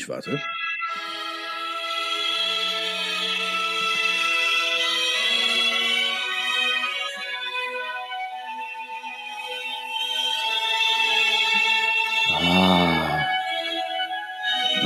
Ich 0.00 0.08
warte. 0.08 0.40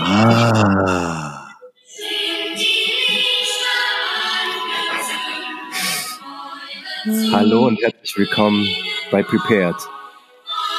Ah. 0.00 1.48
Hallo 7.30 7.66
und 7.69 7.80
herzlich 7.80 8.16
willkommen 8.16 8.66
bei 9.12 9.23
Prepared, 9.23 9.77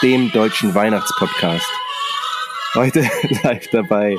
dem 0.04 0.30
deutschen 0.34 0.76
Weihnachtspodcast. 0.76 1.85
Heute 2.76 3.10
live 3.44 3.70
dabei 3.72 4.18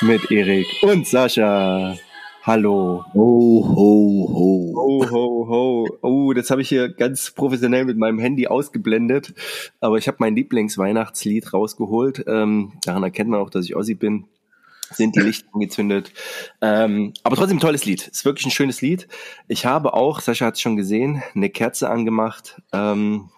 mit 0.00 0.30
Erik 0.30 0.66
und 0.80 1.06
Sascha. 1.06 1.98
Hallo. 2.42 3.04
Ho, 3.12 3.74
ho, 3.76 4.28
ho. 4.32 4.72
Ho, 4.74 5.10
ho, 5.10 5.46
ho. 5.46 5.98
Oh, 6.00 6.32
das 6.32 6.50
habe 6.50 6.62
ich 6.62 6.70
hier 6.70 6.88
ganz 6.88 7.30
professionell 7.30 7.84
mit 7.84 7.98
meinem 7.98 8.18
Handy 8.18 8.46
ausgeblendet. 8.46 9.34
Aber 9.80 9.98
ich 9.98 10.08
habe 10.08 10.16
mein 10.20 10.34
Lieblingsweihnachtslied 10.34 11.52
rausgeholt. 11.52 12.24
Ähm, 12.26 12.72
daran 12.86 13.02
erkennt 13.02 13.28
man 13.28 13.40
auch, 13.40 13.50
dass 13.50 13.66
ich 13.66 13.76
Ossi 13.76 13.94
bin. 13.94 14.24
Sind 14.92 15.14
die 15.14 15.20
Lichter 15.20 15.48
angezündet. 15.52 16.14
Ähm, 16.62 17.12
aber 17.22 17.36
trotzdem 17.36 17.58
ein 17.58 17.60
tolles 17.60 17.84
Lied. 17.84 18.08
Ist 18.08 18.24
wirklich 18.24 18.46
ein 18.46 18.50
schönes 18.50 18.80
Lied. 18.80 19.08
Ich 19.46 19.66
habe 19.66 19.92
auch, 19.92 20.20
Sascha 20.20 20.46
hat 20.46 20.54
es 20.54 20.62
schon 20.62 20.78
gesehen, 20.78 21.22
eine 21.34 21.50
Kerze 21.50 21.90
angemacht. 21.90 22.62
Ähm, 22.72 23.28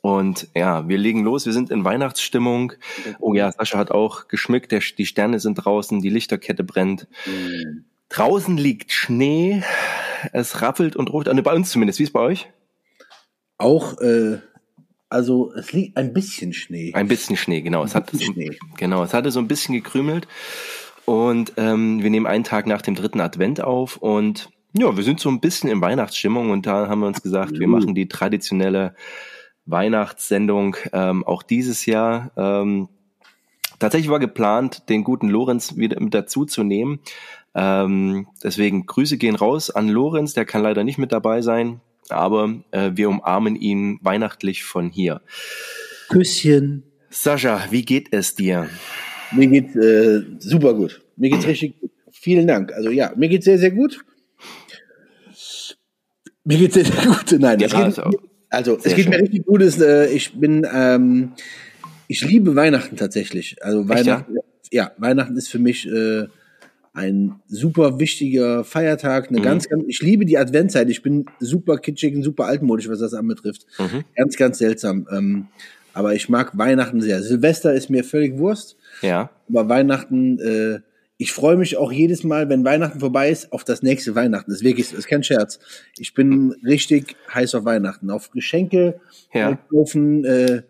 und 0.00 0.48
ja, 0.54 0.88
wir 0.88 0.96
legen 0.96 1.24
los. 1.24 1.44
Wir 1.44 1.52
sind 1.52 1.70
in 1.70 1.84
Weihnachtsstimmung. 1.84 2.72
Oh 3.18 3.34
ja, 3.34 3.52
Sascha 3.52 3.78
hat 3.78 3.90
auch 3.90 4.28
geschmückt. 4.28 4.72
Der, 4.72 4.80
die 4.80 5.06
Sterne 5.06 5.40
sind 5.40 5.56
draußen, 5.56 6.00
die 6.00 6.08
Lichterkette 6.08 6.64
brennt. 6.64 7.06
Mhm. 7.26 7.84
Draußen 8.08 8.56
liegt 8.56 8.92
Schnee, 8.92 9.62
es 10.32 10.62
rappelt 10.62 10.96
und 10.96 11.12
ruft, 11.12 11.28
also 11.28 11.42
bei 11.42 11.54
uns 11.54 11.70
zumindest. 11.70 11.98
Wie 12.00 12.04
ist 12.04 12.12
bei 12.12 12.20
euch? 12.20 12.48
Auch, 13.58 14.00
äh, 14.00 14.38
also 15.08 15.52
es 15.54 15.72
liegt 15.72 15.96
ein 15.96 16.12
bisschen 16.12 16.52
Schnee. 16.52 16.92
Ein 16.94 17.06
bisschen 17.06 17.36
Schnee, 17.36 17.60
genau. 17.60 17.84
Es 17.84 17.94
hat 17.94 18.10
so, 18.10 18.32
genau, 18.78 19.04
es 19.04 19.14
hatte 19.14 19.30
so 19.30 19.38
ein 19.38 19.48
bisschen 19.48 19.74
gekrümelt. 19.74 20.26
Und 21.04 21.52
ähm, 21.56 22.02
wir 22.02 22.10
nehmen 22.10 22.26
einen 22.26 22.44
Tag 22.44 22.66
nach 22.66 22.82
dem 22.82 22.94
dritten 22.94 23.20
Advent 23.20 23.62
auf 23.62 23.96
und 23.96 24.48
ja, 24.72 24.96
wir 24.96 25.02
sind 25.02 25.18
so 25.18 25.28
ein 25.28 25.40
bisschen 25.40 25.68
in 25.68 25.80
Weihnachtsstimmung 25.80 26.50
und 26.50 26.66
da 26.66 26.88
haben 26.88 27.00
wir 27.00 27.08
uns 27.08 27.22
gesagt, 27.22 27.52
wir 27.52 27.62
Juhu. 27.62 27.70
machen 27.70 27.94
die 27.94 28.06
traditionelle 28.06 28.94
Weihnachtssendung 29.70 30.76
ähm, 30.92 31.24
auch 31.24 31.42
dieses 31.42 31.86
Jahr. 31.86 32.30
Ähm, 32.36 32.88
tatsächlich 33.78 34.10
war 34.10 34.18
geplant, 34.18 34.88
den 34.88 35.04
guten 35.04 35.28
Lorenz 35.28 35.76
wieder 35.76 36.00
mit 36.00 36.14
dazu 36.14 36.44
zu 36.44 36.62
nehmen. 36.62 37.00
Ähm, 37.54 38.28
deswegen 38.44 38.86
Grüße 38.86 39.18
gehen 39.18 39.34
raus 39.34 39.70
an 39.70 39.88
Lorenz, 39.88 40.34
der 40.34 40.44
kann 40.44 40.62
leider 40.62 40.84
nicht 40.84 40.98
mit 40.98 41.10
dabei 41.12 41.42
sein, 41.42 41.80
aber 42.08 42.54
äh, 42.70 42.92
wir 42.94 43.08
umarmen 43.08 43.56
ihn 43.56 43.98
weihnachtlich 44.02 44.62
von 44.62 44.88
hier. 44.90 45.20
Küsschen. 46.08 46.84
Sascha, 47.08 47.64
wie 47.70 47.84
geht 47.84 48.08
es 48.12 48.36
dir? 48.36 48.68
Mir 49.32 49.48
geht's 49.48 49.74
äh, 49.74 50.22
super 50.38 50.74
gut. 50.74 51.02
Mir 51.16 51.30
geht's 51.30 51.46
richtig 51.46 51.80
gut. 51.80 51.90
Vielen 52.12 52.46
Dank. 52.46 52.72
Also 52.72 52.90
ja, 52.90 53.12
mir 53.16 53.28
geht's 53.28 53.46
sehr, 53.46 53.58
sehr 53.58 53.70
gut. 53.72 53.98
Mir 56.44 56.58
geht's 56.58 56.74
sehr, 56.74 56.84
sehr 56.84 57.04
gut. 57.06 57.32
Nein, 57.38 57.60
es 57.60 57.72
Ja, 57.72 57.78
geht, 57.88 57.98
also- 57.98 58.10
also 58.50 58.76
es 58.76 58.82
sehr 58.84 58.94
geht 58.94 59.08
mir 59.08 59.14
schön. 59.14 59.22
richtig 59.26 59.46
gut. 59.46 59.62
Es, 59.62 59.80
äh, 59.80 60.06
ich 60.12 60.32
bin, 60.38 60.66
ähm, 60.72 61.32
ich 62.08 62.22
liebe 62.24 62.54
Weihnachten 62.56 62.96
tatsächlich. 62.96 63.56
Also 63.62 63.80
Echt, 63.82 63.88
ja? 63.90 63.96
Weihnachten, 63.96 64.34
ja? 64.72 64.92
Weihnachten 64.98 65.36
ist 65.36 65.48
für 65.48 65.58
mich 65.58 65.86
äh, 65.88 66.26
ein 66.92 67.36
super 67.46 67.98
wichtiger 68.00 68.64
Feiertag. 68.64 69.28
Eine 69.28 69.38
Mhm. 69.38 69.42
ganz, 69.44 69.68
ganz, 69.68 69.84
ich 69.86 70.02
liebe 70.02 70.24
die 70.26 70.36
Adventszeit. 70.38 70.90
Ich 70.90 71.02
bin 71.02 71.26
super 71.38 71.78
kitschig 71.78 72.14
und 72.16 72.22
super 72.24 72.46
altmodisch, 72.46 72.88
was 72.88 72.98
das 72.98 73.14
anbetrifft. 73.14 73.66
Mhm. 73.78 74.04
Ganz, 74.16 74.36
ganz 74.36 74.58
seltsam. 74.58 75.06
Ähm, 75.12 75.46
aber 75.92 76.14
ich 76.14 76.28
mag 76.28 76.56
Weihnachten 76.58 77.00
sehr. 77.00 77.22
Silvester 77.22 77.74
ist 77.74 77.90
mir 77.90 78.04
völlig 78.04 78.38
Wurst. 78.38 78.76
Ja, 79.02 79.30
Aber 79.48 79.68
Weihnachten, 79.68 80.38
äh, 80.40 80.80
ich 81.20 81.32
freue 81.32 81.56
mich 81.56 81.76
auch 81.76 81.92
jedes 81.92 82.24
Mal, 82.24 82.48
wenn 82.48 82.64
Weihnachten 82.64 82.98
vorbei 82.98 83.28
ist, 83.30 83.52
auf 83.52 83.62
das 83.62 83.82
nächste 83.82 84.14
Weihnachten. 84.14 84.50
Das 84.50 84.60
ist 84.60 84.64
wirklich, 84.64 84.88
das 84.88 84.98
ist 85.00 85.06
kein 85.06 85.22
Scherz. 85.22 85.58
Ich 85.98 86.14
bin 86.14 86.52
richtig 86.64 87.14
heiß 87.32 87.54
auf 87.56 87.64
Weihnachten, 87.66 88.10
auf 88.10 88.30
Geschenke, 88.30 89.00
Ja. 89.34 89.56
kaufen, 89.70 90.24
äh, 90.24 90.62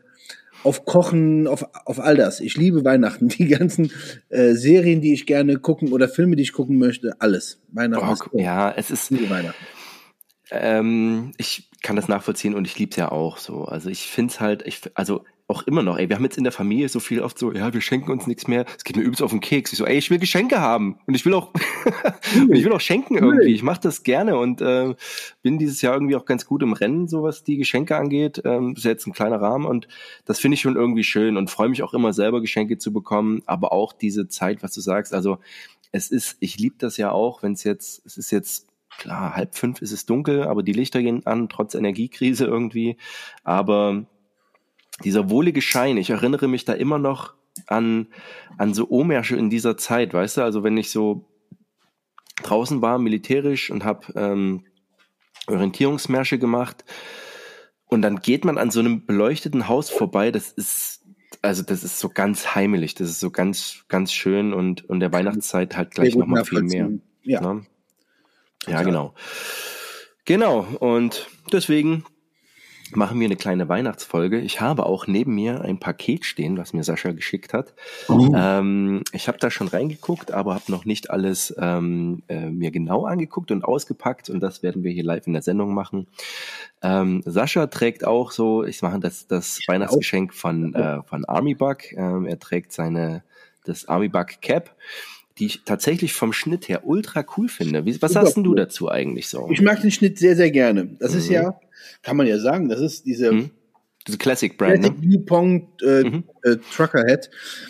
auf 0.64 0.84
Kochen, 0.84 1.46
auf, 1.46 1.64
auf 1.86 2.00
all 2.00 2.16
das. 2.16 2.40
Ich 2.40 2.56
liebe 2.56 2.84
Weihnachten. 2.84 3.28
Die 3.28 3.46
ganzen 3.46 3.92
äh, 4.28 4.54
Serien, 4.54 5.00
die 5.00 5.14
ich 5.14 5.24
gerne 5.24 5.56
gucken 5.58 5.92
oder 5.92 6.08
Filme, 6.08 6.34
die 6.36 6.42
ich 6.42 6.52
gucken 6.52 6.78
möchte, 6.78 7.14
alles. 7.20 7.60
Weihnachten 7.72 8.04
Boah, 8.04 8.12
ist 8.12 8.20
gu- 8.24 8.38
ja, 8.38 8.72
es 8.76 8.90
ist, 8.90 9.10
Ich 9.12 9.30
Weihnachten. 9.30 9.64
ähm, 10.50 11.32
ich 11.38 11.68
kann 11.82 11.96
das 11.96 12.08
nachvollziehen 12.08 12.54
und 12.54 12.66
ich 12.66 12.78
lieb's 12.78 12.96
ja 12.96 13.10
auch 13.10 13.38
so. 13.38 13.64
Also 13.64 13.88
ich 13.88 14.08
find's 14.08 14.40
halt, 14.40 14.66
ich, 14.66 14.80
also 14.94 15.24
auch 15.50 15.62
immer 15.64 15.82
noch, 15.82 15.98
ey, 15.98 16.08
wir 16.08 16.16
haben 16.16 16.24
jetzt 16.24 16.38
in 16.38 16.44
der 16.44 16.52
Familie 16.52 16.88
so 16.88 17.00
viel 17.00 17.20
oft 17.20 17.38
so, 17.38 17.52
ja, 17.52 17.74
wir 17.74 17.80
schenken 17.80 18.10
uns 18.10 18.26
nichts 18.26 18.46
mehr. 18.46 18.64
Es 18.76 18.84
geht 18.84 18.96
mir 18.96 19.02
übelst 19.02 19.22
auf 19.22 19.30
den 19.30 19.40
Keks. 19.40 19.72
Ich 19.72 19.78
so, 19.78 19.84
ey, 19.84 19.98
ich 19.98 20.10
will 20.10 20.18
Geschenke 20.18 20.60
haben 20.60 20.98
und 21.06 21.14
ich 21.14 21.26
will 21.26 21.34
auch, 21.34 21.52
und 22.34 22.54
ich 22.54 22.64
will 22.64 22.72
auch 22.72 22.80
schenken 22.80 23.18
irgendwie. 23.18 23.52
Ich 23.52 23.62
mache 23.62 23.80
das 23.80 24.02
gerne 24.02 24.38
und 24.38 24.60
äh, 24.60 24.94
bin 25.42 25.58
dieses 25.58 25.82
Jahr 25.82 25.94
irgendwie 25.94 26.16
auch 26.16 26.24
ganz 26.24 26.46
gut 26.46 26.62
im 26.62 26.72
Rennen, 26.72 27.08
so 27.08 27.22
was 27.22 27.44
die 27.44 27.56
Geschenke 27.56 27.96
angeht. 27.96 28.42
Ähm, 28.44 28.74
ist 28.76 28.84
jetzt 28.84 29.06
ein 29.06 29.12
kleiner 29.12 29.40
Rahmen 29.40 29.66
und 29.66 29.88
das 30.24 30.38
finde 30.38 30.54
ich 30.54 30.60
schon 30.60 30.76
irgendwie 30.76 31.04
schön 31.04 31.36
und 31.36 31.50
freue 31.50 31.68
mich 31.68 31.82
auch 31.82 31.94
immer 31.94 32.12
selber 32.12 32.40
Geschenke 32.40 32.78
zu 32.78 32.92
bekommen, 32.92 33.42
aber 33.46 33.72
auch 33.72 33.92
diese 33.92 34.28
Zeit, 34.28 34.62
was 34.62 34.72
du 34.72 34.80
sagst. 34.80 35.12
Also 35.12 35.38
es 35.92 36.10
ist, 36.10 36.36
ich 36.40 36.58
liebe 36.58 36.76
das 36.78 36.96
ja 36.96 37.10
auch, 37.10 37.42
wenn 37.42 37.52
es 37.52 37.64
jetzt, 37.64 38.06
es 38.06 38.16
ist 38.16 38.30
jetzt 38.30 38.68
klar, 38.98 39.34
halb 39.34 39.54
fünf 39.54 39.82
ist 39.82 39.92
es 39.92 40.06
dunkel, 40.06 40.44
aber 40.44 40.62
die 40.62 40.72
Lichter 40.72 41.02
gehen 41.02 41.26
an, 41.26 41.48
trotz 41.48 41.74
Energiekrise 41.74 42.44
irgendwie. 42.44 42.96
Aber 43.44 44.06
dieser 45.04 45.30
wohlige 45.30 45.62
Schein, 45.62 45.96
ich 45.96 46.10
erinnere 46.10 46.48
mich 46.48 46.64
da 46.64 46.72
immer 46.72 46.98
noch 46.98 47.34
an, 47.66 48.08
an 48.58 48.74
so 48.74 48.88
Omärsche 48.90 49.36
in 49.36 49.50
dieser 49.50 49.76
Zeit, 49.76 50.14
weißt 50.14 50.38
du, 50.38 50.42
also 50.42 50.62
wenn 50.62 50.76
ich 50.76 50.90
so 50.90 51.28
draußen 52.42 52.80
war, 52.82 52.98
militärisch 52.98 53.70
und 53.70 53.84
habe 53.84 54.12
ähm, 54.14 54.64
Orientierungsmärsche 55.46 56.38
gemacht 56.38 56.84
und 57.86 58.02
dann 58.02 58.20
geht 58.20 58.44
man 58.44 58.58
an 58.58 58.70
so 58.70 58.80
einem 58.80 59.04
beleuchteten 59.04 59.68
Haus 59.68 59.90
vorbei, 59.90 60.30
das 60.30 60.52
ist, 60.52 61.04
also 61.42 61.62
das 61.62 61.84
ist 61.84 61.98
so 61.98 62.08
ganz 62.08 62.54
heimelig, 62.54 62.94
das 62.94 63.10
ist 63.10 63.20
so 63.20 63.30
ganz, 63.30 63.84
ganz 63.88 64.12
schön 64.12 64.52
und, 64.52 64.88
und 64.88 65.00
der 65.00 65.12
Weihnachtszeit 65.12 65.76
halt 65.76 65.90
gleich 65.92 66.14
nochmal 66.14 66.44
viel 66.44 66.62
mehr. 66.62 66.90
Ja. 67.22 67.40
Ne? 67.40 67.66
Ja, 68.66 68.78
Total. 68.78 68.84
genau. 68.84 69.14
Genau, 70.24 70.60
und 70.60 71.28
deswegen 71.52 72.04
machen 72.96 73.20
wir 73.20 73.26
eine 73.26 73.36
kleine 73.36 73.68
Weihnachtsfolge. 73.68 74.40
Ich 74.40 74.60
habe 74.60 74.86
auch 74.86 75.06
neben 75.06 75.34
mir 75.34 75.62
ein 75.62 75.78
Paket 75.78 76.24
stehen, 76.24 76.56
was 76.56 76.72
mir 76.72 76.84
Sascha 76.84 77.12
geschickt 77.12 77.52
hat. 77.52 77.72
Oh. 78.08 78.32
Ähm, 78.34 79.02
ich 79.12 79.28
habe 79.28 79.38
da 79.38 79.50
schon 79.50 79.68
reingeguckt, 79.68 80.32
aber 80.32 80.54
habe 80.54 80.70
noch 80.72 80.84
nicht 80.84 81.10
alles 81.10 81.54
ähm, 81.58 82.22
äh, 82.28 82.50
mir 82.50 82.70
genau 82.70 83.04
angeguckt 83.04 83.50
und 83.50 83.64
ausgepackt 83.64 84.30
und 84.30 84.40
das 84.40 84.62
werden 84.62 84.82
wir 84.82 84.92
hier 84.92 85.04
live 85.04 85.26
in 85.26 85.32
der 85.32 85.42
Sendung 85.42 85.74
machen. 85.74 86.06
Ähm, 86.82 87.22
Sascha 87.24 87.66
trägt 87.66 88.04
auch 88.04 88.30
so, 88.32 88.64
ich 88.64 88.82
mache 88.82 88.98
das, 89.00 89.26
das 89.26 89.60
Weihnachtsgeschenk 89.66 90.34
von, 90.34 90.74
äh, 90.74 91.02
von 91.04 91.24
Army 91.24 91.54
Bug. 91.54 91.92
Ähm, 91.92 92.26
er 92.26 92.38
trägt 92.38 92.72
seine, 92.72 93.22
das 93.64 93.86
Army 93.88 94.08
Bug 94.08 94.40
Cap, 94.40 94.74
die 95.38 95.46
ich 95.46 95.62
tatsächlich 95.64 96.12
vom 96.12 96.32
Schnitt 96.32 96.68
her 96.68 96.82
ultra 96.84 97.24
cool 97.36 97.48
finde. 97.48 97.86
Was 97.86 97.94
Super 97.94 98.08
sagst 98.08 98.36
denn 98.36 98.44
du 98.44 98.50
cool. 98.50 98.56
dazu 98.56 98.90
eigentlich 98.90 99.28
so? 99.28 99.48
Ich 99.50 99.62
mag 99.62 99.80
den 99.80 99.90
Schnitt 99.90 100.18
sehr, 100.18 100.36
sehr 100.36 100.50
gerne. 100.50 100.86
Das 100.98 101.14
ist 101.14 101.28
Mhm. 101.28 101.34
ja, 101.34 101.60
kann 102.02 102.16
man 102.16 102.26
ja 102.26 102.38
sagen, 102.38 102.68
das 102.68 102.80
ist 102.80 103.06
diese 103.06 103.32
Mhm. 103.32 103.50
Diese 104.06 104.16
Classic 104.16 104.56
Brand, 104.56 104.80
Classic 104.82 104.98
ne? 104.98 105.08
Dupont 105.18 105.82
äh, 105.82 106.04
Mhm. 106.04 106.24
äh, 106.42 106.56
Trucker 106.74 107.04
Head. 107.06 107.28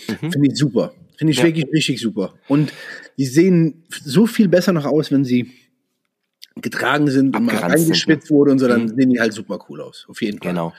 Mhm. 0.08 0.30
Finde 0.32 0.48
ich 0.48 0.56
super. 0.56 0.94
Finde 1.16 1.32
ich 1.32 1.38
Ja. 1.38 1.44
wirklich 1.44 1.66
richtig 1.72 2.00
super. 2.00 2.34
Und 2.46 2.72
die 3.18 3.26
sehen 3.26 3.82
so 4.04 4.26
viel 4.26 4.46
besser 4.48 4.72
noch 4.72 4.84
aus, 4.86 5.10
wenn 5.10 5.24
sie 5.24 5.50
getragen 6.56 7.08
sind 7.10 7.34
und 7.36 7.46
mal 7.46 7.52
sind, 7.56 7.62
reingeschwitzt 7.64 8.30
wurde 8.30 8.52
und 8.52 8.58
so, 8.58 8.68
dann 8.68 8.84
Mhm. 8.84 8.88
sehen 8.96 9.10
die 9.10 9.20
halt 9.20 9.32
super 9.32 9.58
cool 9.68 9.80
aus. 9.80 10.06
Auf 10.08 10.22
jeden 10.22 10.38
Fall. 10.38 10.50
Genau. 10.52 10.72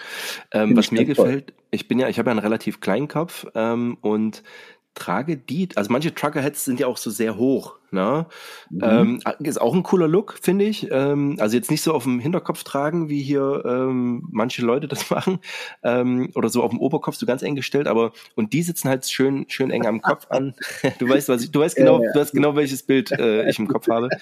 Ähm, 0.54 0.76
was 0.78 0.92
mir 0.92 1.06
gefällt, 1.06 1.54
ich 1.72 1.88
bin 1.88 2.00
ja, 2.00 2.08
ich 2.08 2.18
habe 2.18 2.30
ja 2.30 2.32
einen 2.32 2.40
relativ 2.40 2.80
kleinen 2.82 3.08
Kopf 3.08 3.46
ähm, 3.56 3.98
und 4.02 4.44
trage 4.94 5.38
die, 5.38 5.70
also 5.76 5.92
manche 5.92 6.14
Trucker-Heads 6.14 6.66
sind 6.66 6.80
ja 6.80 6.88
auch 6.88 6.98
so 6.98 7.10
sehr 7.10 7.38
hoch, 7.38 7.78
ne? 7.92 8.26
Mhm. 8.70 8.82
Ähm, 8.84 9.20
ist 9.40 9.62
auch 9.62 9.74
ein 9.74 9.84
cooler 9.84 10.08
Look, 10.08 10.38
finde 10.42 10.66
ich. 10.66 10.90
Ähm, 10.92 11.38
also 11.40 11.56
jetzt 11.56 11.72
nicht 11.72 11.82
so 11.82 11.94
auf 11.94 12.04
dem 12.04 12.20
Hinterkopf 12.20 12.64
tragen, 12.64 13.08
wie 13.08 13.22
hier 13.22 13.64
ähm, 13.66 14.28
manche 14.32 14.66
Leute 14.66 14.88
das 14.88 15.10
machen, 15.10 15.40
ähm, 15.84 16.30
oder 16.36 16.50
so 16.50 16.62
auf 16.62 16.72
dem 16.72 16.80
Oberkopf 16.80 17.16
so 17.16 17.26
ganz 17.26 17.42
eng 17.42 17.56
gestellt, 17.56 17.88
aber 17.88 18.12
und 18.36 18.54
die 18.54 18.64
sitzen 18.64 18.90
halt 18.90 19.10
schön, 19.10 19.46
schön 19.48 19.72
eng 19.72 19.86
am 19.86 20.02
Kopf 20.02 20.28
an. 20.30 20.56
du 21.00 21.08
weißt, 21.08 21.30
was 21.30 21.44
ich, 21.44 21.52
du 21.52 21.62
weißt 21.62 21.76
genau, 21.76 22.00
Ja, 22.00 22.06
ja. 22.06 22.14
du 22.14 22.20
weißt 22.20 22.34
genau, 22.34 22.56
welches 22.56 22.84
Bild 22.84 23.12
äh, 23.12 23.50
ich 23.50 23.60
im 23.60 23.68
Kopf 23.68 23.88
habe. 23.90 24.10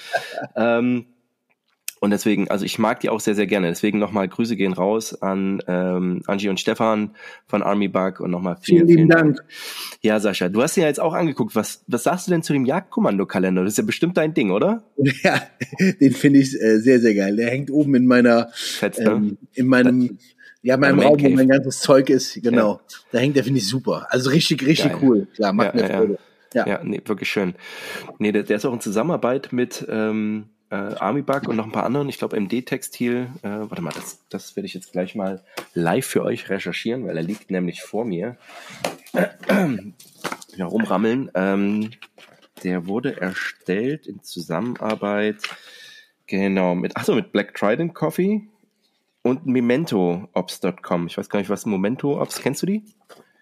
Ähm, 0.55 1.05
Und 1.99 2.11
deswegen, 2.11 2.49
also 2.49 2.63
ich 2.63 2.79
mag 2.79 3.01
die 3.01 3.09
auch 3.09 3.19
sehr, 3.19 3.35
sehr 3.35 3.47
gerne. 3.47 3.67
Deswegen 3.67 3.99
nochmal 3.99 4.27
Grüße 4.27 4.55
gehen 4.55 4.71
raus 4.71 5.21
an 5.21 5.61
ähm, 5.67 6.21
Angie 6.27 6.47
und 6.47 6.59
Stefan 6.59 7.11
von 7.45 7.61
Army 7.61 7.89
Bug 7.89 8.21
und 8.21 8.31
nochmal 8.31 8.57
vielen, 8.61 8.87
vielen, 8.87 8.97
vielen 8.97 9.09
Dank. 9.09 9.37
Dank. 9.37 9.49
Ja, 10.01 10.19
Sascha, 10.19 10.47
du 10.47 10.61
hast 10.61 10.77
ja 10.77 10.85
jetzt 10.85 11.01
auch 11.01 11.13
angeguckt. 11.13 11.55
Was, 11.55 11.83
was 11.87 12.03
sagst 12.03 12.27
du 12.27 12.31
denn 12.31 12.41
zu 12.41 12.53
dem 12.53 12.65
Jagdkommando-Kalender? 12.65 13.63
Das 13.63 13.73
ist 13.73 13.77
ja 13.77 13.83
bestimmt 13.83 14.15
dein 14.17 14.33
Ding, 14.33 14.51
oder? 14.51 14.83
Ja, 15.23 15.41
den 15.99 16.13
finde 16.13 16.39
ich 16.39 16.53
äh, 16.61 16.77
sehr, 16.77 16.99
sehr 17.01 17.13
geil. 17.13 17.35
Der 17.35 17.49
hängt 17.49 17.71
oben 17.71 17.95
in 17.95 18.05
meiner, 18.05 18.49
Fetz, 18.53 18.99
ne? 18.99 19.11
ähm, 19.11 19.37
in 19.53 19.67
meinem, 19.67 20.17
ja, 20.61 20.77
meinem 20.77 20.99
Raum, 20.99 21.21
wo 21.21 21.29
mein 21.29 21.49
ganzes 21.49 21.81
Zeug 21.81 22.09
ist. 22.09 22.41
Genau. 22.41 22.73
Ja. 22.73 22.97
Da 23.11 23.19
hängt 23.19 23.35
der, 23.35 23.43
finde 23.43 23.59
ich 23.59 23.67
super. 23.67 24.07
Also 24.09 24.29
richtig, 24.29 24.65
richtig 24.65 24.93
geil. 24.93 24.99
cool. 25.01 25.27
Ja, 25.37 25.51
macht 25.51 25.75
ja, 25.75 25.81
mir 25.81 25.87
Freude. 25.87 26.19
Ja, 26.53 26.65
ja. 26.65 26.67
ja 26.67 26.83
nee, 26.83 27.01
wirklich 27.03 27.29
schön. 27.29 27.55
Nee, 28.17 28.31
der, 28.31 28.43
der 28.43 28.57
ist 28.57 28.65
auch 28.65 28.73
in 28.73 28.79
Zusammenarbeit 28.79 29.51
mit, 29.51 29.85
ähm, 29.89 30.45
äh, 30.69 30.75
Armibug 30.75 31.47
und 31.47 31.55
noch 31.55 31.65
ein 31.65 31.71
paar 31.71 31.85
anderen. 31.85 32.09
Ich 32.09 32.17
glaube 32.17 32.39
MD-Textil. 32.39 33.29
Äh, 33.41 33.49
warte 33.49 33.81
mal, 33.81 33.93
das, 33.93 34.23
das 34.29 34.55
werde 34.55 34.67
ich 34.67 34.73
jetzt 34.73 34.91
gleich 34.91 35.15
mal 35.15 35.43
live 35.73 36.05
für 36.05 36.23
euch 36.23 36.49
recherchieren, 36.49 37.07
weil 37.07 37.17
er 37.17 37.23
liegt 37.23 37.51
nämlich 37.51 37.81
vor 37.81 38.05
mir. 38.05 38.37
ja, 40.55 40.65
rumrammeln. 40.65 41.31
Ähm, 41.33 41.91
der 42.63 42.87
wurde 42.87 43.19
erstellt 43.19 44.05
in 44.05 44.21
Zusammenarbeit, 44.21 45.37
genau, 46.27 46.75
mit, 46.75 46.97
achso, 46.97 47.15
mit 47.15 47.31
Black 47.31 47.53
Trident 47.55 47.95
Coffee 47.95 48.47
und 49.21 49.45
MementoOps.com. 49.45 51.07
Ich 51.07 51.17
weiß 51.17 51.29
gar 51.29 51.39
nicht, 51.39 51.49
was 51.49 51.65
Memento 51.65 52.21
Ops, 52.21 52.41
kennst 52.41 52.61
du 52.61 52.65
die? 52.65 52.83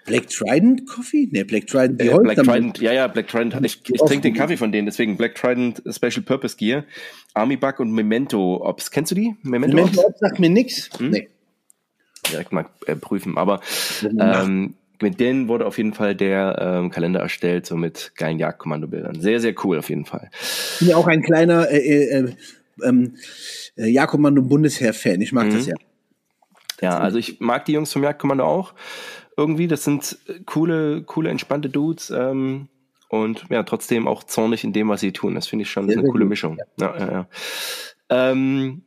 Black 0.07 0.29
Trident 0.29 0.87
Coffee? 0.87 1.27
Ne, 1.31 1.43
Black 1.43 1.67
Trident, 1.67 2.01
die 2.01 2.07
äh, 2.07 2.17
Black 2.17 2.37
Trident, 2.37 2.79
ja, 2.79 2.93
ja, 2.93 3.07
Black 3.07 3.27
Trident. 3.27 3.53
Ich, 3.65 3.81
ich 3.87 3.99
trinke 3.99 4.21
den 4.21 4.33
Kaffee 4.33 4.57
von 4.57 4.71
denen, 4.71 4.85
deswegen 4.85 5.17
Black 5.17 5.35
Trident 5.35 5.83
Special 5.89 6.23
Purpose 6.23 6.55
Gear, 6.55 6.85
Army 7.33 7.57
Bug 7.57 7.79
und 7.79 7.91
Memento 7.91 8.65
Ops. 8.65 8.89
Kennst 8.89 9.11
du 9.11 9.15
die? 9.15 9.35
Memento, 9.43 9.75
Memento 9.75 9.99
Ops? 9.99 10.09
Ops 10.09 10.19
sagt 10.19 10.39
mir 10.39 10.49
nix. 10.49 10.89
Hm? 10.97 11.09
Nee. 11.11 11.29
Direkt 12.31 12.51
mal 12.53 12.65
äh, 12.85 12.95
prüfen. 12.95 13.37
Aber 13.37 13.59
ähm, 14.03 14.75
mit 15.01 15.19
denen 15.19 15.49
wurde 15.49 15.65
auf 15.65 15.77
jeden 15.77 15.93
Fall 15.93 16.15
der 16.15 16.57
ähm, 16.59 16.89
Kalender 16.89 17.19
erstellt, 17.19 17.65
so 17.65 17.75
mit 17.75 18.13
geilen 18.15 18.39
Jagdkommandobildern. 18.39 19.19
Sehr, 19.21 19.39
sehr 19.39 19.53
cool 19.63 19.77
auf 19.77 19.89
jeden 19.89 20.05
Fall. 20.05 20.29
Ich 20.31 20.79
bin 20.79 20.89
ja 20.89 20.95
auch 20.95 21.07
ein 21.07 21.21
kleiner 21.21 21.69
äh, 21.69 21.77
äh, 21.77 22.33
ähm, 22.83 23.17
äh, 23.75 23.87
Jagdkommando-Bundesheer-Fan. 23.87 25.21
Ich 25.21 25.33
mag 25.33 25.47
mhm. 25.47 25.53
das 25.53 25.67
ja. 25.67 25.75
Ja, 26.81 26.99
also 26.99 27.17
ich 27.17 27.39
mag 27.39 27.65
die 27.65 27.73
Jungs 27.73 27.91
vom 27.91 28.03
Jagdkommando 28.03 28.45
auch 28.45 28.73
irgendwie. 29.37 29.67
Das 29.67 29.83
sind 29.83 30.17
coole, 30.45 31.03
coole, 31.03 31.29
entspannte 31.29 31.69
Dudes. 31.69 32.09
Ähm, 32.09 32.67
und 33.09 33.45
ja, 33.49 33.63
trotzdem 33.63 34.07
auch 34.07 34.23
zornig 34.23 34.63
in 34.63 34.73
dem, 34.73 34.89
was 34.89 34.99
sie 34.99 35.13
tun. 35.13 35.35
Das 35.35 35.47
finde 35.47 35.63
ich 35.63 35.71
schon 35.71 35.89
eine 35.89 36.01
coole 36.03 36.25
gut. 36.25 36.29
Mischung. 36.29 36.57
Ja. 36.79 36.97
Ja, 36.97 37.11
ja, 37.11 37.27
ähm, 38.09 38.83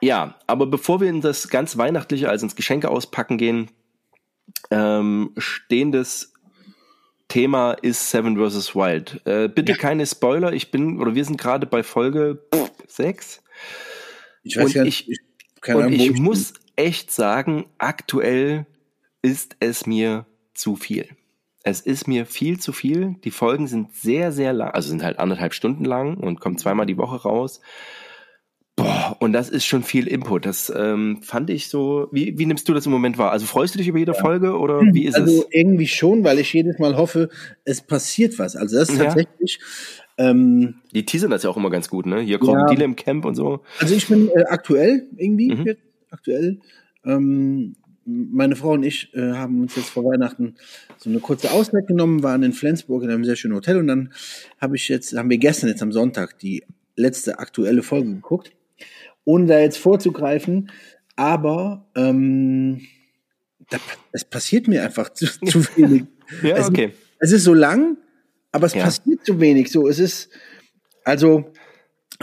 ja, 0.00 0.34
aber 0.48 0.66
bevor 0.66 1.00
wir 1.00 1.08
in 1.08 1.20
das 1.20 1.48
ganz 1.48 1.76
Weihnachtliche, 1.76 2.28
also 2.28 2.44
ins 2.44 2.56
Geschenke 2.56 2.88
auspacken 2.88 3.38
gehen, 3.38 3.70
ähm, 4.70 5.30
stehendes 5.36 6.32
Thema 7.28 7.72
ist 7.72 8.10
Seven 8.10 8.36
vs. 8.36 8.74
Wild. 8.74 9.22
Äh, 9.24 9.48
bitte 9.48 9.72
ja. 9.72 9.78
keine 9.78 10.04
Spoiler, 10.06 10.52
ich 10.52 10.70
bin, 10.72 11.00
oder 11.00 11.14
wir 11.14 11.24
sind 11.24 11.40
gerade 11.40 11.66
bei 11.66 11.82
Folge 11.82 12.44
6. 12.88 13.42
Ich 14.42 14.56
weiß 14.56 14.64
und 14.64 14.74
ja, 14.74 14.84
ich, 14.84 15.08
ich, 15.08 15.20
und 15.72 15.92
ich 15.92 16.12
muss 16.18 16.54
echt 16.74 17.12
sagen, 17.12 17.66
aktuell 17.78 18.66
ist 19.22 19.56
es 19.60 19.86
mir 19.86 20.26
zu 20.54 20.76
viel. 20.76 21.08
Es 21.64 21.80
ist 21.80 22.08
mir 22.08 22.26
viel 22.26 22.58
zu 22.58 22.72
viel. 22.72 23.16
Die 23.24 23.30
Folgen 23.30 23.68
sind 23.68 23.94
sehr, 23.94 24.32
sehr 24.32 24.52
lang, 24.52 24.70
also 24.70 24.88
sind 24.88 25.04
halt 25.04 25.18
anderthalb 25.18 25.54
Stunden 25.54 25.84
lang 25.84 26.16
und 26.16 26.40
kommen 26.40 26.58
zweimal 26.58 26.86
die 26.86 26.98
Woche 26.98 27.22
raus. 27.22 27.60
Boah, 28.74 29.16
und 29.20 29.34
das 29.34 29.50
ist 29.50 29.66
schon 29.66 29.82
viel 29.82 30.06
Input. 30.08 30.46
Das 30.46 30.72
ähm, 30.74 31.20
fand 31.22 31.50
ich 31.50 31.68
so. 31.68 32.08
Wie, 32.10 32.38
wie 32.38 32.46
nimmst 32.46 32.68
du 32.68 32.74
das 32.74 32.86
im 32.86 32.92
Moment 32.92 33.18
wahr? 33.18 33.30
Also 33.30 33.44
freust 33.44 33.74
du 33.74 33.78
dich 33.78 33.86
über 33.86 33.98
jede 33.98 34.12
ja. 34.12 34.18
Folge 34.18 34.58
oder 34.58 34.80
wie 34.80 35.04
ist 35.04 35.14
also 35.14 35.30
es? 35.30 35.38
Also 35.38 35.48
irgendwie 35.52 35.86
schon, 35.86 36.24
weil 36.24 36.38
ich 36.38 36.52
jedes 36.52 36.78
Mal 36.78 36.96
hoffe, 36.96 37.28
es 37.64 37.82
passiert 37.82 38.38
was. 38.38 38.56
Also 38.56 38.78
das 38.78 38.88
ist 38.88 38.98
tatsächlich. 38.98 39.58
Ja. 40.18 40.30
Ähm, 40.30 40.76
die 40.92 41.04
teasern 41.04 41.30
das 41.30 41.42
ja 41.42 41.50
auch 41.50 41.56
immer 41.58 41.70
ganz 41.70 41.90
gut, 41.90 42.06
ne? 42.06 42.20
Hier 42.20 42.38
kommen 42.38 42.66
ja, 42.74 42.84
im 42.84 42.96
Camp 42.96 43.26
und 43.26 43.34
so. 43.34 43.60
Also 43.78 43.94
ich 43.94 44.08
bin 44.08 44.30
äh, 44.30 44.44
aktuell 44.48 45.06
irgendwie, 45.16 45.54
mhm. 45.54 45.76
aktuell 46.10 46.60
ähm, 47.04 47.76
meine 48.04 48.56
Frau 48.56 48.72
und 48.72 48.82
ich 48.82 49.14
äh, 49.14 49.32
haben 49.32 49.60
uns 49.60 49.76
jetzt 49.76 49.90
vor 49.90 50.04
Weihnachten 50.04 50.56
so 50.98 51.10
eine 51.10 51.20
kurze 51.20 51.50
Auszeit 51.52 51.86
genommen, 51.86 52.22
waren 52.22 52.42
in 52.42 52.52
Flensburg 52.52 53.02
in 53.02 53.10
einem 53.10 53.24
sehr 53.24 53.36
schönen 53.36 53.54
Hotel 53.54 53.78
und 53.78 53.86
dann 53.86 54.12
habe 54.60 54.76
ich 54.76 54.88
jetzt, 54.88 55.16
haben 55.16 55.30
wir 55.30 55.38
gestern 55.38 55.68
jetzt 55.68 55.82
am 55.82 55.92
Sonntag 55.92 56.38
die 56.38 56.64
letzte 56.96 57.38
aktuelle 57.38 57.82
Folge 57.82 58.08
geguckt, 58.08 58.52
ohne 59.24 59.46
da 59.46 59.58
jetzt 59.58 59.78
vorzugreifen, 59.78 60.70
aber 61.16 61.86
ähm, 61.94 62.82
da, 63.70 63.78
es 64.12 64.24
passiert 64.24 64.68
mir 64.68 64.84
einfach 64.84 65.10
zu, 65.10 65.26
zu 65.46 65.64
wenig. 65.76 66.04
ja, 66.42 66.66
okay. 66.66 66.92
Es, 67.18 67.30
es, 67.30 67.32
ist 67.38 67.44
so 67.44 67.54
lang, 67.54 67.96
aber 68.50 68.66
es 68.66 68.74
ja. 68.74 68.84
passiert 68.84 69.24
zu 69.24 69.40
wenig. 69.40 69.70
So, 69.70 69.88
es 69.88 69.98
ist, 69.98 70.30
also 71.04 71.52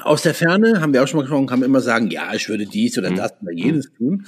aus 0.03 0.21
der 0.23 0.33
Ferne 0.33 0.81
haben 0.81 0.93
wir 0.93 1.03
auch 1.03 1.07
schon 1.07 1.17
mal 1.17 1.23
gesprochen, 1.23 1.47
kann 1.47 1.59
man 1.59 1.69
immer 1.69 1.81
sagen, 1.81 2.09
ja, 2.09 2.33
ich 2.33 2.49
würde 2.49 2.65
dies 2.65 2.97
oder 2.97 3.11
mhm. 3.11 3.17
das 3.17 3.33
oder 3.41 3.51
jenes 3.51 3.91
tun. 3.93 4.25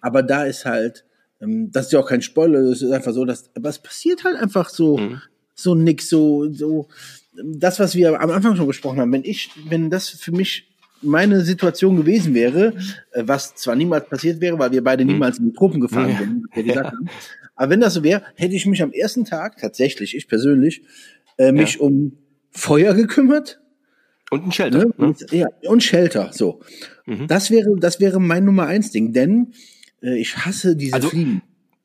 Aber 0.00 0.22
da 0.22 0.44
ist 0.44 0.64
halt, 0.64 1.04
ähm, 1.40 1.70
das 1.70 1.86
ist 1.86 1.92
ja 1.92 2.00
auch 2.00 2.08
kein 2.08 2.22
Spoiler, 2.22 2.62
das 2.62 2.82
ist 2.82 2.90
einfach 2.90 3.12
so, 3.12 3.24
dass, 3.24 3.50
aber 3.56 3.68
es 3.68 3.78
passiert 3.78 4.24
halt 4.24 4.36
einfach 4.36 4.68
so, 4.68 4.98
mhm. 4.98 5.20
so 5.54 5.74
nix, 5.74 6.08
so, 6.08 6.50
so, 6.52 6.88
das, 7.44 7.80
was 7.80 7.94
wir 7.94 8.20
am 8.20 8.30
Anfang 8.30 8.56
schon 8.56 8.66
besprochen 8.66 9.00
haben, 9.00 9.12
wenn 9.12 9.24
ich, 9.24 9.50
wenn 9.68 9.90
das 9.90 10.08
für 10.08 10.32
mich 10.32 10.68
meine 11.00 11.40
Situation 11.40 11.96
gewesen 11.96 12.34
wäre, 12.34 12.74
äh, 13.12 13.24
was 13.26 13.54
zwar 13.56 13.74
niemals 13.74 14.08
passiert 14.08 14.40
wäre, 14.40 14.58
weil 14.58 14.72
wir 14.72 14.84
beide 14.84 15.04
mhm. 15.04 15.12
niemals 15.12 15.38
in 15.38 15.46
die 15.46 15.52
Truppen 15.52 15.80
gefahren 15.80 16.46
ja. 16.54 16.62
gesagt 16.62 16.92
ja. 17.02 17.12
aber 17.56 17.70
wenn 17.70 17.80
das 17.80 17.94
so 17.94 18.04
wäre, 18.04 18.22
hätte 18.36 18.54
ich 18.54 18.66
mich 18.66 18.82
am 18.82 18.92
ersten 18.92 19.24
Tag, 19.24 19.58
tatsächlich, 19.58 20.16
ich 20.16 20.28
persönlich, 20.28 20.82
äh, 21.38 21.52
mich 21.52 21.74
ja. 21.74 21.80
um 21.80 22.18
Feuer 22.50 22.94
gekümmert, 22.94 23.61
und 24.32 24.46
ein 24.46 24.52
Shelter. 24.52 24.78
Ne? 24.78 24.92
Ne? 24.96 25.14
Ja, 25.30 25.46
und 25.68 25.82
Shelter, 25.82 26.30
so. 26.32 26.60
Mhm. 27.04 27.28
Das 27.28 27.50
wäre, 27.50 27.76
das 27.78 28.00
wäre 28.00 28.18
mein 28.18 28.44
Nummer 28.44 28.66
eins 28.66 28.90
Ding, 28.90 29.12
denn 29.12 29.52
äh, 30.02 30.18
ich 30.18 30.38
hasse 30.38 30.74
diese 30.74 30.94
also, 30.94 31.10
Fliegen. 31.10 31.42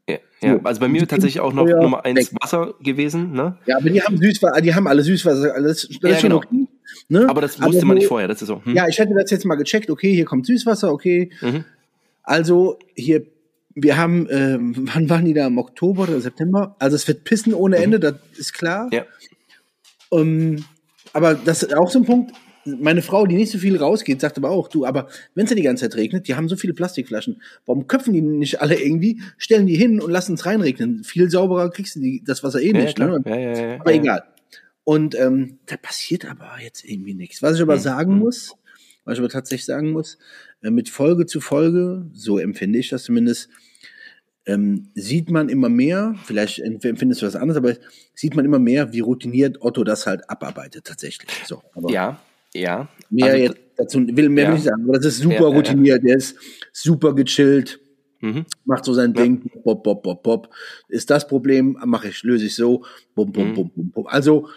Ja, 0.10 0.18
ja, 0.42 0.60
also 0.64 0.80
bei 0.80 0.88
mir 0.88 1.06
tatsächlich 1.06 1.42
auch 1.42 1.52
noch 1.52 1.68
Feuer 1.68 1.82
Nummer 1.82 2.06
eins 2.06 2.32
weg. 2.32 2.40
Wasser 2.42 2.76
gewesen, 2.82 3.34
ne? 3.34 3.58
Ja, 3.66 3.78
aber 3.78 3.90
die 3.90 4.02
haben 4.02 4.18
Süßwasser, 4.18 4.62
die 4.62 4.74
haben 4.74 4.88
alle 4.88 5.04
Süßwasser, 5.04 5.54
alles, 5.54 5.90
das 5.90 5.98
ja, 6.02 6.10
ist 6.10 6.22
schon 6.22 6.30
genau. 6.30 6.38
okay. 6.38 6.68
Ne? 7.10 7.30
Aber 7.30 7.42
das 7.42 7.62
wusste 7.62 7.80
aber 7.80 7.88
man 7.88 7.98
nicht 7.98 8.08
vorher, 8.08 8.30
das 8.30 8.42
ist 8.42 8.48
so. 8.48 8.64
Hm. 8.64 8.74
Ja, 8.74 8.88
ich 8.88 8.98
hätte 8.98 9.14
das 9.14 9.30
jetzt 9.30 9.46
mal 9.46 9.56
gecheckt, 9.56 9.90
okay, 9.90 10.14
hier 10.14 10.24
kommt 10.24 10.46
Süßwasser, 10.46 10.94
okay. 10.94 11.32
Mhm. 11.42 11.66
Also 12.24 12.80
hier, 12.96 13.26
wir 13.76 13.98
haben, 13.98 14.30
äh, 14.30 14.58
wann 14.60 15.10
waren 15.10 15.26
die 15.26 15.34
da, 15.34 15.48
im 15.48 15.58
Oktober 15.58 16.04
oder 16.04 16.22
September? 16.22 16.78
Also 16.80 16.96
es 16.96 17.06
wird 17.10 17.26
pissen 17.26 17.54
ohne 17.54 17.78
mhm. 17.78 17.84
Ende, 17.84 17.98
mhm. 17.98 18.02
das 18.02 18.16
ist 18.38 18.54
klar. 18.54 18.90
Ja. 18.94 19.04
Um, 20.10 20.22
ähm, 20.22 20.66
aber 21.18 21.34
das 21.34 21.64
ist 21.64 21.76
auch 21.76 21.90
so 21.90 22.00
ein 22.00 22.06
Punkt. 22.06 22.32
Meine 22.64 23.02
Frau, 23.02 23.26
die 23.26 23.36
nicht 23.36 23.52
so 23.52 23.58
viel 23.58 23.76
rausgeht, 23.76 24.22
sagt 24.22 24.38
aber 24.38 24.52
auch, 24.52 24.68
du, 24.68 24.86
aber 24.86 25.08
wenn 25.34 25.46
es 25.46 25.50
ja 25.50 25.56
die 25.56 25.64
ganze 25.64 25.90
Zeit 25.90 25.98
regnet, 25.98 26.28
die 26.28 26.36
haben 26.36 26.48
so 26.48 26.56
viele 26.56 26.76
Plastikflaschen, 26.76 27.42
warum 27.66 27.88
köpfen 27.88 28.14
die 28.14 28.22
nicht 28.22 28.62
alle 28.62 28.80
irgendwie, 28.80 29.22
stellen 29.38 29.66
die 29.66 29.76
hin 29.76 30.00
und 30.00 30.12
lassen 30.12 30.36
es 30.36 30.46
reinregnen? 30.46 31.04
Viel 31.04 31.32
sauberer 31.32 31.72
kriegst 31.72 31.96
du 31.96 32.02
die, 32.02 32.24
das 32.24 32.44
Wasser 32.44 32.62
eh 32.62 32.68
ja, 32.72 32.84
nicht. 32.84 33.00
Ne? 33.00 33.20
Ja, 33.26 33.36
ja, 33.36 33.80
aber 33.80 33.94
egal. 33.94 34.26
Und 34.84 35.16
ähm, 35.16 35.58
da 35.66 35.76
passiert 35.78 36.30
aber 36.30 36.52
jetzt 36.62 36.86
irgendwie 36.86 37.16
nichts. 37.16 37.42
Was 37.42 37.56
ich 37.56 37.64
aber 37.64 37.78
mhm. 37.78 37.82
sagen 37.82 38.12
hm. 38.12 38.20
muss, 38.20 38.56
was 39.06 39.14
ich 39.16 39.20
aber 39.20 39.30
tatsächlich 39.30 39.66
sagen 39.66 39.90
muss, 39.90 40.20
äh, 40.62 40.70
mit 40.70 40.90
Folge 40.90 41.26
zu 41.26 41.42
Folge, 41.42 42.06
so 42.14 42.38
empfinde 42.38 42.78
ich 42.78 42.90
das 42.90 43.04
zumindest, 43.04 43.50
ähm, 44.48 44.88
sieht 44.96 45.30
man 45.30 45.50
immer 45.50 45.68
mehr, 45.68 46.16
vielleicht 46.24 46.60
empfindest 46.60 47.22
du 47.22 47.28
was 47.28 47.36
anderes, 47.36 47.58
aber 47.58 47.76
sieht 48.16 48.34
man 48.34 48.46
immer 48.46 48.60
mehr, 48.60 48.94
wie 48.94 49.02
routiniert 49.02 49.62
Otto 49.62 49.84
das 49.84 50.08
halt 50.08 50.30
abarbeitet 50.30 50.86
tatsächlich. 50.86 51.30
So, 51.46 51.62
aber 51.76 51.92
ja, 51.92 52.20
ja. 52.54 52.88
Mehr 53.10 53.26
also, 53.26 53.38
jetzt 53.38 53.58
dazu 53.76 54.08
will 54.08 54.30
mehr 54.30 54.46
ja. 54.46 54.54
nicht 54.54 54.64
sagen, 54.64 54.84
aber 54.86 54.94
das 54.94 55.06
ist 55.06 55.18
super 55.20 55.50
ja, 55.50 55.56
routiniert, 55.56 56.02
ja, 56.02 56.08
der 56.08 56.18
ist 56.18 56.38
super 56.72 57.14
gechillt. 57.14 57.80
Mhm. 58.22 58.46
Macht 58.64 58.86
so 58.86 58.94
sein 58.94 59.14
Ding, 59.14 59.52
bop, 59.64 59.84
bop, 59.84 60.02
bop, 60.02 60.24
bop. 60.24 60.50
Ist 60.88 61.10
das 61.10 61.28
Problem, 61.28 61.78
mache 61.86 62.08
ich, 62.08 62.24
löse 62.24 62.46
ich 62.46 62.56
so, 62.56 62.86
bum, 63.16 63.32
bum, 63.32 63.50
mhm. 63.50 63.54
bum, 63.54 63.72
bum, 63.76 63.92
bum. 63.92 64.08
Also, 64.08 64.48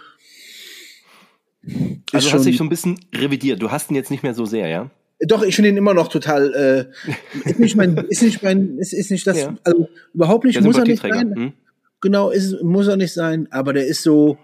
also 2.13 2.31
du 2.31 2.35
hast 2.37 2.47
dich 2.47 2.57
so 2.57 2.65
ein 2.65 2.71
bisschen 2.71 2.99
revidiert. 3.15 3.61
Du 3.61 3.71
hast 3.71 3.91
ihn 3.91 3.97
jetzt 3.97 4.11
nicht 4.11 4.23
mehr 4.23 4.35
so 4.35 4.47
sehr, 4.47 4.69
ja? 4.69 4.91
Doch, 5.27 5.43
ich 5.43 5.55
finde 5.55 5.71
ihn 5.71 5.77
immer 5.77 5.95
noch 5.95 6.09
total. 6.09 6.55
Äh, 6.55 7.49
ist 7.49 7.59
nicht 7.59 7.77
mein, 7.77 7.97
ist 8.09 8.23
nicht 8.23 8.43
mein, 8.43 8.79
ist, 8.79 8.93
ist 8.93 9.11
nicht 9.11 9.27
das. 9.27 9.39
Ja. 9.39 9.55
Also 9.65 9.89
überhaupt 10.15 10.45
nicht. 10.45 10.61
muss 10.63 10.79
er 10.79 10.85
nicht 10.85 11.03
sein. 11.03 11.35
Hm? 11.35 11.53
Genau, 12.01 12.31
ist, 12.31 12.63
muss 12.63 12.89
er 12.89 12.97
nicht 12.97 13.13
sein. 13.13 13.47
Aber 13.51 13.73
der 13.73 13.87
ist 13.87 14.03
so 14.03 14.39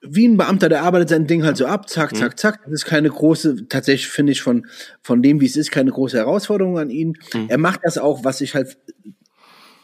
wie 0.00 0.28
ein 0.28 0.36
Beamter, 0.36 0.68
der 0.68 0.82
arbeitet 0.82 1.08
sein 1.08 1.26
Ding 1.26 1.44
halt 1.44 1.56
so 1.56 1.66
ab, 1.66 1.88
zack, 1.88 2.14
zack, 2.14 2.32
hm. 2.32 2.36
zack. 2.36 2.60
Das 2.64 2.72
ist 2.72 2.84
keine 2.84 3.10
große, 3.10 3.66
tatsächlich 3.68 4.08
finde 4.08 4.32
ich 4.32 4.42
von 4.42 4.66
von 5.02 5.22
dem, 5.22 5.40
wie 5.40 5.46
es 5.46 5.56
ist, 5.56 5.72
keine 5.72 5.90
große 5.90 6.16
Herausforderung 6.16 6.78
an 6.78 6.90
ihn. 6.90 7.18
Hm. 7.32 7.46
Er 7.48 7.58
macht 7.58 7.80
das 7.82 7.98
auch, 7.98 8.24
was 8.24 8.40
ich 8.40 8.54
halt 8.54 8.78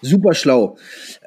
super 0.04 0.34
schlau. 0.34 0.76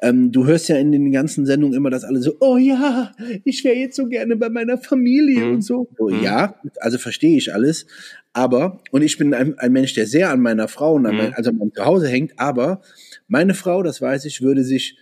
Ähm, 0.02 0.32
du 0.32 0.46
hörst 0.46 0.68
ja 0.68 0.76
in 0.76 0.92
den 0.92 1.12
ganzen 1.12 1.46
Sendungen 1.46 1.76
immer, 1.76 1.90
dass 1.90 2.04
alle 2.04 2.20
so, 2.20 2.36
oh 2.40 2.56
ja, 2.56 3.12
ich 3.44 3.64
wäre 3.64 3.76
jetzt 3.76 3.96
so 3.96 4.06
gerne 4.06 4.36
bei 4.36 4.48
meiner 4.48 4.78
Familie 4.78 5.46
mhm. 5.46 5.54
und 5.54 5.62
so. 5.62 5.88
so 5.98 6.08
mhm. 6.08 6.22
Ja, 6.22 6.54
also 6.80 6.98
verstehe 6.98 7.36
ich 7.36 7.52
alles. 7.52 7.86
Aber, 8.32 8.80
und 8.90 9.02
ich 9.02 9.18
bin 9.18 9.34
ein, 9.34 9.58
ein, 9.58 9.72
Mensch, 9.72 9.94
der 9.94 10.06
sehr 10.06 10.30
an 10.30 10.40
meiner 10.40 10.68
Frau 10.68 10.94
und 10.94 11.06
an 11.06 11.14
mhm. 11.14 11.18
mein, 11.18 11.34
also 11.34 11.50
an 11.50 11.58
meinem 11.58 11.74
Zuhause 11.74 12.08
hängt, 12.08 12.38
aber 12.38 12.82
meine 13.26 13.54
Frau, 13.54 13.82
das 13.82 14.00
weiß 14.00 14.24
ich, 14.26 14.42
würde 14.42 14.64
sich 14.64 14.96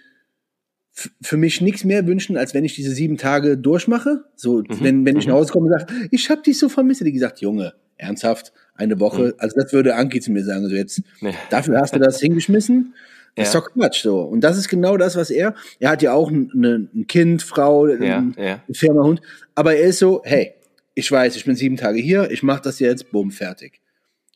für 1.21 1.37
mich 1.37 1.61
nichts 1.61 1.85
mehr 1.85 2.07
wünschen, 2.07 2.39
als 2.39 2.55
wenn 2.55 2.65
ich 2.65 2.75
diese 2.75 2.93
sieben 2.93 3.19
Tage 3.19 3.59
durchmache. 3.59 4.25
So, 4.35 4.59
mhm. 4.61 4.67
wenn, 4.81 5.07
wenn 5.07 5.19
ich 5.19 5.27
nach 5.27 5.35
Hause 5.35 5.53
komme 5.53 5.67
und 5.67 5.79
sage, 5.79 5.93
ich 6.11 6.31
habe 6.31 6.43
dich 6.43 6.59
so 6.59 6.71
vermisst, 6.71 7.05
die 7.05 7.13
gesagt, 7.13 7.41
Junge, 7.41 7.75
ernsthaft, 7.99 8.53
eine 8.75 9.01
Woche. 9.01 9.27
Mhm. 9.27 9.35
Also 9.39 9.61
das 9.61 9.73
würde 9.73 9.95
Anki 9.97 10.21
zu 10.21 10.33
mir 10.33 10.45
sagen. 10.45 10.65
Also 10.65 10.77
jetzt, 10.77 11.03
dafür 11.51 11.81
hast 11.81 11.95
du 11.95 11.99
das 11.99 12.21
hingeschmissen. 12.21 12.95
Ja. 13.37 13.45
ist 13.45 13.55
doch 13.55 13.71
Quatsch 13.73 14.03
so. 14.03 14.21
Und 14.21 14.41
das 14.41 14.57
ist 14.57 14.69
genau 14.69 14.97
das, 14.97 15.17
was 15.17 15.31
er. 15.31 15.55
Er 15.79 15.91
hat 15.91 16.03
ja 16.03 16.15
auch 16.15 16.31
ein, 16.31 16.51
ein 16.55 17.07
Kind, 17.07 17.43
Frau, 17.43 17.87
ja, 17.87 18.19
ein, 18.19 18.35
ja. 18.39 18.63
Firma, 18.73 19.03
Hund. 19.03 19.21
Aber 19.55 19.77
er 19.77 19.89
ist 19.89 19.99
so, 19.99 20.23
hey, 20.25 20.55
ich 20.95 21.11
weiß, 21.13 21.37
ich 21.37 21.45
bin 21.45 21.55
sieben 21.55 21.77
Tage 21.77 22.01
hier, 22.01 22.31
ich 22.31 22.43
mache 22.43 22.63
das 22.63 22.79
jetzt, 22.79 23.11
bumm, 23.13 23.31
fertig. 23.31 23.81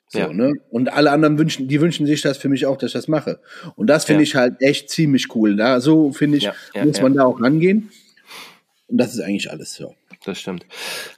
So, 0.08 0.18
ja. 0.18 0.32
ne? 0.32 0.52
Und 0.70 0.92
alle 0.92 1.12
anderen 1.12 1.38
wünschen, 1.38 1.68
die 1.68 1.80
wünschen 1.80 2.04
sich 2.04 2.20
das 2.20 2.36
für 2.36 2.48
mich 2.48 2.66
auch, 2.66 2.76
dass 2.76 2.88
ich 2.88 2.94
das 2.94 3.08
mache. 3.08 3.38
Und 3.76 3.86
das 3.86 4.04
finde 4.04 4.22
ja. 4.22 4.24
ich 4.24 4.34
halt 4.34 4.60
echt 4.60 4.90
ziemlich 4.90 5.34
cool. 5.34 5.56
Da, 5.56 5.80
so 5.80 6.12
finde 6.12 6.38
ich, 6.38 6.50
muss 6.84 7.00
man 7.00 7.14
da 7.14 7.24
auch 7.24 7.40
rangehen. 7.40 7.90
Und 8.88 8.98
das 8.98 9.14
ist 9.14 9.20
eigentlich 9.20 9.50
alles 9.50 9.72
so. 9.72 9.94
Das 10.24 10.38
stimmt. 10.38 10.66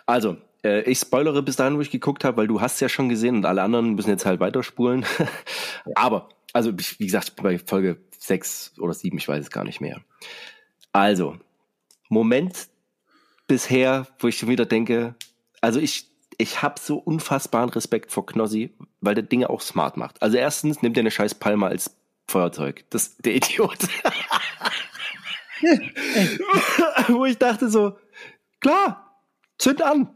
Also, 0.06 0.36
äh, 0.62 0.82
ich 0.82 0.98
spoilere 0.98 1.42
bis 1.42 1.56
dahin, 1.56 1.76
wo 1.76 1.80
ich 1.80 1.90
geguckt 1.90 2.22
habe, 2.22 2.36
weil 2.36 2.46
du 2.46 2.60
hast 2.60 2.80
ja 2.80 2.88
schon 2.88 3.08
gesehen 3.08 3.36
und 3.36 3.46
alle 3.46 3.62
anderen 3.62 3.94
müssen 3.94 4.10
jetzt 4.10 4.26
halt 4.26 4.40
weiterspulen. 4.40 5.04
Aber, 5.94 6.28
also 6.52 6.72
wie 6.76 7.06
gesagt, 7.06 7.36
bei 7.36 7.58
Folge 7.58 7.98
6 8.18 8.74
oder 8.78 8.94
7, 8.94 9.18
ich 9.18 9.28
weiß 9.28 9.44
es 9.44 9.50
gar 9.50 9.64
nicht 9.64 9.80
mehr. 9.80 10.02
Also, 10.92 11.38
Moment 12.08 12.68
bisher, 13.46 14.06
wo 14.18 14.28
ich 14.28 14.38
schon 14.38 14.48
wieder 14.48 14.66
denke, 14.66 15.14
also 15.60 15.80
ich, 15.80 16.06
ich 16.38 16.62
habe 16.62 16.80
so 16.80 16.96
unfassbaren 16.96 17.70
Respekt 17.70 18.12
vor 18.12 18.26
Knossi, 18.26 18.74
weil 19.00 19.14
der 19.14 19.24
Dinge 19.24 19.50
auch 19.50 19.60
smart 19.60 19.96
macht. 19.96 20.22
Also 20.22 20.36
erstens 20.36 20.82
nimmt 20.82 20.96
er 20.96 21.02
eine 21.02 21.10
scheiß 21.10 21.34
Palme 21.36 21.66
als 21.66 21.96
Feuerzeug. 22.26 22.84
Das 22.90 23.16
der 23.18 23.34
Idiot. 23.34 23.78
wo 27.08 27.24
ich 27.24 27.38
dachte 27.38 27.68
so, 27.68 27.96
klar, 28.60 29.20
zünd 29.58 29.82
an 29.82 30.08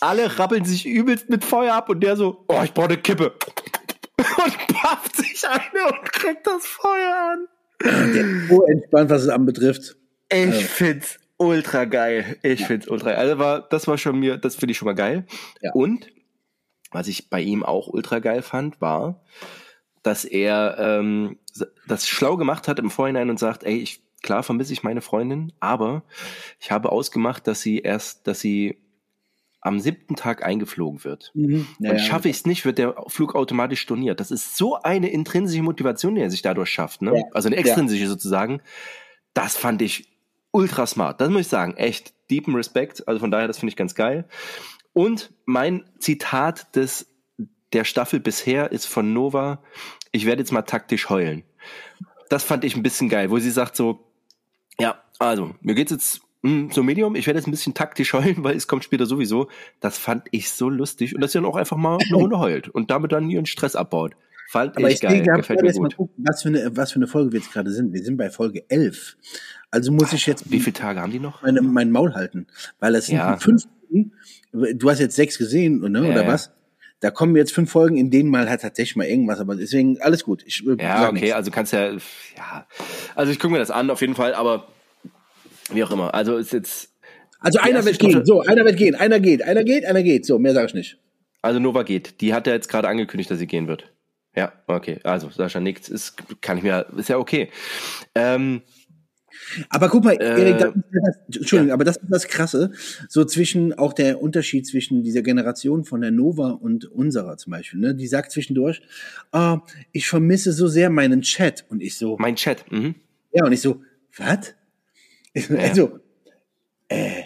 alle 0.00 0.38
rappeln 0.38 0.64
sich 0.64 0.86
übelst 0.86 1.30
mit 1.30 1.44
Feuer 1.44 1.74
ab 1.74 1.88
und 1.88 2.00
der 2.00 2.16
so, 2.16 2.44
oh, 2.48 2.62
ich 2.62 2.72
brauche 2.72 2.86
eine 2.86 2.98
Kippe. 2.98 3.34
Und 4.46 4.76
pafft 4.76 5.16
sich 5.16 5.46
eine 5.46 5.86
und 5.86 6.12
kriegt 6.12 6.46
das 6.46 6.66
Feuer 6.66 7.32
an. 7.32 7.48
Der 7.82 8.24
ist 8.24 8.48
so 8.48 8.64
entspannt, 8.64 9.10
was 9.10 9.22
es 9.22 9.28
anbetrifft. 9.28 9.96
Ich 10.30 10.38
also. 10.38 10.60
find's 10.60 11.18
ultra 11.36 11.84
geil. 11.84 12.36
Ich 12.42 12.60
ja. 12.60 12.66
find's 12.66 12.88
ultra 12.88 13.10
geil. 13.10 13.18
Also 13.18 13.38
war, 13.38 13.68
das 13.68 13.86
war 13.86 13.98
schon 13.98 14.18
mir, 14.18 14.38
das 14.38 14.56
finde 14.56 14.72
ich 14.72 14.78
schon 14.78 14.86
mal 14.86 14.94
geil. 14.94 15.26
Ja. 15.60 15.72
Und 15.72 16.10
was 16.90 17.08
ich 17.08 17.28
bei 17.28 17.40
ihm 17.40 17.64
auch 17.64 17.88
ultra 17.88 18.20
geil 18.20 18.42
fand, 18.42 18.80
war, 18.80 19.22
dass 20.02 20.24
er 20.24 20.76
ähm, 20.78 21.38
das 21.86 22.08
schlau 22.08 22.36
gemacht 22.36 22.68
hat 22.68 22.78
im 22.78 22.90
Vorhinein 22.90 23.30
und 23.30 23.38
sagt, 23.38 23.64
ey, 23.64 23.76
ich 23.78 24.02
klar 24.22 24.42
vermisse 24.42 24.72
ich 24.72 24.82
meine 24.82 25.02
Freundin, 25.02 25.52
aber 25.60 26.02
ich 26.58 26.70
habe 26.70 26.90
ausgemacht, 26.90 27.46
dass 27.46 27.60
sie 27.60 27.78
erst, 27.78 28.26
dass 28.26 28.40
sie 28.40 28.78
am 29.66 29.80
siebten 29.80 30.16
Tag 30.16 30.44
eingeflogen 30.44 31.04
wird. 31.04 31.30
Mhm. 31.34 31.66
Ja, 31.78 31.92
und 31.92 32.00
schaffe 32.00 32.28
ich 32.28 32.36
es 32.36 32.46
nicht, 32.46 32.64
wird 32.64 32.78
der 32.78 32.94
Flug 33.08 33.34
automatisch 33.34 33.80
storniert. 33.80 34.20
Das 34.20 34.30
ist 34.30 34.56
so 34.56 34.80
eine 34.82 35.10
intrinsische 35.10 35.62
Motivation, 35.62 36.14
die 36.14 36.20
er 36.20 36.30
sich 36.30 36.42
dadurch 36.42 36.70
schafft. 36.70 37.02
Ne? 37.02 37.16
Ja. 37.16 37.24
Also 37.32 37.48
eine 37.48 37.56
extrinsische 37.56 38.04
ja. 38.04 38.08
sozusagen. 38.08 38.60
Das 39.34 39.56
fand 39.56 39.82
ich 39.82 40.08
ultra 40.50 40.86
smart. 40.86 41.20
Das 41.20 41.28
muss 41.28 41.42
ich 41.42 41.48
sagen. 41.48 41.74
Echt 41.76 42.14
deepen 42.30 42.54
Respekt. 42.54 43.06
Also 43.06 43.20
von 43.20 43.30
daher, 43.30 43.48
das 43.48 43.58
finde 43.58 43.70
ich 43.70 43.76
ganz 43.76 43.94
geil. 43.94 44.26
Und 44.92 45.32
mein 45.44 45.84
Zitat 45.98 46.74
des, 46.74 47.06
der 47.72 47.84
Staffel 47.84 48.20
bisher 48.20 48.72
ist 48.72 48.86
von 48.86 49.12
Nova. 49.12 49.62
Ich 50.12 50.24
werde 50.24 50.40
jetzt 50.40 50.52
mal 50.52 50.62
taktisch 50.62 51.10
heulen. 51.10 51.42
Das 52.30 52.42
fand 52.42 52.64
ich 52.64 52.76
ein 52.76 52.82
bisschen 52.82 53.08
geil, 53.08 53.30
wo 53.30 53.38
sie 53.38 53.50
sagt 53.50 53.76
so, 53.76 54.10
ja, 54.78 55.02
also, 55.18 55.54
mir 55.60 55.74
geht's 55.74 55.92
jetzt 55.92 56.20
hm, 56.42 56.70
so 56.70 56.82
Medium, 56.82 57.16
ich 57.16 57.26
werde 57.26 57.38
jetzt 57.38 57.46
ein 57.46 57.50
bisschen 57.50 57.74
taktisch 57.74 58.12
heulen, 58.12 58.36
weil 58.44 58.56
es 58.56 58.68
kommt 58.68 58.84
später 58.84 59.06
sowieso. 59.06 59.48
Das 59.80 59.98
fand 59.98 60.26
ich 60.30 60.50
so 60.50 60.68
lustig 60.68 61.14
und 61.14 61.20
dass 61.20 61.32
sie 61.32 61.38
dann 61.38 61.46
auch 61.46 61.56
einfach 61.56 61.76
mal 61.76 61.98
eine 62.04 62.16
Runde 62.16 62.38
heult 62.38 62.68
und 62.68 62.90
damit 62.90 63.12
dann 63.12 63.28
ihren 63.30 63.46
Stress 63.46 63.76
abbaut. 63.76 64.14
Fand 64.48 64.76
Aber 64.76 64.88
ich, 64.88 64.96
ich 64.96 65.00
geil, 65.00 65.22
denke, 65.22 65.32
gefällt 65.38 65.62
mir 65.62 65.72
gut. 65.72 65.96
Gucken, 65.96 66.24
was, 66.24 66.42
für 66.42 66.48
eine, 66.48 66.76
was 66.76 66.92
für 66.92 66.96
eine 66.96 67.08
Folge 67.08 67.32
wir 67.32 67.40
jetzt 67.40 67.52
gerade 67.52 67.70
sind. 67.72 67.92
Wir 67.92 68.04
sind 68.04 68.16
bei 68.16 68.30
Folge 68.30 68.64
11. 68.68 69.16
Also 69.72 69.90
muss 69.90 70.12
ich 70.12 70.24
jetzt... 70.26 70.50
Wie 70.52 70.60
viele 70.60 70.74
Tage 70.74 71.00
haben 71.00 71.10
die 71.10 71.18
noch? 71.18 71.42
Meine, 71.42 71.62
mein 71.62 71.90
Maul 71.90 72.14
halten. 72.14 72.46
Weil 72.78 72.94
es 72.94 73.06
sind 73.06 73.16
ja. 73.16 73.36
fünf 73.38 73.64
Du 74.52 74.90
hast 74.90 75.00
jetzt 75.00 75.16
sechs 75.16 75.38
gesehen, 75.38 75.80
ne, 75.80 76.02
ja, 76.02 76.12
oder 76.12 76.26
was? 76.26 76.52
Da 77.00 77.10
kommen 77.10 77.36
jetzt 77.36 77.52
fünf 77.52 77.70
Folgen, 77.70 77.96
in 77.98 78.10
denen 78.10 78.30
mal 78.30 78.48
halt 78.48 78.62
tatsächlich 78.62 78.96
mal 78.96 79.06
irgendwas, 79.06 79.38
aber 79.38 79.54
deswegen 79.54 80.00
alles 80.00 80.24
gut. 80.24 80.42
Ich, 80.46 80.64
ja, 80.78 81.08
okay, 81.08 81.12
nichts. 81.12 81.32
also 81.32 81.50
kannst 81.50 81.72
ja, 81.74 81.92
ja, 81.92 82.66
also 83.14 83.30
ich 83.30 83.38
gucke 83.38 83.52
mir 83.52 83.58
das 83.58 83.70
an 83.70 83.90
auf 83.90 84.00
jeden 84.00 84.14
Fall, 84.14 84.34
aber 84.34 84.68
wie 85.72 85.82
auch 85.84 85.90
immer. 85.90 86.14
Also 86.14 86.36
ist 86.36 86.52
jetzt. 86.52 86.92
Also 87.40 87.58
einer 87.58 87.84
wird 87.84 87.98
gehen. 87.98 88.24
So, 88.24 88.42
einer 88.42 88.64
wird 88.64 88.76
gehen. 88.76 88.94
Einer 88.94 89.20
geht. 89.20 89.42
Einer 89.42 89.64
geht. 89.64 89.84
Einer 89.84 90.02
geht. 90.02 90.24
So, 90.26 90.38
mehr 90.38 90.54
sage 90.54 90.66
ich 90.66 90.74
nicht. 90.74 90.98
Also 91.42 91.60
Nova 91.60 91.82
geht. 91.82 92.20
Die 92.20 92.34
hat 92.34 92.46
ja 92.46 92.52
jetzt 92.52 92.68
gerade 92.68 92.88
angekündigt, 92.88 93.30
dass 93.30 93.38
sie 93.38 93.46
gehen 93.46 93.68
wird. 93.68 93.92
Ja, 94.34 94.52
okay. 94.66 95.00
Also 95.04 95.30
Sascha 95.30 95.60
nickt. 95.60 95.88
Ist, 95.88 96.16
kann 96.40 96.58
ich 96.58 96.64
mir, 96.64 96.86
ist 96.96 97.08
ja 97.08 97.18
okay. 97.18 97.50
Ähm, 98.14 98.62
aber 99.68 99.88
guck 99.88 100.04
mal, 100.04 100.16
Erik, 100.20 100.56
äh, 100.56 100.58
das, 100.58 100.74
Entschuldigung, 101.26 101.68
ja. 101.68 101.74
aber 101.74 101.84
das 101.84 101.96
ist 101.96 102.06
das 102.08 102.28
Krasse, 102.28 102.72
so 103.08 103.24
zwischen, 103.24 103.72
auch 103.74 103.92
der 103.92 104.20
Unterschied 104.20 104.66
zwischen 104.66 105.02
dieser 105.02 105.22
Generation 105.22 105.84
von 105.84 106.00
der 106.00 106.10
Nova 106.10 106.50
und 106.50 106.86
unserer 106.86 107.36
zum 107.36 107.52
Beispiel, 107.52 107.80
ne? 107.80 107.94
Die 107.94 108.06
sagt 108.06 108.32
zwischendurch, 108.32 108.82
oh, 109.32 109.58
ich 109.92 110.08
vermisse 110.08 110.52
so 110.52 110.68
sehr 110.68 110.90
meinen 110.90 111.22
Chat. 111.22 111.64
Und 111.68 111.82
ich 111.82 111.96
so. 111.96 112.16
Mein 112.18 112.36
Chat, 112.36 112.70
mhm. 112.70 112.94
Ja, 113.32 113.44
und 113.44 113.52
ich 113.52 113.60
so, 113.60 113.82
was? 114.16 114.54
Ja. 115.50 115.58
Also, 115.58 116.00
äh, 116.88 117.24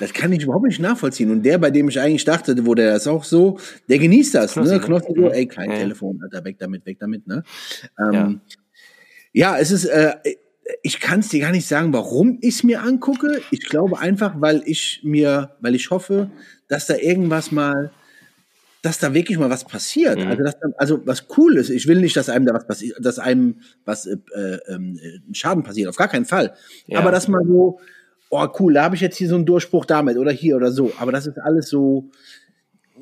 das 0.00 0.12
kann 0.12 0.32
ich 0.32 0.42
überhaupt 0.42 0.66
nicht 0.66 0.80
nachvollziehen. 0.80 1.30
Und 1.30 1.44
der, 1.44 1.58
bei 1.58 1.70
dem 1.70 1.88
ich 1.88 2.00
eigentlich 2.00 2.24
dachte, 2.24 2.66
wo 2.66 2.74
der 2.74 2.96
ist 2.96 3.06
auch 3.06 3.22
so, 3.22 3.58
der 3.88 3.98
genießt 3.98 4.34
das, 4.34 4.54
Knossi, 4.54 4.74
ne? 4.74 4.80
Knossi 4.80 5.12
so, 5.14 5.30
ey, 5.30 5.46
kein 5.46 5.70
ja. 5.70 5.76
Telefon, 5.78 6.20
Alter, 6.22 6.44
weg 6.44 6.56
damit, 6.58 6.84
weg 6.84 6.98
damit, 6.98 7.26
ne? 7.28 7.44
Ähm, 7.98 8.40
ja. 9.32 9.52
ja, 9.52 9.58
es 9.58 9.70
ist, 9.70 9.84
äh, 9.84 10.16
ich 10.82 10.98
kann 10.98 11.20
es 11.20 11.28
dir 11.28 11.40
gar 11.40 11.52
nicht 11.52 11.68
sagen, 11.68 11.92
warum 11.92 12.38
ich 12.40 12.56
es 12.56 12.62
mir 12.64 12.82
angucke. 12.82 13.40
Ich 13.50 13.60
glaube 13.60 13.98
einfach, 14.00 14.40
weil 14.40 14.62
ich 14.66 15.00
mir, 15.04 15.56
weil 15.60 15.74
ich 15.74 15.90
hoffe, 15.90 16.30
dass 16.68 16.86
da 16.86 16.96
irgendwas 16.96 17.52
mal 17.52 17.92
dass 18.84 18.98
da 18.98 19.14
wirklich 19.14 19.38
mal 19.38 19.48
was 19.48 19.64
passiert. 19.64 20.18
Mhm. 20.18 20.26
Also, 20.26 20.42
dass 20.42 20.60
da, 20.60 20.68
also 20.76 21.06
was 21.06 21.26
cool 21.38 21.56
ist. 21.56 21.70
Ich 21.70 21.88
will 21.88 22.00
nicht, 22.02 22.14
dass 22.16 22.28
einem 22.28 22.44
da 22.44 22.52
was 22.52 22.66
passiert, 22.66 22.98
dass 23.00 23.18
einem 23.18 23.60
was 23.86 24.04
äh, 24.04 24.18
äh, 24.34 24.58
äh, 24.74 25.20
Schaden 25.32 25.62
passiert. 25.62 25.88
Auf 25.88 25.96
gar 25.96 26.08
keinen 26.08 26.26
Fall. 26.26 26.54
Ja. 26.86 26.98
Aber 26.98 27.10
dass 27.10 27.26
man 27.26 27.46
so, 27.46 27.80
oh 28.28 28.46
cool, 28.60 28.74
da 28.74 28.82
habe 28.82 28.94
ich 28.94 29.00
jetzt 29.00 29.16
hier 29.16 29.28
so 29.28 29.36
einen 29.36 29.46
Durchbruch 29.46 29.86
damit 29.86 30.18
oder 30.18 30.32
hier 30.32 30.56
oder 30.56 30.70
so. 30.70 30.92
Aber 30.98 31.12
das 31.12 31.26
ist 31.26 31.38
alles 31.38 31.70
so, 31.70 32.10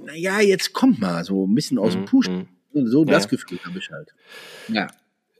naja, 0.05 0.41
jetzt 0.41 0.73
kommt 0.73 1.01
mal 1.01 1.25
so 1.25 1.49
ein 1.49 1.55
bisschen 1.55 1.79
aus 1.79 1.95
dem 1.95 2.03
mhm. 2.03 2.07
Push. 2.07 2.29
Mhm. 2.29 2.47
So 2.87 3.05
ja. 3.05 3.11
das 3.11 3.29
Gefühl 3.29 3.59
habe 3.65 3.79
ich 3.79 3.91
halt. 3.91 4.15
Ja. 4.69 4.87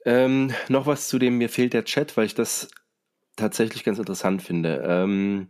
Ähm, 0.05 0.51
noch 0.69 0.87
was 0.87 1.07
zu 1.07 1.21
dem, 1.21 1.39
mir 1.39 1.51
fehlt 1.51 1.73
der 1.73 1.85
Chat, 1.85 2.17
weil 2.17 2.27
ich 2.27 2.35
das 2.35 2.69
tatsächlich 3.37 3.85
ganz 3.85 4.01
interessant 4.01 4.43
finde. 4.43 4.83
Ähm, 4.85 5.47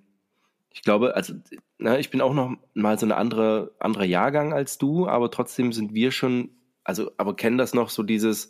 ich 0.75 0.83
glaube, 0.83 1.15
also 1.17 1.35
na, 1.79 1.99
ich 1.99 2.11
bin 2.11 2.21
auch 2.21 2.35
noch 2.35 2.57
mal 2.75 2.99
so 2.99 3.07
eine 3.07 3.17
andere, 3.17 3.73
andere 3.79 4.07
Jahrgang 4.07 4.53
als 4.53 4.79
du, 4.79 5.07
aber 5.07 5.31
trotzdem 5.31 5.73
sind 5.73 5.95
wir 5.95 6.13
schon, 6.13 6.51
also, 6.85 7.13
aber 7.17 7.37
kennen 7.37 7.59
das 7.59 7.75
noch 7.75 7.91
so 7.91 8.03
dieses, 8.03 8.49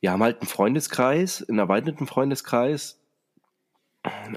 wir 0.00 0.12
haben 0.12 0.22
halt 0.22 0.40
einen 0.40 0.48
Freundeskreis, 0.48 1.46
einen 1.48 1.58
erweiterten 1.58 2.06
Freundeskreis. 2.06 3.00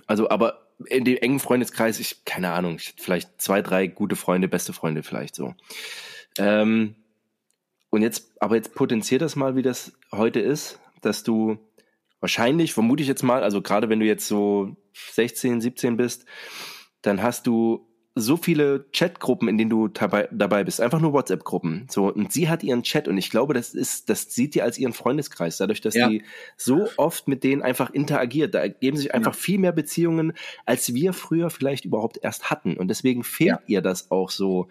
Also, 0.08 0.30
aber 0.30 0.68
in 0.88 1.06
dem 1.06 1.18
engen 1.18 1.40
Freundeskreis, 1.40 2.00
ich, 2.00 2.26
keine 2.26 2.52
Ahnung, 2.52 2.76
ich, 2.76 2.96
vielleicht 2.98 3.42
zwei, 3.42 3.62
drei 3.62 3.88
gute 3.88 4.16
Freunde, 4.16 4.48
beste 4.48 4.74
Freunde 4.74 5.04
vielleicht 5.04 5.36
so. 5.36 5.56
Ähm, 6.38 6.96
und 7.90 8.02
jetzt, 8.02 8.32
aber 8.42 8.56
jetzt 8.56 8.76
potenziert 8.76 9.22
das 9.22 9.36
mal, 9.36 9.56
wie 9.56 9.62
das 9.62 9.94
heute 10.12 10.40
ist, 10.40 10.80
dass 11.02 11.24
du 11.24 11.60
wahrscheinlich, 12.20 12.74
vermute 12.74 13.04
ich 13.04 13.08
jetzt 13.08 13.24
mal, 13.24 13.44
also 13.44 13.62
gerade 13.62 13.90
wenn 13.90 14.00
du 14.00 14.06
jetzt 14.06 14.28
so 14.28 14.76
16, 14.94 15.62
17 15.62 15.98
bist, 15.98 16.26
dann 17.04 17.22
hast 17.22 17.46
du 17.46 17.86
so 18.16 18.38
viele 18.38 18.86
Chatgruppen, 18.92 19.48
in 19.48 19.58
denen 19.58 19.72
du 19.72 19.88
dabei, 19.88 20.28
dabei 20.32 20.64
bist, 20.64 20.80
einfach 20.80 21.00
nur 21.00 21.14
WhatsApp-Gruppen. 21.14 21.88
So, 21.90 22.14
und 22.14 22.32
sie 22.32 22.48
hat 22.48 22.62
ihren 22.64 22.84
Chat 22.84 23.08
und 23.08 23.18
ich 23.18 23.32
glaube, 23.32 23.56
das 23.56 23.74
ist, 23.74 24.10
das 24.10 24.34
sieht 24.34 24.54
die 24.54 24.62
als 24.62 24.78
ihren 24.78 24.94
Freundeskreis, 24.94 25.58
dadurch, 25.58 25.82
dass 25.82 25.96
ja. 25.96 26.08
die 26.08 26.24
so 26.56 26.88
oft 26.98 27.28
mit 27.28 27.44
denen 27.44 27.64
einfach 27.64 27.90
interagiert. 27.90 28.54
Da 28.54 28.60
ergeben 28.60 28.98
sich 28.98 29.16
einfach 29.16 29.34
ja. 29.34 29.40
viel 29.40 29.58
mehr 29.58 29.72
Beziehungen, 29.72 30.34
als 30.66 30.94
wir 30.94 31.14
früher 31.14 31.50
vielleicht 31.50 31.86
überhaupt 31.86 32.20
erst 32.22 32.52
hatten. 32.52 32.78
Und 32.78 32.90
deswegen 32.90 33.24
fehlt 33.24 33.50
ja. 33.50 33.60
ihr 33.66 33.82
das 33.82 34.12
auch 34.12 34.30
so. 34.30 34.68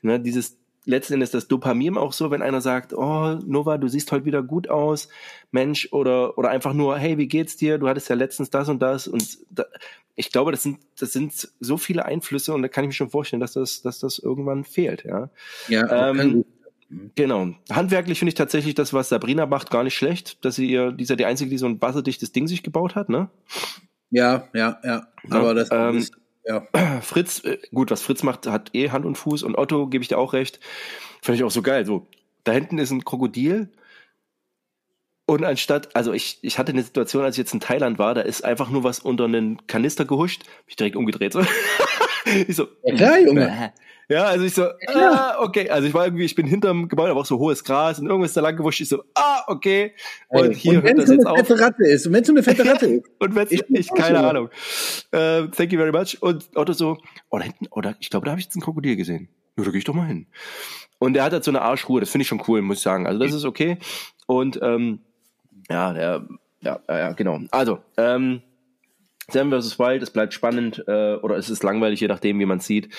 Ne, 0.00 0.18
dieses 0.18 0.56
letzten 0.86 1.14
Endes 1.14 1.32
das 1.32 1.48
Dopamin 1.48 1.98
auch 1.98 2.12
so, 2.12 2.30
wenn 2.30 2.42
einer 2.42 2.60
sagt, 2.60 2.94
oh, 2.94 3.38
Nova, 3.44 3.76
du 3.76 3.88
siehst 3.88 4.10
heute 4.12 4.24
wieder 4.24 4.42
gut 4.42 4.70
aus, 4.70 5.08
Mensch, 5.50 5.88
oder, 5.92 6.38
oder 6.38 6.48
einfach 6.48 6.72
nur, 6.72 6.96
hey, 6.96 7.18
wie 7.18 7.26
geht's 7.26 7.56
dir? 7.56 7.78
Du 7.78 7.88
hattest 7.88 8.08
ja 8.08 8.14
letztens 8.16 8.50
das 8.50 8.68
und 8.68 8.80
das. 8.80 9.08
Und 9.08 9.38
da, 9.50 9.64
ich 10.16 10.32
glaube, 10.32 10.50
das 10.50 10.62
sind, 10.62 10.78
das 10.98 11.12
sind 11.12 11.48
so 11.60 11.76
viele 11.76 12.04
Einflüsse 12.04 12.54
und 12.54 12.62
da 12.62 12.68
kann 12.68 12.84
ich 12.84 12.88
mir 12.88 12.94
schon 12.94 13.10
vorstellen, 13.10 13.40
dass 13.40 13.52
das, 13.52 13.82
dass 13.82 14.00
das 14.00 14.18
irgendwann 14.18 14.64
fehlt, 14.64 15.04
ja. 15.04 15.30
Ja, 15.68 16.10
ähm, 16.10 16.44
Genau. 17.16 17.48
Handwerklich 17.70 18.18
finde 18.18 18.30
ich 18.30 18.36
tatsächlich 18.36 18.74
das, 18.74 18.92
was 18.92 19.08
Sabrina 19.08 19.46
macht, 19.46 19.70
gar 19.70 19.82
nicht 19.82 19.96
schlecht, 19.96 20.44
dass 20.44 20.54
sie 20.54 20.70
ihr, 20.70 20.92
die 20.92 21.02
ist 21.02 21.10
ja 21.10 21.16
die 21.16 21.24
einzige, 21.24 21.50
die 21.50 21.58
so 21.58 21.66
ein 21.66 21.82
wasserdichtes 21.82 22.30
Ding 22.30 22.46
sich 22.46 22.62
gebaut 22.62 22.94
hat, 22.94 23.08
ne? 23.08 23.28
Ja, 24.10 24.48
ja, 24.54 24.78
ja. 24.84 25.08
Aber 25.30 25.52
das 25.54 25.68
ähm, 25.72 25.98
ist, 25.98 26.14
ja. 26.44 26.66
Fritz, 27.02 27.44
äh, 27.44 27.58
gut, 27.74 27.90
was 27.90 28.02
Fritz 28.02 28.22
macht, 28.22 28.46
hat 28.46 28.70
eh 28.72 28.90
Hand 28.90 29.04
und 29.04 29.18
Fuß 29.18 29.42
und 29.42 29.58
Otto, 29.58 29.88
gebe 29.88 30.02
ich 30.02 30.08
dir 30.08 30.18
auch 30.18 30.32
recht. 30.32 30.60
Finde 31.22 31.38
ich 31.38 31.44
auch 31.44 31.50
so 31.50 31.62
geil. 31.62 31.84
So, 31.84 32.06
da 32.44 32.52
hinten 32.52 32.78
ist 32.78 32.92
ein 32.92 33.04
Krokodil. 33.04 33.68
Und 35.28 35.44
anstatt, 35.44 35.94
also 35.96 36.12
ich, 36.12 36.38
ich 36.42 36.56
hatte 36.58 36.70
eine 36.72 36.82
Situation, 36.82 37.24
als 37.24 37.34
ich 37.34 37.38
jetzt 37.38 37.52
in 37.52 37.58
Thailand 37.60 37.98
war, 37.98 38.14
da 38.14 38.20
ist 38.20 38.44
einfach 38.44 38.70
nur 38.70 38.84
was 38.84 39.00
unter 39.00 39.24
einen 39.24 39.66
Kanister 39.66 40.04
gehuscht, 40.04 40.42
hab 40.46 40.68
ich 40.68 40.76
direkt 40.76 40.94
umgedreht. 40.94 41.32
So. 41.32 41.40
ich 42.46 42.54
so, 42.54 42.68
Ja, 42.84 42.94
klar, 42.94 43.18
Junge. 43.18 43.72
ja, 44.08 44.22
also 44.24 44.44
ich 44.44 44.54
so, 44.54 44.66
ah, 44.94 45.38
okay. 45.40 45.68
Also 45.68 45.88
ich 45.88 45.94
war 45.94 46.04
irgendwie, 46.06 46.24
ich 46.26 46.36
bin 46.36 46.46
hinterm 46.46 46.86
Gebäude, 46.88 47.08
da 47.08 47.14
war 47.16 47.22
auch 47.22 47.26
so 47.26 47.38
hohes 47.40 47.64
Gras 47.64 47.98
und 47.98 48.06
irgendwas 48.06 48.34
da 48.34 48.40
lang 48.40 48.56
gewuscht. 48.56 48.80
Ich 48.80 48.88
so, 48.88 49.02
ah, 49.14 49.42
okay. 49.48 49.94
Und 50.28 50.54
hier 50.54 50.78
und 50.78 50.84
wenn 50.84 50.96
hört 50.96 50.98
es 50.98 51.04
das 51.06 51.08
so 51.08 51.14
jetzt 51.14 51.26
eine 51.26 51.32
auf. 51.40 51.46
fette 51.48 51.60
Ratte 51.60 51.84
ist, 51.88 52.06
und 52.06 52.12
wenn 52.12 52.20
es 52.20 52.26
so 52.28 52.32
eine 52.32 52.42
fette 52.44 52.64
Ratte 52.70 52.86
ist, 52.86 53.04
Und 53.18 53.34
wenn 53.34 53.46
Ich 53.46 53.52
ich, 53.54 53.66
bin 53.66 53.76
ich 53.80 53.90
auch 53.90 53.96
keine 53.96 54.18
so. 54.20 54.24
Ahnung. 54.26 54.48
Äh, 55.10 55.48
thank 55.48 55.72
you 55.72 55.78
very 55.80 55.90
much. 55.90 56.22
Und 56.22 56.44
Otto 56.54 56.72
so, 56.72 56.98
oh, 57.30 57.38
da 57.38 57.42
hinten, 57.44 57.66
oh, 57.72 57.80
da, 57.80 57.96
ich 57.98 58.10
glaube, 58.10 58.26
da 58.26 58.30
habe 58.30 58.38
ich 58.40 58.46
jetzt 58.46 58.54
ein 58.54 58.60
Krokodil 58.62 58.94
gesehen. 58.94 59.28
Ja, 59.58 59.64
da 59.64 59.70
gehe 59.72 59.78
ich 59.78 59.84
doch 59.84 59.94
mal 59.94 60.06
hin. 60.06 60.28
Und 61.00 61.14
der 61.14 61.24
hat 61.24 61.32
halt 61.32 61.42
so 61.42 61.50
eine 61.50 61.62
Arschruhe, 61.62 61.98
das 61.98 62.10
finde 62.10 62.22
ich 62.22 62.28
schon 62.28 62.42
cool, 62.46 62.62
muss 62.62 62.76
ich 62.78 62.82
sagen. 62.84 63.08
Also 63.08 63.18
das 63.18 63.34
ist 63.34 63.44
okay. 63.44 63.78
Und 64.26 64.60
ähm, 64.62 65.00
ja, 65.70 65.92
der, 65.92 66.26
ja, 66.60 66.80
ja, 66.88 66.98
ja, 66.98 67.12
genau. 67.12 67.40
Also, 67.50 67.78
ähm, 67.96 68.42
Sam 69.30 69.50
vs. 69.50 69.78
Wild, 69.78 70.02
es 70.02 70.10
bleibt 70.10 70.32
spannend 70.32 70.84
äh, 70.86 71.14
oder 71.16 71.36
es 71.36 71.50
ist 71.50 71.62
langweilig, 71.62 72.00
je 72.00 72.08
nachdem, 72.08 72.38
wie 72.38 72.46
man 72.46 72.60
sieht. 72.60 72.94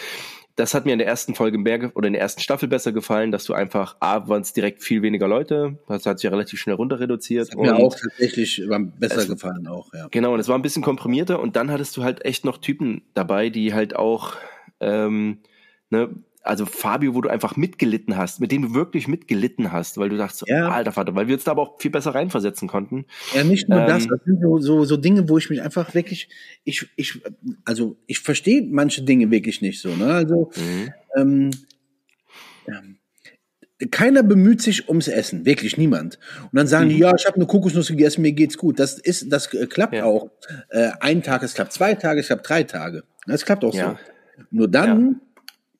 Das 0.57 0.73
hat 0.73 0.85
mir 0.85 0.93
in 0.93 0.97
der 0.97 1.07
ersten 1.07 1.35
Folge 1.35 1.59
mehr 1.59 1.77
ge- 1.77 1.91
oder 1.93 2.07
in 2.07 2.13
der 2.13 2.21
ersten 2.21 2.41
Staffel 2.41 2.67
besser 2.67 2.91
gefallen, 2.91 3.31
dass 3.31 3.45
du 3.45 3.53
einfach, 3.53 3.95
A, 3.99 4.27
waren 4.27 4.41
es 4.41 4.53
direkt 4.53 4.81
viel 4.81 5.03
weniger 5.03 5.27
Leute, 5.27 5.77
das 5.87 6.05
hat 6.07 6.17
sich 6.17 6.23
ja 6.23 6.31
relativ 6.31 6.59
schnell 6.59 6.75
runter 6.75 6.99
reduziert. 6.99 7.51
hat 7.51 7.57
mir 7.57 7.75
auch 7.75 7.95
tatsächlich 7.95 8.67
war 8.67 8.79
besser 8.79 9.27
gefallen 9.27 9.67
auch, 9.67 9.93
ja. 9.93 10.07
Genau, 10.09 10.33
und 10.33 10.39
es 10.39 10.47
war 10.47 10.57
ein 10.57 10.63
bisschen 10.63 10.81
komprimierter 10.81 11.39
und 11.39 11.55
dann 11.55 11.69
hattest 11.71 11.95
du 11.95 12.03
halt 12.03 12.25
echt 12.25 12.43
noch 12.43 12.57
Typen 12.57 13.03
dabei, 13.13 13.49
die 13.51 13.73
halt 13.75 13.95
auch, 13.95 14.33
ähm, 14.79 15.39
ne, 15.91 16.09
also 16.47 16.65
Fabio, 16.65 17.13
wo 17.15 17.21
du 17.21 17.29
einfach 17.29 17.55
mitgelitten 17.55 18.17
hast, 18.17 18.39
mit 18.39 18.51
dem 18.51 18.61
du 18.61 18.73
wirklich 18.73 19.07
mitgelitten 19.07 19.71
hast, 19.71 19.97
weil 19.97 20.09
du 20.09 20.17
dachtest, 20.17 20.43
Ja. 20.47 20.69
alter 20.69 20.91
Vater, 20.91 21.13
weil 21.15 21.27
wir 21.27 21.35
uns 21.35 21.43
da 21.43 21.51
aber 21.51 21.61
auch 21.61 21.79
viel 21.81 21.91
besser 21.91 22.15
reinversetzen 22.15 22.67
konnten. 22.67 23.05
Ja, 23.33 23.43
nicht 23.43 23.69
nur 23.69 23.81
das, 23.85 24.03
Ähm, 24.03 24.09
das 24.09 24.19
sind 24.25 24.41
so, 24.41 24.57
so, 24.59 24.85
so 24.85 24.97
Dinge, 24.97 25.27
wo 25.29 25.37
ich 25.37 25.49
mich 25.49 25.61
einfach 25.61 25.93
wirklich, 25.93 26.29
ich, 26.63 26.87
ich, 26.95 27.21
also 27.65 27.97
ich 28.07 28.19
verstehe 28.19 28.63
manche 28.69 29.03
Dinge 29.03 29.29
wirklich 29.31 29.61
nicht 29.61 29.81
so, 29.81 29.95
ne? 29.95 30.07
Also 30.13 30.51
ähm, 31.17 31.51
ähm, 32.67 32.97
keiner 33.91 34.23
bemüht 34.23 34.61
sich 34.61 34.87
ums 34.89 35.07
Essen, 35.07 35.45
wirklich 35.45 35.77
niemand. 35.77 36.17
Und 36.43 36.49
dann 36.53 36.65
sagen 36.67 36.89
die, 36.89 36.97
ja, 36.97 37.13
ich 37.15 37.25
habe 37.27 37.35
eine 37.35 37.45
Kokosnuss 37.45 37.89
gegessen, 37.89 38.21
mir 38.23 38.31
geht's 38.31 38.57
gut. 38.57 38.79
Das 38.79 38.97
ist, 38.97 39.31
das 39.31 39.53
äh, 39.53 39.67
klappt 39.67 39.93
Ja. 39.93 40.05
auch. 40.05 40.31
Äh, 40.69 40.89
ein 40.99 41.21
Tag, 41.21 41.43
es 41.43 41.53
klappt 41.53 41.73
zwei 41.73 41.93
Tage, 41.93 42.21
es 42.21 42.27
klappt 42.27 42.49
drei 42.49 42.63
Tage. 42.63 43.03
Das 43.27 43.45
klappt 43.45 43.63
auch 43.63 43.73
Ja. 43.75 43.91
so. 43.91 44.43
Nur 44.49 44.67
dann, 44.67 45.21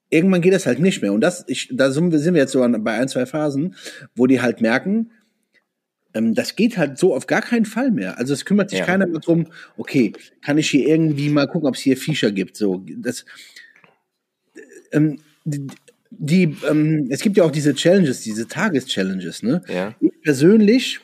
irgendwann 0.10 0.42
geht 0.42 0.54
das 0.54 0.66
halt 0.66 0.80
nicht 0.80 1.02
mehr. 1.02 1.14
Und 1.14 1.22
das, 1.22 1.44
ich, 1.48 1.70
da 1.72 1.92
sind 1.92 2.12
wir, 2.12 2.32
jetzt 2.40 2.52
so 2.52 2.60
bei 2.80 2.94
ein, 2.94 3.08
zwei 3.08 3.26
Phasen, 3.26 3.76
wo 4.16 4.28
die 4.28 4.42
halt 4.42 4.62
merken, 4.62 5.12
ähm, 6.14 6.34
das 6.34 6.56
geht 6.56 6.78
halt 6.78 6.98
so 6.98 7.16
auf 7.16 7.28
gar 7.28 7.42
keinen 7.42 7.66
Fall 7.66 7.92
mehr. 7.92 8.18
Also 8.18 8.34
es 8.34 8.46
kümmert 8.46 8.70
sich 8.70 8.80
Ja. 8.80 8.86
keiner 8.86 9.08
mehr 9.08 9.20
drum, 9.20 9.48
okay, 9.78 10.14
kann 10.42 10.58
ich 10.58 10.70
hier 10.70 10.88
irgendwie 10.88 11.30
mal 11.30 11.48
gucken, 11.48 11.68
ob 11.68 11.76
es 11.76 11.82
hier 11.82 11.98
Viecher 11.98 12.32
gibt. 12.32 12.56
So, 12.56 12.84
das, 12.98 13.26
ähm, 14.92 15.20
die, 15.46 15.68
die 16.10 16.56
ähm, 16.68 17.08
es 17.10 17.22
gibt 17.22 17.38
ja 17.38 17.44
auch 17.44 17.52
diese 17.52 17.76
Challenges, 17.76 18.22
diese 18.22 18.48
Tageschallenges, 18.48 19.44
ne? 19.44 19.62
Ja. 19.68 19.96
Ich 20.00 20.22
persönlich, 20.22 21.00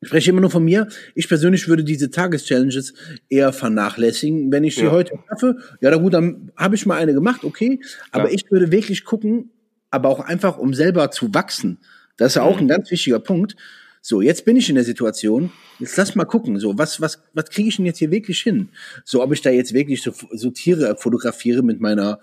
ich 0.00 0.08
spreche 0.08 0.30
immer 0.30 0.40
nur 0.40 0.50
von 0.50 0.64
mir, 0.64 0.88
ich 1.14 1.28
persönlich 1.28 1.68
würde 1.68 1.84
diese 1.84 2.10
Tageschallenges 2.10 2.94
eher 3.28 3.52
vernachlässigen. 3.52 4.50
Wenn 4.50 4.64
ich 4.64 4.74
sie 4.76 4.84
Ja. 4.84 4.90
heute 4.92 5.12
schaffe, 5.28 5.56
ja, 5.80 5.90
na 5.90 5.96
gut, 5.98 6.14
dann 6.14 6.50
habe 6.56 6.74
ich 6.74 6.86
mal 6.86 6.96
eine 6.96 7.12
gemacht, 7.12 7.44
okay. 7.44 7.80
Aber 8.10 8.28
Ja. 8.28 8.34
ich 8.34 8.50
würde 8.50 8.72
wirklich 8.72 9.04
gucken, 9.04 9.50
aber 9.90 10.08
auch 10.08 10.20
einfach, 10.20 10.56
um 10.58 10.72
selber 10.74 11.10
zu 11.10 11.34
wachsen. 11.34 11.78
Das 12.16 12.32
ist 12.32 12.36
ja 12.36 12.42
auch 12.42 12.56
Mhm. 12.56 12.62
ein 12.64 12.68
ganz 12.68 12.90
wichtiger 12.90 13.18
Punkt. 13.18 13.56
So, 14.02 14.22
jetzt 14.22 14.46
bin 14.46 14.56
ich 14.56 14.68
in 14.70 14.76
der 14.76 14.84
Situation, 14.84 15.52
jetzt 15.78 15.96
lass 15.98 16.14
mal 16.14 16.24
gucken, 16.24 16.58
so, 16.58 16.78
was, 16.78 17.02
was, 17.02 17.22
was 17.34 17.50
kriege 17.50 17.68
ich 17.68 17.76
denn 17.76 17.84
jetzt 17.84 17.98
hier 17.98 18.10
wirklich 18.10 18.40
hin? 18.40 18.70
So, 19.04 19.22
ob 19.22 19.30
ich 19.34 19.42
da 19.42 19.50
jetzt 19.50 19.74
wirklich 19.74 20.02
so, 20.02 20.12
so 20.32 20.50
Tiere 20.50 20.96
fotografiere 20.96 21.62
mit 21.62 21.80
meiner, 21.80 22.18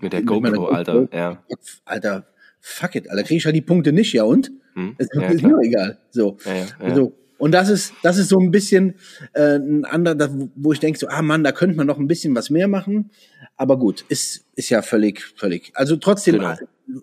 Mit 0.00 0.12
der 0.12 0.20
Mit 0.20 0.30
meiner 0.30 0.56
GoPro, 0.56 0.66
Alter, 0.72 1.08
ja. 1.12 1.42
Alter, 1.84 2.26
fuck 2.60 2.94
it, 2.94 3.10
Alter, 3.10 3.22
kriege 3.22 3.38
ich 3.38 3.44
halt 3.44 3.56
die 3.56 3.60
Punkte 3.62 3.92
nicht, 3.92 4.12
ja 4.12 4.24
und? 4.24 4.50
Hm? 4.74 4.94
Ist, 4.98 5.10
Ja, 5.14 5.22
ist 5.28 5.42
mir 5.42 5.58
egal. 5.62 5.98
So. 6.10 6.36
Ja, 6.44 6.54
ja, 6.54 6.66
ja. 6.88 6.94
So. 6.94 7.12
Und 7.38 7.52
das 7.52 7.68
ist, 7.68 7.92
das 8.02 8.18
ist 8.18 8.28
so 8.30 8.38
ein 8.40 8.50
bisschen 8.50 8.94
äh, 9.32 9.56
ein 9.56 9.84
anderer, 9.84 10.28
wo 10.56 10.72
ich 10.72 10.80
denke, 10.80 10.98
so, 10.98 11.06
ah 11.06 11.22
Mann, 11.22 11.44
da 11.44 11.52
könnte 11.52 11.76
man 11.76 11.86
noch 11.86 11.98
ein 11.98 12.08
bisschen 12.08 12.34
was 12.34 12.50
mehr 12.50 12.66
machen. 12.66 13.10
Aber 13.56 13.78
gut, 13.78 14.04
ist, 14.08 14.44
ist 14.56 14.70
ja 14.70 14.82
völlig, 14.82 15.22
völlig. 15.36 15.70
Also 15.74 15.96
trotzdem 15.96 16.34
Genau. 16.40 16.54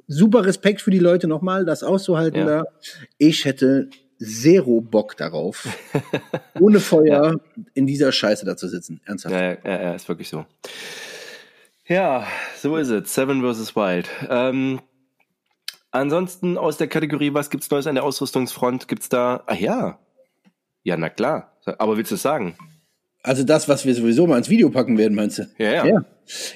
super 0.07 0.45
Respekt 0.45 0.81
für 0.81 0.91
die 0.91 0.99
Leute 0.99 1.27
nochmal, 1.27 1.63
das 1.63 1.83
auszuhalten 1.83 2.45
da. 2.45 2.65
Ich 3.17 3.45
hätte 3.45 3.89
zero 4.19 4.81
Bock 4.81 5.15
darauf, 5.15 5.67
ohne 6.59 6.81
Feuer 6.81 7.39
in 7.73 7.87
dieser 7.87 8.11
Scheiße 8.11 8.45
da 8.45 8.57
zu 8.57 8.67
sitzen. 8.67 8.99
Ernsthaft. 9.05 9.33
Ja, 9.35 9.57
ja, 9.63 9.93
ist 9.95 10.09
wirklich 10.09 10.27
so. 10.29 10.45
Ja, 11.87 12.25
so 12.61 12.75
ist 12.77 12.89
es. 12.89 13.13
Seven 13.13 13.41
vs. 13.41 13.75
Wild. 13.75 14.09
Ähm, 14.29 14.79
ansonsten 15.95 16.58
aus 16.58 16.77
der 16.77 16.88
Kategorie, 16.88 17.34
was 17.34 17.49
gibt's 17.49 17.69
Neues 17.69 17.88
an 17.88 17.95
der 17.95 18.03
Ausrüstungsfront? 18.03 18.88
Gibt's 18.88 19.10
da, 19.10 19.43
ah 19.47 19.55
ja. 19.55 19.99
Ja, 20.84 20.97
na 20.97 21.10
klar. 21.10 21.53
Aber 21.77 21.97
willst 21.97 22.12
du 22.12 22.15
es 22.15 22.21
sagen? 22.21 22.55
Also 23.23 23.43
das, 23.43 23.67
was 23.67 23.86
wir 23.86 23.95
sowieso 23.95 24.27
mal 24.27 24.38
ins 24.38 24.49
Video 24.49 24.69
packen 24.69 24.97
werden, 24.97 25.15
meinst 25.15 25.39
du? 25.39 25.49
Ja, 25.58 25.71
ja. 25.71 25.86
Ja, 25.86 26.03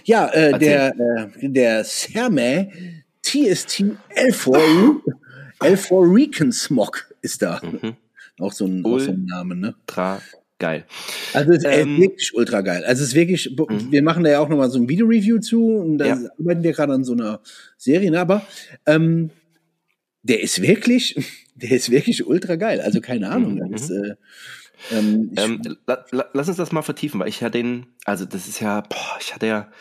ja 0.03 0.27
äh, 0.27 0.59
der, 0.59 0.93
äh, 1.39 1.49
der 1.49 1.83
Serme 1.83 2.71
TST 3.23 3.83
L4, 4.15 5.01
L4 5.59 6.15
Recon 6.15 6.51
Smog 6.51 7.13
ist 7.21 7.41
da. 7.41 7.59
Auch, 8.39 8.53
so 8.53 8.65
ein, 8.65 8.85
auch 8.85 8.99
so 8.99 9.11
ein 9.11 9.25
Name, 9.25 9.55
ne? 9.55 9.75
Ultra 9.87 10.21
geil. 10.59 10.85
Also 11.33 11.51
es 11.53 11.63
Ähm, 11.65 11.95
ist 11.95 12.01
wirklich 12.01 12.33
ultra 12.35 12.61
geil. 12.61 12.83
Also 12.85 13.01
es 13.03 13.09
ist 13.09 13.15
wirklich, 13.15 13.55
wir 13.57 14.03
machen 14.03 14.23
da 14.23 14.29
ja 14.29 14.39
auch 14.39 14.49
nochmal 14.49 14.69
so 14.69 14.79
ein 14.79 14.89
Video-Review 14.89 15.39
zu 15.39 15.75
und 15.77 15.97
da 15.97 16.05
Ja. 16.07 16.17
arbeiten 16.39 16.63
wir 16.63 16.73
gerade 16.73 16.93
an 16.93 17.03
so 17.03 17.13
einer 17.13 17.41
Serie, 17.77 18.11
ne? 18.11 18.19
aber 18.19 18.45
ähm, 18.85 19.31
der 20.23 20.41
ist 20.41 20.61
wirklich, 20.61 21.15
der 21.55 21.71
ist 21.71 21.89
wirklich 21.89 22.25
ultra 22.27 22.55
geil. 22.55 22.81
Also 22.81 23.01
keine 23.01 23.29
Ahnung. 23.29 23.55
Mhm, 23.55 23.71
Das 23.71 23.81
ist, 23.83 23.89
äh, 23.91 24.15
ähm, 24.91 25.31
Ähm, 25.37 25.61
la, 25.87 26.05
la, 26.11 26.25
lass 26.33 26.47
uns 26.47 26.57
das 26.57 26.71
mal 26.71 26.81
vertiefen, 26.81 27.19
weil 27.19 27.27
ich 27.29 27.41
ja 27.41 27.49
den, 27.49 27.87
also 28.05 28.25
das 28.25 28.47
ist 28.47 28.59
ja, 28.61 28.81
boah, 28.81 29.17
ich 29.19 29.33
hatte 29.35 29.47
ja, 29.47 29.71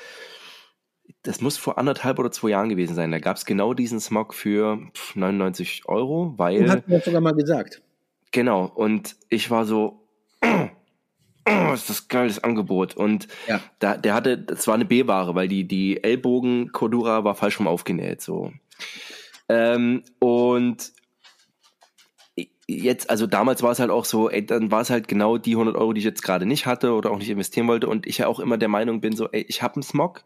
das 1.22 1.40
muss 1.40 1.56
vor 1.56 1.78
anderthalb 1.78 2.18
oder 2.18 2.30
zwei 2.30 2.50
Jahren 2.50 2.68
gewesen 2.68 2.94
sein. 2.94 3.10
Da 3.10 3.18
gab 3.18 3.36
es 3.36 3.44
genau 3.44 3.74
diesen 3.74 4.00
Smog 4.00 4.34
für 4.34 4.78
pf, 4.94 5.16
99 5.16 5.82
Euro, 5.86 6.34
weil. 6.36 6.68
hat 6.70 6.88
mir 6.88 7.00
sogar 7.00 7.20
mal 7.20 7.34
gesagt. 7.34 7.82
Genau, 8.30 8.66
und 8.66 9.16
ich 9.28 9.50
war 9.50 9.64
so, 9.64 10.07
oh, 10.44 11.72
ist 11.72 11.88
das 11.90 12.08
geiles 12.08 12.42
Angebot. 12.42 12.96
Und 12.96 13.28
Ja. 13.46 13.60
da, 13.78 13.96
der 13.96 14.14
hatte, 14.14 14.38
das 14.38 14.66
war 14.66 14.74
eine 14.74 14.84
B-Ware, 14.84 15.34
weil 15.34 15.48
die, 15.48 15.66
die 15.66 16.02
Ellbogen 16.02 16.72
Cordura 16.72 17.24
war 17.24 17.34
falsch 17.34 17.58
rum 17.58 17.66
aufgenäht, 17.68 18.20
so. 18.20 18.52
Ähm, 19.48 20.02
und 20.18 20.92
jetzt, 22.66 23.08
also 23.08 23.26
damals 23.26 23.62
war 23.62 23.72
es 23.72 23.78
halt 23.80 23.90
auch 23.90 24.04
so, 24.04 24.28
ey, 24.28 24.44
dann 24.44 24.70
war 24.70 24.82
es 24.82 24.90
halt 24.90 25.08
genau 25.08 25.38
die 25.38 25.52
100 25.52 25.74
Euro, 25.74 25.92
die 25.94 26.00
ich 26.00 26.04
jetzt 26.04 26.22
gerade 26.22 26.44
nicht 26.44 26.66
hatte 26.66 26.92
oder 26.92 27.10
auch 27.10 27.18
nicht 27.18 27.30
investieren 27.30 27.66
wollte. 27.66 27.88
Und 27.88 28.06
ich 28.06 28.18
ja 28.18 28.26
auch 28.26 28.40
immer 28.40 28.58
der 28.58 28.68
Meinung 28.68 29.00
bin, 29.00 29.16
so, 29.16 29.28
ey, 29.30 29.44
ich 29.48 29.62
habe 29.62 29.76
einen 29.76 29.82
Smog, 29.82 30.22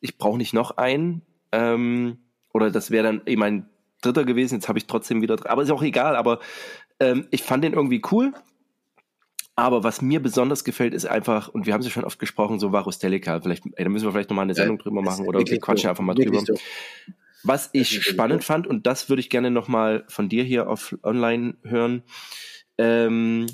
ich 0.00 0.18
brauche 0.18 0.36
nicht 0.36 0.52
noch 0.52 0.76
einen. 0.76 1.22
Ähm, 1.52 2.18
oder 2.52 2.70
das 2.70 2.90
wäre 2.90 3.04
dann 3.04 3.22
eben 3.26 3.40
mein 3.40 3.70
dritter 4.02 4.24
gewesen, 4.24 4.56
jetzt 4.56 4.68
habe 4.68 4.78
ich 4.78 4.86
trotzdem 4.86 5.22
wieder, 5.22 5.36
aber 5.50 5.62
ist 5.62 5.70
auch 5.70 5.82
egal, 5.82 6.16
aber 6.16 6.40
ähm, 7.00 7.26
ich 7.30 7.42
fand 7.42 7.64
den 7.64 7.72
irgendwie 7.74 8.02
cool. 8.10 8.32
Aber 9.60 9.84
was 9.84 10.00
mir 10.00 10.22
besonders 10.22 10.64
gefällt, 10.64 10.94
ist 10.94 11.04
einfach, 11.04 11.48
und 11.48 11.66
wir 11.66 11.74
haben 11.74 11.80
es 11.80 11.86
ja 11.86 11.92
schon 11.92 12.04
oft 12.04 12.18
gesprochen, 12.18 12.58
so 12.58 12.72
Varustelica. 12.72 13.42
Vielleicht, 13.42 13.64
ey, 13.74 13.84
da 13.84 13.90
müssen 13.90 14.06
wir 14.06 14.12
vielleicht 14.12 14.30
nochmal 14.30 14.44
eine 14.44 14.54
Sendung 14.54 14.78
drüber 14.78 15.02
machen 15.02 15.26
oder 15.28 15.40
wir 15.40 15.60
quatschen 15.60 15.82
so. 15.82 15.88
einfach 15.90 16.02
mal 16.02 16.14
drüber. 16.14 16.40
so. 16.40 16.54
Was 17.42 17.68
ich 17.74 18.02
spannend 18.02 18.40
so. 18.40 18.46
fand, 18.46 18.66
und 18.66 18.86
das 18.86 19.10
würde 19.10 19.20
ich 19.20 19.28
gerne 19.28 19.50
nochmal 19.50 20.04
von 20.08 20.30
dir 20.30 20.44
hier 20.44 20.66
auf 20.70 20.96
online 21.02 21.56
hören, 21.62 22.04
ähm, 22.78 23.48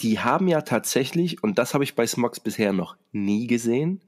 die 0.00 0.18
haben 0.18 0.48
ja 0.48 0.62
tatsächlich, 0.62 1.44
und 1.44 1.60
das 1.60 1.74
habe 1.74 1.84
ich 1.84 1.94
bei 1.94 2.08
Smogs 2.08 2.40
bisher 2.40 2.72
noch 2.72 2.96
nie 3.12 3.46
gesehen, 3.46 4.00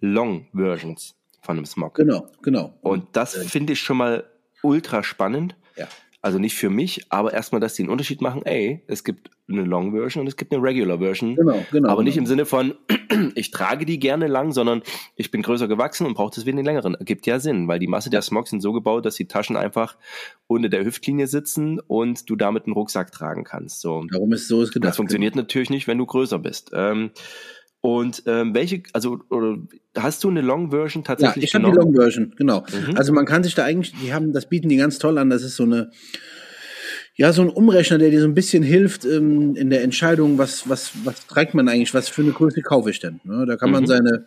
Long 0.00 0.46
Versions. 0.54 1.14
von 1.42 1.58
einem 1.58 1.66
Smog. 1.66 1.94
Genau, 1.94 2.26
genau. 2.40 2.72
Und 2.80 3.04
das 3.12 3.34
finde 3.34 3.74
ich 3.74 3.80
schon 3.80 3.98
mal 3.98 4.24
ultra 4.62 5.02
spannend. 5.02 5.56
Ja. 5.76 5.88
Also 6.24 6.38
nicht 6.38 6.54
für 6.54 6.70
mich, 6.70 7.06
aber 7.08 7.32
erstmal, 7.32 7.60
dass 7.60 7.74
die 7.74 7.82
einen 7.82 7.90
Unterschied 7.90 8.20
machen. 8.20 8.46
Ey, 8.46 8.80
es 8.86 9.02
gibt 9.02 9.30
eine 9.48 9.64
Long 9.64 9.90
Version 9.90 10.20
und 10.20 10.28
es 10.28 10.36
gibt 10.36 10.52
eine 10.52 10.62
Regular 10.62 11.00
Version. 11.00 11.34
Genau, 11.34 11.66
genau. 11.72 11.88
Aber 11.88 12.04
nicht 12.04 12.14
genau. 12.14 12.22
im 12.22 12.26
Sinne 12.28 12.46
von, 12.46 12.74
ich 13.34 13.50
trage 13.50 13.84
die 13.86 13.98
gerne 13.98 14.28
lang, 14.28 14.52
sondern 14.52 14.82
ich 15.16 15.32
bin 15.32 15.42
größer 15.42 15.66
gewachsen 15.66 16.06
und 16.06 16.14
brauche 16.14 16.32
deswegen 16.32 16.58
den 16.58 16.64
längeren. 16.64 16.96
Gibt 17.00 17.26
ja 17.26 17.40
Sinn, 17.40 17.66
weil 17.66 17.80
die 17.80 17.88
Masse 17.88 18.08
der 18.08 18.22
Smogs 18.22 18.50
sind 18.50 18.60
so 18.60 18.72
gebaut, 18.72 19.04
dass 19.04 19.16
die 19.16 19.26
Taschen 19.26 19.56
einfach 19.56 19.96
unter 20.46 20.68
der 20.68 20.84
Hüftlinie 20.84 21.26
sitzen 21.26 21.80
und 21.80 22.30
du 22.30 22.36
damit 22.36 22.66
einen 22.66 22.74
Rucksack 22.74 23.10
tragen 23.10 23.42
kannst. 23.42 23.80
So. 23.80 24.04
Darum 24.08 24.32
ist 24.32 24.46
so 24.46 24.62
ist 24.62 24.72
gedacht. 24.72 24.90
Das 24.90 24.96
funktioniert 24.96 25.34
natürlich 25.34 25.70
nicht, 25.70 25.88
wenn 25.88 25.98
du 25.98 26.06
größer 26.06 26.38
bist. 26.38 26.70
Ähm, 26.72 27.10
und 27.82 28.22
ähm, 28.26 28.54
welche, 28.54 28.84
also 28.94 29.18
oder, 29.28 29.58
hast 29.96 30.22
du 30.24 30.30
eine 30.30 30.40
Long 30.40 30.70
Version 30.70 31.02
Ja, 31.02 31.08
tatsächlich 31.08 31.44
ich 31.46 31.54
habe 31.54 31.66
die? 31.70 31.76
Long 31.76 31.92
Version, 31.94 32.32
genau. 32.36 32.60
Mhm. 32.88 32.96
Also 32.96 33.12
man 33.12 33.26
kann 33.26 33.42
sich 33.42 33.54
da 33.54 33.64
eigentlich, 33.64 33.92
die 34.00 34.14
haben, 34.14 34.32
das 34.32 34.48
bieten 34.48 34.68
die 34.68 34.76
ganz 34.76 34.98
toll 34.98 35.18
an. 35.18 35.28
Das 35.30 35.42
ist 35.42 35.56
so 35.56 35.64
eine, 35.64 35.90
ja, 37.16 37.32
so 37.32 37.42
ein 37.42 37.48
Umrechner, 37.50 37.98
der 37.98 38.10
dir 38.10 38.20
so 38.20 38.28
ein 38.28 38.34
bisschen 38.34 38.62
hilft 38.62 39.04
ähm, 39.04 39.56
in 39.56 39.68
der 39.68 39.82
Entscheidung, 39.82 40.38
was, 40.38 40.68
was, 40.68 40.92
was 41.04 41.26
trägt 41.26 41.54
man 41.54 41.68
eigentlich, 41.68 41.92
was 41.92 42.08
für 42.08 42.22
eine 42.22 42.30
Größe 42.32 42.62
kaufe 42.62 42.88
ich 42.90 43.00
denn. 43.00 43.20
Ne? 43.24 43.44
Da 43.46 43.56
kann 43.56 43.70
man 43.72 43.82
Mhm. 43.82 43.88
seine, 43.88 44.26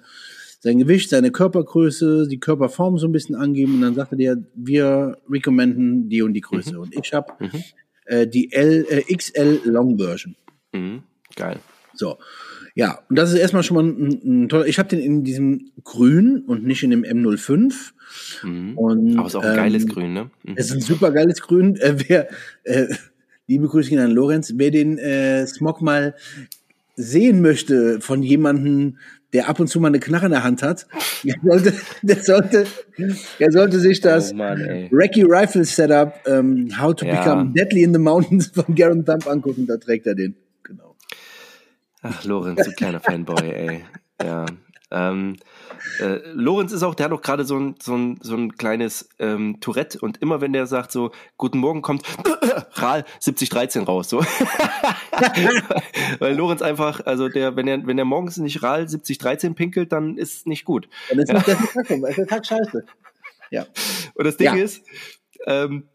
sein 0.59 0.77
Gewicht, 0.77 1.09
seine 1.09 1.31
Körpergröße, 1.31 2.27
die 2.27 2.39
Körperform 2.41 2.97
so 2.97 3.07
ein 3.07 3.11
bisschen 3.13 3.35
angeben 3.35 3.75
und 3.75 3.81
dann 3.81 3.95
sagt 3.95 4.11
er 4.11 4.17
dir, 4.17 4.43
wir 4.53 5.17
recommenden 5.31 6.09
die 6.09 6.21
und 6.21 6.33
die 6.33 6.41
Größe. 6.41 6.77
Und 6.77 6.93
ich 6.93 7.13
habe 7.13 7.31
Mhm. 7.39 7.63
äh, 8.05 8.27
die 8.27 8.51
L, 8.51 8.85
äh, 8.89 9.15
XL 9.15 9.61
Long 9.63 9.97
Version. 9.97 10.35
Mhm. 10.73 11.03
Geil. 11.37 11.59
So. 11.93 12.17
Ja, 12.77 12.99
und 13.09 13.17
das 13.17 13.31
ist 13.31 13.39
erstmal 13.39 13.63
schon 13.63 13.75
mal 13.75 13.83
ein, 13.83 14.43
ein 14.43 14.49
toller. 14.49 14.67
Ich 14.67 14.77
habe 14.79 14.89
den 14.89 14.99
in 14.99 15.23
diesem 15.23 15.71
Grün 15.85 16.43
und 16.45 16.65
nicht 16.65 16.83
in 16.83 16.91
dem 16.91 17.03
M05. 17.03 17.73
Mhm. 18.43 18.77
Und, 18.77 19.17
Aber 19.17 19.27
ist 19.27 19.35
auch 19.35 19.43
ein 19.43 19.51
ähm, 19.51 19.55
geiles 19.55 19.87
Grün, 19.87 20.13
ne? 20.13 20.29
Mhm. 20.43 20.53
Es 20.57 20.67
ist 20.67 20.73
ein 20.73 20.81
super 20.81 21.11
geiles 21.11 21.41
Grün. 21.41 21.77
Äh, 21.77 21.95
wer, 22.07 22.27
äh, 22.65 22.87
liebe 23.47 23.69
Grüße 23.69 23.89
gehen 23.89 23.99
an 23.99 24.11
Lorenz, 24.11 24.53
wer 24.57 24.71
den 24.71 24.97
äh, 24.97 25.47
Smog 25.47 25.81
mal 25.81 26.15
sehen 26.97 27.41
möchte 27.41 28.01
von 28.01 28.21
jemandem, 28.23 28.97
der 29.31 29.47
ab 29.47 29.61
und 29.61 29.67
zu 29.67 29.79
mal 29.79 29.87
eine 29.87 29.99
Knarre 29.99 30.25
in 30.25 30.31
der 30.33 30.43
Hand 30.43 30.61
hat, 30.61 30.85
der 31.23 31.35
sollte, 31.43 31.73
der 32.01 32.23
sollte, 32.23 32.65
der 33.39 33.51
sollte 33.53 33.79
sich 33.79 34.01
das 34.01 34.33
Oh 34.33 34.35
Mann, 34.35 34.89
Rifle 34.91 35.63
Setup 35.63 36.13
ähm, 36.25 36.69
How 36.77 36.93
to 36.93 37.05
Ja. 37.05 37.23
Become 37.23 37.53
Deadly 37.53 37.83
in 37.83 37.93
the 37.93 37.99
Mountains 37.99 38.47
von 38.53 38.75
Garen 38.75 39.05
Thump 39.05 39.27
angucken, 39.27 39.65
da 39.65 39.77
trägt 39.77 40.07
er 40.07 40.15
den. 40.15 40.35
Ach, 42.07 42.23
Lorenz, 42.23 42.63
du 42.65 42.71
kleiner 42.73 42.99
Fanboy, 42.99 43.49
ey. 43.51 43.85
Ja. 44.23 44.45
Ähm, 44.91 45.37
äh, 45.99 46.19
Lorenz 46.33 46.71
ist 46.71 46.83
auch, 46.83 46.93
der 46.93 47.05
hat 47.05 47.11
auch 47.11 47.23
gerade 47.23 47.43
so 47.43 47.57
ein, 47.57 47.75
so 47.81 47.95
ein, 47.95 48.19
so 48.21 48.35
ein 48.35 48.55
kleines 48.55 49.09
ähm, 49.17 49.57
Tourette 49.59 49.99
und 49.99 50.21
immer 50.21 50.41
wenn 50.41 50.53
der 50.53 50.67
sagt 50.67 50.91
so, 50.91 51.11
guten 51.37 51.57
Morgen 51.57 51.81
kommt 51.81 52.03
RAL 52.73 53.03
7013 53.19 53.83
raus, 53.83 54.09
so. 54.09 54.19
Weil 56.19 56.35
Lorenz 56.35 56.61
einfach, 56.61 57.03
also 57.05 57.29
der, 57.29 57.55
wenn 57.55 57.67
er, 57.67 57.85
wenn 57.87 57.97
er 57.97 58.05
morgens 58.05 58.37
nicht 58.37 58.61
RAL 58.61 58.87
7013 58.87 59.55
pinkelt, 59.55 59.91
dann 59.91 60.17
ist 60.17 60.33
es 60.35 60.45
nicht 60.45 60.65
gut. 60.65 60.87
Dann 61.09 61.19
ist 61.19 61.33
nicht 61.33 61.47
der 61.47 61.57
Tag, 61.57 61.89
ist 61.89 62.17
der 62.17 62.27
Tag 62.27 62.45
scheiße. 62.45 62.85
Ja. 63.49 63.65
Und 64.13 64.25
das 64.25 64.37
Ding 64.37 64.55
Ja. 64.55 64.63
ist, 64.63 64.83
ähm, 65.47 65.87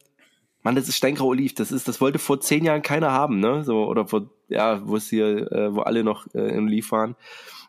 Mann, 0.62 0.75
das 0.75 0.88
ist 0.88 0.96
Steingrau 0.96 1.27
Oliv. 1.27 1.55
Das 1.55 1.73
ist, 1.73 1.88
das 1.88 2.01
wollte 2.01 2.18
vor 2.18 2.40
zehn 2.40 2.64
Jahren 2.64 2.83
keiner 2.83 3.12
haben, 3.12 3.40
ne? 3.40 3.64
So, 3.64 3.87
oder 3.87 4.07
vor, 4.07 4.31
ja, 4.49 4.87
wo 4.87 4.96
es 4.96 5.09
hier, 5.09 5.51
äh, 5.51 5.75
wo 5.75 5.81
alle 5.81 6.05
noch 6.05 6.27
äh, 6.35 6.55
in 6.55 6.66
Oliv 6.66 6.92
waren. 6.92 7.16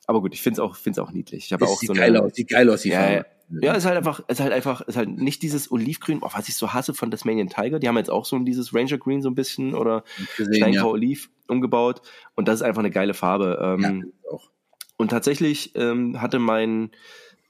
Aber 0.08 0.22
gut, 0.22 0.34
ich 0.34 0.42
finde 0.42 0.56
es 0.56 0.60
auch, 0.60 0.76
find's 0.76 1.00
auch 1.00 1.12
niedlich. 1.12 1.46
Ich 1.46 1.54
habe 1.54 1.66
auch 1.66 1.80
sieht 1.80 1.88
so 1.88 1.94
geil 1.94 2.10
eine, 2.16 2.24
aus, 2.26 2.34
sieht 2.36 2.50
geil 2.50 2.70
aus, 2.70 2.82
die 2.82 2.90
ja. 2.90 3.02
Farbe. 3.02 3.26
ja, 3.62 3.74
ist 3.74 3.86
halt 3.86 3.98
einfach, 3.98 4.22
ist 4.28 4.42
halt 4.42 4.52
einfach, 4.52 4.82
ist 4.82 4.98
halt 4.98 5.10
nicht 5.10 5.42
dieses 5.42 5.72
Olivgrün, 5.72 6.20
oh, 6.22 6.30
was 6.34 6.50
ich 6.50 6.56
so 6.56 6.74
hasse 6.74 6.94
von 6.94 7.12
Tasmanian 7.12 7.48
Tiger. 7.48 7.80
Die 7.80 7.88
haben 7.88 7.98
jetzt 7.98 8.10
auch 8.10 8.26
so 8.26 8.38
dieses 8.40 8.74
Ranger 8.74 8.98
Green 8.98 9.22
so 9.22 9.30
ein 9.30 9.36
bisschen 9.36 9.74
oder 9.74 10.04
Steingrau 10.36 10.72
ja. 10.72 10.86
Oliv 10.86 11.30
umgebaut. 11.48 12.02
Und 12.36 12.48
das 12.48 12.56
ist 12.56 12.62
einfach 12.64 12.80
eine 12.80 12.92
geile 12.92 13.14
Farbe. 13.14 13.60
Ähm, 13.62 14.12
Ja, 14.26 14.32
auch. 14.34 14.50
und 14.98 15.10
tatsächlich 15.12 15.72
ähm, 15.76 16.22
hatte 16.22 16.40
mein 16.40 16.92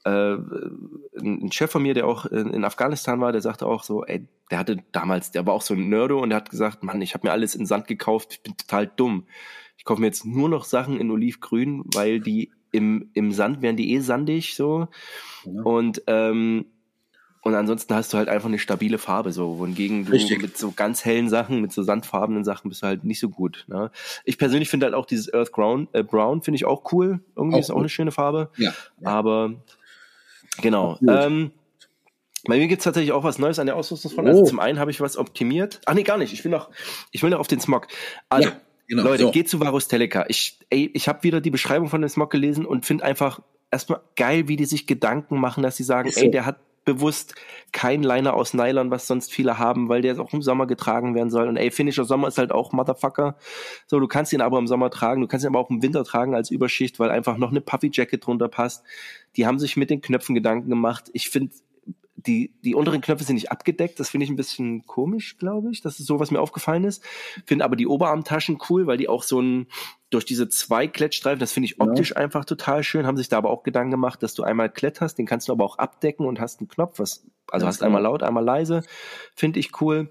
äh, 0.04 0.36
ein 1.20 1.52
Chef 1.52 1.70
von 1.70 1.82
mir, 1.82 1.94
der 1.94 2.06
auch 2.06 2.26
in, 2.26 2.52
in 2.52 2.64
Afghanistan 2.64 3.20
war, 3.20 3.32
der 3.32 3.40
sagte 3.40 3.66
auch 3.66 3.82
so, 3.82 4.04
ey, 4.04 4.26
der 4.50 4.58
hatte 4.58 4.78
damals, 4.92 5.30
der 5.30 5.46
war 5.46 5.54
auch 5.54 5.62
so 5.62 5.74
ein 5.74 5.88
Nerdo 5.88 6.20
und 6.20 6.30
der 6.30 6.36
hat 6.36 6.50
gesagt, 6.50 6.82
Mann, 6.82 7.02
ich 7.02 7.14
habe 7.14 7.26
mir 7.26 7.32
alles 7.32 7.54
in 7.54 7.66
Sand 7.66 7.86
gekauft, 7.86 8.32
ich 8.32 8.42
bin 8.42 8.56
total 8.56 8.86
dumm. 8.86 9.26
Ich 9.76 9.84
kaufe 9.84 10.00
mir 10.00 10.06
jetzt 10.06 10.24
nur 10.24 10.48
noch 10.48 10.64
Sachen 10.64 11.00
in 11.00 11.10
Olivgrün, 11.10 11.84
weil 11.94 12.20
die 12.20 12.50
im, 12.72 13.10
im 13.14 13.32
Sand 13.32 13.62
wären 13.62 13.76
die 13.76 13.92
eh 13.92 14.00
sandig 14.00 14.54
so. 14.54 14.88
Ja. 15.44 15.62
Und 15.62 16.02
ähm, 16.06 16.66
und 17.44 17.56
ansonsten 17.56 17.92
hast 17.94 18.12
du 18.12 18.18
halt 18.18 18.28
einfach 18.28 18.48
eine 18.48 18.60
stabile 18.60 18.98
Farbe, 18.98 19.32
so 19.32 19.58
wohingegen 19.58 20.04
du 20.04 20.12
Richtig. 20.12 20.40
mit 20.40 20.56
so 20.56 20.70
ganz 20.70 21.04
hellen 21.04 21.28
Sachen, 21.28 21.60
mit 21.60 21.72
so 21.72 21.82
sandfarbenen 21.82 22.44
Sachen 22.44 22.68
bist 22.68 22.82
du 22.82 22.86
halt 22.86 23.02
nicht 23.02 23.18
so 23.18 23.28
gut. 23.28 23.64
Ne? 23.66 23.90
Ich 24.24 24.38
persönlich 24.38 24.68
finde 24.68 24.86
halt 24.86 24.94
auch 24.94 25.06
dieses 25.06 25.32
Earth 25.34 25.50
Brown, 25.50 25.88
äh, 25.92 26.04
Brown 26.04 26.42
finde 26.42 26.56
ich 26.56 26.64
auch 26.64 26.92
cool. 26.92 27.18
Irgendwie 27.34 27.56
Auch 27.56 27.60
ist 27.60 27.70
auch 27.70 27.74
gut. 27.74 27.82
eine 27.82 27.88
schöne 27.88 28.12
Farbe. 28.12 28.50
Ja. 28.58 28.72
Aber 29.02 29.54
genau. 30.60 30.98
Ähm, 31.08 31.52
bei 32.44 32.58
mir 32.58 32.66
gibt's 32.66 32.84
tatsächlich 32.84 33.12
auch 33.12 33.24
was 33.24 33.38
Neues 33.38 33.58
an 33.58 33.66
der 33.66 33.76
Ausrüstungsfront. 33.76 34.26
Oh. 34.26 34.30
Also 34.30 34.44
zum 34.44 34.60
einen 34.60 34.78
habe 34.78 34.90
ich 34.90 35.00
was 35.00 35.16
optimiert. 35.16 35.80
Ach 35.86 35.94
nee, 35.94 36.02
gar 36.02 36.18
nicht. 36.18 36.32
Ich 36.32 36.44
will 36.44 36.50
noch, 36.50 36.70
ich 37.12 37.22
will 37.22 37.30
noch 37.30 37.38
auf 37.38 37.48
den 37.48 37.60
Smog. 37.60 37.86
Also, 38.28 38.48
Ja, 38.48 38.56
genau, 38.88 39.04
Leute, 39.04 39.24
so. 39.24 39.30
geht 39.30 39.48
zu 39.48 39.60
Varus 39.60 39.88
Teleca. 39.88 40.24
Ich, 40.28 40.58
ey, 40.70 40.90
ich 40.92 41.08
habe 41.08 41.22
wieder 41.22 41.40
die 41.40 41.50
Beschreibung 41.50 41.88
von 41.88 42.00
dem 42.00 42.08
Smog 42.08 42.30
gelesen 42.30 42.66
und 42.66 42.84
finde 42.84 43.04
einfach 43.04 43.40
erstmal 43.70 44.00
geil, 44.16 44.48
wie 44.48 44.56
die 44.56 44.64
sich 44.64 44.86
Gedanken 44.86 45.38
machen, 45.40 45.62
dass 45.62 45.76
sie 45.76 45.84
sagen, 45.84 46.10
so. 46.10 46.20
ey, 46.20 46.30
der 46.30 46.44
hat 46.44 46.58
bewusst 46.84 47.34
kein 47.72 48.02
Liner 48.02 48.34
aus 48.34 48.54
Nylon, 48.54 48.90
was 48.90 49.06
sonst 49.06 49.32
viele 49.32 49.58
haben, 49.58 49.88
weil 49.88 50.02
der 50.02 50.18
auch 50.20 50.32
im 50.32 50.42
Sommer 50.42 50.66
getragen 50.66 51.14
werden 51.14 51.30
soll. 51.30 51.48
Und 51.48 51.56
ey, 51.56 51.70
finnischer 51.70 52.04
Sommer 52.04 52.28
ist 52.28 52.38
halt 52.38 52.52
auch 52.52 52.72
Motherfucker. 52.72 53.36
So, 53.86 54.00
du 54.00 54.08
kannst 54.08 54.32
ihn 54.32 54.40
aber 54.40 54.58
im 54.58 54.66
Sommer 54.66 54.90
tragen, 54.90 55.20
du 55.20 55.28
kannst 55.28 55.44
ihn 55.44 55.48
aber 55.48 55.60
auch 55.60 55.70
im 55.70 55.82
Winter 55.82 56.04
tragen 56.04 56.34
als 56.34 56.50
Überschicht, 56.50 56.98
weil 56.98 57.10
einfach 57.10 57.36
noch 57.36 57.50
eine 57.50 57.60
Puffy 57.60 57.90
Jacket 57.92 58.26
drunter 58.26 58.48
passt. 58.48 58.84
Die 59.36 59.46
haben 59.46 59.58
sich 59.58 59.76
mit 59.76 59.90
den 59.90 60.00
Knöpfen 60.00 60.34
Gedanken 60.34 60.68
gemacht. 60.68 61.10
Ich 61.12 61.30
finde, 61.30 61.54
die, 62.26 62.54
die 62.64 62.74
unteren 62.74 63.00
Knöpfe 63.00 63.24
sind 63.24 63.34
nicht 63.34 63.50
abgedeckt. 63.50 63.98
Das 64.00 64.10
finde 64.10 64.24
ich 64.24 64.30
ein 64.30 64.36
bisschen 64.36 64.86
komisch, 64.86 65.36
glaube 65.38 65.70
ich. 65.70 65.80
Das 65.82 65.98
ist 66.00 66.06
so, 66.06 66.20
was 66.20 66.30
mir 66.30 66.40
aufgefallen 66.40 66.84
ist. 66.84 67.02
Finde 67.46 67.64
aber 67.64 67.76
die 67.76 67.86
Oberarmtaschen 67.86 68.58
cool, 68.68 68.86
weil 68.86 68.96
die 68.96 69.08
auch 69.08 69.22
so 69.22 69.40
ein, 69.40 69.66
durch 70.10 70.24
diese 70.24 70.48
zwei 70.48 70.86
Klettstreifen, 70.88 71.40
das 71.40 71.52
finde 71.52 71.66
ich 71.66 71.76
Ja. 71.78 71.84
optisch 71.86 72.16
einfach 72.16 72.44
total 72.44 72.82
schön. 72.82 73.06
Haben 73.06 73.16
sich 73.16 73.28
da 73.28 73.38
aber 73.38 73.50
auch 73.50 73.62
Gedanken 73.62 73.90
gemacht, 73.92 74.22
dass 74.22 74.34
du 74.34 74.42
einmal 74.42 74.70
Klett 74.70 75.00
hast, 75.00 75.16
den 75.16 75.26
kannst 75.26 75.48
du 75.48 75.52
aber 75.52 75.64
auch 75.64 75.78
abdecken 75.78 76.26
und 76.26 76.38
hast 76.40 76.60
einen 76.60 76.68
Knopf, 76.68 76.98
was, 76.98 77.24
also 77.50 77.64
Ja, 77.64 77.68
hast 77.68 77.78
genau. 77.78 77.86
einmal 77.88 78.02
laut, 78.02 78.22
einmal 78.22 78.44
leise. 78.44 78.82
Finde 79.34 79.58
ich 79.60 79.80
cool. 79.80 80.10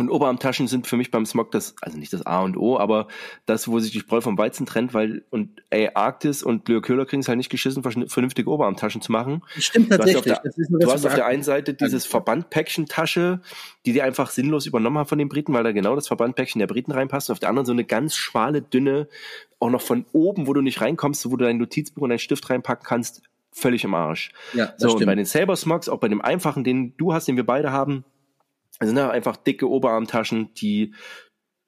Und 0.00 0.10
Oberarmtaschen 0.10 0.66
sind 0.66 0.86
für 0.86 0.96
mich 0.96 1.10
beim 1.10 1.26
Smog 1.26 1.50
das, 1.50 1.74
also 1.82 1.98
nicht 1.98 2.12
das 2.12 2.24
A 2.26 2.40
und 2.40 2.56
O, 2.56 2.78
aber 2.78 3.06
das, 3.46 3.68
wo 3.68 3.78
sich 3.80 3.92
die 3.92 4.00
Spreu 4.00 4.20
vom 4.20 4.38
Weizen 4.38 4.64
trennt, 4.66 4.94
weil, 4.94 5.24
und 5.30 5.62
ey, 5.70 5.90
Arktis 5.94 6.42
und 6.42 6.66
Leo 6.68 6.80
Köhler 6.80 7.04
kriegen 7.06 7.20
es 7.20 7.28
halt 7.28 7.36
nicht 7.36 7.50
geschissen, 7.50 7.82
vernünftige 7.82 8.48
Oberarmtaschen 8.50 9.02
zu 9.02 9.12
machen. 9.12 9.42
Stimmt 9.58 9.90
Du 9.90 9.98
hast 9.98 9.98
tatsächlich. 9.98 10.32
auf 10.32 10.42
der, 10.42 10.50
das 10.50 10.58
ist 10.58 10.70
nur 10.70 10.80
du 10.80 10.86
hast 10.86 10.94
was 11.04 11.06
auf 11.06 11.14
der 11.14 11.26
einen 11.26 11.42
Seite 11.42 11.74
dieses. 11.74 12.06
Verbandpäckchen-Tasche, 12.06 13.40
die 13.86 13.92
die 13.92 14.02
einfach 14.02 14.30
sinnlos 14.30 14.66
übernommen 14.66 14.98
haben 14.98 15.06
von 15.08 15.18
den 15.18 15.28
Briten, 15.28 15.52
weil 15.52 15.64
da 15.64 15.72
genau 15.72 15.94
das 15.94 16.08
Verbandpäckchen 16.08 16.58
der 16.58 16.66
Briten 16.66 16.92
reinpasst. 16.92 17.28
Und 17.28 17.34
auf 17.34 17.38
der 17.40 17.48
anderen 17.50 17.66
so 17.66 17.72
eine 17.72 17.84
ganz 17.84 18.16
schmale, 18.16 18.62
dünne, 18.62 19.08
auch 19.58 19.70
noch 19.70 19.82
von 19.82 20.06
oben, 20.12 20.46
wo 20.46 20.54
du 20.54 20.60
nicht 20.62 20.80
reinkommst, 20.80 21.26
wo 21.30 21.36
du 21.36 21.44
dein 21.44 21.58
Notizbuch 21.58 22.02
und 22.02 22.08
deinen 22.10 22.18
Stift 22.18 22.48
reinpacken 22.48 22.84
kannst, 22.86 23.22
völlig 23.52 23.84
im 23.84 23.94
Arsch. 23.94 24.30
Ja, 24.54 24.66
das 24.66 24.74
So, 24.78 24.86
und 24.88 24.92
stimmt. 24.98 25.06
bei 25.06 25.14
den 25.14 25.24
Saber 25.26 25.56
Smogs, 25.56 25.88
auch 25.88 25.98
bei 25.98 26.08
dem 26.08 26.20
einfachen, 26.20 26.64
den 26.64 26.96
du 26.96 27.12
hast, 27.12 27.28
den 27.28 27.36
wir 27.36 27.44
beide 27.44 27.72
haben, 27.72 28.04
sind 28.88 28.96
da 28.96 29.10
einfach 29.10 29.36
dicke 29.36 29.68
Oberarmtaschen, 29.68 30.54
die 30.54 30.94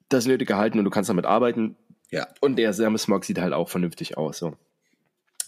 das 0.09 0.25
nötige 0.25 0.57
halten 0.57 0.79
und 0.79 0.85
du 0.85 0.91
kannst 0.91 1.09
damit 1.09 1.25
arbeiten. 1.25 1.77
Ja. 2.11 2.27
Und 2.41 2.57
der 2.57 2.73
Saber 2.73 2.97
Smog 2.97 3.25
sieht 3.25 3.39
halt 3.39 3.53
auch 3.53 3.69
vernünftig 3.69 4.17
aus. 4.17 4.37
So. 4.37 4.55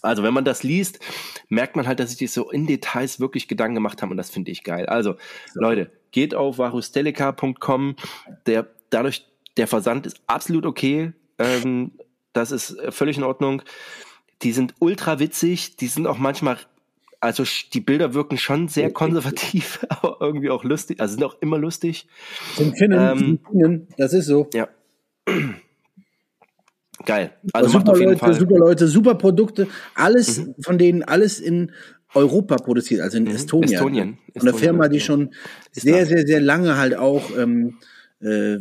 Also, 0.02 0.22
wenn 0.22 0.34
man 0.34 0.44
das 0.44 0.62
liest, 0.62 1.00
merkt 1.48 1.76
man 1.76 1.86
halt, 1.86 2.00
dass 2.00 2.10
sich 2.10 2.18
die 2.18 2.26
so 2.26 2.50
in 2.50 2.66
Details 2.66 3.20
wirklich 3.20 3.48
Gedanken 3.48 3.76
gemacht 3.76 4.02
haben 4.02 4.10
und 4.10 4.16
das 4.16 4.30
finde 4.30 4.50
ich 4.50 4.62
geil. 4.62 4.86
Also, 4.86 5.16
Leute, 5.54 5.90
geht 6.12 6.34
auf 6.34 6.58
varusteleka.com. 6.58 7.96
Der, 8.46 8.68
dadurch, 8.90 9.26
der 9.56 9.66
Versand 9.66 10.06
ist 10.06 10.20
absolut 10.26 10.66
okay. 10.66 11.12
Ähm, 11.38 11.92
das 12.32 12.50
ist 12.50 12.76
völlig 12.90 13.16
in 13.16 13.24
Ordnung. 13.24 13.62
Die 14.42 14.52
sind 14.52 14.74
ultra 14.78 15.18
witzig. 15.18 15.76
Die 15.76 15.86
sind 15.86 16.06
auch 16.06 16.18
manchmal, 16.18 16.58
also 17.26 17.44
die 17.72 17.80
Bilder 17.80 18.14
wirken 18.14 18.38
schon 18.38 18.68
sehr 18.68 18.90
konservativ, 18.92 19.84
aber 19.88 20.16
irgendwie 20.20 20.50
auch 20.50 20.64
lustig. 20.64 21.00
Also 21.00 21.14
sind 21.14 21.24
auch 21.24 21.36
immer 21.40 21.58
lustig. 21.58 22.06
Zum 22.56 22.74
Finnen, 22.74 22.98
Ähm, 22.98 23.18
zum 23.18 23.52
Finnen, 23.52 23.88
das 23.98 24.12
ist 24.12 24.26
so. 24.26 24.48
Ja. 24.54 24.68
Geil. 27.04 27.32
Also 27.52 27.68
super 27.68 27.78
macht 27.78 27.88
auf 27.90 27.98
jeden 27.98 28.08
Leute, 28.12 28.20
Fall. 28.20 28.32
Mhm. 28.34 28.38
super 28.38 28.58
Leute, 28.58 28.88
super 28.88 29.14
Produkte. 29.16 29.68
Alles 29.94 30.46
von 30.60 30.78
denen, 30.78 31.02
alles 31.02 31.40
in 31.40 31.72
Europa 32.14 32.56
produziert, 32.56 33.02
also 33.02 33.18
in 33.18 33.26
Estonien. 33.26 33.72
Estonien. 33.74 34.06
Von 34.08 34.16
der 34.34 34.36
Estonien, 34.36 34.58
Firma, 34.58 34.88
die 34.88 35.00
schon 35.00 35.34
sehr, 35.72 36.06
sehr, 36.06 36.26
sehr 36.26 36.40
lange 36.40 36.78
halt 36.78 36.96
auch 36.96 37.36
ähm, 37.36 37.76
äh, 38.20 38.56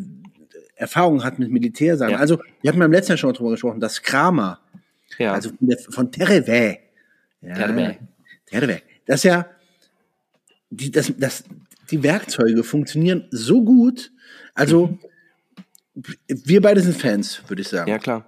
Erfahrung 0.75 1.23
hat 1.23 1.39
mit 1.39 1.51
Militärsachen. 1.51 2.13
Ja. 2.13 2.19
Also, 2.19 2.39
wir 2.61 2.69
hatten 2.69 2.79
beim 2.79 2.91
letzten 2.91 3.13
Jahr 3.13 3.17
schon 3.17 3.29
mal 3.29 3.33
drüber 3.37 3.51
gesprochen, 3.51 3.79
das 3.79 4.01
Kramer, 4.01 4.59
Ja. 5.17 5.31
also 5.33 5.49
von, 5.49 5.57
der, 5.61 5.77
von 5.77 6.11
Tereve. 6.11 6.77
Ja, 7.41 7.53
Tereve. 7.53 7.97
Tereve. 8.59 8.81
das 9.05 9.17
ist 9.17 9.23
ja, 9.23 9.45
die, 10.69 10.91
das, 10.91 11.13
das, 11.17 11.43
die 11.91 12.03
Werkzeuge 12.03 12.63
funktionieren 12.63 13.27
so 13.31 13.63
gut. 13.63 14.11
Also, 14.53 14.97
wir 16.27 16.61
beide 16.61 16.81
sind 16.81 16.97
Fans, 16.97 17.41
würde 17.47 17.61
ich 17.61 17.69
sagen. 17.69 17.89
Ja, 17.89 17.99
klar. 17.99 18.27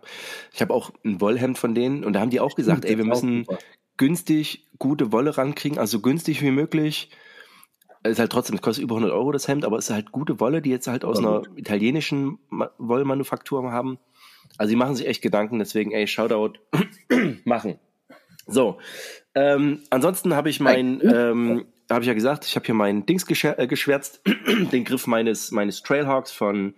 Ich 0.53 0.61
habe 0.61 0.73
auch 0.73 0.91
ein 1.03 1.19
Wollhemd 1.19 1.57
von 1.57 1.75
denen 1.75 2.03
und 2.03 2.13
da 2.13 2.21
haben 2.21 2.29
die 2.29 2.39
auch 2.39 2.55
gesagt, 2.55 2.85
ey, 2.85 2.97
wir 2.97 3.05
müssen 3.05 3.45
günstig 3.97 4.67
gute 4.79 5.11
Wolle 5.11 5.37
rankriegen, 5.37 5.77
also 5.77 5.97
so 5.97 6.01
günstig 6.01 6.41
wie 6.41 6.51
möglich. 6.51 7.09
Ist 8.03 8.19
halt 8.19 8.31
trotzdem, 8.31 8.55
es 8.55 8.61
kostet 8.61 8.83
über 8.83 8.95
100 8.95 9.11
Euro 9.11 9.31
das 9.31 9.47
Hemd, 9.47 9.65
aber 9.65 9.77
es 9.77 9.89
ist 9.89 9.93
halt 9.93 10.11
gute 10.11 10.39
Wolle, 10.39 10.61
die 10.61 10.69
jetzt 10.69 10.87
halt 10.87 11.03
aus 11.03 11.19
einer 11.19 11.41
italienischen 11.57 12.39
Wollmanufaktur 12.77 13.69
haben. 13.71 13.97
Also 14.57 14.69
die 14.69 14.77
machen 14.77 14.95
sich 14.95 15.07
echt 15.07 15.21
Gedanken, 15.21 15.59
deswegen, 15.59 15.91
ey, 15.91 16.07
Shoutout 16.07 16.59
machen. 17.43 17.79
So, 18.45 18.79
ähm, 19.37 19.83
ansonsten 19.91 20.35
habe 20.35 20.49
ich 20.49 20.59
mein, 20.59 20.99
ähm, 21.01 21.65
habe 21.91 22.01
ich 22.01 22.07
ja 22.07 22.15
gesagt, 22.15 22.45
ich 22.45 22.55
habe 22.55 22.65
hier 22.65 22.73
meinen 22.73 23.05
Dings 23.05 23.23
äh, 23.29 23.67
geschwärzt, 23.67 24.21
den 24.71 24.83
Griff 24.83 25.05
meines, 25.05 25.51
meines 25.51 25.83
Trailhawks 25.83 26.31
von 26.31 26.73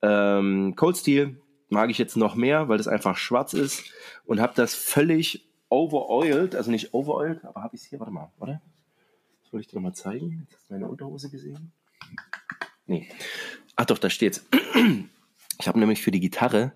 ähm, 0.00 0.74
Cold 0.76 0.96
Steel. 0.96 1.42
Mag 1.68 1.90
ich 1.90 1.98
jetzt 1.98 2.16
noch 2.16 2.36
mehr, 2.36 2.68
weil 2.68 2.78
das 2.78 2.88
einfach 2.88 3.18
schwarz 3.18 3.52
ist 3.52 3.84
und 4.24 4.40
habe 4.40 4.54
das 4.56 4.74
völlig 4.74 5.46
overoiled, 5.68 6.56
also 6.56 6.70
nicht 6.70 6.94
overoiled, 6.94 7.44
aber 7.44 7.62
habe 7.62 7.76
ich 7.76 7.82
es 7.82 7.88
hier, 7.88 8.00
warte 8.00 8.12
mal. 8.12 8.32
Das 8.40 9.52
wollte 9.52 9.60
ich 9.60 9.68
dir 9.68 9.76
noch 9.76 9.82
mal 9.82 9.94
zeigen. 9.94 10.40
Jetzt 10.40 10.56
hast 10.56 10.70
du 10.70 10.74
meine 10.74 10.88
Unterhose 10.88 11.28
gesehen. 11.28 11.72
Nee. 12.86 13.08
Ach 13.76 13.84
doch, 13.84 13.98
da 13.98 14.08
steht's. 14.08 14.46
Ich 15.62 15.68
habe 15.68 15.78
nämlich 15.78 16.00
für 16.00 16.10
die 16.10 16.20
Gitarre 16.20 16.72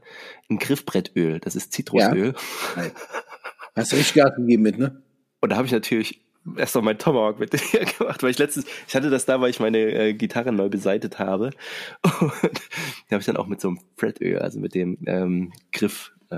ein 0.50 0.58
Griffbrettöl. 0.58 1.40
Das 1.40 1.56
ist 1.56 1.72
Zitrusöl. 1.72 2.34
Ja. 2.76 2.82
Hast 3.74 3.92
du 3.92 3.96
richtig 3.96 4.22
Gas 4.22 4.37
gegeben 4.37 4.62
mit, 4.62 4.78
ne? 4.78 5.02
Und 5.44 5.50
da 5.50 5.57
habe 5.57 5.66
ich 5.66 5.72
natürlich 5.74 6.22
erst 6.57 6.74
noch 6.74 6.80
mein 6.80 6.96
Tomahawk 6.96 7.38
mit 7.38 7.52
dir 7.72 7.85
gemacht, 7.85 8.22
weil 8.22 8.30
ich 8.30 8.38
letztens, 8.38 8.64
ich 8.88 8.96
hatte 8.96 9.11
das 9.11 9.26
da, 9.26 9.42
weil 9.42 9.50
ich 9.50 9.61
meine 9.61 9.78
äh, 9.78 10.14
Gitarre 10.14 10.52
neu 10.52 10.70
beseitet 10.70 11.18
habe. 11.18 11.50
Und 12.02 12.33
da 12.33 13.11
habe 13.11 13.20
ich 13.20 13.26
dann 13.26 13.37
auch 13.37 13.46
mit 13.46 13.61
so 13.61 13.68
einem 13.68 13.80
Fretöl, 13.98 14.38
also 14.38 14.59
mit 14.59 14.74
dem 14.74 14.96
ähm, 15.04 15.52
Griff 15.70 16.12
äh, 16.30 16.37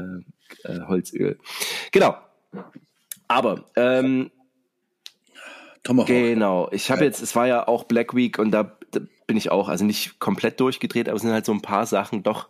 äh, 0.64 0.80
Holzöl. 0.88 1.38
Genau. 1.92 2.16
Aber 3.28 3.66
ähm, 3.76 4.32
Tomahawk. 5.84 6.08
Genau. 6.08 6.68
Ich 6.72 6.90
habe 6.90 7.04
jetzt, 7.04 7.22
es 7.22 7.36
war 7.36 7.46
ja 7.46 7.68
auch 7.68 7.84
Black 7.84 8.12
Week 8.16 8.40
und 8.40 8.50
da, 8.50 8.76
da 8.90 9.02
bin 9.28 9.36
ich 9.36 9.52
auch, 9.52 9.68
also 9.68 9.84
nicht 9.84 10.18
komplett 10.18 10.58
durchgedreht, 10.58 11.08
aber 11.08 11.14
es 11.14 11.22
sind 11.22 11.30
halt 11.30 11.46
so 11.46 11.52
ein 11.52 11.62
paar 11.62 11.86
Sachen 11.86 12.24
doch 12.24 12.48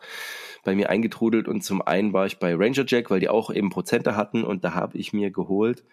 bei 0.64 0.74
mir 0.74 0.88
eingetrudelt 0.88 1.48
und 1.48 1.60
zum 1.60 1.82
einen 1.82 2.14
war 2.14 2.24
ich 2.24 2.38
bei 2.38 2.54
Ranger 2.54 2.86
Jack, 2.86 3.10
weil 3.10 3.20
die 3.20 3.28
auch 3.28 3.50
eben 3.50 3.68
Prozente 3.68 4.16
hatten 4.16 4.42
und 4.42 4.64
da 4.64 4.72
habe 4.72 4.96
ich 4.96 5.12
mir 5.12 5.30
geholt 5.30 5.84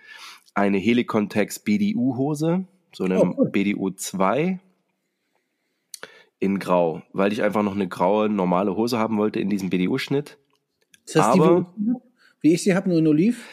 eine 0.54 0.78
Helicontex 0.78 1.60
BDU 1.60 2.18
Hose, 2.18 2.66
so 2.94 3.04
eine 3.06 3.22
oh, 3.22 3.36
cool. 3.38 3.50
BDU 3.50 3.90
2 3.90 4.60
in 6.40 6.60
grau, 6.60 7.02
weil 7.14 7.32
ich 7.32 7.42
einfach 7.42 7.64
noch 7.64 7.76
eine 7.76 7.88
graue 7.88 8.30
normale 8.30 8.76
Hose 8.76 8.98
haben 8.98 9.18
wollte 9.18 9.40
in 9.40 9.50
diesem 9.50 9.70
BDU 9.70 9.98
Schnitt. 9.98 10.38
Ist 11.06 11.16
das 11.16 11.26
Aber 11.26 11.74
die, 11.78 11.94
wie 12.42 12.54
ich 12.54 12.64
sie 12.64 12.76
habe, 12.76 12.90
nur 12.90 13.00
in 13.00 13.08
Oliv? 13.08 13.48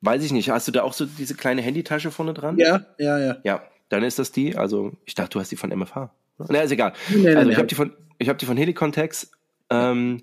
Weiß 0.00 0.22
ich 0.22 0.32
nicht. 0.32 0.50
Hast 0.50 0.68
du 0.68 0.72
da 0.72 0.82
auch 0.82 0.92
so 0.92 1.06
diese 1.06 1.34
kleine 1.34 1.60
Handytasche 1.60 2.10
vorne 2.10 2.34
dran? 2.34 2.56
Ja, 2.58 2.86
ja, 2.98 3.18
ja. 3.18 3.36
Ja, 3.42 3.62
dann 3.88 4.04
ist 4.04 4.18
das 4.18 4.30
die. 4.30 4.56
Also 4.56 4.92
ich 5.04 5.14
dachte, 5.14 5.30
du 5.30 5.40
hast 5.40 5.50
die 5.50 5.56
von 5.56 5.70
MFH. 5.70 6.10
Na, 6.48 6.60
ist 6.60 6.70
egal. 6.70 6.92
Nee, 7.10 7.34
also 7.34 7.46
nee, 7.46 7.52
ich 7.52 7.58
habe 7.58 7.66
die 7.66 7.74
von 7.74 7.92
ich 8.18 8.28
habe 8.28 8.38
die 8.38 8.46
von 8.46 8.56
Helicontex. 8.56 9.30
Ähm, 9.70 10.22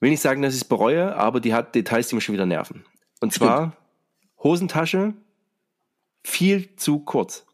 will 0.00 0.10
nicht 0.10 0.20
sagen, 0.20 0.42
dass 0.42 0.54
ich 0.54 0.62
es 0.62 0.68
bereue, 0.68 1.14
aber 1.16 1.40
die 1.40 1.54
hat 1.54 1.74
Details, 1.74 2.08
die 2.08 2.14
mir 2.14 2.20
schon 2.20 2.34
wieder 2.34 2.46
nerven. 2.46 2.84
Und 3.20 3.34
Stimmt. 3.34 3.50
zwar 3.50 3.76
Hosentasche 4.44 5.14
viel 6.22 6.76
zu 6.76 7.00
kurz. 7.00 7.46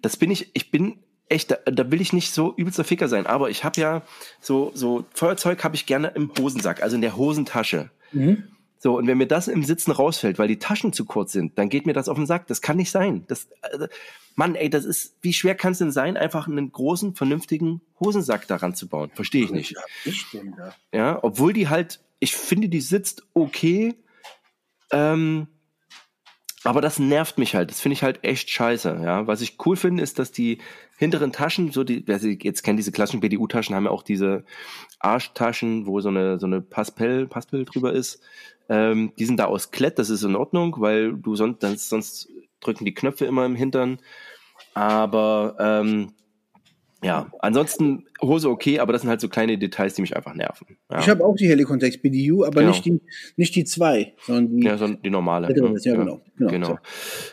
Das 0.00 0.16
bin 0.16 0.30
ich, 0.30 0.50
ich 0.54 0.70
bin 0.70 0.98
echt, 1.28 1.50
da, 1.50 1.56
da 1.56 1.90
will 1.90 2.00
ich 2.00 2.12
nicht 2.12 2.32
so 2.32 2.54
übelster 2.56 2.84
Ficker 2.84 3.08
sein, 3.08 3.26
aber 3.26 3.50
ich 3.50 3.64
habe 3.64 3.80
ja 3.80 4.02
so, 4.40 4.70
so 4.74 5.04
Feuerzeug 5.12 5.62
habe 5.64 5.76
ich 5.76 5.86
gerne 5.86 6.08
im 6.14 6.30
Hosensack, 6.38 6.82
also 6.82 6.96
in 6.96 7.02
der 7.02 7.16
Hosentasche. 7.16 7.90
Mhm. 8.12 8.44
So, 8.80 8.96
und 8.96 9.08
wenn 9.08 9.18
mir 9.18 9.26
das 9.26 9.48
im 9.48 9.64
Sitzen 9.64 9.90
rausfällt, 9.90 10.38
weil 10.38 10.46
die 10.46 10.60
Taschen 10.60 10.92
zu 10.92 11.04
kurz 11.04 11.32
sind, 11.32 11.58
dann 11.58 11.68
geht 11.68 11.84
mir 11.84 11.94
das 11.94 12.08
auf 12.08 12.16
den 12.16 12.26
Sack. 12.26 12.46
Das 12.46 12.62
kann 12.62 12.76
nicht 12.76 12.92
sein. 12.92 13.24
Das, 13.26 13.48
äh, 13.62 13.88
Mann, 14.36 14.54
ey, 14.54 14.70
das 14.70 14.84
ist, 14.84 15.16
wie 15.20 15.32
schwer 15.32 15.56
kann 15.56 15.72
es 15.72 15.78
denn 15.78 15.90
sein, 15.90 16.16
einfach 16.16 16.46
einen 16.46 16.70
großen, 16.70 17.16
vernünftigen 17.16 17.80
Hosensack 17.98 18.46
daran 18.46 18.76
zu 18.76 18.86
bauen? 18.86 19.10
Verstehe 19.14 19.44
ich 19.44 19.50
nicht. 19.50 19.74
Ja, 20.92 21.18
obwohl 21.22 21.52
die 21.52 21.68
halt, 21.68 22.00
ich 22.20 22.36
finde, 22.36 22.68
die 22.68 22.80
sitzt 22.80 23.26
okay, 23.34 23.96
ähm, 24.92 25.48
aber 26.64 26.80
das 26.80 26.98
nervt 26.98 27.38
mich 27.38 27.54
halt. 27.54 27.70
Das 27.70 27.80
finde 27.80 27.94
ich 27.94 28.02
halt 28.02 28.24
echt 28.24 28.50
scheiße. 28.50 29.00
Ja, 29.02 29.26
was 29.26 29.40
ich 29.40 29.56
cool 29.64 29.76
finde, 29.76 30.02
ist, 30.02 30.18
dass 30.18 30.32
die 30.32 30.58
hinteren 30.96 31.32
Taschen, 31.32 31.70
so 31.70 31.84
die, 31.84 32.02
wer 32.06 32.18
sie 32.18 32.38
jetzt 32.42 32.62
kennt, 32.62 32.78
diese 32.78 32.92
klassischen 32.92 33.20
BDU-Taschen, 33.20 33.74
haben 33.74 33.84
ja 33.84 33.90
auch 33.90 34.02
diese 34.02 34.44
Arschtaschen, 34.98 35.86
wo 35.86 36.00
so 36.00 36.08
eine 36.08 36.38
so 36.38 36.46
eine 36.46 36.60
Paspell, 36.60 37.26
Paspell 37.26 37.64
drüber 37.64 37.92
ist. 37.92 38.20
Ähm, 38.68 39.12
die 39.18 39.24
sind 39.24 39.38
da 39.38 39.44
aus 39.44 39.70
Klett, 39.70 39.98
das 39.98 40.10
ist 40.10 40.24
in 40.24 40.36
Ordnung, 40.36 40.76
weil 40.78 41.14
du 41.14 41.36
sonst, 41.36 41.62
sonst 41.88 42.28
drücken 42.60 42.84
die 42.84 42.94
Knöpfe 42.94 43.24
immer 43.24 43.46
im 43.46 43.54
Hintern. 43.54 43.98
Aber 44.74 45.56
ähm, 45.58 46.12
ja, 47.02 47.30
ansonsten 47.38 48.06
Hose 48.20 48.50
okay, 48.50 48.80
aber 48.80 48.92
das 48.92 49.02
sind 49.02 49.10
halt 49.10 49.20
so 49.20 49.28
kleine 49.28 49.56
Details, 49.56 49.94
die 49.94 50.02
mich 50.02 50.16
einfach 50.16 50.34
nerven. 50.34 50.66
Ja. 50.90 50.98
Ich 50.98 51.08
habe 51.08 51.24
auch 51.24 51.36
die 51.36 51.48
Helicontext 51.48 52.02
BDU, 52.02 52.44
aber 52.44 52.60
genau. 52.60 52.70
nicht 52.70 52.84
die 52.84 53.00
nicht 53.36 53.54
die 53.54 53.64
zwei, 53.64 54.14
sondern 54.22 54.56
die, 54.56 54.66
ja, 54.66 54.76
sondern 54.76 55.02
die 55.02 55.10
normale. 55.10 55.48
Ja, 55.48 55.64
ja, 55.64 55.94
genau. 55.94 56.20
Genau. 56.36 56.50
Genau. 56.50 56.66
So. 56.66 56.78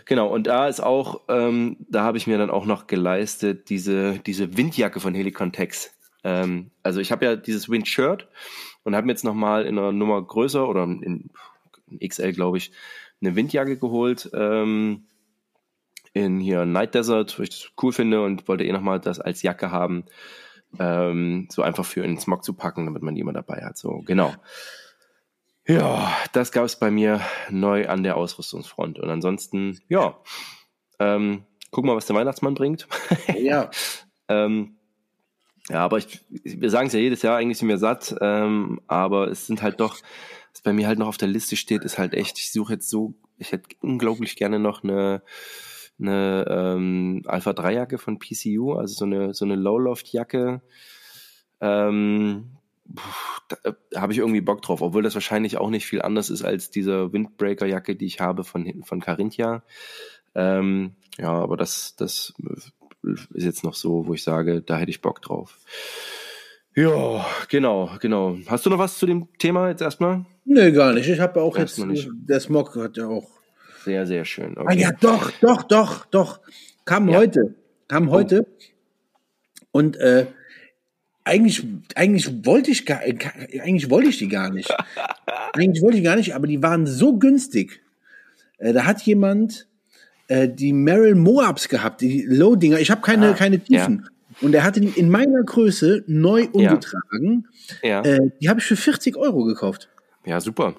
genau. 0.06 0.28
Und 0.28 0.48
da 0.48 0.68
ist 0.68 0.82
auch, 0.82 1.22
ähm, 1.30 1.78
da 1.90 2.04
habe 2.04 2.18
ich 2.18 2.28
mir 2.28 2.38
dann 2.38 2.52
auch 2.52 2.66
noch 2.66 2.86
geleistet, 2.86 3.70
diese, 3.70 4.20
diese 4.26 4.56
Windjacke 4.56 5.00
von 5.00 5.16
Helicontext. 5.16 5.94
Ähm, 6.24 6.72
also 6.84 7.00
ich 7.00 7.12
habe 7.12 7.26
ja 7.26 7.36
dieses 7.36 7.70
Windshirt 7.70 8.28
und 8.84 8.96
habe 8.96 9.08
mir 9.08 9.14
jetzt 9.14 9.24
nochmal 9.24 9.66
in 9.66 9.78
einer 9.78 9.92
Nummer 9.92 10.22
größer 10.22 10.68
oder 10.68 10.84
in, 10.84 11.30
in 12.00 12.08
XL, 12.08 12.34
glaube 12.34 12.58
ich, 12.58 12.72
eine 13.22 13.36
Windjacke 13.36 13.78
geholt. 13.78 14.30
Ähm, 14.34 15.06
in 16.16 16.40
hier 16.40 16.66
Night 16.66 16.96
Desert, 16.96 17.38
wo 17.38 17.44
ich 17.44 17.50
das 17.50 17.72
cool 17.84 17.92
finde 17.92 18.24
und 18.24 18.48
wollte 18.48 18.64
eh 18.64 18.72
nochmal 18.72 19.02
das 19.02 19.20
als 19.20 19.42
Jacke 19.42 19.70
haben. 19.70 20.06
Ähm, 20.80 21.48
so 21.52 21.62
einfach 21.62 21.86
für 21.86 22.04
in 22.04 22.12
den 22.12 22.20
Smog 22.20 22.44
zu 22.44 22.54
packen, 22.54 22.86
damit 22.86 23.04
man 23.04 23.16
die 23.16 23.22
immer 23.22 23.34
dabei 23.34 23.66
hat. 23.66 23.78
So, 23.78 24.02
genau. 24.06 24.34
Ja, 25.68 26.16
das 26.32 26.54
gab 26.54 26.64
es 26.64 26.78
bei 26.78 26.90
mir 26.90 27.20
neu 27.50 27.90
an 27.90 28.04
der 28.04 28.16
Ausrüstungsfront. 28.16 28.98
Und 28.98 29.10
ansonsten, 29.10 29.82
ja, 29.90 30.18
ähm, 31.00 31.44
gucken 31.70 31.90
wir, 31.90 31.98
was 31.98 32.06
der 32.06 32.16
Weihnachtsmann 32.16 32.54
bringt. 32.56 32.88
Ja. 33.38 33.70
ähm, 34.30 34.78
ja, 35.70 35.80
aber 35.84 35.98
ich, 35.98 36.24
wir 36.30 36.70
sagen 36.70 36.88
es 36.88 36.94
ja 36.94 37.00
jedes 37.00 37.24
Jahr, 37.24 37.36
eigentlich 37.36 37.58
sind 37.58 37.68
wir 37.68 37.78
satt, 37.78 38.16
ähm, 38.22 38.80
aber 38.88 39.28
es 39.28 39.48
sind 39.48 39.62
halt 39.62 39.82
doch, 39.82 39.98
was 40.54 40.62
bei 40.64 40.72
mir 40.72 40.88
halt 40.88 41.00
noch 41.00 41.08
auf 41.08 41.18
der 41.18 41.28
Liste 41.28 41.58
steht, 41.58 41.84
ist 41.84 41.98
halt 41.98 42.14
echt, 42.14 42.38
ich 42.38 42.54
suche 42.54 42.74
jetzt 42.74 42.90
so, 42.90 43.16
ich 43.38 43.52
hätte 43.52 43.76
unglaublich 43.82 44.38
gerne 44.38 44.60
noch 44.60 44.84
eine 44.84 45.22
eine 46.00 46.46
ähm, 46.50 47.22
Alpha 47.26 47.54
3 47.54 47.74
Jacke 47.74 47.98
von 47.98 48.20
PCU, 48.20 48.74
also 48.74 48.94
so 48.94 49.06
eine, 49.06 49.34
so 49.34 49.46
eine 49.46 49.56
Low-Loft-Jacke. 49.56 50.62
Ähm, 51.62 52.58
da, 52.86 53.02
da 53.48 53.70
äh, 53.70 53.74
habe 53.96 54.14
ich 54.14 54.20
irgendwie 54.20 54.42
Bock 54.42 54.62
drauf, 54.62 54.82
obwohl 54.82 55.04
das 55.04 55.16
wahrscheinlich 55.16 55.58
auch 55.58 55.70
nicht 55.70 55.86
viel 55.86 56.02
anders 56.02 56.30
ist 56.30 56.44
als 56.44 56.70
diese 56.70 57.14
Windbreaker-Jacke, 57.14 57.96
die 57.96 58.06
ich 58.06 58.20
habe 58.20 58.44
von, 58.44 58.84
von 58.84 59.02
Carinthia. 59.02 59.64
Ähm, 60.36 60.96
ja, 61.18 61.32
aber 61.32 61.58
das, 61.58 61.96
das 61.96 62.34
ist 63.04 63.44
jetzt 63.46 63.64
noch 63.64 63.76
so, 63.76 64.08
wo 64.08 64.14
ich 64.14 64.24
sage, 64.24 64.62
da 64.62 64.78
hätte 64.78 64.92
ich 64.92 65.02
Bock 65.02 65.22
drauf. 65.22 65.58
Ja, 66.76 67.26
genau, 67.48 67.90
genau. 68.02 68.38
Hast 68.48 68.66
du 68.66 68.70
noch 68.70 68.80
was 68.80 68.98
zu 68.98 69.06
dem 69.06 69.30
Thema 69.38 69.70
jetzt 69.70 69.82
erstmal? 69.82 70.26
Nee, 70.44 70.72
gar 70.72 70.94
nicht. 70.94 71.08
Ich 71.08 71.22
habe 71.22 71.42
auch 71.42 71.58
erstmal 71.58 71.96
jetzt, 71.96 72.08
nicht. 72.08 72.30
der 72.30 72.40
Smog 72.42 72.76
hat 72.76 72.98
ja 72.98 73.08
auch 73.08 73.35
sehr, 73.86 74.06
sehr 74.06 74.26
schön. 74.26 74.58
Okay. 74.58 74.68
Ah 74.68 74.74
ja, 74.74 74.92
doch, 74.92 75.32
doch, 75.40 75.64
doch, 75.64 76.06
doch. 76.06 76.40
Kam 76.84 77.08
ja. 77.08 77.18
heute. 77.18 77.56
Kam 77.88 78.10
oh. 78.10 78.12
heute. 78.12 78.48
Und 79.72 79.96
äh, 79.98 80.26
eigentlich, 81.24 81.66
eigentlich 81.96 82.46
wollte 82.46 82.72
ich 82.72 82.86
gar, 82.86 83.00
eigentlich 83.00 83.90
wollte 83.90 84.10
ich 84.10 84.18
die 84.18 84.28
gar 84.28 84.50
nicht. 84.50 84.74
eigentlich 85.54 85.84
wollte 85.84 85.98
ich 85.98 86.04
gar 86.04 86.16
nicht, 86.16 86.36
aber 86.36 86.48
die 86.48 86.62
waren 86.62 86.88
so 86.88 87.18
günstig. 87.18 87.82
Äh, 88.58 88.74
da 88.74 88.86
hat 88.86 89.02
jemand 89.04 89.68
äh, 90.28 90.50
die 90.50 90.74
Merrill 90.74 91.16
Moabs 91.16 91.70
gehabt, 91.70 92.02
die 92.02 92.24
Low-Dinger. 92.24 92.80
Ich 92.80 92.92
habe 92.92 93.02
keine, 93.02 93.30
ah, 93.30 93.34
keine 93.34 93.60
Tiefen. 93.60 94.04
Ja. 94.04 94.10
Und 94.42 94.54
er 94.54 94.64
hatte 94.64 94.82
die 94.82 95.00
in 95.00 95.10
meiner 95.10 95.44
Größe 95.44 96.04
neu 96.08 96.48
umgetragen. 96.52 97.48
Ja. 97.82 98.04
ja. 98.04 98.16
Äh, 98.16 98.32
die 98.42 98.50
habe 98.50 98.60
ich 98.60 98.66
für 98.66 98.76
40 98.76 99.16
Euro 99.16 99.44
gekauft. 99.46 99.90
Ja, 100.26 100.42
super 100.42 100.76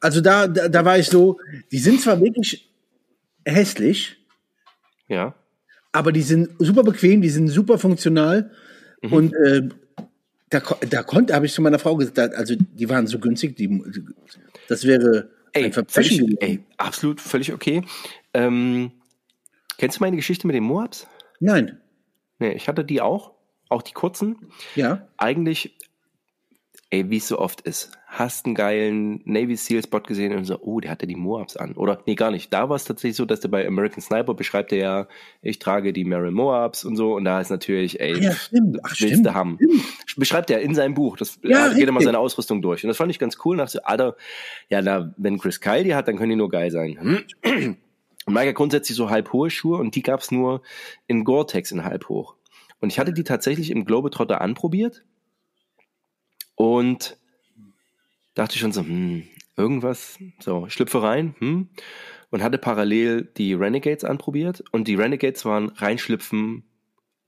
also 0.00 0.20
da, 0.20 0.46
da, 0.46 0.68
da 0.68 0.84
war 0.84 0.98
ich 0.98 1.06
so, 1.06 1.38
die 1.72 1.78
sind 1.78 2.00
zwar 2.00 2.20
wirklich 2.20 2.70
hässlich, 3.44 4.16
ja, 5.08 5.34
aber 5.92 6.12
die 6.12 6.22
sind 6.22 6.50
super 6.58 6.82
bequem, 6.82 7.22
die 7.22 7.30
sind 7.30 7.48
super 7.48 7.78
funktional 7.78 8.50
mhm. 9.02 9.12
und 9.12 9.34
äh, 9.34 9.68
da, 10.50 10.60
da 10.88 11.02
konnte, 11.02 11.34
habe 11.34 11.46
ich 11.46 11.52
zu 11.52 11.62
meiner 11.62 11.78
Frau 11.78 11.96
gesagt, 11.96 12.34
also 12.34 12.54
die 12.56 12.88
waren 12.88 13.06
so 13.06 13.18
günstig, 13.18 13.56
die, 13.56 13.82
das 14.68 14.84
wäre 14.84 15.30
ey, 15.52 15.72
völlig, 15.72 16.42
ey, 16.42 16.64
absolut 16.76 17.20
völlig 17.20 17.52
okay. 17.52 17.82
Ähm, 18.34 18.92
kennst 19.76 19.98
du 19.98 20.04
meine 20.04 20.16
Geschichte 20.16 20.46
mit 20.46 20.56
den 20.56 20.64
Moabs? 20.64 21.06
Nein. 21.40 21.80
Nee, 22.38 22.52
ich 22.52 22.68
hatte 22.68 22.84
die 22.84 23.00
auch. 23.00 23.32
Auch 23.68 23.82
die 23.82 23.92
kurzen. 23.92 24.50
Ja. 24.76 25.06
Eigentlich, 25.18 25.76
ey, 26.90 27.10
wie 27.10 27.18
es 27.18 27.28
so 27.28 27.38
oft 27.38 27.60
ist. 27.62 27.97
Hast 28.10 28.46
einen 28.46 28.54
geilen 28.54 29.20
Navy 29.26 29.54
SEAL 29.54 29.82
Spot 29.82 30.00
gesehen 30.00 30.34
und 30.34 30.44
so, 30.46 30.58
oh, 30.62 30.80
der 30.80 30.90
hatte 30.90 31.06
die 31.06 31.14
Moabs 31.14 31.58
an. 31.58 31.74
Oder, 31.74 32.00
nee, 32.06 32.14
gar 32.14 32.30
nicht. 32.30 32.50
Da 32.54 32.70
war 32.70 32.76
es 32.76 32.84
tatsächlich 32.84 33.16
so, 33.16 33.26
dass 33.26 33.40
der 33.40 33.48
bei 33.48 33.66
American 33.66 34.00
Sniper 34.00 34.32
beschreibt 34.32 34.72
er 34.72 34.78
ja, 34.78 35.08
ich 35.42 35.58
trage 35.58 35.92
die 35.92 36.04
Merrill 36.06 36.30
Moabs 36.30 36.86
und 36.86 36.96
so. 36.96 37.14
Und 37.14 37.26
da 37.26 37.38
ist 37.38 37.50
natürlich, 37.50 38.00
ey, 38.00 38.18
Ja, 38.18 38.32
stimmt. 38.32 38.78
Ach, 38.82 38.88
willst 38.92 39.12
stimmt. 39.12 39.26
du 39.26 39.34
haben. 39.34 39.58
Stimmt. 39.60 40.20
Beschreibt 40.20 40.50
er 40.50 40.62
in 40.62 40.74
seinem 40.74 40.94
Buch. 40.94 41.18
Das 41.18 41.38
Ja, 41.42 41.68
geht 41.74 41.86
immer 41.86 42.00
seine 42.00 42.18
Ausrüstung 42.18 42.62
durch. 42.62 42.82
Und 42.82 42.88
das 42.88 42.96
fand 42.96 43.10
ich 43.10 43.18
ganz 43.18 43.36
cool. 43.44 43.58
Nach 43.58 43.68
so, 43.68 43.80
Alter, 43.82 44.16
ja, 44.70 44.80
na, 44.80 45.12
wenn 45.18 45.38
Chris 45.38 45.60
Kyle 45.60 45.84
die 45.84 45.94
hat, 45.94 46.08
dann 46.08 46.16
können 46.16 46.30
die 46.30 46.36
nur 46.36 46.48
geil 46.50 46.70
sein. 46.70 46.96
Und 48.24 48.34
Mike 48.34 48.48
hat 48.48 48.54
grundsätzlich 48.54 48.96
so 48.96 49.10
halb 49.10 49.34
hohe 49.34 49.50
Schuhe 49.50 49.76
und 49.78 49.94
die 49.94 50.02
gab's 50.02 50.30
nur 50.30 50.62
in 51.06 51.24
Gore-Tex 51.24 51.72
in 51.72 51.84
halb 51.84 52.08
hoch. 52.08 52.36
Und 52.80 52.90
ich 52.90 52.98
hatte 52.98 53.12
die 53.12 53.24
tatsächlich 53.24 53.70
im 53.70 53.84
Globetrotter 53.84 54.40
anprobiert 54.40 55.04
und 56.54 57.18
dachte 58.38 58.58
schon 58.58 58.72
so, 58.72 58.80
hm, 58.82 59.24
irgendwas, 59.56 60.18
so, 60.40 60.68
schlüpfe 60.68 61.02
rein, 61.02 61.34
hm, 61.38 61.68
und 62.30 62.42
hatte 62.42 62.58
parallel 62.58 63.24
die 63.36 63.54
Renegades 63.54 64.04
anprobiert 64.04 64.62
und 64.72 64.86
die 64.88 64.94
Renegades 64.94 65.44
waren 65.44 65.70
reinschlüpfen, 65.70 66.64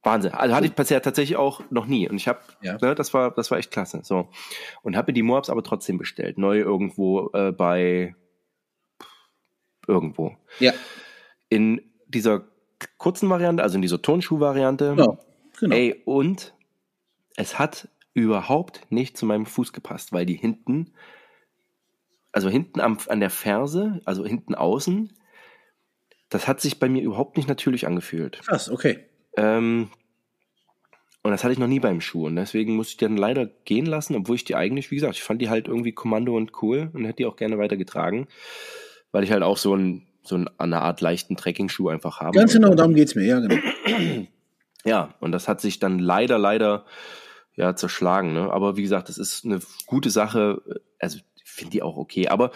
Wahnsinn. 0.02 0.32
Also 0.32 0.54
hatte 0.54 0.66
ich 0.66 0.72
bisher 0.72 1.02
tatsächlich 1.02 1.36
auch 1.36 1.62
noch 1.70 1.86
nie 1.86 2.08
und 2.08 2.16
ich 2.16 2.26
habe, 2.28 2.40
Ja. 2.62 2.78
ne, 2.80 2.94
das 2.94 3.12
war, 3.12 3.30
das 3.32 3.50
war 3.50 3.58
echt 3.58 3.70
klasse, 3.70 4.00
so. 4.02 4.28
Und 4.82 4.96
habe 4.96 5.10
mir 5.10 5.14
die 5.14 5.22
Moabs 5.22 5.50
aber 5.50 5.62
trotzdem 5.62 5.98
bestellt, 5.98 6.38
neu 6.38 6.58
irgendwo 6.58 7.30
äh, 7.34 7.52
bei 7.52 8.14
irgendwo. 9.86 10.36
Ja. 10.58 10.72
In 11.48 11.80
dieser 12.06 12.44
kurzen 12.98 13.28
Variante, 13.28 13.62
also 13.62 13.76
in 13.76 13.82
dieser 13.82 14.00
Turnschuh-Variante, 14.00 14.94
Genau. 14.96 15.18
genau. 15.58 15.76
Ey, 15.76 16.00
und 16.04 16.54
es 17.36 17.58
hat 17.58 17.88
überhaupt 18.20 18.86
nicht 18.90 19.16
zu 19.16 19.26
meinem 19.26 19.46
Fuß 19.46 19.72
gepasst, 19.72 20.12
weil 20.12 20.26
die 20.26 20.34
hinten, 20.34 20.92
also 22.32 22.48
hinten 22.48 22.80
am, 22.80 22.98
an 23.08 23.20
der 23.20 23.30
Ferse, 23.30 24.00
also 24.04 24.24
hinten 24.24 24.54
außen, 24.54 25.12
das 26.28 26.46
hat 26.46 26.60
sich 26.60 26.78
bei 26.78 26.88
mir 26.88 27.02
überhaupt 27.02 27.36
nicht 27.36 27.48
natürlich 27.48 27.86
angefühlt. 27.86 28.40
Krass, 28.46 28.70
okay. 28.70 29.00
Ähm, 29.36 29.90
und 31.22 31.32
das 31.32 31.44
hatte 31.44 31.52
ich 31.52 31.58
noch 31.58 31.66
nie 31.66 31.80
beim 31.80 32.00
Schuh. 32.00 32.26
Und 32.26 32.36
deswegen 32.36 32.76
musste 32.76 32.92
ich 32.92 32.96
die 32.96 33.04
dann 33.04 33.16
leider 33.16 33.46
gehen 33.46 33.86
lassen, 33.86 34.16
obwohl 34.16 34.36
ich 34.36 34.44
die 34.44 34.54
eigentlich, 34.54 34.90
wie 34.90 34.94
gesagt, 34.94 35.16
ich 35.16 35.22
fand 35.22 35.42
die 35.42 35.50
halt 35.50 35.68
irgendwie 35.68 35.92
Kommando 35.92 36.36
und 36.36 36.62
cool 36.62 36.90
und 36.94 37.04
hätte 37.04 37.16
die 37.16 37.26
auch 37.26 37.36
gerne 37.36 37.58
weitergetragen, 37.58 38.28
weil 39.12 39.24
ich 39.24 39.32
halt 39.32 39.42
auch 39.42 39.56
so 39.56 39.74
ein 39.74 40.06
so 40.22 40.36
ein, 40.36 40.50
eine 40.58 40.82
Art 40.82 41.00
leichten 41.00 41.36
Trekking-Schuh 41.36 41.88
einfach 41.88 42.20
haben 42.20 42.32
Ganz 42.32 42.52
genau, 42.52 42.74
darum 42.74 42.94
geht's 42.94 43.14
mir, 43.14 43.24
ja, 43.24 43.40
genau. 43.40 43.56
Ja, 44.84 45.14
und 45.20 45.32
das 45.32 45.48
hat 45.48 45.60
sich 45.60 45.78
dann 45.78 45.98
leider, 45.98 46.38
leider 46.38 46.84
ja 47.60 47.76
zerschlagen. 47.76 48.32
Ne? 48.32 48.50
Aber 48.52 48.76
wie 48.76 48.82
gesagt, 48.82 49.08
das 49.08 49.18
ist 49.18 49.44
eine 49.44 49.60
gute 49.86 50.10
Sache. 50.10 50.62
Also 50.98 51.18
finde 51.44 51.72
die 51.72 51.82
auch 51.82 51.96
okay. 51.96 52.28
Aber 52.28 52.50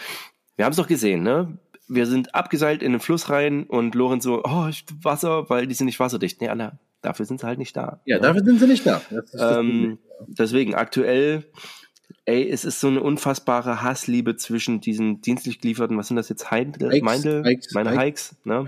wir 0.57 0.65
haben 0.65 0.73
es 0.73 0.79
doch 0.79 0.87
gesehen, 0.87 1.23
ne? 1.23 1.59
Wir 1.87 2.07
sind 2.07 2.35
abgeseilt 2.35 2.83
in 2.83 2.93
den 2.93 3.01
Fluss 3.01 3.29
rein 3.29 3.65
und 3.65 3.95
Lorenz 3.95 4.25
so, 4.25 4.43
oh, 4.43 4.71
Wasser, 5.03 5.51
weil 5.51 5.67
die 5.67 5.75
sind 5.75 5.87
nicht 5.87 6.01
wasserdicht. 6.01 6.41
Nee, 6.41 6.49
Anna, 6.49 6.79
dafür 7.03 7.27
sind 7.27 7.41
sie 7.41 7.47
halt 7.47 7.59
nicht 7.59 7.77
da. 7.77 8.01
Ja, 8.07 8.17
ne? 8.17 8.23
dafür 8.23 8.43
sind 8.43 8.59
sie 8.59 8.67
nicht 8.67 8.87
da. 8.87 9.03
Ähm, 9.39 9.99
deswegen 10.27 10.75
aktuell, 10.75 11.45
ey, 12.25 12.49
es 12.49 12.65
ist 12.65 12.81
so 12.81 12.89
eine 12.89 13.03
unfassbare 13.03 13.83
Hassliebe 13.83 14.37
zwischen 14.37 14.81
diesen 14.81 15.21
dienstlich 15.21 15.61
gelieferten, 15.61 15.99
was 15.99 16.09
sind 16.09 16.17
das 16.17 16.31
jetzt, 16.31 16.51
Heindl, 16.51 16.91
Hikes, 16.91 17.03
Meindl, 17.03 17.45
Hikes, 17.45 17.75
meine 17.75 18.01
Hikes. 18.01 18.37
Ne? 18.45 18.67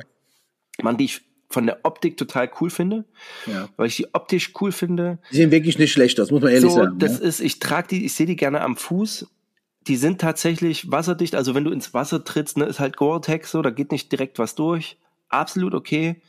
Man, 0.82 0.98
die 0.98 1.06
ich 1.06 1.22
von 1.48 1.66
der 1.66 1.80
Optik 1.84 2.16
total 2.16 2.50
cool 2.60 2.70
finde, 2.70 3.04
ja. 3.46 3.68
weil 3.76 3.86
ich 3.86 3.96
die 3.96 4.12
optisch 4.14 4.52
cool 4.60 4.72
finde. 4.72 5.18
Die 5.30 5.36
sehen 5.36 5.50
wirklich 5.50 5.78
nicht 5.78 5.92
schlecht 5.92 6.20
aus, 6.20 6.30
muss 6.30 6.42
man 6.42 6.52
ehrlich 6.52 6.70
so, 6.70 6.76
sagen. 6.76 6.98
das 6.98 7.20
ja. 7.20 7.24
ist, 7.26 7.40
ich 7.40 7.58
trage 7.58 7.88
die, 7.88 8.04
ich 8.04 8.14
sehe 8.14 8.26
die 8.26 8.36
gerne 8.36 8.60
am 8.60 8.76
Fuß. 8.76 9.28
Die 9.86 9.96
sind 9.96 10.20
tatsächlich 10.20 10.90
wasserdicht, 10.90 11.36
also 11.36 11.54
wenn 11.54 11.62
du 11.62 11.70
ins 11.70 11.94
Wasser 11.94 12.24
trittst, 12.24 12.56
ne, 12.56 12.64
ist 12.64 12.80
halt 12.80 12.96
Gore-Tex 12.96 13.52
so, 13.52 13.62
da 13.62 13.70
geht 13.70 13.92
nicht 13.92 14.10
direkt 14.10 14.40
was 14.40 14.56
durch. 14.56 14.98
Absolut 15.28 15.74
okay. 15.74 16.20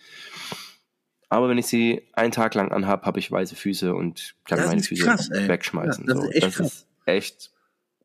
Aber 1.30 1.50
wenn 1.50 1.58
ich 1.58 1.66
sie 1.66 2.04
einen 2.14 2.32
Tag 2.32 2.56
lang 2.56 2.72
anhab, 2.72 3.06
habe 3.06 3.20
ich 3.20 3.32
weiße 3.32 3.56
Füße 3.56 3.94
und 3.94 4.36
kann 4.46 4.60
Das 4.60 4.68
meine 4.68 4.84
Füße 4.84 5.04
krass, 5.04 5.30
wegschmeißen. 5.32 6.06
Ja, 6.08 6.14
das 6.14 6.24
so. 6.24 6.30
ist 6.30 6.36
echt 6.36 6.46
das 6.46 6.56
krass. 6.56 6.68
ist 6.68 6.88
echt 7.06 7.52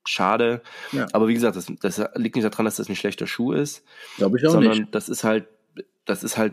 schade. 0.05 0.63
Ja. 0.91 1.07
Aber 1.13 1.29
wie 1.29 1.35
gesagt, 1.35 1.57
das, 1.57 1.67
das 1.81 2.03
liegt 2.15 2.35
nicht 2.35 2.45
daran, 2.45 2.65
dass 2.65 2.77
das 2.77 2.89
ein 2.89 2.97
schlechter 2.97 3.27
Schuh 3.27 3.53
ist, 3.53 3.85
Glaube 4.17 4.39
ich 4.39 4.47
auch 4.47 4.53
sondern 4.53 4.79
nicht. 4.79 4.95
das 4.95 5.09
ist 5.09 5.23
halt, 5.23 5.47
das 6.05 6.25
ist 6.25 6.37
halt 6.37 6.53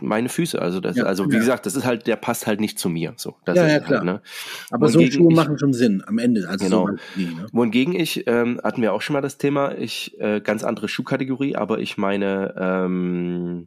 meine 0.00 0.28
Füße. 0.28 0.60
Also 0.62 0.78
das, 0.80 0.96
Ja, 0.96 1.04
also 1.04 1.28
wie 1.28 1.34
ja. 1.34 1.40
gesagt, 1.40 1.66
das 1.66 1.74
ist 1.74 1.84
halt, 1.84 2.06
der 2.06 2.14
passt 2.16 2.46
halt 2.46 2.60
nicht 2.60 2.78
zu 2.78 2.88
mir. 2.88 3.14
So, 3.16 3.34
das 3.44 3.56
Ja, 3.56 3.64
ist 3.66 3.72
ja, 3.72 3.78
es 3.78 3.84
klar. 3.86 3.98
Halt, 3.98 4.06
ne? 4.06 4.22
Aber 4.70 4.88
so 4.88 5.00
Schuhe 5.04 5.30
ich- 5.30 5.36
machen 5.36 5.58
schon 5.58 5.72
Sinn 5.72 6.02
am 6.06 6.18
Ende. 6.18 6.48
Also 6.48 6.64
Genau. 6.64 6.86
so 6.86 6.92
nie, 7.20 7.26
ne? 7.34 7.46
Wohingegen 7.52 7.94
ich, 7.94 8.26
ähm, 8.28 8.60
hatten 8.62 8.82
wir 8.82 8.92
auch 8.92 9.02
schon 9.02 9.14
mal 9.14 9.20
das 9.20 9.36
Thema, 9.38 9.76
ich, 9.76 10.18
äh, 10.20 10.40
ganz 10.40 10.62
andere 10.62 10.86
Schuhkategorie, 10.88 11.56
aber 11.56 11.80
ich 11.80 11.98
meine, 11.98 12.54
ähm, 12.56 13.66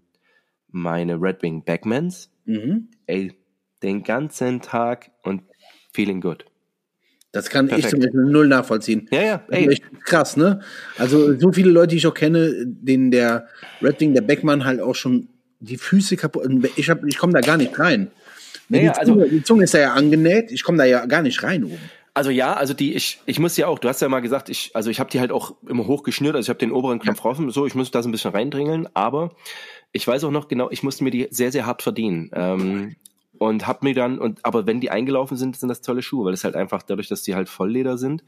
meine 0.69 1.21
Red 1.21 1.41
Wing 1.43 1.63
Backmans, 1.65 2.31
mhm. 2.45 2.87
ey, 3.05 3.33
den 3.83 4.03
ganzen 4.03 4.61
Tag 4.61 5.11
und 5.23 5.43
feeling 5.93 6.21
good. 6.21 6.45
Das 7.37 7.49
kann 7.49 7.65
ich 7.67 7.71
Perfekt. 7.71 7.91
zum 7.91 7.99
Beispiel 7.99 8.21
null 8.25 8.47
nachvollziehen. 8.47 9.07
Ja, 9.11 9.21
ja, 9.21 9.43
ey, 9.49 9.81
krass, 10.05 10.37
ne? 10.37 10.59
Also 10.97 11.37
so 11.39 11.51
viele 11.51 11.71
Leute, 11.71 11.89
die 11.89 11.97
ich 11.97 12.07
auch 12.07 12.13
kenne, 12.13 12.65
denen 12.65 13.11
der 13.11 13.47
Red 13.81 13.99
Wing, 13.99 14.13
der 14.13 14.21
Beckmann 14.21 14.65
halt 14.65 14.81
auch 14.81 14.95
schon 14.95 15.29
die 15.59 15.77
Füße 15.77 16.17
kaputt. 16.17 16.43
Ich, 16.75 16.89
hab- 16.89 17.03
ich 17.05 17.17
komme 17.17 17.33
da 17.33 17.41
gar 17.41 17.57
nicht 17.57 17.77
rein. 17.79 18.11
Ja, 18.69 18.79
die, 18.79 18.85
ja, 18.85 18.91
also- 18.93 19.13
Zunge, 19.13 19.29
die 19.29 19.43
Zunge 19.43 19.63
ist 19.63 19.73
da 19.73 19.79
ja 19.79 19.93
angenäht, 19.93 20.51
ich 20.51 20.63
komme 20.63 20.77
da 20.77 20.85
ja 20.85 21.05
gar 21.05 21.21
nicht 21.21 21.41
rein 21.43 21.63
oben. 21.63 21.79
Also 22.13 22.31
ja, 22.31 22.53
also 22.55 22.73
die, 22.73 22.95
ich, 22.95 23.21
ich 23.27 23.37
muss 23.37 23.55
ja 23.57 23.67
auch, 23.67 23.77
du 23.77 23.87
hast 23.87 24.01
ja 24.01 24.09
mal 24.09 24.21
gesagt, 24.21 24.49
ich, 24.49 24.71
also 24.73 24.89
ich 24.89 24.99
habe 24.99 25.11
die 25.11 25.19
halt 25.19 25.31
auch 25.31 25.55
immer 25.69 25.85
hochgeschnürt, 25.85 26.35
also 26.35 26.45
ich 26.47 26.49
habe 26.49 26.57
den 26.57 26.71
oberen 26.71 26.97
Knopf 26.97 27.23
offen, 27.23 27.51
so, 27.51 27.67
ich 27.67 27.75
muss 27.75 27.91
da 27.91 28.01
so 28.01 28.09
ein 28.09 28.11
bisschen 28.11 28.31
reindringeln, 28.31 28.87
aber 28.95 29.35
ich 29.91 30.07
weiß 30.07 30.23
auch 30.23 30.31
noch 30.31 30.47
genau, 30.47 30.71
ich 30.71 30.81
musste 30.81 31.03
mir 31.03 31.11
die 31.11 31.27
sehr, 31.29 31.51
sehr 31.51 31.67
hart 31.67 31.83
verdienen. 31.83 32.31
Ähm, 32.33 32.95
und 33.39 33.67
hab 33.67 33.83
mir 33.83 33.93
dann, 33.93 34.19
und 34.19 34.43
aber 34.45 34.65
wenn 34.67 34.79
die 34.81 34.91
eingelaufen 34.91 35.37
sind, 35.37 35.57
sind 35.57 35.69
das 35.69 35.81
tolle 35.81 36.01
Schuhe, 36.01 36.25
weil 36.25 36.33
es 36.33 36.43
halt 36.43 36.55
einfach 36.55 36.83
dadurch, 36.83 37.07
dass 37.07 37.23
die 37.23 37.35
halt 37.35 37.49
Vollleder 37.49 37.97
sind. 37.97 38.23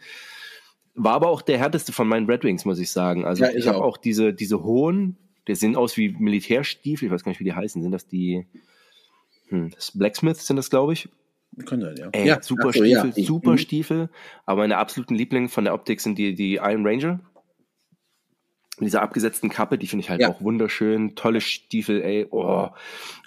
War 0.96 1.14
aber 1.14 1.30
auch 1.30 1.42
der 1.42 1.58
härteste 1.58 1.94
von 1.94 2.08
meinen 2.08 2.30
Red 2.30 2.44
Wings, 2.44 2.66
muss 2.66 2.80
ich 2.80 2.92
sagen. 2.92 3.26
Also 3.26 3.44
Ja, 3.44 3.52
ich 3.52 3.58
ich 3.58 3.68
habe 3.68 3.78
auch. 3.80 3.84
auch 3.84 3.98
diese, 3.98 4.34
diese 4.34 4.64
hohen, 4.64 5.18
die 5.48 5.56
sehen 5.56 5.76
aus 5.76 5.98
wie 5.98 6.10
Militärstiefel, 6.10 7.08
ich 7.08 7.12
weiß 7.14 7.24
gar 7.24 7.32
nicht, 7.32 7.40
wie 7.40 7.46
die 7.46 7.54
heißen. 7.54 7.82
Sind 7.82 7.92
das 7.92 8.08
die 8.08 8.46
hm, 9.50 9.72
das 9.72 9.92
Blacksmith 9.98 10.38
sind 10.46 10.58
das, 10.58 10.70
glaube 10.70 10.94
ich? 10.94 11.10
Kann 11.66 11.82
sein, 11.82 11.96
ja. 11.98 12.10
Ey, 12.12 12.28
ja, 12.28 12.42
super 12.42 12.72
so, 12.72 12.72
Stiefel, 12.84 13.14
ja. 13.16 13.24
super 13.26 13.54
Mhm. 13.54 13.58
Stiefel. 13.58 14.10
Aber 14.46 14.62
meine 14.62 14.78
absoluten 14.78 15.16
Lieblinge 15.16 15.50
von 15.50 15.64
der 15.64 15.74
Optik 15.74 16.00
sind 16.02 16.18
die, 16.18 16.36
die 16.36 16.56
Iron 16.56 16.86
Ranger. 16.86 17.20
Mit 18.80 18.88
dieser 18.88 19.02
abgesetzten 19.02 19.50
Kappe, 19.50 19.78
die 19.78 19.88
finde 19.88 20.04
ich 20.04 20.10
halt 20.10 20.22
Ja. 20.22 20.30
auch 20.30 20.42
wunderschön. 20.42 21.16
Tolle 21.16 21.42
Stiefel, 21.42 22.02
ey. 22.02 22.28
Oh. 22.32 22.68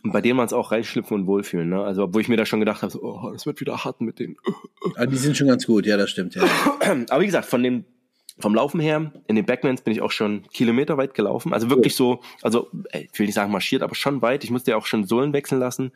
Und 0.02 0.12
bei 0.12 0.20
denen 0.20 0.36
man 0.36 0.46
es 0.46 0.52
auch 0.52 0.72
reinschlüpfen 0.72 1.14
und 1.20 1.26
wohlfühlen. 1.26 1.68
Ne? 1.68 1.82
Also, 1.82 2.04
obwohl 2.04 2.22
ich 2.22 2.28
mir 2.28 2.36
da 2.36 2.46
schon 2.46 2.60
gedacht 2.60 2.82
habe, 2.82 2.90
so, 2.92 3.02
oh, 3.02 3.30
das 3.32 3.46
wird 3.46 3.60
wieder 3.60 3.84
hart 3.84 4.00
mit 4.00 4.18
denen. 4.18 4.36
Aber 4.96 5.06
die 5.06 5.16
sind 5.16 5.36
schon 5.36 5.48
ganz 5.48 5.66
gut, 5.66 5.86
ja, 5.86 5.96
das 5.96 6.10
stimmt. 6.10 6.34
Ja. 6.34 6.42
Aber 7.10 7.20
wie 7.20 7.26
gesagt, 7.26 7.46
von 7.46 7.62
dem, 7.62 7.84
vom 8.38 8.54
Laufen 8.54 8.80
her, 8.80 9.12
in 9.26 9.36
den 9.36 9.44
Backmans 9.44 9.82
bin 9.82 9.92
ich 9.92 10.00
auch 10.00 10.10
schon 10.10 10.42
Kilometer 10.52 10.96
weit 10.96 11.12
gelaufen. 11.14 11.52
Also 11.52 11.68
wirklich 11.68 11.94
so, 11.94 12.20
also 12.40 12.68
ey, 12.90 13.08
ich 13.12 13.18
will 13.18 13.26
nicht 13.26 13.34
sagen 13.34 13.52
marschiert, 13.52 13.82
aber 13.82 13.94
schon 13.94 14.22
weit. 14.22 14.42
Ich 14.42 14.50
musste 14.50 14.70
ja 14.70 14.76
auch 14.78 14.86
schon 14.86 15.04
Sohlen 15.04 15.32
wechseln 15.34 15.60
lassen. 15.60 15.92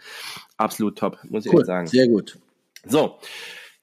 Absolut 0.58 0.98
top, 0.98 1.18
muss 1.30 1.46
ich 1.46 1.52
Cool, 1.52 1.60
echt 1.60 1.66
sagen. 1.66 1.86
sehr 1.86 2.08
gut. 2.08 2.38
So, 2.84 3.18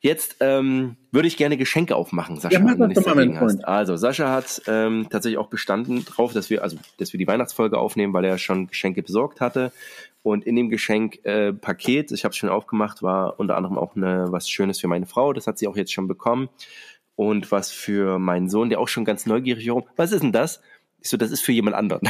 jetzt 0.03 0.37
ähm, 0.41 0.97
würde 1.11 1.27
ich 1.27 1.37
gerne 1.37 1.57
Geschenke 1.57 1.95
aufmachen, 1.95 2.39
Sascha. 2.39 2.59
Ja, 2.59 2.77
wenn 2.77 2.93
doch 2.93 3.05
mal, 3.05 3.15
mein. 3.15 3.35
Freund. 3.35 3.65
Also, 3.65 3.95
Sascha 3.95 4.29
hat 4.29 4.61
ähm, 4.67 5.07
tatsächlich 5.09 5.39
auch 5.39 5.49
bestanden 5.49 6.05
drauf, 6.05 6.33
dass 6.33 6.49
wir, 6.49 6.61
also, 6.61 6.77
dass 6.97 7.13
wir 7.13 7.17
die 7.17 7.27
Weihnachtsfolge 7.27 7.77
aufnehmen, 7.77 8.13
weil 8.13 8.25
er 8.25 8.37
schon 8.37 8.67
Geschenke 8.67 9.01
besorgt 9.01 9.41
hatte. 9.41 9.71
Und 10.21 10.45
in 10.45 10.55
dem 10.55 10.69
Geschenkpaket, 10.69 12.11
äh, 12.11 12.13
ich 12.13 12.23
habe 12.23 12.31
es 12.31 12.37
schon 12.37 12.49
aufgemacht, 12.49 13.01
war 13.01 13.39
unter 13.39 13.57
anderem 13.57 13.77
auch 13.77 13.95
eine, 13.95 14.31
was 14.31 14.49
Schönes 14.49 14.79
für 14.79 14.87
meine 14.87 15.05
Frau. 15.05 15.33
Das 15.33 15.47
hat 15.47 15.57
sie 15.57 15.67
auch 15.67 15.75
jetzt 15.75 15.93
schon 15.93 16.07
bekommen. 16.07 16.49
Und 17.15 17.51
was 17.51 17.71
für 17.71 18.17
meinen 18.19 18.49
Sohn, 18.49 18.69
der 18.69 18.79
auch 18.79 18.87
schon 18.87 19.05
ganz 19.05 19.25
neugierig 19.25 19.65
herum. 19.65 19.83
Was 19.95 20.11
ist 20.11 20.23
denn 20.23 20.31
das? 20.31 20.61
Ich 21.03 21.09
so, 21.09 21.17
das 21.17 21.31
ist 21.31 21.41
für 21.41 21.51
jemand 21.51 21.75
anderen. 21.75 22.09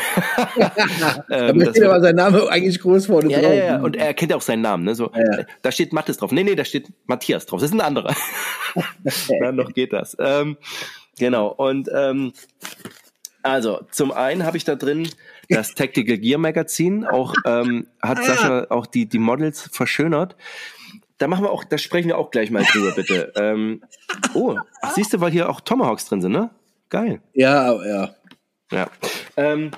Da 0.55 1.25
ähm, 1.31 1.57
das 1.57 1.69
steht 1.71 1.83
aber 1.83 1.99
sein 1.99 2.15
Name 2.15 2.47
eigentlich 2.47 2.79
groß 2.79 3.07
vorne 3.07 3.31
ja, 3.31 3.41
drauf. 3.41 3.49
ja, 3.49 3.63
ja, 3.65 3.81
und 3.81 3.95
er 3.95 4.13
kennt 4.13 4.29
ja 4.29 4.37
auch 4.37 4.41
seinen 4.41 4.61
Namen, 4.61 4.83
ne? 4.83 4.93
So, 4.93 5.11
Ja, 5.15 5.39
ja. 5.39 5.45
da 5.63 5.71
steht 5.71 5.93
Mathis 5.93 6.17
drauf. 6.17 6.31
Nee, 6.31 6.43
nee, 6.43 6.53
da 6.53 6.63
steht 6.63 6.93
Matthias 7.07 7.47
drauf. 7.47 7.59
Das 7.59 7.71
ist 7.71 7.75
ein 7.75 7.81
anderer. 7.81 8.15
Na, 9.41 9.51
noch 9.51 9.73
geht 9.73 9.93
das. 9.93 10.15
Ähm, 10.19 10.57
genau. 11.17 11.47
Und 11.47 11.89
ähm, 11.91 12.33
also, 13.41 13.81
zum 13.89 14.11
einen 14.11 14.45
habe 14.45 14.57
ich 14.57 14.63
da 14.63 14.75
drin 14.75 15.09
das 15.49 15.73
Tactical 15.73 16.19
Gear 16.19 16.39
Magazin. 16.39 17.03
Auch 17.03 17.33
ähm, 17.45 17.87
hat 17.99 18.23
Sascha 18.23 18.67
auch 18.69 18.85
die, 18.85 19.07
die 19.07 19.19
Models 19.19 19.69
verschönert. 19.71 20.35
Da 21.17 21.27
machen 21.27 21.45
wir 21.45 21.51
auch, 21.51 21.63
da 21.63 21.79
sprechen 21.79 22.09
wir 22.09 22.19
auch 22.19 22.29
gleich 22.29 22.51
mal 22.51 22.63
drüber, 22.63 22.91
bitte. 22.91 23.33
Ähm, 23.35 23.81
oh, 24.35 24.55
siehst 24.93 25.13
du, 25.13 25.19
weil 25.19 25.31
hier 25.31 25.49
auch 25.49 25.61
Tomahawks 25.61 26.05
drin 26.05 26.21
sind, 26.21 26.31
ne? 26.31 26.51
Geil. 26.89 27.21
ja, 27.33 27.73
ja. 27.83 28.15
Ja. 28.73 28.89
Ähm, 29.37 29.71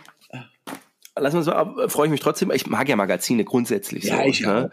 lass 1.15 1.33
uns 1.35 1.45
mal, 1.45 1.89
freue 1.89 2.07
ich 2.07 2.11
mich 2.11 2.21
trotzdem. 2.21 2.51
Ich 2.51 2.67
mag 2.67 2.87
ja 2.89 2.95
Magazine 2.95 3.43
grundsätzlich. 3.43 4.05
Ja, 4.05 4.17
so, 4.17 4.23
ich 4.23 4.41
ne? 4.41 4.71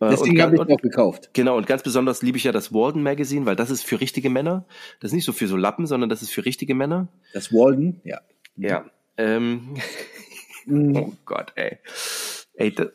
Äh, 0.00 0.10
Deswegen 0.10 0.40
habe 0.40 0.54
ich 0.54 0.60
auch 0.60 0.80
gekauft. 0.80 1.30
Genau, 1.32 1.56
und 1.56 1.66
ganz 1.66 1.82
besonders 1.82 2.22
liebe 2.22 2.38
ich 2.38 2.44
ja 2.44 2.52
das 2.52 2.72
Walden 2.72 3.02
Magazine, 3.02 3.46
weil 3.46 3.56
das 3.56 3.70
ist 3.70 3.84
für 3.84 4.00
richtige 4.00 4.30
Männer. 4.30 4.64
Das 5.00 5.10
ist 5.10 5.14
nicht 5.14 5.24
so 5.24 5.32
für 5.32 5.46
so 5.46 5.56
Lappen, 5.56 5.86
sondern 5.86 6.08
das 6.08 6.22
ist 6.22 6.30
für 6.30 6.44
richtige 6.44 6.74
Männer. 6.74 7.08
Das 7.32 7.52
Walden, 7.52 8.00
ja. 8.04 8.20
Ja. 8.56 8.84
Ähm, 9.16 9.74
Mhm. 10.66 10.96
oh 10.96 11.12
Gott, 11.24 11.52
ey. 11.56 11.78
Ey, 12.54 12.72
da, 12.72 12.86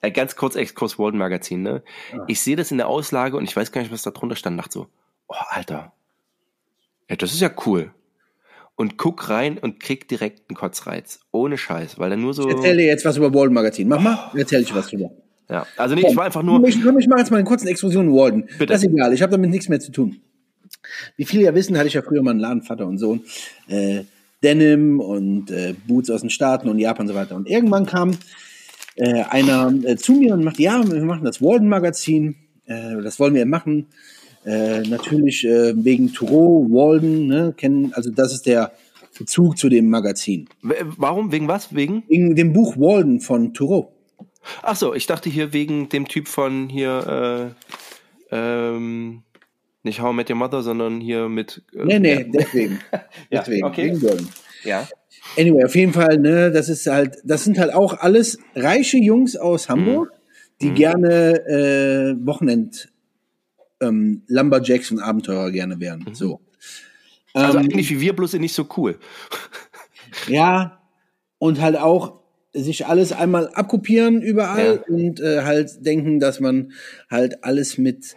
ey 0.00 0.12
ganz 0.12 0.36
kurz 0.36 0.54
Exkurs 0.54 0.98
Walden 0.98 1.18
Magazin, 1.18 1.62
ne? 1.62 1.82
Ich 2.28 2.40
sehe 2.40 2.56
das 2.56 2.70
in 2.70 2.78
der 2.78 2.88
Auslage 2.88 3.36
und 3.36 3.44
ich 3.44 3.56
weiß 3.56 3.72
gar 3.72 3.80
nicht, 3.80 3.92
was 3.92 4.02
da 4.02 4.10
drunter 4.10 4.36
stand. 4.36 4.58
Dachte 4.58 4.72
so, 4.72 4.86
oh, 5.28 5.34
Alter. 5.50 5.92
Ja, 7.08 7.16
das 7.16 7.32
ist 7.32 7.40
ja 7.40 7.50
cool. 7.66 7.92
Und 8.80 8.96
guck 8.96 9.28
rein 9.28 9.58
und 9.58 9.78
krieg 9.78 10.08
direkt 10.08 10.48
einen 10.48 10.56
Kotzreiz. 10.56 11.20
Ohne 11.32 11.58
Scheiß, 11.58 11.98
weil 11.98 12.12
er 12.12 12.16
nur 12.16 12.32
so. 12.32 12.48
Ich 12.48 12.54
erzähle 12.54 12.78
dir 12.78 12.86
jetzt 12.86 13.04
was 13.04 13.18
über 13.18 13.34
Walden 13.34 13.52
Magazin. 13.52 13.86
Mach 13.86 14.00
mal, 14.00 14.30
erzähl 14.34 14.62
ich 14.62 14.74
was 14.74 14.86
drüber. 14.86 15.10
Ja, 15.50 15.66
also 15.76 15.94
nee, 15.94 16.06
ich 16.08 16.16
war 16.16 16.24
einfach 16.24 16.42
nur. 16.42 16.66
Ich, 16.66 16.82
komm, 16.82 16.98
ich 16.98 17.06
mache 17.06 17.18
jetzt 17.18 17.30
mal 17.30 17.36
eine 17.36 17.44
kurze 17.44 17.68
Exkursion 17.68 18.10
Walden. 18.10 18.46
Bitte. 18.46 18.72
Das 18.72 18.82
ist 18.82 18.88
egal, 18.88 19.12
ich 19.12 19.20
habe 19.20 19.32
damit 19.32 19.50
nichts 19.50 19.68
mehr 19.68 19.80
zu 19.80 19.92
tun. 19.92 20.22
Wie 21.18 21.26
viele 21.26 21.42
ja 21.42 21.54
wissen, 21.54 21.76
hatte 21.76 21.88
ich 21.88 21.92
ja 21.92 22.00
früher 22.00 22.22
mal 22.22 22.30
einen 22.30 22.40
Laden, 22.40 22.62
Vater 22.62 22.86
und 22.86 22.96
Sohn. 22.96 23.20
Äh, 23.68 24.04
Denim 24.42 24.98
und 24.98 25.50
äh, 25.50 25.74
Boots 25.86 26.08
aus 26.08 26.22
den 26.22 26.30
Staaten 26.30 26.66
und 26.70 26.78
Japan 26.78 27.02
und 27.02 27.08
so 27.12 27.14
weiter. 27.14 27.36
Und 27.36 27.50
irgendwann 27.50 27.84
kam 27.84 28.12
äh, 28.96 29.24
einer 29.24 29.74
äh, 29.84 29.96
zu 29.96 30.14
mir 30.14 30.32
und 30.32 30.42
machte, 30.42 30.62
ja, 30.62 30.82
wir 30.90 31.04
machen 31.04 31.26
das 31.26 31.42
Walden-Magazin, 31.42 32.34
äh, 32.64 33.02
das 33.02 33.20
wollen 33.20 33.34
wir 33.34 33.44
machen. 33.44 33.88
Äh, 34.44 34.80
natürlich 34.82 35.44
äh, 35.44 35.72
wegen 35.84 36.12
Thoreau, 36.12 36.66
Walden, 36.70 37.26
ne, 37.26 37.52
kennen, 37.56 37.92
also 37.94 38.10
das 38.10 38.32
ist 38.32 38.46
der 38.46 38.72
Bezug 39.18 39.58
zu 39.58 39.68
dem 39.68 39.90
Magazin. 39.90 40.48
Warum? 40.62 41.30
Wegen 41.30 41.46
was? 41.46 41.74
Wegen? 41.74 42.04
Wegen 42.08 42.34
dem 42.36 42.52
Buch 42.54 42.76
Walden 42.78 43.20
von 43.20 43.52
Thoreau. 43.52 43.92
Ach 44.62 44.76
so, 44.76 44.94
ich 44.94 45.06
dachte 45.06 45.28
hier 45.28 45.52
wegen 45.52 45.90
dem 45.90 46.08
Typ 46.08 46.26
von 46.26 46.70
hier, 46.70 47.52
äh, 48.32 48.34
ähm, 48.34 49.22
nicht 49.82 50.00
How 50.00 50.12
I 50.12 50.16
Met 50.16 50.30
Your 50.30 50.36
Mother, 50.36 50.62
sondern 50.62 51.00
hier 51.00 51.28
mit. 51.28 51.62
Äh, 51.74 51.84
Nee, 51.84 51.98
nee, 51.98 52.14
Ja. 52.14 52.24
deswegen. 52.32 52.78
Ja, 53.30 53.40
deswegen, 53.40 53.66
okay. 53.66 53.84
wegen 53.84 54.02
Walden. 54.02 54.28
ja. 54.64 54.88
Anyway, 55.38 55.64
auf 55.64 55.74
jeden 55.76 55.92
Fall, 55.92 56.16
ne, 56.18 56.50
das 56.50 56.68
ist 56.68 56.86
halt, 56.86 57.16
das 57.24 57.44
sind 57.44 57.58
halt 57.58 57.74
auch 57.74 57.98
alles 57.98 58.38
reiche 58.54 58.96
Jungs 58.96 59.36
aus 59.36 59.68
Hamburg, 59.68 60.12
die 60.62 60.70
gerne 60.72 61.34
äh, 61.46 62.26
Wochenend 62.26 62.89
ähm, 63.80 64.22
Lumberjacks 64.26 64.90
und 64.90 65.00
Abenteurer 65.00 65.50
gerne 65.50 65.80
wären. 65.80 66.06
So. 66.12 66.40
Also 67.32 67.58
Ähm, 67.58 67.64
eigentlich 67.64 67.90
wie 67.90 68.00
wir, 68.00 68.14
bloß 68.14 68.34
nicht 68.34 68.54
so 68.54 68.66
cool. 68.76 68.98
ja, 70.28 70.80
und 71.38 71.60
halt 71.60 71.76
auch 71.76 72.20
sich 72.52 72.86
alles 72.86 73.12
einmal 73.12 73.48
abkopieren 73.48 74.22
überall 74.22 74.82
und 74.88 75.20
äh, 75.20 75.42
halt 75.42 75.84
denken, 75.86 76.18
dass 76.18 76.40
man 76.40 76.72
halt 77.08 77.44
alles 77.44 77.78
mit, 77.78 78.16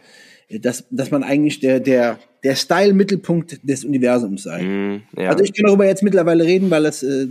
dass, 0.49 0.85
dass 0.89 1.11
man 1.11 1.23
eigentlich 1.23 1.59
der, 1.59 1.79
der, 1.79 2.19
der 2.43 2.55
Style-Mittelpunkt 2.55 3.59
des 3.63 3.85
Universums 3.85 4.43
sei. 4.43 4.61
Hm, 4.61 5.01
ja. 5.15 5.29
Also 5.29 5.43
ich 5.43 5.53
kann 5.53 5.65
darüber 5.67 5.85
jetzt 5.85 6.01
mittlerweile 6.01 6.45
reden, 6.45 6.71
weil 6.71 6.85
es 6.85 7.03
äh, 7.03 7.27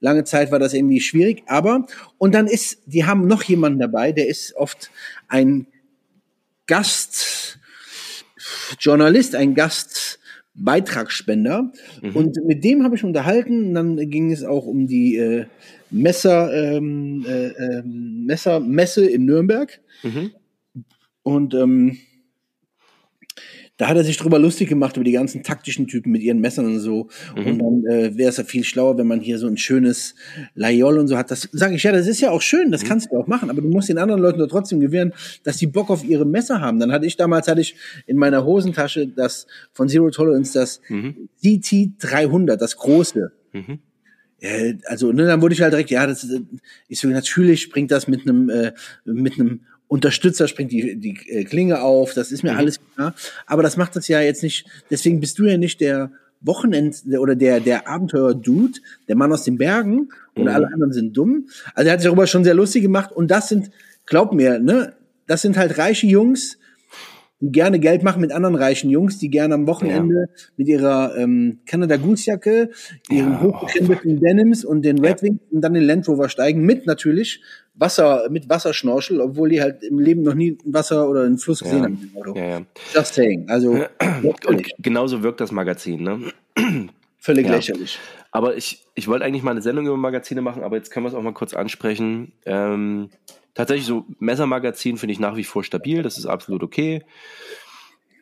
lange 0.00 0.24
Zeit 0.24 0.50
war 0.50 0.58
das 0.58 0.72
irgendwie 0.72 1.00
schwierig. 1.00 1.42
Aber 1.46 1.86
und 2.16 2.34
dann 2.34 2.46
ist, 2.46 2.78
die 2.86 3.04
haben 3.04 3.26
noch 3.26 3.42
jemanden 3.42 3.78
dabei, 3.78 4.12
der 4.12 4.28
ist 4.28 4.54
oft 4.56 4.90
ein 5.28 5.66
Gastjournalist, 8.70 9.34
ein 9.34 9.54
Gastbeitragsspender. 9.54 11.72
Und 12.14 12.36
mit 12.44 12.64
dem 12.64 12.84
habe 12.84 12.96
ich 12.96 13.04
unterhalten. 13.04 13.68
Und 13.68 13.74
dann 13.74 13.96
ging 14.10 14.32
es 14.32 14.44
auch 14.44 14.66
um 14.66 14.86
die 14.86 15.16
äh, 15.16 15.46
Messer, 15.90 16.52
ähm, 16.52 17.24
äh, 17.26 17.48
ähm, 17.48 18.26
Messermesse 18.26 19.06
in 19.06 19.24
Nürnberg. 19.24 19.80
Mhm. 20.02 20.32
Und 21.22 21.54
ähm, 21.54 21.96
da 23.78 23.88
hat 23.88 23.96
er 23.96 24.04
sich 24.04 24.16
drüber 24.16 24.38
lustig 24.38 24.68
gemacht 24.68 24.96
über 24.96 25.04
die 25.04 25.12
ganzen 25.12 25.42
taktischen 25.42 25.86
Typen 25.86 26.12
mit 26.12 26.22
ihren 26.22 26.40
Messern 26.40 26.66
und 26.66 26.80
so. 26.80 27.08
Und 27.34 27.58
dann 27.58 27.84
äh, 27.86 28.16
wäre 28.16 28.28
es 28.28 28.36
ja 28.36 28.44
viel 28.44 28.64
schlauer, 28.64 28.98
wenn 28.98 29.06
man 29.06 29.20
hier 29.20 29.38
so 29.38 29.46
ein 29.46 29.56
schönes 29.56 30.16
Layol 30.54 30.98
und 30.98 31.08
so 31.08 31.16
hat. 31.16 31.30
Das 31.30 31.48
sage 31.52 31.76
ich 31.76 31.84
ja, 31.84 31.92
das 31.92 32.08
ist 32.08 32.20
ja 32.20 32.30
auch 32.30 32.42
schön, 32.42 32.72
das 32.72 32.84
kannst 32.84 33.10
du 33.10 33.16
auch 33.16 33.28
machen, 33.28 33.50
aber 33.50 33.62
du 33.62 33.68
musst 33.68 33.88
den 33.88 33.98
anderen 33.98 34.20
Leuten 34.20 34.40
doch 34.40 34.48
trotzdem 34.48 34.80
gewähren, 34.80 35.14
dass 35.44 35.56
die 35.56 35.68
Bock 35.68 35.90
auf 35.90 36.04
ihre 36.04 36.26
Messer 36.26 36.60
haben. 36.60 36.80
Dann 36.80 36.92
hatte 36.92 37.06
ich 37.06 37.16
damals 37.16 37.46
hatte 37.46 37.60
ich 37.60 37.76
in 38.06 38.16
meiner 38.16 38.44
Hosentasche 38.44 39.06
das 39.06 39.46
von 39.72 39.88
Zero 39.88 40.10
Tolerance 40.10 40.58
das 40.58 40.80
CT 41.40 41.92
300, 42.00 42.60
das 42.60 42.76
große. 42.76 43.32
Mhm. 43.52 43.78
Also 44.86 45.12
ne, 45.12 45.26
dann 45.26 45.40
wurde 45.42 45.54
ich 45.54 45.62
halt 45.62 45.72
direkt, 45.72 45.90
ja, 45.90 46.06
das 46.06 46.24
ist, 46.88 47.04
äh, 47.04 47.06
natürlich 47.08 47.62
springt 47.62 47.90
das 47.90 48.06
mit 48.06 48.22
einem 48.22 48.48
äh, 48.48 48.72
mit 49.04 49.34
einem 49.34 49.62
Unterstützer 49.88 50.46
springt 50.48 50.70
die 50.70 50.96
die 50.96 51.16
äh, 51.28 51.44
Klinge 51.44 51.82
auf, 51.82 52.14
das 52.14 52.30
ist 52.30 52.42
mir 52.42 52.56
alles 52.56 52.78
klar, 52.94 53.14
aber 53.46 53.62
das 53.62 53.76
macht 53.76 53.96
das 53.96 54.06
ja 54.06 54.20
jetzt 54.20 54.42
nicht, 54.42 54.66
deswegen 54.90 55.20
bist 55.20 55.38
du 55.38 55.44
ja 55.44 55.56
nicht 55.56 55.80
der 55.80 56.12
Wochenend 56.40 57.02
oder 57.18 57.34
der 57.34 57.60
der 57.60 57.88
Abenteuer 57.88 58.34
Dude, 58.34 58.78
der 59.08 59.16
Mann 59.16 59.32
aus 59.32 59.44
den 59.44 59.58
Bergen 59.58 60.10
und 60.34 60.46
alle 60.46 60.68
anderen 60.68 60.92
sind 60.92 61.16
dumm. 61.16 61.48
Also 61.74 61.88
er 61.88 61.94
hat 61.94 62.00
sich 62.00 62.08
darüber 62.08 62.26
schon 62.26 62.44
sehr 62.44 62.54
lustig 62.54 62.82
gemacht 62.82 63.10
und 63.12 63.30
das 63.30 63.48
sind 63.48 63.70
glaub 64.06 64.32
mir, 64.32 64.58
ne, 64.58 64.92
das 65.26 65.42
sind 65.42 65.56
halt 65.56 65.78
reiche 65.78 66.06
Jungs, 66.06 66.58
die 67.40 67.52
gerne 67.52 67.78
Geld 67.78 68.02
machen 68.02 68.20
mit 68.20 68.32
anderen 68.32 68.54
reichen 68.56 68.90
Jungs, 68.90 69.18
die 69.18 69.30
gerne 69.30 69.54
am 69.54 69.66
Wochenende 69.66 70.28
mit 70.56 70.66
ihrer 70.68 71.16
ähm, 71.16 71.60
Canada 71.66 71.96
Goose 71.96 72.26
Jacke, 72.30 72.70
ihren 73.10 73.32
Ja. 73.34 73.40
hochgekrempelten 73.42 74.20
Denims 74.20 74.64
und 74.64 74.82
den 74.82 74.98
Red 75.04 75.22
Wings 75.22 75.40
und 75.50 75.60
dann 75.60 75.74
den 75.74 75.84
Land 75.84 76.08
Rover 76.08 76.28
steigen 76.28 76.62
mit 76.64 76.86
natürlich 76.86 77.40
Wasser 77.74 78.28
mit 78.30 78.48
Wasserschnorchel, 78.48 79.20
obwohl 79.20 79.50
die 79.50 79.60
halt 79.62 79.84
im 79.84 80.00
Leben 80.00 80.22
noch 80.22 80.34
nie 80.34 80.58
Wasser 80.64 81.08
oder 81.08 81.22
einen 81.22 81.38
Fluss 81.38 81.60
gesehen 81.60 81.78
Ja. 81.78 81.84
haben. 81.84 82.10
im 82.12 82.16
Auto. 82.20 82.34
Ja, 82.36 82.44
ja. 82.44 82.60
Just 82.92 83.14
saying. 83.14 83.48
Also 83.48 83.84
Und 84.46 84.66
genauso 84.78 85.22
wirkt 85.22 85.40
das 85.40 85.52
Magazin, 85.52 86.02
ne? 86.02 86.20
völlig 87.18 87.46
Ja. 87.46 87.54
lächerlich. 87.54 87.98
Aber 88.32 88.56
ich, 88.56 88.84
ich 88.96 89.06
wollte 89.06 89.24
eigentlich 89.24 89.42
mal 89.44 89.52
eine 89.52 89.62
Sendung 89.62 89.86
über 89.86 89.96
Magazine 89.96 90.42
machen, 90.42 90.62
aber 90.64 90.76
jetzt 90.76 90.90
können 90.90 91.04
wir 91.06 91.08
es 91.08 91.14
auch 91.14 91.22
mal 91.22 91.32
kurz 91.32 91.54
ansprechen. 91.54 92.32
Ähm, 92.44 93.10
tatsächlich 93.54 93.86
so 93.86 94.06
Messermagazin 94.18 94.96
finde 94.96 95.12
ich 95.12 95.20
nach 95.20 95.36
wie 95.36 95.44
vor 95.44 95.64
stabil, 95.64 96.02
das 96.02 96.18
ist 96.18 96.26
absolut 96.26 96.62
okay. 96.62 97.02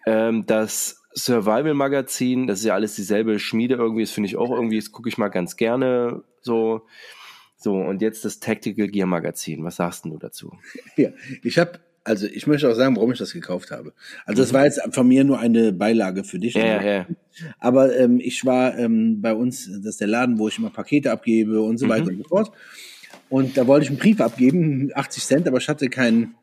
Ähm, 0.07 0.47
das 0.47 1.03
Survival-Magazin, 1.15 2.47
das 2.47 2.61
ist 2.61 2.67
ja 2.67 2.75
alles 2.75 2.95
dieselbe 2.95 3.39
Schmiede 3.39 3.75
irgendwie, 3.75 4.03
das 4.03 4.11
finde 4.13 4.29
ich 4.29 4.37
auch 4.37 4.51
irgendwie, 4.51 4.77
das 4.79 4.93
gucke 4.93 5.09
ich 5.09 5.19
mal 5.19 5.29
ganz 5.29 5.57
gerne 5.57 6.23
so. 6.41 6.83
So, 7.59 7.75
und 7.75 8.03
jetzt 8.03 8.25
das 8.27 8.39
Tactical 8.39 8.87
Gear 8.89 9.07
Magazin. 9.07 9.65
Was 9.65 9.77
sagst 9.77 10.05
du 10.05 10.19
dazu? 10.19 10.53
Ja, 10.97 11.09
ich 11.43 11.59
habe, 11.59 11.81
also 12.05 12.27
ich 12.27 12.47
möchte 12.47 12.71
auch 12.71 12.75
sagen, 12.75 12.95
warum 12.97 13.13
ich 13.13 13.19
das 13.19 13.33
gekauft 13.33 13.71
habe. 13.71 13.95
Also 14.27 14.43
das 14.43 14.53
war 14.53 14.65
jetzt 14.67 14.81
von 14.95 15.09
mir 15.09 15.25
nur 15.25 15.39
eine 15.39 15.73
Beilage 15.73 16.23
für 16.23 16.39
dich. 16.39 16.55
Mhm. 16.55 16.61
Ja, 16.61 16.83
ja. 16.83 17.07
Aber 17.59 17.97
ähm, 17.99 18.21
ich 18.21 18.45
war 18.45 18.79
ähm, 18.79 19.23
bei 19.23 19.33
uns, 19.35 19.65
das 19.67 19.87
ist 19.87 20.01
der 20.03 20.09
Laden, 20.09 20.39
wo 20.39 20.49
ich 20.49 20.59
immer 20.59 20.69
Pakete 20.71 21.11
abgebe 21.11 21.63
und 21.63 21.73
Mhm. 21.73 21.79
so 21.79 21.89
weiter 21.89 22.09
und 22.09 22.19
so 22.19 22.29
fort. 22.29 22.53
Und 23.29 23.57
da 23.57 23.67
wollte 23.67 23.85
ich 23.85 23.91
einen 23.91 23.99
Brief 23.99 24.21
abgeben, 24.21 24.91
80 24.95 25.25
Cent, 25.25 25.49
aber 25.49 25.59
ich 25.59 25.69
hatte 25.69 25.89
kein, 25.89 26.35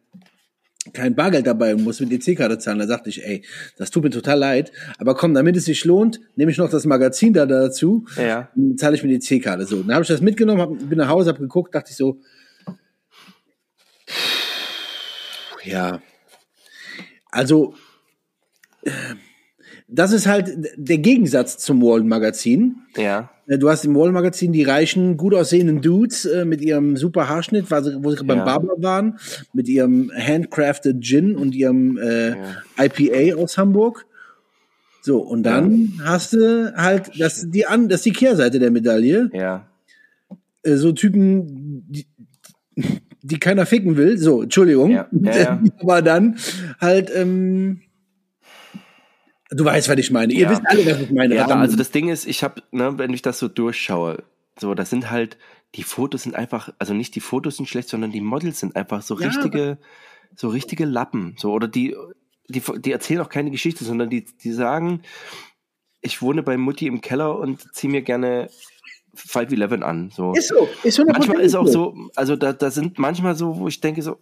kein 0.91 1.15
Bargeld 1.15 1.47
dabei 1.47 1.73
und 1.75 1.83
musste 1.83 2.05
mit 2.05 2.27
EC-Karte 2.27 2.57
zahlen. 2.59 2.79
Da 2.79 2.87
sagte 2.87 3.09
ich, 3.09 3.23
ey, 3.25 3.43
das 3.77 3.89
tut 3.89 4.03
mir 4.03 4.09
total 4.09 4.37
leid, 4.39 4.71
aber 4.97 5.15
komm, 5.15 5.33
damit 5.33 5.55
es 5.55 5.65
sich 5.65 5.85
lohnt, 5.85 6.19
nehme 6.35 6.51
ich 6.51 6.57
noch 6.57 6.69
das 6.69 6.85
Magazin 6.85 7.31
da 7.33 7.45
dazu, 7.45 8.05
Ja. 8.17 8.49
dann 8.55 8.77
zahle 8.77 8.95
ich 8.97 9.03
mit 9.03 9.11
EC-Karte. 9.23 9.65
So, 9.65 9.81
dann 9.81 9.93
habe 9.93 10.01
ich 10.03 10.09
das 10.09 10.19
mitgenommen, 10.21 10.59
hab, 10.61 10.89
bin 10.89 10.97
nach 10.97 11.07
Hause, 11.07 11.29
habe 11.29 11.39
geguckt, 11.39 11.73
dachte 11.73 11.91
ich 11.91 11.95
so, 11.95 12.19
ja, 15.63 16.01
also 17.31 17.73
äh, 18.83 18.91
das 19.87 20.11
ist 20.11 20.27
halt 20.27 20.49
der 20.75 20.97
Gegensatz 20.97 21.57
zum 21.57 21.81
World 21.81 22.05
Magazin. 22.05 22.75
Ja. 22.97 23.29
Äh, 23.47 23.57
Du 23.57 23.69
hast 23.69 23.85
im 23.85 23.95
Wall 23.95 24.11
Magazin 24.11 24.51
die 24.51 24.63
reichen, 24.63 25.17
gut 25.17 25.33
aussehenden 25.33 25.81
Dudes 25.81 26.25
äh, 26.25 26.45
mit 26.45 26.61
ihrem 26.61 26.97
super 26.97 27.29
Haarschnitt, 27.29 27.69
wo 27.69 27.81
sie, 27.81 28.03
wo 28.03 28.11
sie 28.11 28.23
beim 28.23 28.39
Ja. 28.39 28.45
Barber 28.45 28.75
waren, 28.77 29.17
mit 29.53 29.67
ihrem 29.67 30.11
handcrafted 30.15 31.01
Gin 31.03 31.35
und 31.35 31.53
ihrem 31.55 31.97
äh, 31.97 32.33
IPA 32.77 33.37
aus 33.37 33.57
Hamburg. 33.57 34.05
So, 35.01 35.19
und 35.19 35.43
dann 35.43 35.99
hast 36.03 36.31
du 36.33 36.73
halt, 36.77 37.11
das 37.19 37.39
ist 37.39 37.51
die, 37.51 37.65
an, 37.65 37.89
das 37.89 37.99
ist 37.99 38.05
die 38.05 38.13
Kehrseite 38.13 38.59
der 38.59 38.71
Medaille. 38.71 39.29
Ja. 39.33 39.67
Äh, 40.63 40.75
so 40.75 40.93
Typen, 40.93 41.83
die, 41.89 42.05
die 43.21 43.37
keiner 43.39 43.65
ficken 43.65 43.97
will. 43.97 44.17
So, 44.17 44.43
Entschuldigung. 44.43 44.91
Ja, 44.91 45.07
ja, 45.11 45.37
ja. 45.37 45.63
Aber 45.81 46.01
dann 46.01 46.37
halt, 46.79 47.11
ähm, 47.13 47.81
du 49.53 49.65
weißt, 49.65 49.89
was 49.89 49.97
ich 49.97 50.11
meine. 50.11 50.33
Ihr 50.33 50.41
Ja. 50.41 50.49
wisst 50.51 50.61
alle, 50.65 50.85
was 50.85 50.99
ich 51.01 51.11
meine. 51.11 51.35
Ja, 51.35 51.47
also 51.47 51.75
das 51.75 51.91
Ding 51.91 52.09
ist, 52.09 52.25
ich 52.25 52.43
habe, 52.43 52.61
ne, 52.71 52.97
wenn 52.97 53.13
ich 53.13 53.21
das 53.21 53.39
so 53.39 53.47
durchschaue, 53.47 54.23
so, 54.59 54.73
das 54.73 54.89
sind 54.89 55.09
halt, 55.09 55.37
die 55.75 55.83
Fotos 55.83 56.23
sind 56.23 56.35
einfach, 56.35 56.69
also 56.79 56.93
nicht 56.93 57.15
die 57.15 57.19
Fotos 57.19 57.57
sind 57.57 57.67
schlecht, 57.67 57.89
sondern 57.89 58.11
die 58.11 58.21
Models 58.21 58.59
sind 58.59 58.75
einfach 58.75 59.01
so 59.01 59.17
Ja, 59.19 59.27
richtige, 59.27 59.77
so 60.35 60.49
richtige 60.49 60.85
Lappen, 60.85 61.35
so, 61.37 61.51
oder 61.51 61.67
die, 61.67 61.95
die, 62.47 62.61
die 62.79 62.91
erzählen 62.91 63.21
auch 63.21 63.29
keine 63.29 63.51
Geschichte, 63.51 63.83
sondern 63.83 64.09
die, 64.09 64.25
die 64.25 64.51
sagen, 64.51 65.01
ich 66.01 66.21
wohne 66.21 66.43
bei 66.43 66.57
Mutti 66.57 66.85
im 66.87 67.01
Keller 67.01 67.39
und 67.39 67.73
ziehe 67.73 67.89
mir 67.89 68.01
gerne 68.01 68.49
511 69.15 69.81
an. 69.83 70.11
So. 70.13 70.33
Ist 70.33 70.49
so. 70.49 70.67
Ist 70.83 70.95
so 70.95 71.05
manchmal 71.05 71.39
ist 71.41 71.55
auch 71.55 71.67
so, 71.67 71.95
also 72.15 72.35
da, 72.35 72.51
da 72.53 72.71
sind 72.71 72.99
manchmal 72.99 73.35
so, 73.35 73.57
wo 73.57 73.67
ich 73.67 73.79
denke 73.79 74.01
so, 74.01 74.17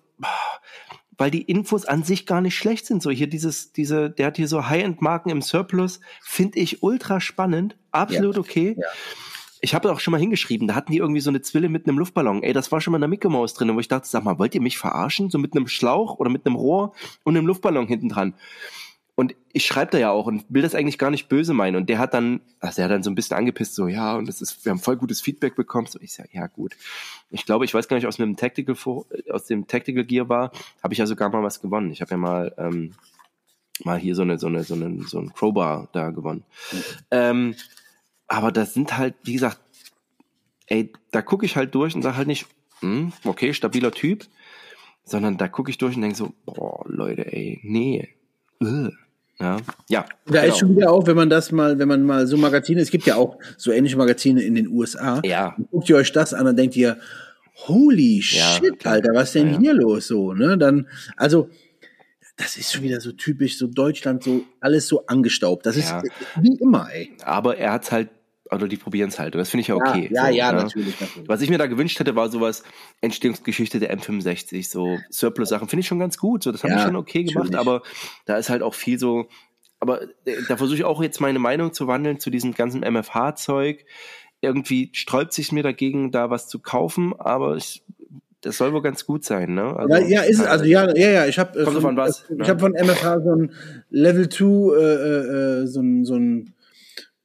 weil 1.17 1.31
die 1.31 1.41
Infos 1.41 1.85
an 1.85 2.03
sich 2.03 2.25
gar 2.25 2.41
nicht 2.41 2.55
schlecht 2.55 2.85
sind. 2.85 3.01
So 3.01 3.09
hier 3.09 3.27
dieses, 3.27 3.71
diese, 3.73 4.09
der 4.09 4.27
hat 4.27 4.37
hier 4.37 4.47
so 4.47 4.67
High-End-Marken 4.67 5.29
im 5.29 5.41
Surplus, 5.41 5.99
finde 6.21 6.59
ich 6.59 6.83
ultra 6.83 7.19
spannend, 7.19 7.75
absolut 7.91 8.35
ja. 8.35 8.41
okay. 8.41 8.75
Ja. 8.79 8.87
Ich 9.63 9.75
habe 9.75 9.91
auch 9.91 9.99
schon 9.99 10.11
mal 10.11 10.19
hingeschrieben, 10.19 10.67
da 10.67 10.73
hatten 10.73 10.91
die 10.91 10.97
irgendwie 10.97 11.21
so 11.21 11.29
eine 11.29 11.41
Zwille 11.41 11.69
mit 11.69 11.87
einem 11.87 11.99
Luftballon. 11.99 12.41
Ey, 12.41 12.51
das 12.51 12.71
war 12.71 12.81
schon 12.81 12.93
mal 12.93 12.97
eine 12.97 13.07
Mickey 13.07 13.29
Mouse 13.29 13.53
drin, 13.53 13.73
wo 13.75 13.79
ich 13.79 13.87
dachte, 13.87 14.07
sag 14.07 14.23
mal, 14.23 14.39
wollt 14.39 14.55
ihr 14.55 14.61
mich 14.61 14.79
verarschen? 14.79 15.29
So 15.29 15.37
mit 15.37 15.55
einem 15.55 15.67
Schlauch 15.67 16.17
oder 16.17 16.31
mit 16.31 16.47
einem 16.47 16.55
Rohr 16.55 16.93
und 17.23 17.37
einem 17.37 17.45
Luftballon 17.45 17.85
hinten 17.85 18.09
dran. 18.09 18.33
Und 19.21 19.35
ich 19.53 19.67
schreibe 19.67 19.91
da 19.91 19.99
ja 19.99 20.09
auch 20.09 20.25
und 20.25 20.45
will 20.49 20.63
das 20.63 20.73
eigentlich 20.73 20.97
gar 20.97 21.11
nicht 21.11 21.29
böse 21.29 21.53
meinen. 21.53 21.75
Und 21.75 21.89
der 21.89 21.99
hat 21.99 22.15
dann, 22.15 22.41
also 22.59 22.77
der 22.77 22.85
hat 22.85 22.91
dann 22.91 23.03
so 23.03 23.11
ein 23.11 23.13
bisschen 23.13 23.37
angepisst, 23.37 23.75
so, 23.75 23.87
ja, 23.87 24.15
und 24.15 24.27
das 24.27 24.41
ist, 24.41 24.65
wir 24.65 24.71
haben 24.71 24.79
voll 24.79 24.97
gutes 24.97 25.21
Feedback 25.21 25.55
bekommen. 25.55 25.85
So, 25.85 25.99
ich 26.01 26.11
sag, 26.11 26.33
ja, 26.33 26.47
gut. 26.47 26.75
Ich 27.29 27.45
glaube, 27.45 27.63
ich 27.65 27.71
weiß 27.71 27.87
gar 27.87 27.97
nicht, 27.97 28.07
aus 28.07 28.17
dem 28.17 28.35
Tactical, 28.35 28.75
aus 29.29 29.45
dem 29.45 29.67
Tactical 29.67 30.05
Gear 30.05 30.27
war, 30.27 30.51
habe 30.81 30.95
ich 30.95 30.97
ja 30.97 31.05
sogar 31.05 31.29
mal 31.29 31.43
was 31.43 31.61
gewonnen. 31.61 31.91
Ich 31.91 32.01
habe 32.01 32.09
ja 32.09 32.17
mal, 32.17 32.51
ähm, 32.57 32.95
mal 33.83 33.99
hier 33.99 34.15
so 34.15 34.23
eine, 34.23 34.39
so 34.39 34.47
eine, 34.47 34.63
so 34.63 34.73
eine, 34.73 35.03
so 35.03 35.19
ein 35.19 35.31
Crowbar 35.31 35.87
da 35.91 36.09
gewonnen. 36.09 36.43
Ähm, 37.11 37.53
aber 38.27 38.51
das 38.51 38.73
sind 38.73 38.97
halt, 38.97 39.13
wie 39.21 39.33
gesagt, 39.33 39.59
ey, 40.65 40.91
da 41.11 41.21
gucke 41.21 41.45
ich 41.45 41.57
halt 41.57 41.75
durch 41.75 41.93
und 41.93 42.01
sage 42.01 42.17
halt 42.17 42.27
nicht, 42.27 42.47
hm, 42.79 43.13
okay, 43.25 43.53
stabiler 43.53 43.91
Typ, 43.91 44.25
sondern 45.03 45.37
da 45.37 45.47
gucke 45.47 45.69
ich 45.69 45.77
durch 45.77 45.95
und 45.95 46.01
denke 46.01 46.17
so, 46.17 46.33
boah, 46.43 46.83
Leute, 46.87 47.31
ey, 47.31 47.59
nee. 47.61 48.09
Ugh. 48.59 48.91
Ja, 49.41 49.57
ja. 49.89 50.05
Da 50.25 50.41
genau. 50.41 50.53
ist 50.53 50.59
schon 50.59 50.75
wieder 50.75 50.91
auch, 50.91 51.07
wenn 51.07 51.15
man 51.15 51.29
das 51.29 51.51
mal, 51.51 51.79
wenn 51.79 51.87
man 51.87 52.03
mal 52.03 52.27
so 52.27 52.37
Magazine, 52.37 52.81
es 52.81 52.91
gibt 52.91 53.05
ja 53.05 53.15
auch 53.15 53.37
so 53.57 53.71
ähnliche 53.71 53.97
Magazine 53.97 54.41
in 54.41 54.55
den 54.55 54.67
USA. 54.67 55.21
Ja. 55.23 55.55
Guckt 55.71 55.89
ihr 55.89 55.95
euch 55.95 56.11
das 56.11 56.33
an 56.33 56.47
und 56.47 56.57
denkt 56.57 56.75
ihr, 56.75 56.97
holy 57.67 58.21
ja, 58.23 58.57
shit, 58.57 58.79
klar. 58.79 58.95
Alter, 58.95 59.11
was 59.13 59.29
ist 59.29 59.35
denn 59.35 59.53
ja, 59.53 59.59
hier 59.59 59.73
los 59.73 60.07
so, 60.07 60.33
ne? 60.33 60.57
Dann, 60.57 60.87
also, 61.17 61.49
das 62.37 62.57
ist 62.57 62.73
schon 62.73 62.83
wieder 62.83 63.01
so 63.01 63.11
typisch, 63.11 63.57
so 63.57 63.67
Deutschland, 63.67 64.23
so 64.23 64.43
alles 64.59 64.87
so 64.87 65.05
angestaubt. 65.05 65.65
Das 65.65 65.75
ist 65.77 65.93
wie 66.39 66.55
immer, 66.55 66.87
ey. 66.91 67.11
Aber 67.23 67.57
er 67.57 67.73
hat 67.73 67.91
halt 67.91 68.09
oder 68.51 68.67
die 68.67 68.77
probieren 68.77 69.09
es 69.09 69.17
halt. 69.17 69.33
Und 69.33 69.39
das 69.39 69.49
finde 69.49 69.61
ich 69.61 69.67
ja 69.69 69.75
okay. 69.75 70.09
Ja, 70.11 70.25
so, 70.25 70.27
ja, 70.27 70.33
ja, 70.33 70.51
natürlich, 70.51 70.99
natürlich. 70.99 71.29
Was 71.29 71.41
ich 71.41 71.49
mir 71.49 71.57
da 71.57 71.67
gewünscht 71.67 71.99
hätte, 71.99 72.15
war 72.15 72.29
sowas 72.29 72.63
Entstehungsgeschichte 72.99 73.79
der 73.79 73.97
M65, 73.97 74.69
so 74.69 74.97
Surplus-Sachen. 75.09 75.69
Finde 75.69 75.81
ich 75.81 75.87
schon 75.87 75.99
ganz 75.99 76.17
gut. 76.17 76.43
So, 76.43 76.51
das 76.51 76.63
haben 76.63 76.71
ja, 76.71 76.77
die 76.77 76.83
schon 76.83 76.95
okay 76.97 77.23
gemacht, 77.23 77.55
aber 77.55 77.81
da 78.25 78.37
ist 78.37 78.49
halt 78.49 78.61
auch 78.61 78.73
viel 78.73 78.99
so. 78.99 79.27
Aber 79.79 80.03
äh, 80.25 80.35
da 80.47 80.57
versuche 80.57 80.77
ich 80.77 80.83
auch 80.83 81.01
jetzt 81.01 81.21
meine 81.21 81.39
Meinung 81.39 81.73
zu 81.73 81.87
wandeln 81.87 82.19
zu 82.19 82.29
diesem 82.29 82.53
ganzen 82.53 82.81
MFH-Zeug. 82.81 83.85
Irgendwie 84.41 84.89
sträubt 84.93 85.33
sich 85.33 85.51
mir 85.51 85.63
dagegen, 85.63 86.11
da 86.11 86.29
was 86.29 86.47
zu 86.47 86.59
kaufen, 86.59 87.13
aber 87.17 87.55
ich, 87.55 87.83
das 88.41 88.57
soll 88.57 88.73
wohl 88.73 88.81
ganz 88.81 89.05
gut 89.05 89.23
sein, 89.23 89.53
ne? 89.53 89.75
Also, 89.77 89.95
ja, 89.95 90.07
ja, 90.07 90.21
ist 90.23 90.39
es. 90.39 90.45
Also 90.45 90.65
ja, 90.65 90.93
ja, 90.95 91.09
ja. 91.09 91.25
Ich 91.27 91.39
habe 91.39 91.63
von, 91.63 91.79
von 91.79 91.97
was? 91.97 92.25
Ich 92.37 92.49
habe 92.49 92.59
von 92.59 92.73
MFH 92.73 93.21
so 93.21 93.35
ein 93.35 93.51
Level 93.89 94.27
2, 94.27 94.45
äh, 94.45 95.61
äh, 95.63 95.67
so 95.67 95.79
ein 95.79 96.05
so 96.05 96.15
ein 96.15 96.53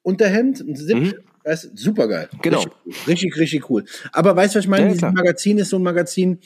Unterhemd, 0.06 0.60
ein 0.60 0.76
Zip. 0.76 0.96
Mhm. 0.96 1.14
Das 1.42 1.62
super 1.74 2.06
geil. 2.06 2.28
Genau. 2.42 2.60
Richtig, 2.60 3.06
richtig, 3.06 3.36
richtig, 3.36 3.70
cool. 3.70 3.84
Aber 4.12 4.36
weißt 4.36 4.54
du, 4.54 4.58
was 4.58 4.64
ich 4.64 4.70
meine? 4.70 4.86
Ja, 4.86 4.92
Dieses 4.92 5.12
Magazin 5.12 5.58
ist 5.58 5.70
so 5.70 5.76
ein 5.76 5.82
Magazin. 5.82 6.38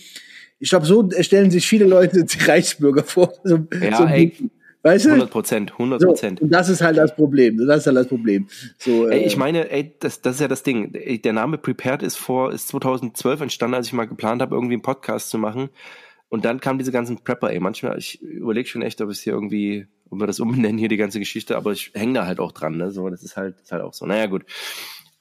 Ich 0.58 0.70
glaube, 0.70 0.86
so 0.86 1.08
stellen 1.20 1.50
sich 1.50 1.66
viele 1.66 1.84
Leute 1.84 2.24
die 2.24 2.38
Reichsbürger 2.38 3.04
vor. 3.04 3.32
So, 3.44 3.66
ja, 3.80 3.96
so 3.96 4.04
ey, 4.04 4.34
Weißt 4.82 5.04
du? 5.04 5.08
100 5.10 5.30
Prozent, 5.30 5.72
100 5.72 6.02
Prozent. 6.02 6.38
So, 6.38 6.44
und 6.46 6.50
das 6.50 6.70
ist 6.70 6.80
halt 6.80 6.96
das 6.96 7.14
Problem. 7.14 7.58
Das 7.66 7.80
ist 7.80 7.86
halt 7.86 7.98
das 7.98 8.08
Problem. 8.08 8.48
So, 8.78 9.08
ey, 9.08 9.24
ich 9.24 9.34
äh, 9.34 9.38
meine, 9.38 9.70
ey, 9.70 9.94
das, 9.98 10.22
das 10.22 10.36
ist 10.36 10.40
ja 10.40 10.48
das 10.48 10.62
Ding. 10.62 10.92
Der 11.22 11.32
Name 11.34 11.58
Prepared 11.58 12.02
ist 12.02 12.16
vor, 12.16 12.50
ist 12.50 12.68
2012 12.68 13.42
entstanden, 13.42 13.74
als 13.74 13.88
ich 13.88 13.92
mal 13.92 14.06
geplant 14.06 14.40
habe, 14.40 14.54
irgendwie 14.54 14.74
einen 14.74 14.82
Podcast 14.82 15.28
zu 15.28 15.36
machen. 15.36 15.68
Und 16.30 16.46
dann 16.46 16.60
kamen 16.60 16.78
diese 16.78 16.92
ganzen 16.92 17.22
Prepper, 17.22 17.50
ey. 17.50 17.60
Manchmal, 17.60 17.98
ich 17.98 18.22
überlege 18.22 18.68
schon 18.68 18.80
echt, 18.80 19.02
ob 19.02 19.10
es 19.10 19.20
hier 19.20 19.34
irgendwie 19.34 19.86
ob 20.10 20.18
wir 20.18 20.26
das 20.26 20.40
umbenennen 20.40 20.78
hier 20.78 20.88
die 20.88 20.96
ganze 20.96 21.18
Geschichte, 21.18 21.56
aber 21.56 21.72
ich 21.72 21.92
hänge 21.94 22.14
da 22.14 22.26
halt 22.26 22.40
auch 22.40 22.52
dran, 22.52 22.76
ne? 22.76 22.90
So, 22.90 23.08
das 23.08 23.22
ist 23.22 23.36
halt, 23.36 23.60
ist 23.60 23.72
halt 23.72 23.82
auch 23.82 23.94
so. 23.94 24.06
Naja, 24.06 24.26
gut. 24.26 24.44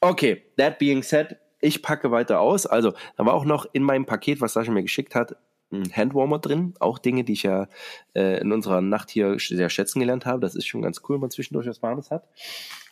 Okay, 0.02 0.44
that 0.58 0.80
being 0.80 1.04
said, 1.04 1.38
ich 1.62 1.82
packe 1.82 2.12
weiter 2.12 2.40
aus. 2.40 2.66
Also, 2.66 2.94
da 3.18 3.26
war 3.26 3.34
auch 3.34 3.46
noch 3.46 3.68
in 3.74 3.84
meinem 3.84 4.06
Paket, 4.06 4.42
was 4.42 4.54
Sascha 4.54 4.72
mir 4.72 4.82
geschickt 4.82 5.16
hat, 5.16 5.36
ein 5.72 5.92
Handwarmer 5.96 6.40
drin. 6.40 6.74
Auch 6.80 7.00
Dinge, 7.00 7.24
die 7.24 7.34
ich 7.34 7.44
ja 7.44 7.68
äh, 8.16 8.42
in 8.42 8.52
unserer 8.52 8.82
Nacht 8.82 9.10
hier 9.10 9.38
sehr 9.40 9.70
schätzen 9.70 10.00
gelernt 10.00 10.26
habe. 10.26 10.40
Das 10.40 10.56
ist 10.56 10.68
schon 10.68 10.82
ganz 10.82 11.02
cool, 11.08 11.16
wenn 11.16 11.22
man 11.22 11.32
zwischendurch 11.32 11.68
was 11.68 11.82
Warmes 11.84 12.12
hat. 12.12 12.28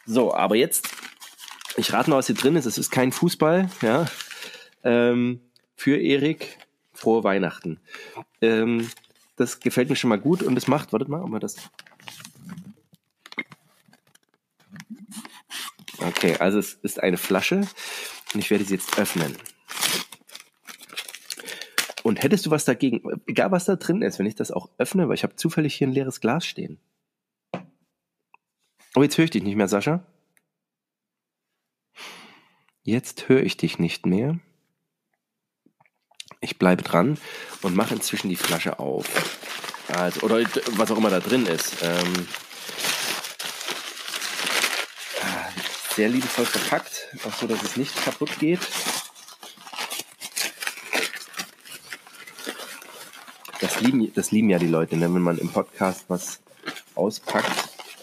So, 0.06 0.34
aber 0.34 0.56
jetzt, 0.56 0.89
ich 1.76 1.91
rate 1.93 2.10
mal, 2.10 2.18
was 2.18 2.28
hier 2.28 2.36
drin 2.36 2.56
ist. 2.56 2.66
Es 2.66 2.78
ist 2.78 2.91
kein 2.91 3.12
Fußball, 3.12 3.70
ja. 3.82 4.06
Ähm, 4.84 5.41
für 5.76 5.98
Erik, 5.98 6.58
frohe 6.93 7.24
Weihnachten. 7.24 7.80
Ähm, 8.41 8.89
das 9.36 9.60
gefällt 9.60 9.89
mir 9.89 9.95
schon 9.95 10.10
mal 10.10 10.20
gut 10.20 10.43
und 10.43 10.58
es 10.58 10.68
macht, 10.68 10.93
wartet 10.93 11.10
mal, 11.10 11.22
ob 11.22 11.30
wir 11.30 11.39
das. 11.39 11.58
Okay, 16.00 16.36
also 16.38 16.60
es 16.60 16.74
ist 16.74 17.02
eine 17.02 17.18
Flasche 17.18 17.68
und 18.34 18.39
ich 18.39 18.50
werde 18.50 18.64
sie 18.64 18.76
jetzt 18.76 18.98
öffnen. 19.00 19.36
Und 22.04 22.24
hättest 22.24 22.45
du 22.45 22.52
was 22.52 22.66
dagegen, 22.66 23.02
egal 23.28 23.52
was 23.52 23.66
da 23.66 23.76
drin 23.76 24.02
ist, 24.02 24.20
wenn 24.20 24.26
ich 24.26 24.36
das 24.36 24.52
auch 24.52 24.70
öffne, 24.78 25.08
weil 25.08 25.16
ich 25.16 25.24
habe 25.24 25.36
zufällig 25.36 25.76
hier 25.76 25.88
ein 25.88 25.93
leeres 25.93 26.22
Glas 26.22 26.45
stehen. 26.45 26.80
Oh, 28.95 29.04
jetzt 29.04 29.18
höre 29.18 29.26
ich 29.26 29.32
dich 29.32 29.43
nicht 29.43 29.56
mehr, 29.56 29.68
Sascha. 29.68 30.06
Jetzt 32.84 33.28
höre 33.28 33.43
ich 33.43 33.58
dich 33.58 33.80
nicht 33.80 34.06
mehr. 34.06 34.39
Ich 36.39 36.58
bleibe 36.58 36.84
dran 36.84 37.18
und 37.62 37.76
mache 37.76 37.95
inzwischen 37.95 38.30
die 38.30 38.36
Flasche 38.36 38.80
auf. 38.80 39.06
Also, 39.89 40.22
oder 40.22 40.41
was 40.72 40.91
auch 40.91 40.98
immer 40.98 41.10
da 41.10 41.20
drin 41.20 41.45
ist. 41.45 41.84
Ähm, 41.84 42.28
sehr 45.98 46.10
liebevoll 46.10 46.45
verpackt, 46.45 47.08
auch 47.26 47.34
so, 47.34 47.48
dass 47.48 47.64
es 47.64 47.76
nicht 47.76 48.04
kaputt 48.06 48.38
geht. 48.38 48.60
Das 53.60 53.82
lieben, 53.82 54.14
das 54.14 54.30
lieben 54.30 54.52
ja 54.52 54.60
die 54.60 54.68
Leute, 54.68 54.95
ne? 54.95 55.12
wenn 55.12 55.24
man 55.24 55.39
im 55.39 55.50
Podcast 55.50 56.06
was 56.08 56.39
auspackt. 56.93 57.50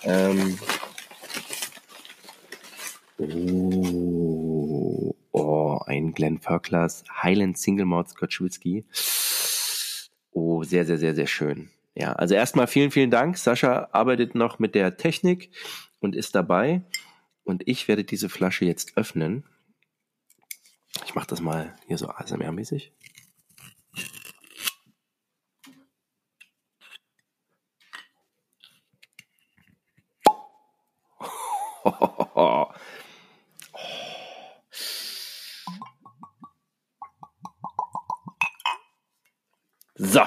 Ähm, 0.02 0.58
oh, 3.18 5.14
oh, 5.30 5.78
ein 5.86 6.14
Glenn 6.14 6.40
Perklas 6.40 7.04
Highland 7.22 7.56
Single 7.56 7.86
Malt 7.86 8.08
Scotch 8.08 8.40
Whisky. 8.40 8.84
Oh, 10.32 10.64
sehr, 10.64 10.84
sehr, 10.84 10.98
sehr, 10.98 11.14
sehr 11.14 11.28
schön. 11.28 11.70
Ja, 11.94 12.14
also 12.14 12.34
erstmal 12.34 12.66
vielen, 12.66 12.90
vielen 12.90 13.12
Dank. 13.12 13.38
Sascha 13.38 13.88
arbeitet 13.92 14.34
noch 14.34 14.58
mit 14.58 14.74
der 14.74 14.96
Technik 14.96 15.50
und 16.00 16.16
ist 16.16 16.34
dabei. 16.34 16.82
Und 17.44 17.68
ich 17.68 17.88
werde 17.88 18.04
diese 18.04 18.28
Flasche 18.28 18.64
jetzt 18.64 18.96
öffnen. 18.96 19.44
Ich 21.04 21.14
mache 21.14 21.26
das 21.26 21.40
mal 21.40 21.76
hier 21.86 21.98
so 21.98 22.08
ASMR-mäßig. 22.08 22.92
So. 39.96 40.22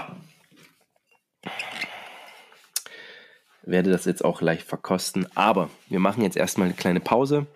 Werde 3.87 3.99
das 3.99 4.03
jetzt 4.05 4.25
auch 4.25 4.39
gleich 4.39 4.65
verkosten, 4.65 5.27
aber 5.33 5.69
wir 5.87 5.99
machen 5.99 6.21
jetzt 6.21 6.35
erstmal 6.35 6.67
eine 6.67 6.75
kleine 6.75 6.99
Pause 6.99 7.47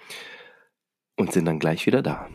und 1.18 1.34
sind 1.34 1.44
dann 1.44 1.60
gleich 1.60 1.86
wieder 1.86 2.02
da. 2.02 2.30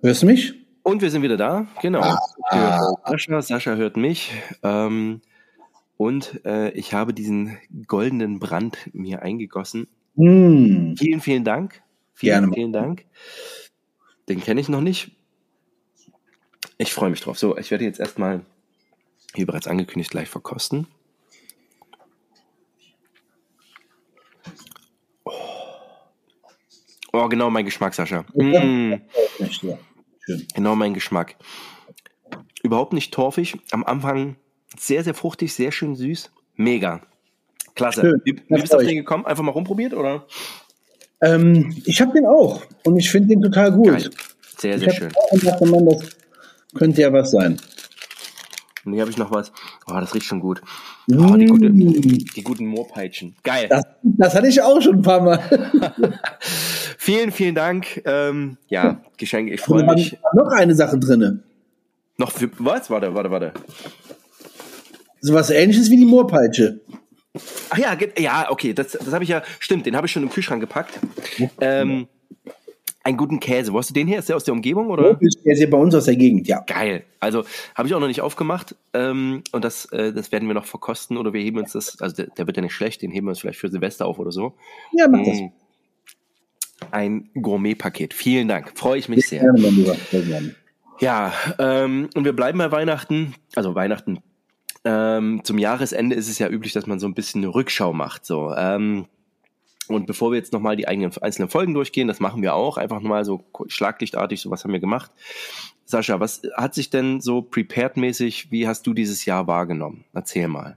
Hörst 0.00 0.22
du 0.22 0.26
mich? 0.26 0.54
Und 0.82 1.02
wir 1.02 1.10
sind 1.10 1.20
wieder 1.20 1.36
da, 1.36 1.66
genau. 1.82 2.00
Ah, 2.00 2.18
ah. 2.48 2.94
Sascha, 3.06 3.42
Sascha 3.42 3.74
hört 3.74 3.98
mich. 3.98 4.32
Ähm, 4.62 5.20
und 5.98 6.40
äh, 6.46 6.70
ich 6.70 6.94
habe 6.94 7.12
diesen 7.12 7.58
goldenen 7.86 8.38
Brand 8.38 8.78
mir 8.94 9.20
eingegossen. 9.20 9.88
Mm. 10.14 10.94
Vielen, 10.96 11.20
vielen 11.20 11.44
Dank. 11.44 11.82
Vielen, 12.14 12.32
Gerne. 12.40 12.54
vielen 12.54 12.72
Dank. 12.72 13.04
Den 14.30 14.40
kenne 14.40 14.62
ich 14.62 14.70
noch 14.70 14.80
nicht. 14.80 15.10
Ich 16.78 16.94
freue 16.94 17.10
mich 17.10 17.20
drauf. 17.20 17.38
So, 17.38 17.58
ich 17.58 17.70
werde 17.70 17.84
jetzt 17.84 18.00
erstmal, 18.00 18.40
wie 19.34 19.44
bereits 19.44 19.66
angekündigt, 19.66 20.10
gleich 20.10 20.28
verkosten. 20.28 20.86
Oh, 25.24 25.32
oh 27.12 27.28
genau 27.28 27.50
mein 27.50 27.64
Geschmack, 27.64 27.94
Sascha. 27.94 28.24
Mm. 28.34 28.94
Genau 30.54 30.76
mein 30.76 30.94
Geschmack. 30.94 31.36
Überhaupt 32.62 32.92
nicht 32.92 33.12
torfig. 33.12 33.58
Am 33.70 33.84
Anfang 33.84 34.36
sehr, 34.78 35.04
sehr 35.04 35.14
fruchtig, 35.14 35.54
sehr 35.54 35.72
schön 35.72 35.96
süß. 35.96 36.30
Mega. 36.54 37.02
Klasse. 37.74 38.02
Schön. 38.02 38.22
Wie, 38.24 38.36
wie 38.48 38.60
bist 38.60 38.72
du 38.72 38.76
auf 38.76 38.84
den 38.84 38.96
gekommen? 38.96 39.26
Einfach 39.26 39.42
mal 39.42 39.52
rumprobiert, 39.52 39.94
oder? 39.94 40.26
Ähm, 41.22 41.74
ich 41.84 42.00
habe 42.00 42.12
den 42.12 42.26
auch 42.26 42.62
und 42.84 42.96
ich 42.98 43.10
finde 43.10 43.28
den 43.28 43.42
total 43.42 43.72
gut. 43.72 43.86
Geil. 43.86 44.10
Sehr, 44.58 44.78
sehr 44.78 44.88
ich 44.88 44.94
schön. 44.94 45.12
Auch 45.14 45.30
gedacht, 45.30 45.60
man, 45.62 45.86
das 45.86 46.08
könnte 46.74 47.02
ja 47.02 47.12
was 47.12 47.30
sein. 47.30 47.60
Und 48.84 48.92
hier 48.92 49.02
habe 49.02 49.10
ich 49.10 49.18
noch 49.18 49.30
was. 49.30 49.52
Oh, 49.86 49.94
das 49.94 50.14
riecht 50.14 50.26
schon 50.26 50.40
gut. 50.40 50.60
Oh, 51.10 51.36
die, 51.36 51.46
gute, 51.46 51.70
die 51.70 52.42
guten 52.42 52.66
Moorpeitschen. 52.66 53.36
Geil. 53.42 53.68
Das, 53.68 53.84
das, 54.02 54.34
hatte 54.34 54.48
ich 54.48 54.60
auch 54.60 54.80
schon 54.80 54.96
ein 54.96 55.02
paar 55.02 55.20
Mal. 55.20 55.40
vielen, 56.98 57.30
vielen 57.30 57.54
Dank. 57.54 58.02
Ähm, 58.04 58.56
ja, 58.68 59.00
Geschenke, 59.16 59.52
ich 59.52 59.60
freue 59.60 59.84
mich. 59.84 60.18
Noch 60.34 60.50
eine 60.52 60.74
Sache 60.74 60.98
drin. 60.98 61.42
Noch 62.18 62.32
für, 62.32 62.50
was? 62.58 62.90
Warte, 62.90 63.14
warte, 63.14 63.30
warte. 63.30 63.52
So 65.20 65.34
was 65.34 65.50
ähnliches 65.50 65.90
wie 65.90 65.96
die 65.96 66.04
Moorpeitsche. 66.04 66.80
Ach 67.70 67.78
ja, 67.78 67.96
ja, 68.18 68.50
okay, 68.50 68.74
das, 68.74 68.92
das 68.92 69.12
habe 69.12 69.24
ich 69.24 69.30
ja, 69.30 69.42
stimmt, 69.58 69.86
den 69.86 69.96
habe 69.96 70.06
ich 70.06 70.12
schon 70.12 70.22
im 70.22 70.30
Kühlschrank 70.30 70.60
gepackt. 70.60 70.98
Ähm, 71.60 72.08
einen 73.04 73.16
guten 73.16 73.40
Käse. 73.40 73.72
Wo 73.72 73.78
hast 73.78 73.90
du 73.90 73.94
den 73.94 74.06
her? 74.06 74.18
Ist 74.18 74.28
der 74.28 74.36
aus 74.36 74.44
der 74.44 74.54
Umgebung 74.54 74.88
oder? 74.88 75.18
Hier 75.20 75.70
bei 75.70 75.78
uns 75.78 75.94
aus 75.94 76.04
der 76.04 76.16
Gegend, 76.16 76.46
ja. 76.46 76.60
Geil. 76.66 77.04
Also 77.20 77.44
habe 77.74 77.88
ich 77.88 77.94
auch 77.94 78.00
noch 78.00 78.08
nicht 78.08 78.20
aufgemacht 78.20 78.76
ähm, 78.94 79.42
und 79.52 79.64
das, 79.64 79.86
äh, 79.86 80.12
das 80.12 80.32
werden 80.32 80.48
wir 80.48 80.54
noch 80.54 80.66
verkosten 80.66 81.16
oder 81.16 81.32
wir 81.32 81.40
heben 81.40 81.58
uns 81.58 81.72
das. 81.72 82.00
Also 82.00 82.16
der, 82.16 82.26
der, 82.26 82.46
wird 82.46 82.56
ja 82.56 82.62
nicht 82.62 82.74
schlecht, 82.74 83.02
den 83.02 83.10
heben 83.10 83.26
wir 83.26 83.30
uns 83.30 83.40
vielleicht 83.40 83.58
für 83.58 83.68
Silvester 83.68 84.06
auf 84.06 84.18
oder 84.18 84.32
so. 84.32 84.54
Ja, 84.92 85.08
mach 85.08 85.24
das. 85.24 85.40
Mm. 85.40 85.46
Ein 86.90 87.30
Gourmet-Paket. 87.40 88.12
Vielen 88.12 88.48
Dank. 88.48 88.76
Freue 88.76 88.98
ich 88.98 89.08
mich 89.08 89.28
sehr. 89.28 89.40
Gerne, 89.40 90.54
Ja, 91.00 91.32
ähm, 91.58 92.10
und 92.14 92.24
wir 92.24 92.32
bleiben 92.32 92.58
bei 92.58 92.72
Weihnachten. 92.72 93.34
Also 93.54 93.74
Weihnachten. 93.74 94.18
Ähm, 94.84 95.42
zum 95.44 95.58
Jahresende 95.58 96.16
ist 96.16 96.28
es 96.28 96.40
ja 96.40 96.48
üblich, 96.48 96.72
dass 96.72 96.86
man 96.86 96.98
so 96.98 97.06
ein 97.06 97.14
bisschen 97.14 97.42
eine 97.42 97.54
Rückschau 97.54 97.92
macht. 97.92 98.26
So. 98.26 98.52
Ähm, 98.56 99.06
und 99.88 100.06
bevor 100.06 100.30
wir 100.30 100.38
jetzt 100.38 100.52
nochmal 100.52 100.76
die 100.76 100.88
eigenen, 100.88 101.12
einzelnen 101.20 101.48
Folgen 101.48 101.74
durchgehen, 101.74 102.08
das 102.08 102.20
machen 102.20 102.42
wir 102.42 102.54
auch, 102.54 102.76
einfach 102.76 103.00
nochmal 103.00 103.24
so 103.24 103.44
schlaglichtartig, 103.66 104.40
so 104.40 104.50
was 104.50 104.64
haben 104.64 104.72
wir 104.72 104.80
gemacht. 104.80 105.10
Sascha, 105.84 106.20
was 106.20 106.42
hat 106.56 106.74
sich 106.74 106.90
denn 106.90 107.20
so 107.20 107.42
prepared-mäßig, 107.42 108.50
wie 108.50 108.66
hast 108.66 108.86
du 108.86 108.94
dieses 108.94 109.24
Jahr 109.24 109.46
wahrgenommen? 109.46 110.04
Erzähl 110.12 110.48
mal. 110.48 110.76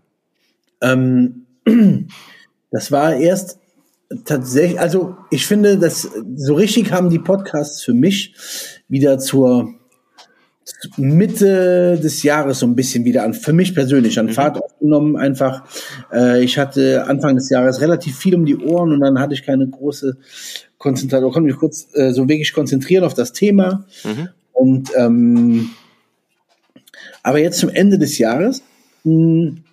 Ähm, 0.81 1.45
das 2.71 2.91
war 2.91 3.15
erst 3.15 3.59
tatsächlich, 4.25 4.79
also 4.79 5.15
ich 5.31 5.45
finde, 5.45 5.77
dass 5.77 6.09
so 6.35 6.55
richtig 6.55 6.91
haben 6.91 7.09
die 7.09 7.19
Podcasts 7.19 7.83
für 7.83 7.93
mich 7.93 8.35
wieder 8.87 9.19
zur 9.19 9.73
Mitte 10.97 11.99
des 12.01 12.23
Jahres 12.23 12.59
so 12.59 12.65
ein 12.65 12.75
bisschen 12.75 13.05
wieder 13.05 13.23
an, 13.23 13.33
für 13.33 13.53
mich 13.53 13.75
persönlich, 13.75 14.17
an 14.17 14.27
mhm. 14.27 14.31
Fahrt 14.31 14.57
aufgenommen. 14.57 15.15
Einfach, 15.15 15.63
äh, 16.11 16.43
ich 16.43 16.57
hatte 16.57 17.05
Anfang 17.07 17.35
des 17.35 17.49
Jahres 17.49 17.81
relativ 17.81 18.17
viel 18.17 18.35
um 18.35 18.45
die 18.45 18.57
Ohren 18.57 18.91
und 18.91 19.01
dann 19.01 19.19
hatte 19.19 19.33
ich 19.33 19.43
keine 19.43 19.67
große 19.67 20.17
Konzentration, 20.77 21.31
konnte 21.31 21.47
mich 21.47 21.57
kurz 21.57 21.87
äh, 21.93 22.11
so 22.11 22.27
wirklich 22.27 22.53
konzentrieren 22.53 23.03
auf 23.03 23.13
das 23.13 23.31
Thema. 23.31 23.85
Mhm. 24.03 24.29
Und 24.53 24.91
ähm, 24.97 25.69
aber 27.21 27.39
jetzt 27.39 27.59
zum 27.59 27.69
Ende 27.69 27.99
des 27.99 28.17
Jahres 28.17 28.63
mh, 29.03 29.11
hm, 29.13 29.63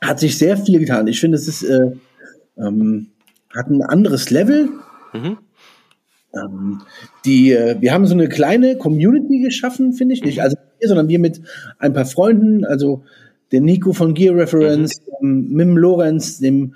hat 0.00 0.20
sich 0.20 0.38
sehr 0.38 0.56
viel 0.56 0.78
getan. 0.78 1.06
Ich 1.06 1.20
finde, 1.20 1.36
es 1.36 1.48
ist 1.48 1.62
äh, 1.62 1.90
ähm, 2.58 3.08
hat 3.54 3.68
ein 3.68 3.82
anderes 3.82 4.30
Level. 4.30 4.68
Mhm. 5.12 5.38
Ähm, 6.36 6.82
die, 7.24 7.52
äh, 7.52 7.76
wir 7.80 7.92
haben 7.92 8.06
so 8.06 8.14
eine 8.14 8.28
kleine 8.28 8.76
Community 8.76 9.40
geschaffen, 9.40 9.92
finde 9.92 10.14
ich 10.14 10.24
nicht. 10.24 10.42
Also 10.42 10.56
wir, 10.78 10.88
sondern 10.88 11.08
wir 11.08 11.18
mit 11.18 11.40
ein 11.78 11.92
paar 11.92 12.06
Freunden, 12.06 12.64
also 12.64 13.02
den 13.52 13.64
Nico 13.64 13.92
von 13.92 14.14
Gear 14.14 14.36
Reference, 14.36 15.00
mhm. 15.20 15.48
Mim 15.52 15.76
Lorenz, 15.76 16.38
dem 16.38 16.74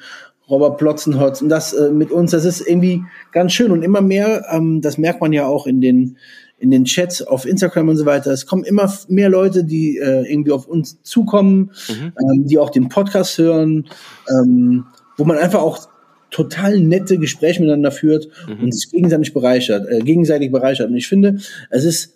Robert 0.49 0.79
Plotzenhotz 0.79 1.43
und 1.43 1.51
das 1.51 1.75
äh, 1.75 1.91
mit 1.91 2.11
uns, 2.11 2.31
das 2.31 2.45
ist 2.45 2.67
irgendwie 2.67 3.03
ganz 3.33 3.53
schön 3.53 3.71
und 3.71 3.83
immer 3.83 4.01
mehr, 4.01 4.47
ähm, 4.51 4.81
das 4.81 4.97
merkt 4.97 5.21
man 5.21 5.33
ja 5.33 5.47
auch 5.47 5.67
in 5.67 5.81
den 5.81 6.17
in 6.61 6.71
den 6.73 6.85
Chats 6.85 7.23
auf 7.23 7.47
Instagram 7.47 7.89
und 7.89 7.97
so 7.97 8.05
weiter. 8.05 8.33
Es 8.33 8.47
kommen 8.47 8.65
immer 8.65 8.93
mehr 9.09 9.29
Leute, 9.29 9.63
die 9.63 9.99
äh, 9.99 10.29
irgendwie 10.29 10.51
auf 10.51 10.67
uns 10.67 11.01
zukommen, 11.03 11.71
mhm. 11.89 12.13
ähm, 12.21 12.47
die 12.47 12.59
auch 12.59 12.71
den 12.71 12.89
Podcast 12.89 13.39
hören, 13.39 13.89
ähm, 14.29 14.87
wo 15.17 15.25
man 15.25 15.39
einfach 15.39 15.61
auch 15.61 15.89
total 16.31 16.81
nette 16.81 17.19
Gespräche 17.19 17.61
miteinander 17.61 17.91
führt 17.91 18.29
mhm. 18.47 18.65
und 18.65 18.73
sich 18.73 18.91
gegenseitig 18.91 19.33
bereichert, 19.33 19.89
äh, 19.89 20.01
gegenseitig 20.01 20.53
bereichert. 20.53 20.91
Und 20.91 20.97
ich 20.97 21.09
finde, 21.09 21.39
es 21.71 21.85
ist, 21.85 22.15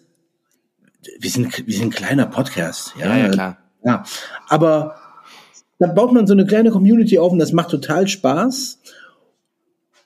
wir 1.19 1.31
sind, 1.31 1.67
wir 1.67 1.75
sind 1.75 1.87
ein 1.87 1.91
kleiner 1.91 2.27
Podcast, 2.27 2.95
ja, 2.99 3.17
ja, 3.17 3.25
ja 3.25 3.29
klar. 3.29 3.59
Ja, 3.85 4.05
aber 4.49 4.95
da 5.79 5.89
baut 5.89 6.13
man 6.13 6.27
so 6.27 6.33
eine 6.33 6.47
kleine 6.47 6.71
Community 6.71 7.19
auf 7.19 7.33
und 7.33 7.41
das 7.41 7.53
macht 7.53 7.71
total 7.71 8.07
Spaß. 8.07 8.81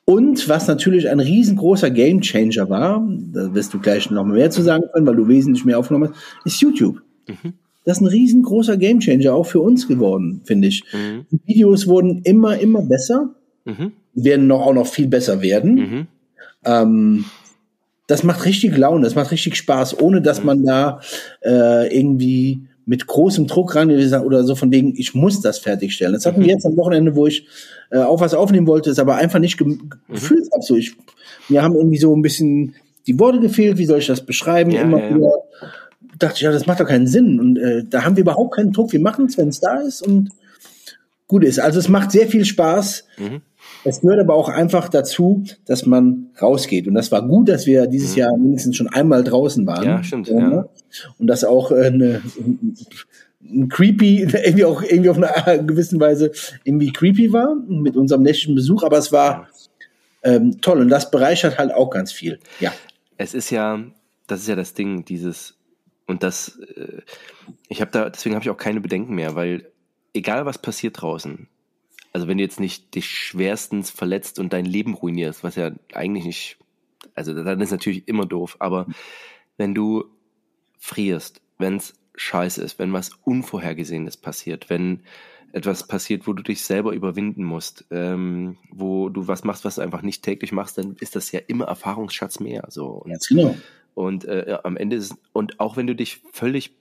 Und 0.07 0.49
was 0.49 0.69
natürlich 0.69 1.11
ein 1.11 1.21
riesengroßer 1.21 1.91
Gamechanger 1.91 2.71
war, 2.71 3.07
da 3.33 3.53
wirst 3.53 3.75
du 3.75 3.81
gleich 3.81 4.11
noch 4.11 4.25
mehr 4.25 4.51
zu 4.51 4.63
sagen 4.63 4.85
können, 4.93 5.07
weil 5.07 5.17
du 5.17 5.29
wesentlich 5.29 5.65
mehr 5.65 5.79
aufgenommen 5.79 6.13
hast, 6.13 6.47
ist 6.47 6.63
YouTube. 6.63 7.03
Mhm. 7.29 7.55
Das 7.85 7.99
ist 7.99 8.03
ein 8.03 8.09
riesengroßer 8.09 8.77
Gamechanger 8.77 9.33
auch 9.35 9.47
für 9.47 9.61
uns 9.61 9.87
geworden, 9.87 10.41
finde 10.45 10.69
ich. 10.69 10.83
Mhm. 10.93 11.27
Die 11.31 11.41
Videos 11.47 11.87
wurden 11.87 12.23
immer, 12.23 12.59
immer 12.59 12.83
besser. 12.83 13.36
Mhm. 13.67 13.93
Werden 14.15 14.47
noch, 14.47 14.63
auch 14.63 14.73
noch 14.73 14.87
viel 14.87 15.07
besser 15.07 15.43
werden. 15.43 15.75
Mhm. 15.75 16.07
Ähm, 16.65 17.25
das 18.07 18.23
macht 18.23 18.45
richtig 18.45 18.77
Laune, 18.77 19.03
das 19.03 19.15
macht 19.15 19.33
richtig 19.33 19.57
Spaß, 19.57 20.01
ohne 20.01 20.23
dass 20.23 20.43
man 20.43 20.65
da 20.65 21.01
äh, 21.45 21.95
irgendwie 21.95 22.63
mit 22.87 23.09
großem 23.09 23.49
Druck 23.49 23.75
ran 23.75 23.91
oder 23.91 24.45
so 24.45 24.55
von 24.55 24.71
wegen, 24.71 24.95
ich 24.97 25.13
muss 25.13 25.41
das 25.41 25.59
fertigstellen. 25.59 26.13
Das 26.13 26.25
hatten 26.25 26.39
wir 26.39 26.45
mhm. 26.45 26.51
jetzt 26.51 26.67
am 26.67 26.77
Wochenende, 26.77 27.17
wo 27.17 27.27
ich 27.27 27.47
äh, 27.91 27.99
auch 27.99 28.21
was 28.21 28.33
aufnehmen 28.33 28.69
wollte, 28.69 28.91
es 28.91 29.01
aber 29.01 29.17
einfach 29.17 29.41
nicht 29.41 29.59
ge 29.59 29.67
mhm. 29.67 29.91
gefühlt 30.09 30.49
habe. 30.53 30.63
So, 30.63 30.77
ich, 30.77 30.95
mir 31.49 31.63
haben 31.63 31.75
irgendwie 31.75 31.99
so 31.99 32.15
ein 32.15 32.23
bisschen 32.23 32.77
die 33.09 33.19
Worte 33.19 33.41
gefehlt, 33.41 33.79
wie 33.79 33.87
soll 33.87 33.99
ich 33.99 34.07
das 34.07 34.25
beschreiben? 34.25 34.71
Ja, 34.71 34.83
Immer 34.83 35.01
ja, 35.01 35.15
wieder 35.15 35.33
dachte 36.19 36.37
ich, 36.37 36.43
ja, 36.43 36.53
das 36.53 36.67
macht 36.67 36.81
doch 36.81 36.87
keinen 36.87 37.07
Sinn. 37.07 37.41
Und 37.41 37.59
äh, 37.59 37.85
da 37.85 38.05
haben 38.05 38.17
wir 38.17 38.23
überhaupt 38.23 38.55
keinen 38.55 38.73
Druck. 38.73 38.93
Wir 38.93 39.01
machen 39.01 39.27
es, 39.27 39.37
wenn 39.37 39.49
es 39.49 39.61
da 39.61 39.81
ist 39.81 40.03
und 40.03 40.31
gut 41.29 41.45
ist. 41.45 41.59
Also 41.59 41.79
es 41.79 41.89
macht 41.89 42.13
sehr 42.13 42.27
viel 42.29 42.45
Spaß. 42.45 43.05
Mhm. 43.19 43.43
Es 43.87 44.01
gehört 44.01 44.19
aber 44.19 44.35
auch 44.35 44.49
einfach 44.49 44.89
dazu, 44.89 45.45
dass 45.65 45.87
man 45.87 46.31
rausgeht. 46.43 46.89
Und 46.89 46.95
das 46.95 47.13
war 47.13 47.27
gut, 47.27 47.49
dass 47.49 47.67
wir 47.67 47.87
dieses 47.87 48.13
mhm. 48.13 48.19
Jahr 48.19 48.37
mindestens 48.37 48.77
schon 48.77 48.89
einmal 48.89 49.23
draußen 49.23 49.65
waren. 49.65 49.85
Ja, 49.85 50.03
stimmt. 50.03 50.29
Ja. 50.29 50.39
ja. 50.39 50.69
Und 51.19 51.29
das 51.29 51.45
auch 51.45 51.71
äh, 51.71 51.87
eine, 51.87 52.23
ein 53.43 53.69
creepy, 53.69 54.23
irgendwie 54.23 54.65
auch 54.65 54.83
irgendwie 54.83 55.11
auf 55.11 55.23
eine 55.23 55.65
gewisse 55.67 56.01
Weise 56.01 56.33
irgendwie 56.65 56.93
creepy 56.93 57.33
war 57.33 57.55
mit 57.69 57.97
unserem 57.97 58.23
nächsten 58.23 58.57
Besuch. 58.57 58.83
Aber 58.83 58.99
es 58.99 59.13
war 59.13 59.49
ähm, 60.25 60.61
toll 60.61 60.81
und 60.81 60.89
das 60.89 61.13
bereichert 61.13 61.57
halt 61.57 61.73
auch 61.73 61.91
ganz 61.91 62.11
viel. 62.11 62.41
Ja. 62.59 62.73
Es 63.19 63.35
ist 63.35 63.51
ja, 63.51 63.81
das 64.27 64.41
ist 64.41 64.49
ja 64.49 64.57
das 64.57 64.75
Ding, 64.75 65.05
dieses 65.05 65.55
und 66.09 66.25
das, 66.25 66.59
äh, 66.77 67.03
ich 67.69 67.81
habe 67.81 67.93
da, 67.93 68.11
deswegen 68.11 68.35
habe 68.35 68.43
ich 68.43 68.51
auch 68.51 68.57
keine 68.57 68.81
Bedenken 68.81 69.15
mehr, 69.15 69.37
weil 69.37 69.67
egal 70.13 70.45
was 70.45 70.59
passiert 70.59 71.01
draußen, 71.01 71.49
also 72.17 72.29
wenn 72.29 72.39
du 72.39 72.45
jetzt 72.45 72.61
nicht 72.61 72.95
dich 72.95 73.11
schwerstens 73.11 73.91
verletzt 73.91 74.39
und 74.39 74.55
dein 74.55 74.65
Leben 74.65 74.95
ruinierst, 74.95 75.45
was 75.45 75.55
ja 75.55 75.73
eigentlich 75.93 76.25
nicht, 76.25 76.57
also 77.15 77.35
dann 77.35 77.61
ist 77.61 77.73
natürlich 77.73 78.09
immer 78.09 78.25
doof, 78.25 78.57
aber 78.59 78.87
wenn 79.59 79.75
du 79.75 80.07
frierst, 80.79 81.43
wenn 81.59 81.77
es 81.77 81.93
scheiße 82.15 82.63
ist, 82.63 82.79
wenn 82.79 82.95
was 82.95 83.11
Unvorhergesehenes 83.25 84.17
passiert, 84.17 84.71
wenn 84.71 85.03
etwas 85.53 85.87
passiert, 85.87 86.27
wo 86.27 86.33
du 86.33 86.43
dich 86.43 86.63
selber 86.63 86.95
überwinden 86.95 87.45
musst, 87.45 87.85
ähm, 87.91 88.57
wo 88.71 89.11
du 89.11 89.29
was 89.29 89.45
machst, 89.45 89.67
was 89.67 89.75
du 89.75 89.83
einfach 89.83 90.01
nicht 90.01 90.23
täglich 90.23 90.53
machst, 90.53 90.79
dann 90.79 90.97
ist 90.99 91.17
das 91.17 91.31
ja 91.33 91.41
immer 91.47 91.67
Erfahrungsschatz 91.67 92.41
mehr. 92.41 92.65
So. 92.71 92.87
Und, 92.87 93.11
Ganz 93.11 93.29
genau. 93.29 93.55
Und 93.93 94.25
äh, 94.25 94.57
am 94.65 94.79
Ende 94.79 94.97
ist, 94.97 95.15
und 95.35 95.61
auch 95.61 95.77
wenn 95.77 95.87
du 95.87 95.95
dich 95.95 96.23
völlig 96.33 96.75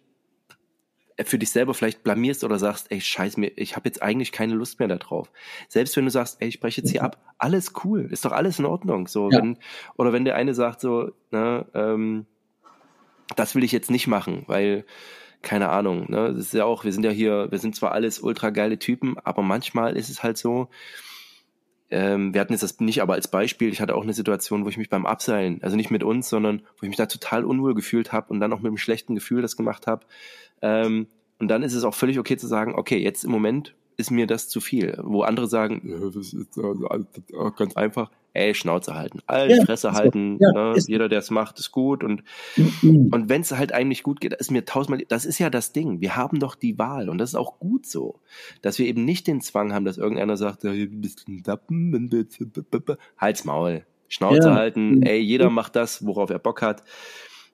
für 1.23 1.39
dich 1.39 1.51
selber 1.51 1.73
vielleicht 1.73 2.03
blamierst 2.03 2.43
oder 2.43 2.59
sagst, 2.59 2.91
ey, 2.91 2.99
scheiß 2.99 3.37
mir, 3.37 3.51
ich 3.55 3.75
habe 3.75 3.87
jetzt 3.87 4.01
eigentlich 4.01 4.31
keine 4.31 4.53
Lust 4.53 4.79
mehr 4.79 4.89
darauf. 4.89 5.31
Selbst 5.69 5.95
wenn 5.95 6.05
du 6.05 6.11
sagst, 6.11 6.41
ey, 6.41 6.49
ich 6.49 6.59
breche 6.59 6.81
jetzt 6.81 6.91
hier 6.91 7.03
ab, 7.03 7.21
alles 7.37 7.73
cool, 7.83 8.09
ist 8.11 8.25
doch 8.25 8.33
alles 8.33 8.59
in 8.59 8.65
Ordnung. 8.65 9.07
So, 9.07 9.31
ja. 9.31 9.37
wenn, 9.37 9.57
oder 9.95 10.11
wenn 10.11 10.25
der 10.25 10.35
eine 10.35 10.53
sagt 10.53 10.81
so, 10.81 11.11
ne, 11.31 11.65
ähm, 11.73 12.25
das 13.35 13.55
will 13.55 13.63
ich 13.63 13.71
jetzt 13.71 13.89
nicht 13.89 14.07
machen, 14.07 14.43
weil, 14.47 14.85
keine 15.41 15.69
Ahnung, 15.69 16.11
ne, 16.11 16.33
das 16.33 16.47
ist 16.47 16.53
ja 16.53 16.65
auch, 16.65 16.83
wir 16.83 16.91
sind 16.91 17.05
ja 17.05 17.11
hier, 17.11 17.49
wir 17.49 17.59
sind 17.59 17.75
zwar 17.75 17.93
alles 17.93 18.19
ultra 18.19 18.49
geile 18.49 18.77
Typen, 18.77 19.15
aber 19.23 19.41
manchmal 19.41 19.95
ist 19.95 20.09
es 20.09 20.21
halt 20.21 20.37
so, 20.37 20.69
ähm, 21.91 22.33
wir 22.33 22.41
hatten 22.41 22.53
jetzt 22.53 22.63
das 22.63 22.79
nicht 22.79 23.01
aber 23.01 23.13
als 23.13 23.27
Beispiel, 23.27 23.69
ich 23.69 23.81
hatte 23.81 23.95
auch 23.95 24.03
eine 24.03 24.13
Situation, 24.13 24.65
wo 24.65 24.69
ich 24.69 24.77
mich 24.77 24.89
beim 24.89 25.05
Abseilen, 25.05 25.61
also 25.61 25.75
nicht 25.75 25.91
mit 25.91 26.03
uns, 26.03 26.29
sondern 26.29 26.61
wo 26.77 26.83
ich 26.83 26.89
mich 26.89 26.97
da 26.97 27.05
total 27.05 27.45
unwohl 27.45 27.75
gefühlt 27.75 28.11
habe 28.11 28.33
und 28.33 28.39
dann 28.39 28.53
auch 28.53 28.59
mit 28.59 28.67
einem 28.67 28.77
schlechten 28.77 29.15
Gefühl 29.15 29.41
das 29.41 29.55
gemacht 29.57 29.87
habe, 29.87 30.05
ähm, 30.61 31.07
und 31.39 31.49
dann 31.49 31.63
ist 31.63 31.73
es 31.73 31.83
auch 31.83 31.93
völlig 31.93 32.19
okay 32.19 32.37
zu 32.37 32.47
sagen, 32.47 32.75
okay, 32.75 32.97
jetzt 32.97 33.23
im 33.25 33.31
Moment 33.31 33.75
ist 33.97 34.11
mir 34.11 34.27
das 34.27 34.47
zu 34.47 34.61
viel. 34.61 34.97
Wo 35.03 35.21
andere 35.21 35.47
sagen, 35.47 35.81
das 36.13 36.33
ist 36.33 36.57
äh, 36.57 37.51
ganz 37.57 37.75
einfach, 37.75 38.09
ey, 38.35 38.53
Schnauze 38.53 38.95
halten, 38.95 39.19
all 39.25 39.49
ja, 39.49 39.63
Fresse 39.63 39.93
halten, 39.93 40.37
ja, 40.39 40.51
ne? 40.51 40.75
jeder, 40.87 41.09
der 41.09 41.19
es 41.19 41.31
macht, 41.31 41.59
ist 41.59 41.71
gut. 41.71 42.03
Und, 42.03 42.23
mhm. 42.55 43.09
und 43.11 43.29
wenn 43.29 43.41
es 43.41 43.51
halt 43.51 43.73
eigentlich 43.73 44.03
gut 44.03 44.19
geht, 44.21 44.33
ist 44.33 44.51
mir 44.51 44.65
tausendmal, 44.65 45.05
das 45.07 45.25
ist 45.25 45.39
ja 45.39 45.49
das 45.49 45.71
Ding. 45.73 46.01
Wir 46.01 46.15
haben 46.15 46.39
doch 46.39 46.55
die 46.55 46.77
Wahl 46.77 47.09
und 47.09 47.17
das 47.17 47.29
ist 47.31 47.35
auch 47.35 47.59
gut 47.59 47.85
so, 47.85 48.19
dass 48.61 48.77
wir 48.77 48.85
eben 48.85 49.05
nicht 49.05 49.27
den 49.27 49.41
Zwang 49.41 49.73
haben, 49.73 49.85
dass 49.85 49.97
irgendeiner 49.97 50.37
sagt, 50.37 50.63
ja, 50.63 50.73
du 50.73 50.87
bist 50.87 51.27
ein 51.27 51.43
Dappen, 51.43 52.09
Halt's 53.17 53.45
Maul. 53.45 53.85
Schnauze 54.07 54.49
ja. 54.49 54.55
halten, 54.55 55.01
ey, 55.01 55.19
jeder 55.19 55.49
macht 55.49 55.75
das, 55.75 56.05
worauf 56.05 56.29
er 56.29 56.39
Bock 56.39 56.61
hat. 56.61 56.83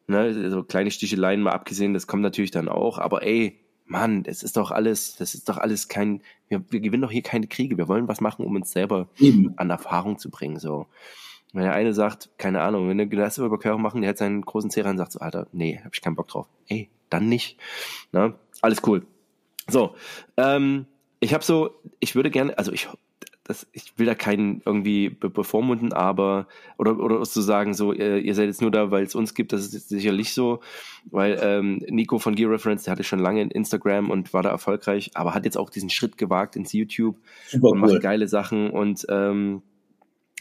Ne, 0.07 0.49
so 0.49 0.63
kleine 0.63 0.91
Sticheleien 0.91 1.41
mal 1.41 1.51
abgesehen, 1.51 1.93
das 1.93 2.07
kommt 2.07 2.23
natürlich 2.23 2.51
dann 2.51 2.67
auch, 2.67 2.97
aber 2.97 3.23
ey, 3.23 3.61
Mann, 3.91 4.23
das 4.23 4.41
ist 4.41 4.57
doch 4.57 4.71
alles, 4.71 5.15
das 5.17 5.35
ist 5.35 5.49
doch 5.49 5.57
alles 5.57 5.87
kein, 5.87 6.21
wir, 6.47 6.63
wir 6.69 6.79
gewinnen 6.79 7.03
doch 7.03 7.11
hier 7.11 7.21
keine 7.21 7.47
Kriege, 7.47 7.77
wir 7.77 7.87
wollen 7.87 8.07
was 8.07 8.21
machen, 8.21 8.45
um 8.45 8.55
uns 8.55 8.71
selber 8.71 9.09
Eben. 9.19 9.53
an 9.57 9.69
Erfahrung 9.69 10.17
zu 10.17 10.31
bringen, 10.31 10.59
so. 10.59 10.87
Wenn 11.53 11.63
der 11.63 11.73
eine 11.73 11.93
sagt, 11.93 12.29
keine 12.37 12.61
Ahnung, 12.61 12.85
wenn 12.85 12.91
eine 12.91 13.09
Gleisüberquerung 13.09 13.81
machen, 13.81 14.01
der 14.01 14.11
hat 14.11 14.17
seinen 14.17 14.41
großen 14.41 14.69
Zehrer 14.71 14.89
und 14.89 14.97
sagt 14.97 15.11
so, 15.11 15.19
Alter, 15.19 15.47
nee, 15.51 15.81
hab 15.83 15.93
ich 15.93 16.01
keinen 16.01 16.15
Bock 16.15 16.29
drauf. 16.29 16.47
Ey, 16.67 16.89
dann 17.09 17.27
nicht. 17.27 17.57
Ne? 18.13 18.33
Alles 18.61 18.81
cool. 18.87 19.05
So, 19.67 19.95
ähm, 20.37 20.85
ich 21.19 21.33
habe 21.33 21.43
so, 21.43 21.71
ich 21.99 22.15
würde 22.15 22.31
gerne, 22.31 22.57
also 22.57 22.71
ich, 22.71 22.87
das, 23.43 23.67
ich 23.71 23.97
will 23.97 24.05
da 24.05 24.13
keinen 24.13 24.61
irgendwie 24.65 25.09
bevormunden, 25.09 25.93
aber 25.93 26.47
oder 26.77 26.99
oder 26.99 27.21
zu 27.23 27.41
sagen 27.41 27.73
so, 27.73 27.91
ihr, 27.91 28.19
ihr 28.19 28.35
seid 28.35 28.47
jetzt 28.47 28.61
nur 28.61 28.71
da, 28.71 28.91
weil 28.91 29.03
es 29.03 29.15
uns 29.15 29.33
gibt, 29.33 29.51
das 29.51 29.73
ist 29.73 29.89
sicherlich 29.89 30.33
so, 30.33 30.59
weil 31.05 31.39
ähm, 31.41 31.81
Nico 31.89 32.19
von 32.19 32.35
Gear 32.35 32.51
Reference, 32.51 32.83
der 32.83 32.91
hatte 32.91 33.03
schon 33.03 33.19
lange 33.19 33.41
in 33.41 33.49
Instagram 33.49 34.09
und 34.11 34.33
war 34.33 34.43
da 34.43 34.49
erfolgreich, 34.49 35.11
aber 35.15 35.33
hat 35.33 35.45
jetzt 35.45 35.57
auch 35.57 35.69
diesen 35.71 35.89
Schritt 35.89 36.17
gewagt 36.17 36.55
ins 36.55 36.71
YouTube 36.71 37.17
Super 37.47 37.69
und 37.69 37.81
cool. 37.81 37.93
macht 37.93 38.01
geile 38.01 38.27
Sachen 38.27 38.69
und 38.69 39.05
ähm, 39.09 39.63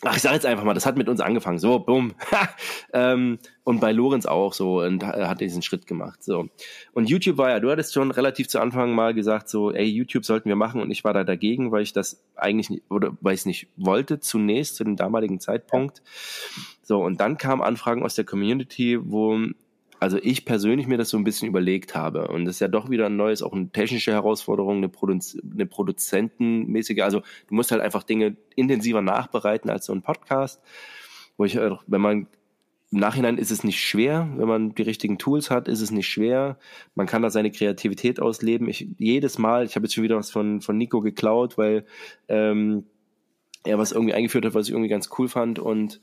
Ach, 0.03 0.17
ich 0.17 0.23
sage 0.23 0.35
jetzt 0.35 0.47
einfach 0.47 0.65
mal, 0.65 0.75
das 0.75 0.87
hat 0.87 0.97
mit 0.97 1.09
uns 1.09 1.21
angefangen. 1.21 1.59
So, 1.59 1.79
bumm. 1.79 2.15
ähm, 2.95 3.39
und 3.65 3.81
bei 3.81 3.93
Lorenz 3.93 4.27
auch 4.27 4.53
so 4.53 4.81
und 4.81 5.03
er 5.03 5.29
hat 5.29 5.41
diesen 5.41 5.63
Schritt 5.63 5.87
gemacht. 5.87 6.23
So. 6.23 6.49
Und 6.93 7.11
YouTube 7.11 7.37
war 7.37 7.51
ja, 7.51 7.61
du 7.61 7.71
hattest 7.71 7.93
schon 7.93 8.11
relativ 8.11 8.49
zu 8.49 8.61
Anfang 8.61 8.95
mal 8.95 9.15
gesagt, 9.15 9.49
so, 9.49 9.73
ey, 9.73 9.85
YouTube 9.85 10.25
sollten 10.25 10.49
wir 10.49 10.57
machen 10.57 10.81
und 10.81 10.91
ich 10.91 11.05
war 11.05 11.13
da 11.13 11.23
dagegen, 11.23 11.71
weil 11.71 11.83
ich 11.83 11.93
das 11.93 12.23
eigentlich 12.35 12.71
nicht, 12.71 12.85
oder 12.91 13.17
weil 13.21 13.35
ich 13.35 13.41
es 13.41 13.47
nicht 13.47 13.69
wollte, 13.77 14.21
zunächst, 14.21 14.77
zu 14.77 14.85
dem 14.85 14.97
damaligen 14.97 15.39
Zeitpunkt. 15.39 16.03
So, 16.83 17.05
und 17.05 17.21
dann 17.21 17.37
kamen 17.37 17.63
Anfragen 17.63 18.03
aus 18.03 18.15
der 18.15 18.25
Community, 18.25 18.99
wo 19.01 19.39
also 20.01 20.19
ich 20.23 20.47
persönlich 20.47 20.87
mir 20.87 20.97
das 20.97 21.11
so 21.11 21.19
ein 21.19 21.25
bisschen 21.25 21.47
überlegt 21.47 21.95
habe. 21.95 22.29
Und 22.29 22.47
das 22.47 22.57
ist 22.57 22.61
ja 22.61 22.69
doch 22.69 22.89
wieder 22.89 23.07
ein 23.07 23.17
neues, 23.17 23.43
auch 23.43 23.53
eine 23.53 23.71
technische 23.71 24.13
Herausforderung, 24.13 24.79
eine, 24.79 24.89
Produz 24.89 25.37
eine 25.53 25.67
produzentenmäßige. 25.67 27.01
Also 27.03 27.21
du 27.49 27.55
musst 27.55 27.71
halt 27.71 27.83
einfach 27.83 28.03
Dinge 28.03 28.37
intensiver 28.57 29.03
nachbereiten 29.03 29.69
als 29.71 29.85
so 29.85 29.93
ein 29.93 30.01
Podcast, 30.01 30.63
wo 31.37 31.45
ich, 31.45 31.57
wenn 31.57 32.01
man 32.01 32.27
im 32.93 32.99
Nachhinein 32.99 33.39
ist 33.39 33.51
es 33.51 33.63
nicht 33.63 33.79
schwer, 33.79 34.29
wenn 34.37 34.49
man 34.49 34.75
die 34.75 34.83
richtigen 34.83 35.19
Tools 35.19 35.51
hat, 35.51 35.69
ist 35.69 35.83
es 35.83 35.91
nicht 35.91 36.09
schwer. 36.09 36.59
Man 36.95 37.07
kann 37.07 37.23
da 37.23 37.31
seine 37.31 37.53
Kreativität 37.53 38.21
ausleben. 38.21 38.69
Ich 38.69 38.89
jedes 38.99 39.39
Mal, 39.39 39.65
ich 39.65 39.77
habe 39.77 39.85
jetzt 39.85 39.95
schon 39.95 40.03
wieder 40.03 40.17
was 40.17 40.31
von 40.31 40.61
von 40.63 40.77
Nico 40.77 41.03
geklaut, 41.03 41.57
weil 41.59 41.85
ähm, 42.27 42.87
er 43.65 43.79
was 43.79 43.93
irgendwie 43.93 44.15
eingeführt 44.15 44.47
hat, 44.47 44.55
was 44.55 44.67
ich 44.67 44.73
irgendwie 44.73 44.89
ganz 44.89 45.11
cool 45.19 45.29
fand 45.29 45.59
und 45.59 46.01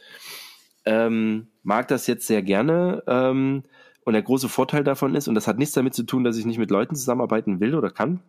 ähm, 0.86 1.48
mag 1.64 1.88
das 1.90 2.08
jetzt 2.08 2.28
sehr 2.28 2.42
gerne. 2.42 3.04
Ähm, 3.08 3.64
und 4.08 4.14
der 4.14 4.22
große 4.22 4.48
Vorteil 4.48 4.86
davon 4.86 5.16
ist, 5.16 5.28
und 5.28 5.36
das 5.36 5.48
hat 5.48 5.58
nichts 5.58 5.74
damit 5.74 5.94
zu 5.94 6.04
tun, 6.04 6.24
dass 6.24 6.38
ich 6.38 6.46
nicht 6.46 6.60
mit 6.60 6.72
Leuten 6.72 6.96
zusammenarbeiten 6.96 7.60
will 7.60 7.76
oder 7.76 7.90
kann, 7.90 8.22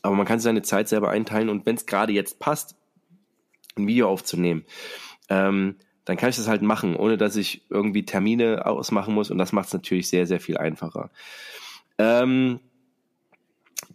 aber 0.00 0.16
man 0.16 0.24
kann 0.24 0.40
seine 0.40 0.62
Zeit 0.62 0.88
selber 0.88 1.10
einteilen 1.10 1.50
und 1.50 1.66
wenn 1.66 1.76
es 1.76 1.84
gerade 1.84 2.14
jetzt 2.14 2.38
passt, 2.38 2.76
ein 3.76 3.86
Video 3.86 4.08
aufzunehmen, 4.08 4.64
ähm, 5.28 5.76
dann 6.06 6.16
kann 6.16 6.30
ich 6.30 6.36
das 6.36 6.48
halt 6.48 6.62
machen, 6.62 6.96
ohne 6.96 7.18
dass 7.18 7.36
ich 7.36 7.66
irgendwie 7.68 8.06
Termine 8.06 8.64
ausmachen 8.64 9.12
muss 9.12 9.30
und 9.30 9.36
das 9.36 9.52
macht 9.52 9.66
es 9.66 9.74
natürlich 9.74 10.08
sehr, 10.08 10.26
sehr 10.26 10.40
viel 10.40 10.56
einfacher. 10.56 11.10
Ähm, 11.98 12.60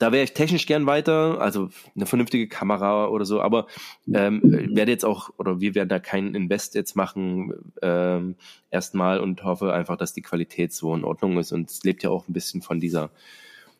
da 0.02 0.12
wäre 0.12 0.24
ich 0.24 0.34
technisch 0.34 0.66
gern 0.66 0.88
weiter, 0.88 1.40
also 1.40 1.70
eine 1.96 2.08
vernünftige 2.08 2.48
Kamera 2.48 3.08
oder 3.08 3.24
so, 3.24 3.40
aber 3.40 3.68
ähm, 4.12 4.42
werde 4.74 4.92
jetzt 4.92 5.06
auch, 5.06 5.30
oder 5.38 5.62
wir 5.62 5.76
werden 5.76 5.90
da 5.90 6.00
keinen 6.00 6.34
Invest 6.34 6.74
jetzt 6.74 6.96
machen, 6.96 7.54
ähm, 7.84 8.36
erstmal 8.72 9.20
und 9.20 9.44
hoffe 9.44 9.74
einfach, 9.74 9.98
dass 9.98 10.14
die 10.14 10.24
Qualität 10.24 10.74
so 10.74 10.96
in 10.96 11.04
Ordnung 11.04 11.38
ist 11.38 11.52
und 11.52 11.70
es 11.70 11.84
lebt 11.84 12.02
ja 12.02 12.10
auch 12.10 12.28
ein 12.28 12.34
bisschen 12.34 12.64
von 12.64 12.80
dieser 12.80 13.12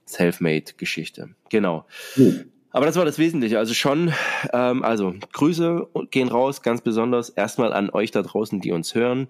Selfmade-Geschichte. 0.06 1.30
Genau. 1.50 1.86
Mhm. 2.16 2.52
Aber 2.70 2.86
das 2.86 2.98
war 2.98 3.06
das 3.06 3.18
Wesentliche. 3.18 3.58
Also 3.58 3.74
schon, 3.74 4.14
ähm, 4.54 4.84
also 4.84 5.16
Grüße 5.34 5.88
gehen 6.12 6.30
raus, 6.30 6.62
ganz 6.62 6.82
besonders 6.82 7.30
erstmal 7.30 7.74
an 7.74 7.90
euch 7.90 8.12
da 8.12 8.22
draußen, 8.22 8.62
die 8.62 8.72
uns 8.72 8.94
hören. 8.94 9.28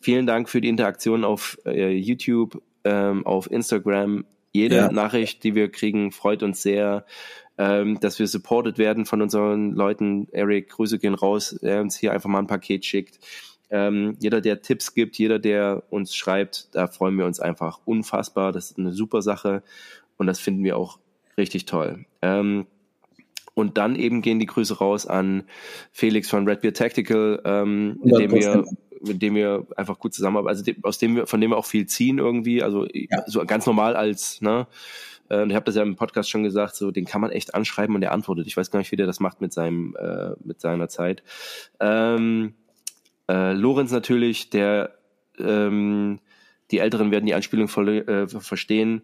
Vielen 0.00 0.26
Dank 0.26 0.48
für 0.48 0.60
die 0.60 0.68
Interaktion 0.68 1.24
auf 1.24 1.56
äh, 1.64 1.92
YouTube, 1.92 2.60
ähm, 2.82 3.24
auf 3.24 3.48
Instagram, 3.48 4.24
jede 4.56 4.76
ja. 4.76 4.92
Nachricht, 4.92 5.44
die 5.44 5.54
wir 5.54 5.70
kriegen, 5.70 6.10
freut 6.12 6.42
uns 6.42 6.62
sehr, 6.62 7.06
ähm, 7.58 8.00
dass 8.00 8.18
wir 8.18 8.26
supported 8.26 8.78
werden 8.78 9.06
von 9.06 9.22
unseren 9.22 9.72
Leuten. 9.72 10.28
Eric, 10.32 10.70
Grüße 10.70 10.98
gehen 10.98 11.14
raus, 11.14 11.58
der 11.62 11.80
uns 11.80 11.96
hier 11.96 12.12
einfach 12.12 12.28
mal 12.28 12.40
ein 12.40 12.46
Paket 12.46 12.84
schickt. 12.84 13.18
Ähm, 13.68 14.16
jeder, 14.20 14.40
der 14.40 14.62
Tipps 14.62 14.94
gibt, 14.94 15.18
jeder, 15.18 15.38
der 15.38 15.82
uns 15.90 16.14
schreibt, 16.14 16.74
da 16.74 16.86
freuen 16.86 17.18
wir 17.18 17.26
uns 17.26 17.40
einfach 17.40 17.80
unfassbar. 17.84 18.52
Das 18.52 18.70
ist 18.70 18.78
eine 18.78 18.92
super 18.92 19.22
Sache 19.22 19.62
und 20.16 20.26
das 20.26 20.38
finden 20.38 20.62
wir 20.64 20.76
auch 20.76 20.98
richtig 21.36 21.66
toll. 21.66 22.06
Ähm, 22.22 22.66
und 23.56 23.78
dann 23.78 23.96
eben 23.96 24.20
gehen 24.20 24.38
die 24.38 24.46
Grüße 24.46 24.78
raus 24.78 25.06
an 25.06 25.44
Felix 25.90 26.28
von 26.28 26.46
Red 26.46 26.60
Beer 26.60 26.74
Tactical, 26.74 27.40
ähm, 27.44 27.98
mit 28.04 28.18
dem 28.18 28.32
wir 28.32 28.64
mit 29.02 29.20
dem 29.20 29.34
wir 29.34 29.66
einfach 29.76 29.98
gut 29.98 30.14
zusammenarbeiten, 30.14 30.48
also 30.48 30.64
dem, 30.64 30.82
aus 30.82 30.98
dem 30.98 31.16
wir, 31.16 31.26
von 31.26 31.40
dem 31.40 31.50
wir 31.50 31.58
auch 31.58 31.66
viel 31.66 31.86
ziehen 31.86 32.18
irgendwie, 32.18 32.62
also 32.62 32.86
ja. 32.92 33.22
so 33.26 33.44
ganz 33.44 33.66
normal 33.66 33.94
als, 33.94 34.40
ne, 34.40 34.66
und 35.28 35.50
ich 35.50 35.56
habe 35.56 35.64
das 35.64 35.74
ja 35.74 35.82
im 35.82 35.96
Podcast 35.96 36.30
schon 36.30 36.44
gesagt, 36.44 36.76
so 36.76 36.90
den 36.90 37.04
kann 37.04 37.20
man 37.20 37.30
echt 37.30 37.54
anschreiben 37.54 37.94
und 37.94 38.00
der 38.00 38.12
antwortet. 38.12 38.46
Ich 38.46 38.56
weiß 38.56 38.70
gar 38.70 38.78
nicht, 38.78 38.92
wie 38.92 38.96
der 38.96 39.06
das 39.06 39.20
macht 39.20 39.40
mit 39.40 39.52
seinem, 39.52 39.96
äh, 39.98 40.30
mit 40.44 40.60
seiner 40.60 40.88
Zeit. 40.88 41.22
Ähm, 41.80 42.54
äh, 43.28 43.52
Lorenz 43.52 43.90
natürlich, 43.90 44.50
der 44.50 44.96
ähm, 45.38 46.20
die 46.70 46.78
Älteren 46.78 47.10
werden 47.10 47.26
die 47.26 47.34
Anspielung 47.34 47.68
voll, 47.68 47.88
äh, 47.88 48.28
verstehen, 48.28 49.02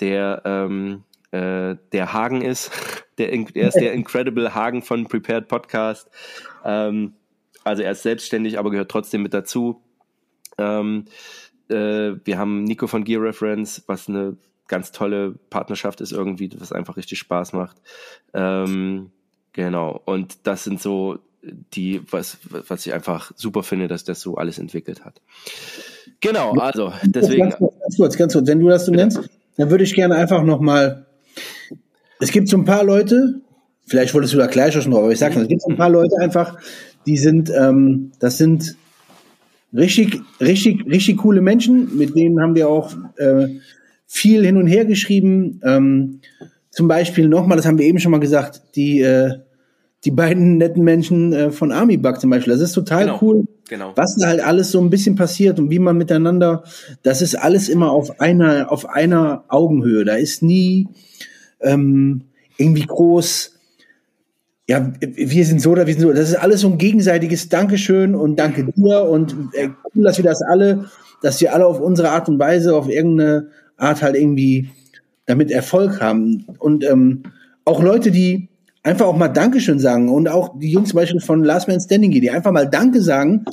der 0.00 0.42
ähm, 0.44 1.04
äh, 1.32 1.76
der 1.92 2.12
Hagen 2.12 2.42
ist, 2.42 2.70
der, 3.18 3.30
der 3.30 3.68
ist 3.68 3.74
der 3.74 3.92
Incredible 3.94 4.54
Hagen 4.54 4.82
von 4.82 5.06
Prepared 5.06 5.48
Podcast. 5.48 6.08
Ähm, 6.64 7.14
also 7.64 7.82
er 7.82 7.92
ist 7.92 8.02
selbstständig, 8.02 8.58
aber 8.58 8.70
gehört 8.70 8.90
trotzdem 8.90 9.22
mit 9.22 9.34
dazu. 9.34 9.82
Ähm, 10.58 11.04
äh, 11.68 12.12
wir 12.24 12.38
haben 12.38 12.64
Nico 12.64 12.86
von 12.86 13.04
Gear 13.04 13.22
Reference, 13.22 13.82
was 13.86 14.08
eine 14.08 14.36
ganz 14.68 14.92
tolle 14.92 15.34
Partnerschaft 15.50 16.00
ist 16.00 16.12
irgendwie, 16.12 16.50
was 16.58 16.72
einfach 16.72 16.96
richtig 16.96 17.18
Spaß 17.18 17.52
macht. 17.52 17.76
Ähm, 18.32 19.10
genau. 19.52 20.00
Und 20.04 20.46
das 20.46 20.64
sind 20.64 20.80
so 20.80 21.18
die, 21.42 22.02
was, 22.10 22.38
was 22.68 22.86
ich 22.86 22.92
einfach 22.92 23.32
super 23.34 23.62
finde, 23.62 23.88
dass 23.88 24.04
das 24.04 24.20
so 24.20 24.36
alles 24.36 24.58
entwickelt 24.58 25.04
hat. 25.04 25.20
Genau, 26.20 26.52
also 26.52 26.92
deswegen. 27.02 27.50
Ganz 27.50 27.56
kurz, 27.56 27.78
ganz 27.80 27.96
kurz, 27.96 28.16
ganz 28.16 28.32
kurz. 28.34 28.48
wenn 28.48 28.60
du 28.60 28.68
das 28.68 28.86
so 28.86 28.92
nennst, 28.92 29.20
dann 29.56 29.70
würde 29.70 29.84
ich 29.84 29.94
gerne 29.94 30.16
einfach 30.16 30.42
nochmal. 30.42 31.06
Es 32.20 32.30
gibt 32.30 32.48
so 32.48 32.56
ein 32.56 32.64
paar 32.64 32.84
Leute, 32.84 33.40
vielleicht 33.86 34.14
wolltest 34.14 34.34
du 34.34 34.38
da 34.38 34.46
gleich 34.46 34.74
schon 34.74 34.92
drauf, 34.92 35.04
aber 35.04 35.12
ich 35.12 35.18
sag 35.18 35.34
mal, 35.34 35.42
es 35.42 35.48
gibt 35.48 35.62
so 35.62 35.70
ein 35.70 35.76
paar 35.76 35.90
Leute 35.90 36.16
einfach, 36.20 36.58
die 37.06 37.16
sind, 37.16 37.50
ähm, 37.50 38.12
das 38.20 38.36
sind 38.38 38.76
richtig, 39.72 40.20
richtig, 40.40 40.86
richtig 40.86 41.18
coole 41.18 41.40
Menschen, 41.40 41.96
mit 41.96 42.14
denen 42.14 42.40
haben 42.40 42.54
wir 42.54 42.68
auch 42.68 42.92
äh, 43.16 43.48
viel 44.06 44.44
hin 44.44 44.56
und 44.56 44.66
her 44.66 44.84
geschrieben. 44.84 45.60
Ähm, 45.64 46.20
zum 46.70 46.88
Beispiel 46.88 47.28
nochmal, 47.28 47.56
das 47.56 47.66
haben 47.66 47.78
wir 47.78 47.86
eben 47.86 47.98
schon 47.98 48.12
mal 48.12 48.20
gesagt, 48.20 48.62
die, 48.76 49.00
äh, 49.00 49.38
die 50.04 50.10
beiden 50.10 50.56
netten 50.56 50.82
Menschen 50.82 51.32
äh, 51.32 51.50
von 51.50 51.72
Army 51.72 51.96
Bug 51.96 52.20
zum 52.20 52.30
Beispiel. 52.30 52.52
Das 52.52 52.62
ist 52.62 52.72
total 52.72 53.06
genau, 53.06 53.18
cool, 53.22 53.44
genau. 53.68 53.92
was 53.96 54.16
da 54.16 54.28
halt 54.28 54.40
alles 54.40 54.70
so 54.70 54.80
ein 54.80 54.90
bisschen 54.90 55.14
passiert 55.14 55.58
und 55.58 55.70
wie 55.70 55.78
man 55.78 55.96
miteinander, 55.96 56.64
das 57.02 57.22
ist 57.22 57.34
alles 57.34 57.68
immer 57.68 57.90
auf 57.90 58.20
einer, 58.20 58.70
auf 58.72 58.88
einer 58.88 59.44
Augenhöhe. 59.48 60.04
Da 60.04 60.14
ist 60.14 60.42
nie 60.42 60.88
ähm, 61.62 62.22
irgendwie 62.56 62.86
groß 62.86 63.56
ja, 64.70 64.92
wir 65.00 65.44
sind 65.44 65.60
so 65.60 65.72
oder 65.72 65.88
wir 65.88 65.94
sind 65.94 66.02
so. 66.02 66.12
Das 66.12 66.28
ist 66.28 66.36
alles 66.36 66.60
so 66.60 66.68
ein 66.68 66.78
gegenseitiges 66.78 67.48
Dankeschön 67.48 68.14
und 68.14 68.36
danke 68.36 68.64
dir 68.64 69.02
und 69.02 69.34
äh, 69.52 69.70
cool, 69.96 70.04
dass 70.04 70.16
wir 70.16 70.24
das 70.24 70.42
alle, 70.42 70.84
dass 71.22 71.40
wir 71.40 71.52
alle 71.52 71.66
auf 71.66 71.80
unsere 71.80 72.10
Art 72.10 72.28
und 72.28 72.38
Weise, 72.38 72.76
auf 72.76 72.88
irgendeine 72.88 73.48
Art 73.76 74.00
halt 74.00 74.14
irgendwie 74.14 74.70
damit 75.26 75.50
Erfolg 75.50 76.00
haben. 76.00 76.46
Und 76.60 76.84
ähm, 76.84 77.24
auch 77.64 77.82
Leute, 77.82 78.12
die 78.12 78.48
einfach 78.84 79.06
auch 79.06 79.16
mal 79.16 79.26
Dankeschön 79.26 79.80
sagen 79.80 80.08
und 80.08 80.28
auch 80.28 80.56
die 80.56 80.70
Jungs 80.70 80.90
zum 80.90 80.98
Beispiel 80.98 81.20
von 81.20 81.42
Last 81.42 81.66
Man 81.66 81.80
Standing, 81.80 82.12
die 82.12 82.30
einfach 82.30 82.52
mal 82.52 82.68
Danke 82.68 83.02
sagen, 83.02 83.44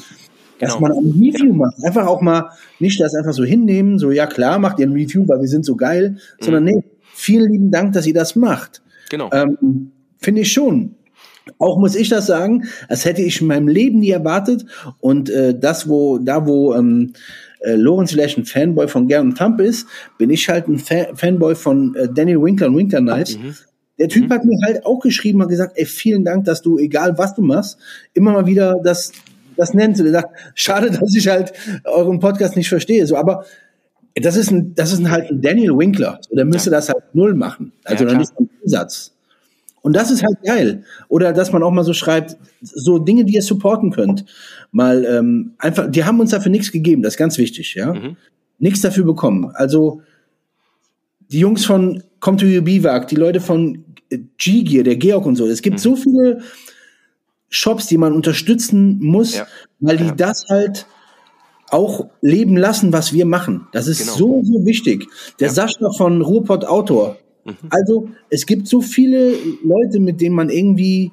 dass 0.60 0.76
genau. 0.76 0.88
man 0.88 0.92
ein 0.92 1.12
Review 1.14 1.52
macht. 1.52 1.84
Einfach 1.84 2.06
auch 2.06 2.22
mal 2.22 2.52
nicht 2.80 3.00
das 3.00 3.16
einfach 3.16 3.34
so 3.34 3.44
hinnehmen, 3.44 3.98
so 3.98 4.12
ja 4.12 4.28
klar, 4.28 4.60
macht 4.60 4.78
ihr 4.78 4.86
ein 4.86 4.94
Review, 4.94 5.28
weil 5.28 5.42
wir 5.42 5.48
sind 5.48 5.66
so 5.66 5.76
geil, 5.76 6.12
mhm. 6.12 6.44
sondern 6.44 6.64
nee, 6.66 6.84
vielen 7.18 7.52
lieben 7.52 7.72
Dank, 7.72 7.94
dass 7.94 8.06
ihr 8.06 8.14
das 8.14 8.36
macht. 8.36 8.82
Genau. 9.10 9.30
Ähm, 9.34 9.92
Finde 10.20 10.42
ich 10.42 10.52
schon. 10.52 10.96
Auch 11.60 11.78
muss 11.80 11.96
ich 11.96 12.10
das 12.10 12.28
sagen, 12.28 12.66
das 12.90 13.06
hätte 13.06 13.22
ich 13.22 13.42
in 13.42 13.48
meinem 13.48 13.68
Leben 13.68 14.00
nie 14.00 14.10
erwartet. 14.10 14.66
Und 15.00 15.30
äh, 15.30 15.58
das, 15.58 15.88
wo, 15.88 16.18
da 16.18 16.46
wo 16.46 16.74
ähm, 16.76 17.14
äh, 17.62 17.76
Lorenz 17.76 18.12
vielleicht 18.12 18.38
ein 18.38 18.46
Fanboy 18.46 18.88
von 18.88 19.08
Gern 19.08 19.34
Thump 19.36 19.62
ist, 19.62 19.88
bin 20.18 20.30
ich 20.30 20.48
halt 20.50 20.68
ein 20.68 20.78
Fa 20.80 21.08
Fanboy 21.14 21.56
von 21.56 21.96
äh, 21.96 22.08
Daniel 22.14 22.42
Winkler 22.42 22.68
und 22.68 22.78
Winkler 22.78 23.00
Knight. 23.00 23.38
Mhm. 23.42 23.56
Der 23.98 24.10
Typ 24.10 24.26
mhm. 24.26 24.34
hat 24.34 24.46
mir 24.46 24.58
halt 24.66 24.86
auch 24.86 25.00
geschrieben, 25.00 25.42
hat 25.42 25.50
gesagt, 25.50 25.74
ey, 25.76 25.86
vielen 25.86 26.24
Dank, 26.24 26.46
dass 26.46 26.62
du, 26.62 26.78
egal 26.78 27.18
was 27.18 27.34
du 27.34 27.42
machst, 27.42 27.78
immer 28.14 28.34
mal 28.34 28.46
wieder 28.46 28.80
das 28.84 29.12
das 29.58 29.74
nennt. 29.74 30.00
Und 30.00 30.06
er 30.06 30.12
sagt, 30.14 30.36
schade, 30.56 30.92
dass 31.00 31.16
ich 31.16 31.28
halt 31.28 31.54
euren 31.84 32.20
Podcast 32.20 32.56
nicht 32.56 32.70
verstehe. 32.70 33.06
So, 33.06 33.18
aber 33.18 33.46
das 34.22 34.36
ist 34.36 34.52
ein, 34.52 34.74
das 34.76 34.92
ist 34.94 35.00
ein, 35.00 35.12
halt 35.12 35.30
ein 35.30 35.42
Daniel 35.42 35.78
Winkler. 35.78 36.20
So, 36.28 36.36
der 36.36 36.46
müsste 36.46 36.70
ja. 36.70 36.78
das 36.78 36.90
halt 36.90 37.04
null 37.14 37.34
machen. 37.34 37.72
Also 37.84 38.04
ja, 38.04 38.12
dann 38.12 38.22
ist 38.22 38.34
ein 38.40 38.50
Zusatz. 38.62 39.14
Und 39.82 39.96
das 39.96 40.12
ist 40.12 40.24
halt 40.24 40.42
geil. 40.44 40.84
Oder 41.08 41.34
dass 41.34 41.54
man 41.54 41.64
auch 41.64 41.72
mal 41.72 41.84
so 41.84 41.94
schreibt, 41.94 42.38
so 42.62 43.00
Dinge, 43.00 43.26
die 43.26 43.36
ihr 43.36 43.42
supporten 43.42 43.92
könnt. 43.92 44.26
Mal 44.72 45.06
ähm, 45.06 45.54
einfach, 45.60 45.90
die 45.90 46.04
haben 46.04 46.20
uns 46.20 46.32
dafür 46.32 46.52
nichts 46.52 46.72
gegeben, 46.72 47.04
das 47.04 47.14
ist 47.14 47.18
ganz 47.18 47.38
wichtig, 47.38 47.76
ja. 47.76 47.94
Mhm. 47.94 48.18
Nichts 48.60 48.82
dafür 48.82 49.06
bekommen. 49.06 49.52
Also 49.54 50.02
die 51.32 51.40
Jungs 51.40 51.66
von 51.66 52.04
Come 52.20 52.38
to 52.38 52.46
Your 52.46 52.64
Biwak, 52.64 53.08
die 53.08 53.16
Leute 53.16 53.40
von 53.40 53.86
G-Gear, 54.38 54.84
der 54.84 54.96
Georg 54.96 55.26
und 55.26 55.36
so. 55.36 55.48
Es 55.48 55.62
gibt 55.62 55.78
mhm. 55.78 55.82
so 55.82 55.96
viele 55.96 56.42
Shops, 57.50 57.88
die 57.88 57.98
man 57.98 58.14
unterstützen 58.14 59.00
muss, 59.00 59.36
ja. 59.36 59.48
weil 59.80 59.98
die 59.98 60.06
ja. 60.06 60.16
das 60.16 60.48
halt 60.50 60.86
auch 61.70 62.08
leben 62.22 62.56
lassen, 62.56 62.94
was 62.94 63.14
wir 63.14 63.26
machen. 63.26 63.68
Das 63.72 63.88
ist 63.88 64.00
genau. 64.00 64.14
so, 64.14 64.44
so 64.44 64.66
wichtig. 64.66 65.08
Der 65.40 65.48
ja. 65.48 65.54
Sascha 65.54 65.92
von 65.92 66.22
Ruhrpott 66.22 66.66
Autor. 66.66 67.18
Mhm. 67.46 67.56
Also, 67.70 68.10
es 68.30 68.46
gibt 68.46 68.68
so 68.68 68.82
viele 68.82 69.34
Leute, 69.64 70.00
mit 70.00 70.22
denen 70.22 70.36
man 70.36 70.50
irgendwie 70.50 71.12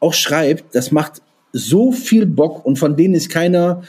auch 0.00 0.14
schreibt. 0.14 0.74
Das 0.74 0.90
macht 0.90 1.22
so 1.52 1.92
viel 1.92 2.26
Bock 2.26 2.64
und 2.66 2.78
von 2.78 2.96
denen 2.96 3.14
ist 3.14 3.30
keiner, 3.30 3.82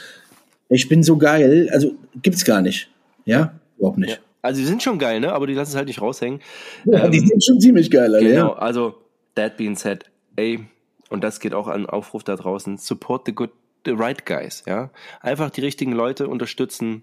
ich 0.68 0.88
bin 0.88 1.02
so 1.02 1.16
geil. 1.16 1.68
Also, 1.72 1.92
gibt's 2.22 2.44
gar 2.44 2.62
nicht. 2.62 2.90
Ja, 3.24 3.54
überhaupt 3.78 3.98
nicht. 3.98 4.20
Also 4.46 4.60
die 4.60 4.66
sind 4.66 4.80
schon 4.80 5.00
geil, 5.00 5.18
ne? 5.18 5.32
Aber 5.32 5.48
die 5.48 5.54
lassen 5.54 5.70
es 5.70 5.76
halt 5.76 5.88
nicht 5.88 6.00
raushängen. 6.00 6.40
Ja, 6.84 7.04
ähm, 7.04 7.10
die 7.10 7.18
sind 7.18 7.44
schon 7.44 7.60
ziemlich 7.60 7.90
geil, 7.90 8.14
Alter. 8.14 8.28
Genau, 8.28 8.48
ja. 8.50 8.58
also 8.58 8.94
that 9.34 9.56
being 9.56 9.74
said, 9.74 10.04
ey, 10.36 10.60
und 11.08 11.24
das 11.24 11.40
geht 11.40 11.52
auch 11.52 11.66
an 11.66 11.86
Aufruf 11.86 12.22
da 12.22 12.36
draußen, 12.36 12.78
support 12.78 13.22
the 13.26 13.34
good, 13.34 13.50
the 13.86 13.92
right 13.92 14.26
guys, 14.26 14.62
ja. 14.66 14.90
Einfach 15.20 15.50
die 15.50 15.62
richtigen 15.62 15.92
Leute 15.92 16.28
unterstützen. 16.28 17.02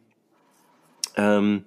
Ähm, 1.15 1.65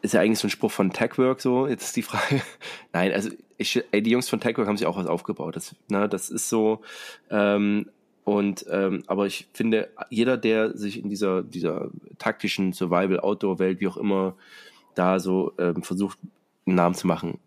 ist 0.00 0.14
ja 0.14 0.20
eigentlich 0.20 0.38
so 0.38 0.46
ein 0.46 0.50
Spruch 0.50 0.70
von 0.70 0.92
Techwork 0.92 1.40
so, 1.40 1.66
jetzt 1.66 1.84
ist 1.84 1.96
die 1.96 2.02
Frage. 2.02 2.40
Nein, 2.92 3.12
also 3.12 3.30
ich, 3.56 3.82
ey, 3.90 4.02
die 4.02 4.10
Jungs 4.10 4.28
von 4.28 4.40
Techwork 4.40 4.68
haben 4.68 4.76
sich 4.76 4.86
auch 4.86 4.96
was 4.96 5.06
aufgebaut. 5.06 5.56
Das, 5.56 5.74
ne, 5.88 6.08
das 6.08 6.30
ist 6.30 6.48
so, 6.48 6.82
ähm, 7.30 7.90
und 8.28 8.66
ähm, 8.70 9.04
aber 9.06 9.26
ich 9.26 9.48
finde, 9.54 9.88
jeder, 10.10 10.36
der 10.36 10.76
sich 10.76 11.02
in 11.02 11.08
dieser, 11.08 11.42
dieser 11.42 11.90
taktischen 12.18 12.74
Survival-Outdoor-Welt, 12.74 13.80
wie 13.80 13.88
auch 13.88 13.96
immer, 13.96 14.34
da 14.94 15.18
so 15.18 15.54
ähm, 15.58 15.82
versucht, 15.82 16.18
einen 16.66 16.76
Namen 16.76 16.94
zu 16.94 17.06
machen, 17.06 17.38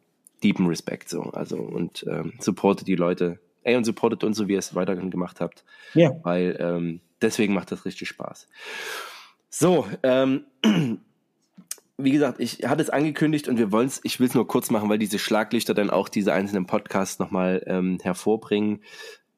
deepen 0.43 0.65
Respekt 0.65 1.07
so. 1.07 1.21
Also 1.21 1.57
und 1.57 2.03
ähm, 2.09 2.33
supportet 2.39 2.87
die 2.87 2.95
Leute. 2.95 3.39
Ey, 3.63 3.75
und 3.75 3.83
supportet 3.83 4.23
uns, 4.23 4.37
so 4.37 4.47
wie 4.47 4.53
ihr 4.53 4.59
es 4.59 4.75
weiterhin 4.75 5.11
gemacht 5.11 5.41
habt. 5.41 5.63
Ja. 5.93 6.11
Weil 6.23 6.57
ähm, 6.59 7.01
deswegen 7.21 7.53
macht 7.53 7.71
das 7.71 7.85
richtig 7.85 8.07
Spaß. 8.07 8.47
So, 9.49 9.87
ähm, 10.03 10.45
wie 11.97 12.11
gesagt, 12.11 12.39
ich 12.39 12.63
hatte 12.67 12.81
es 12.81 12.89
angekündigt 12.89 13.47
und 13.47 13.57
wir 13.57 13.71
wollen 13.71 13.87
es, 13.87 13.99
ich 14.03 14.19
will 14.19 14.27
es 14.27 14.33
nur 14.33 14.47
kurz 14.47 14.71
machen, 14.71 14.89
weil 14.89 14.97
diese 14.97 15.19
Schlaglichter 15.19 15.73
dann 15.73 15.89
auch 15.89 16.09
diese 16.09 16.33
einzelnen 16.33 16.65
Podcasts 16.65 17.19
nochmal 17.19 17.63
ähm, 17.67 17.99
hervorbringen. 18.01 18.81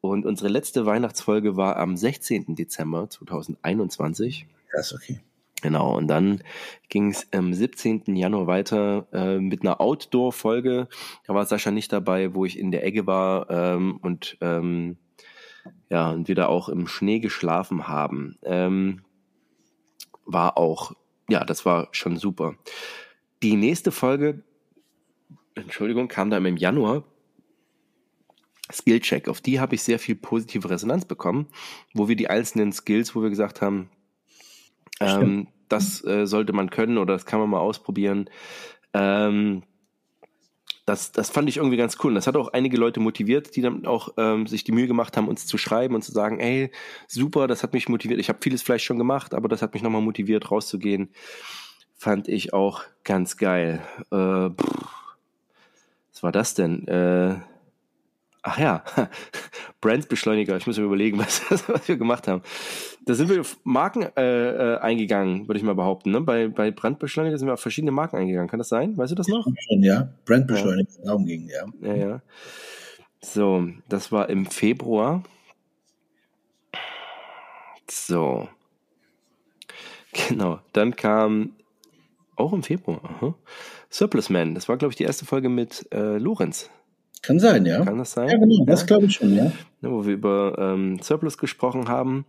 Und 0.00 0.26
unsere 0.26 0.48
letzte 0.48 0.86
Weihnachtsfolge 0.86 1.56
war 1.56 1.76
am 1.76 1.96
16. 1.96 2.54
Dezember 2.54 3.08
2021. 3.08 4.46
Das 4.72 4.92
ist 4.92 4.94
okay. 4.94 5.20
Genau, 5.64 5.96
und 5.96 6.08
dann 6.08 6.42
ging 6.90 7.10
es 7.10 7.26
am 7.32 7.54
17. 7.54 8.16
Januar 8.16 8.46
weiter 8.46 9.06
äh, 9.14 9.38
mit 9.38 9.62
einer 9.62 9.80
Outdoor-Folge. 9.80 10.88
Da 11.26 11.34
war 11.34 11.46
Sascha 11.46 11.70
nicht 11.70 11.90
dabei, 11.90 12.34
wo 12.34 12.44
ich 12.44 12.58
in 12.58 12.70
der 12.70 12.84
Ecke 12.84 13.06
war 13.06 13.48
ähm, 13.48 13.96
und 14.02 14.36
ähm, 14.42 14.98
ja, 15.88 16.10
und 16.10 16.28
wir 16.28 16.34
da 16.34 16.48
auch 16.48 16.68
im 16.68 16.86
Schnee 16.86 17.18
geschlafen 17.18 17.88
haben. 17.88 18.36
Ähm, 18.42 19.04
war 20.26 20.58
auch, 20.58 20.92
ja, 21.30 21.46
das 21.46 21.64
war 21.64 21.88
schon 21.92 22.18
super. 22.18 22.56
Die 23.42 23.56
nächste 23.56 23.90
Folge, 23.90 24.44
Entschuldigung, 25.54 26.08
kam 26.08 26.28
dann 26.28 26.44
im 26.44 26.58
Januar. 26.58 27.04
Skillcheck. 28.70 29.28
Auf 29.28 29.40
die 29.40 29.60
habe 29.60 29.76
ich 29.76 29.82
sehr 29.82 29.98
viel 29.98 30.14
positive 30.14 30.68
Resonanz 30.68 31.06
bekommen, 31.06 31.46
wo 31.94 32.06
wir 32.06 32.16
die 32.16 32.28
einzelnen 32.28 32.70
Skills, 32.72 33.16
wo 33.16 33.22
wir 33.22 33.30
gesagt 33.30 33.62
haben, 33.62 33.88
ähm, 35.00 35.48
das 35.68 36.04
äh, 36.04 36.26
sollte 36.26 36.52
man 36.52 36.70
können 36.70 36.98
oder 36.98 37.14
das 37.14 37.26
kann 37.26 37.40
man 37.40 37.50
mal 37.50 37.60
ausprobieren. 37.60 38.28
Ähm, 38.92 39.62
das, 40.86 41.12
das 41.12 41.30
fand 41.30 41.48
ich 41.48 41.56
irgendwie 41.56 41.76
ganz 41.76 41.96
cool. 42.02 42.10
Und 42.10 42.16
das 42.16 42.26
hat 42.26 42.36
auch 42.36 42.52
einige 42.52 42.76
Leute 42.76 43.00
motiviert, 43.00 43.56
die 43.56 43.62
dann 43.62 43.86
auch 43.86 44.10
ähm, 44.18 44.46
sich 44.46 44.64
die 44.64 44.72
Mühe 44.72 44.86
gemacht 44.86 45.16
haben, 45.16 45.28
uns 45.28 45.46
zu 45.46 45.56
schreiben 45.56 45.94
und 45.94 46.02
zu 46.02 46.12
sagen, 46.12 46.40
ey, 46.40 46.70
super, 47.08 47.46
das 47.46 47.62
hat 47.62 47.72
mich 47.72 47.88
motiviert. 47.88 48.20
Ich 48.20 48.28
habe 48.28 48.38
vieles 48.42 48.62
vielleicht 48.62 48.84
schon 48.84 48.98
gemacht, 48.98 49.34
aber 49.34 49.48
das 49.48 49.62
hat 49.62 49.72
mich 49.72 49.82
nochmal 49.82 50.02
motiviert, 50.02 50.50
rauszugehen. 50.50 51.10
Fand 51.96 52.28
ich 52.28 52.52
auch 52.52 52.82
ganz 53.02 53.38
geil. 53.38 53.82
Äh, 54.10 54.50
pff, 54.50 55.16
was 56.12 56.22
war 56.22 56.32
das 56.32 56.54
denn? 56.54 56.86
Äh, 56.86 57.36
Ach 58.46 58.58
ja, 58.58 58.84
Brandbeschleuniger. 59.80 60.54
Ich 60.58 60.66
muss 60.66 60.76
mir 60.76 60.84
überlegen, 60.84 61.18
was, 61.18 61.42
was 61.50 61.88
wir 61.88 61.96
gemacht 61.96 62.28
haben. 62.28 62.42
Da 63.06 63.14
sind 63.14 63.30
wir 63.30 63.40
auf 63.40 63.56
Marken 63.64 64.02
äh, 64.16 64.74
äh, 64.74 64.78
eingegangen, 64.78 65.48
würde 65.48 65.58
ich 65.58 65.64
mal 65.64 65.74
behaupten. 65.74 66.10
Ne? 66.10 66.20
Bei, 66.20 66.48
bei 66.48 66.70
Brandbeschleuniger 66.70 67.38
sind 67.38 67.48
wir 67.48 67.54
auf 67.54 67.60
verschiedene 67.60 67.90
Marken 67.90 68.16
eingegangen. 68.16 68.48
Kann 68.48 68.58
das 68.58 68.68
sein? 68.68 68.98
Weißt 68.98 69.12
du 69.12 69.16
das 69.16 69.28
noch? 69.28 69.46
Ja, 69.70 70.10
Brandbeschleuniger, 70.26 70.90
ja. 70.98 71.04
darum 71.06 71.24
ging, 71.24 71.48
ja. 71.48 71.64
Ja, 71.80 71.94
ja. 71.94 72.22
So, 73.22 73.66
das 73.88 74.12
war 74.12 74.28
im 74.28 74.44
Februar. 74.44 75.22
So. 77.88 78.48
Genau, 80.12 80.60
dann 80.74 80.94
kam 80.96 81.56
auch 82.36 82.52
im 82.52 82.62
Februar. 82.62 83.00
Aha. 83.04 83.34
Surplus 83.88 84.28
Man, 84.28 84.54
das 84.54 84.68
war, 84.68 84.76
glaube 84.76 84.92
ich, 84.92 84.96
die 84.96 85.04
erste 85.04 85.24
Folge 85.24 85.48
mit 85.48 85.86
äh, 85.92 86.18
Lorenz. 86.18 86.68
Kann 87.26 87.40
sein, 87.40 87.64
ja. 87.64 87.84
Kann 87.84 87.98
das 87.98 88.12
sein? 88.12 88.28
Ja, 88.28 88.36
genau, 88.36 88.64
das 88.66 88.86
glaube 88.86 89.06
ich 89.06 89.14
schon, 89.14 89.34
ja. 89.34 89.46
ja. 89.46 89.52
Wo 89.90 90.04
wir 90.04 90.12
über 90.12 90.56
ähm, 90.58 90.98
Surplus 91.00 91.38
gesprochen 91.38 91.88
haben. 91.88 92.26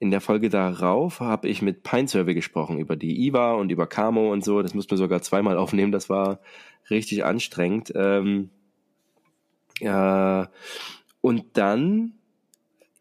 In 0.00 0.10
der 0.10 0.20
Folge 0.20 0.50
darauf 0.50 1.20
habe 1.20 1.48
ich 1.48 1.62
mit 1.62 1.82
Pine 1.82 2.08
Survey 2.08 2.34
gesprochen, 2.34 2.78
über 2.78 2.96
die 2.96 3.26
IWA 3.26 3.54
und 3.54 3.72
über 3.72 3.86
Camo 3.86 4.32
und 4.32 4.44
so. 4.44 4.60
Das 4.60 4.74
mussten 4.74 4.92
wir 4.92 4.98
sogar 4.98 5.22
zweimal 5.22 5.56
aufnehmen, 5.56 5.92
das 5.92 6.10
war 6.10 6.40
richtig 6.90 7.24
anstrengend. 7.24 7.92
Ähm, 7.94 8.50
ja, 9.80 10.50
und 11.22 11.44
dann, 11.54 12.12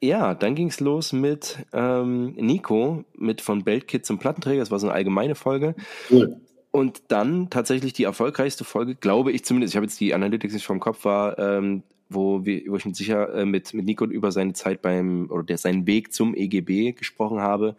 ja, 0.02 0.36
dann 0.36 0.56
ging 0.56 0.68
es 0.68 0.80
los 0.80 1.12
mit 1.12 1.58
ähm, 1.74 2.36
Nico, 2.36 3.04
mit 3.16 3.42
von 3.42 3.64
Beltkit 3.66 4.06
zum 4.06 4.18
Plattenträger. 4.18 4.62
Das 4.62 4.72
war 4.72 4.80
so 4.80 4.88
eine 4.88 4.96
allgemeine 4.96 5.36
Folge. 5.36 5.76
Cool. 6.10 6.38
Und 6.76 7.04
dann 7.10 7.52
tatsächlich 7.52 7.94
die 7.94 8.06
erfolgreichste 8.06 8.64
Folge, 8.64 8.96
glaube 8.96 9.32
ich 9.32 9.46
zumindest, 9.46 9.74
ich 9.74 9.76
habe 9.76 9.86
jetzt 9.86 10.00
die 10.00 10.16
Analytics 10.16 10.56
nicht 10.56 10.66
vom 10.66 10.80
Kopf, 10.80 11.06
war, 11.06 11.38
ähm, 11.38 11.84
wo, 12.10 12.46
wir, 12.46 12.64
wo 12.68 12.76
ich 12.76 12.86
mit 12.86 12.96
sicher 12.96 13.32
äh, 13.36 13.46
mit, 13.46 13.76
mit 13.76 13.86
Nico 13.86 14.06
über 14.06 14.32
seine 14.32 14.54
Zeit 14.54 14.82
beim, 14.82 15.30
oder 15.30 15.44
der, 15.44 15.60
seinen 15.60 15.86
Weg 15.86 16.12
zum 16.12 16.34
EGB 16.34 16.94
gesprochen 16.94 17.42
habe, 17.42 17.76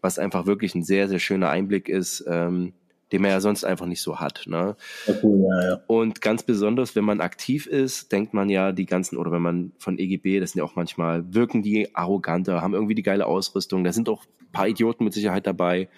was 0.00 0.18
einfach 0.18 0.44
wirklich 0.44 0.74
ein 0.74 0.82
sehr, 0.82 1.08
sehr 1.08 1.20
schöner 1.20 1.50
Einblick 1.50 1.88
ist, 1.88 2.24
ähm, 2.26 2.72
den 3.12 3.22
man 3.22 3.30
ja 3.30 3.40
sonst 3.40 3.62
einfach 3.62 3.86
nicht 3.86 4.02
so 4.02 4.18
hat. 4.18 4.42
Ne? 4.46 4.74
Cool, 5.22 5.46
ja, 5.48 5.68
ja. 5.68 5.80
Und 5.86 6.20
ganz 6.20 6.42
besonders, 6.42 6.96
wenn 6.96 7.04
man 7.04 7.20
aktiv 7.20 7.68
ist, 7.68 8.10
denkt 8.10 8.34
man 8.34 8.50
ja 8.50 8.72
die 8.72 8.86
ganzen, 8.86 9.18
oder 9.18 9.30
wenn 9.30 9.42
man 9.42 9.70
von 9.78 10.00
EGB, 10.00 10.40
das 10.40 10.50
sind 10.50 10.58
ja 10.58 10.64
auch 10.64 10.74
manchmal, 10.74 11.32
wirken 11.32 11.62
die 11.62 11.94
arroganter, 11.94 12.60
haben 12.60 12.74
irgendwie 12.74 12.96
die 12.96 13.04
geile 13.04 13.26
Ausrüstung, 13.26 13.84
da 13.84 13.92
sind 13.92 14.08
auch 14.08 14.24
ein 14.24 14.50
paar 14.50 14.66
Idioten 14.66 15.04
mit 15.04 15.12
Sicherheit 15.12 15.46
dabei. 15.46 15.88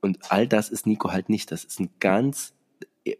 Und 0.00 0.18
all 0.30 0.46
das 0.46 0.68
ist 0.68 0.86
Nico 0.86 1.12
halt 1.12 1.28
nicht. 1.28 1.50
Das 1.52 1.64
ist 1.64 1.80
ein 1.80 1.90
ganz, 2.00 2.54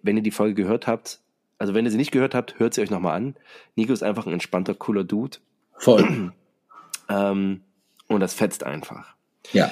wenn 0.02 0.16
ihr 0.16 0.22
die 0.22 0.30
Folge 0.30 0.54
gehört 0.54 0.86
habt, 0.86 1.20
also 1.58 1.74
wenn 1.74 1.84
ihr 1.84 1.90
sie 1.90 1.98
nicht 1.98 2.10
gehört 2.10 2.34
habt, 2.34 2.58
hört 2.58 2.72
sie 2.74 2.80
euch 2.80 2.90
nochmal 2.90 3.16
an. 3.16 3.34
Nico 3.76 3.92
ist 3.92 4.02
einfach 4.02 4.26
ein 4.26 4.32
entspannter, 4.32 4.74
cooler 4.74 5.04
Dude. 5.04 5.38
Voll. 5.74 6.32
ähm, 7.08 7.60
und 8.08 8.20
das 8.20 8.34
fetzt 8.34 8.64
einfach. 8.64 9.14
Ja. 9.52 9.70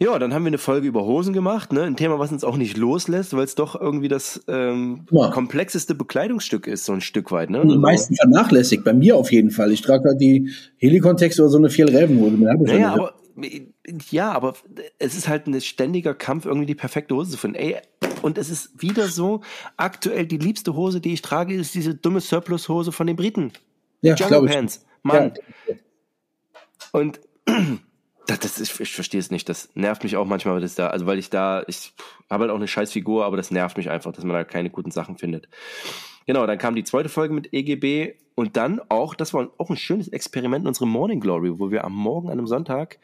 Ja, 0.00 0.16
dann 0.20 0.32
haben 0.32 0.44
wir 0.44 0.48
eine 0.48 0.58
Folge 0.58 0.86
über 0.86 1.04
Hosen 1.04 1.32
gemacht, 1.32 1.72
ne? 1.72 1.82
Ein 1.82 1.96
Thema, 1.96 2.20
was 2.20 2.30
uns 2.30 2.44
auch 2.44 2.56
nicht 2.56 2.76
loslässt, 2.76 3.36
weil 3.36 3.42
es 3.42 3.56
doch 3.56 3.80
irgendwie 3.80 4.06
das 4.06 4.44
ähm, 4.46 5.06
ja. 5.10 5.30
komplexeste 5.30 5.96
Bekleidungsstück 5.96 6.68
ist, 6.68 6.84
so 6.84 6.92
ein 6.92 7.00
Stück 7.00 7.32
weit, 7.32 7.50
ne? 7.50 7.62
Die 7.62 7.68
also, 7.68 7.80
meisten 7.80 8.14
vernachlässigt, 8.14 8.84
bei 8.84 8.92
mir 8.92 9.16
auf 9.16 9.32
jeden 9.32 9.50
Fall. 9.50 9.72
Ich 9.72 9.82
trage 9.82 10.08
halt 10.08 10.20
die 10.20 10.52
Helikon-Text 10.76 11.40
oder 11.40 11.48
so 11.48 11.58
eine 11.58 11.68
vier 11.68 11.88
Räbenhose. 11.88 12.36
Naja, 12.36 12.92
aber 12.92 13.14
ja, 14.10 14.32
aber 14.32 14.54
es 14.98 15.14
ist 15.14 15.28
halt 15.28 15.46
ein 15.46 15.60
ständiger 15.60 16.14
Kampf, 16.14 16.46
irgendwie 16.46 16.66
die 16.66 16.74
perfekte 16.74 17.14
Hose 17.14 17.30
zu 17.32 17.36
finden. 17.36 17.56
Ey, 17.56 17.76
und 18.22 18.38
es 18.38 18.50
ist 18.50 18.82
wieder 18.82 19.08
so, 19.08 19.42
aktuell 19.76 20.26
die 20.26 20.38
liebste 20.38 20.74
Hose, 20.74 21.00
die 21.00 21.12
ich 21.12 21.22
trage, 21.22 21.54
ist 21.54 21.74
diese 21.74 21.94
dumme 21.94 22.20
Surplus-Hose 22.20 22.92
von 22.92 23.06
den 23.06 23.16
Briten. 23.16 23.52
Ja, 24.02 24.14
Jungle 24.14 24.46
Pants. 24.46 24.84
Mann. 25.02 25.32
Ja. 25.66 25.74
Und 26.92 27.20
das, 28.26 28.40
das 28.40 28.58
ist, 28.58 28.80
ich 28.80 28.92
verstehe 28.92 29.20
es 29.20 29.30
nicht. 29.30 29.48
Das 29.48 29.70
nervt 29.74 30.04
mich 30.04 30.16
auch 30.16 30.26
manchmal, 30.26 30.54
weil 30.54 30.60
das 30.60 30.74
da, 30.74 30.88
also 30.88 31.06
weil 31.06 31.18
ich 31.18 31.30
da, 31.30 31.64
ich 31.66 31.94
habe 32.30 32.42
halt 32.42 32.50
auch 32.50 32.56
eine 32.56 32.68
scheiß 32.68 32.92
Figur, 32.92 33.24
aber 33.24 33.36
das 33.36 33.50
nervt 33.50 33.76
mich 33.76 33.90
einfach, 33.90 34.12
dass 34.12 34.24
man 34.24 34.34
da 34.34 34.44
keine 34.44 34.70
guten 34.70 34.90
Sachen 34.90 35.16
findet. 35.16 35.48
Genau, 36.26 36.46
dann 36.46 36.58
kam 36.58 36.74
die 36.74 36.84
zweite 36.84 37.08
Folge 37.08 37.34
mit 37.34 37.52
EGB 37.52 38.16
Und 38.38 38.56
dann 38.56 38.80
auch, 38.88 39.16
das 39.16 39.34
war 39.34 39.50
auch 39.58 39.68
ein 39.68 39.76
schönes 39.76 40.06
Experiment 40.06 40.62
in 40.62 40.68
unserem 40.68 40.90
Morning 40.90 41.18
Glory, 41.18 41.58
wo 41.58 41.72
wir 41.72 41.82
am 41.84 41.92
Morgen, 41.92 42.28
an 42.28 42.38
einem 42.38 42.46
Sonntag, 42.46 43.00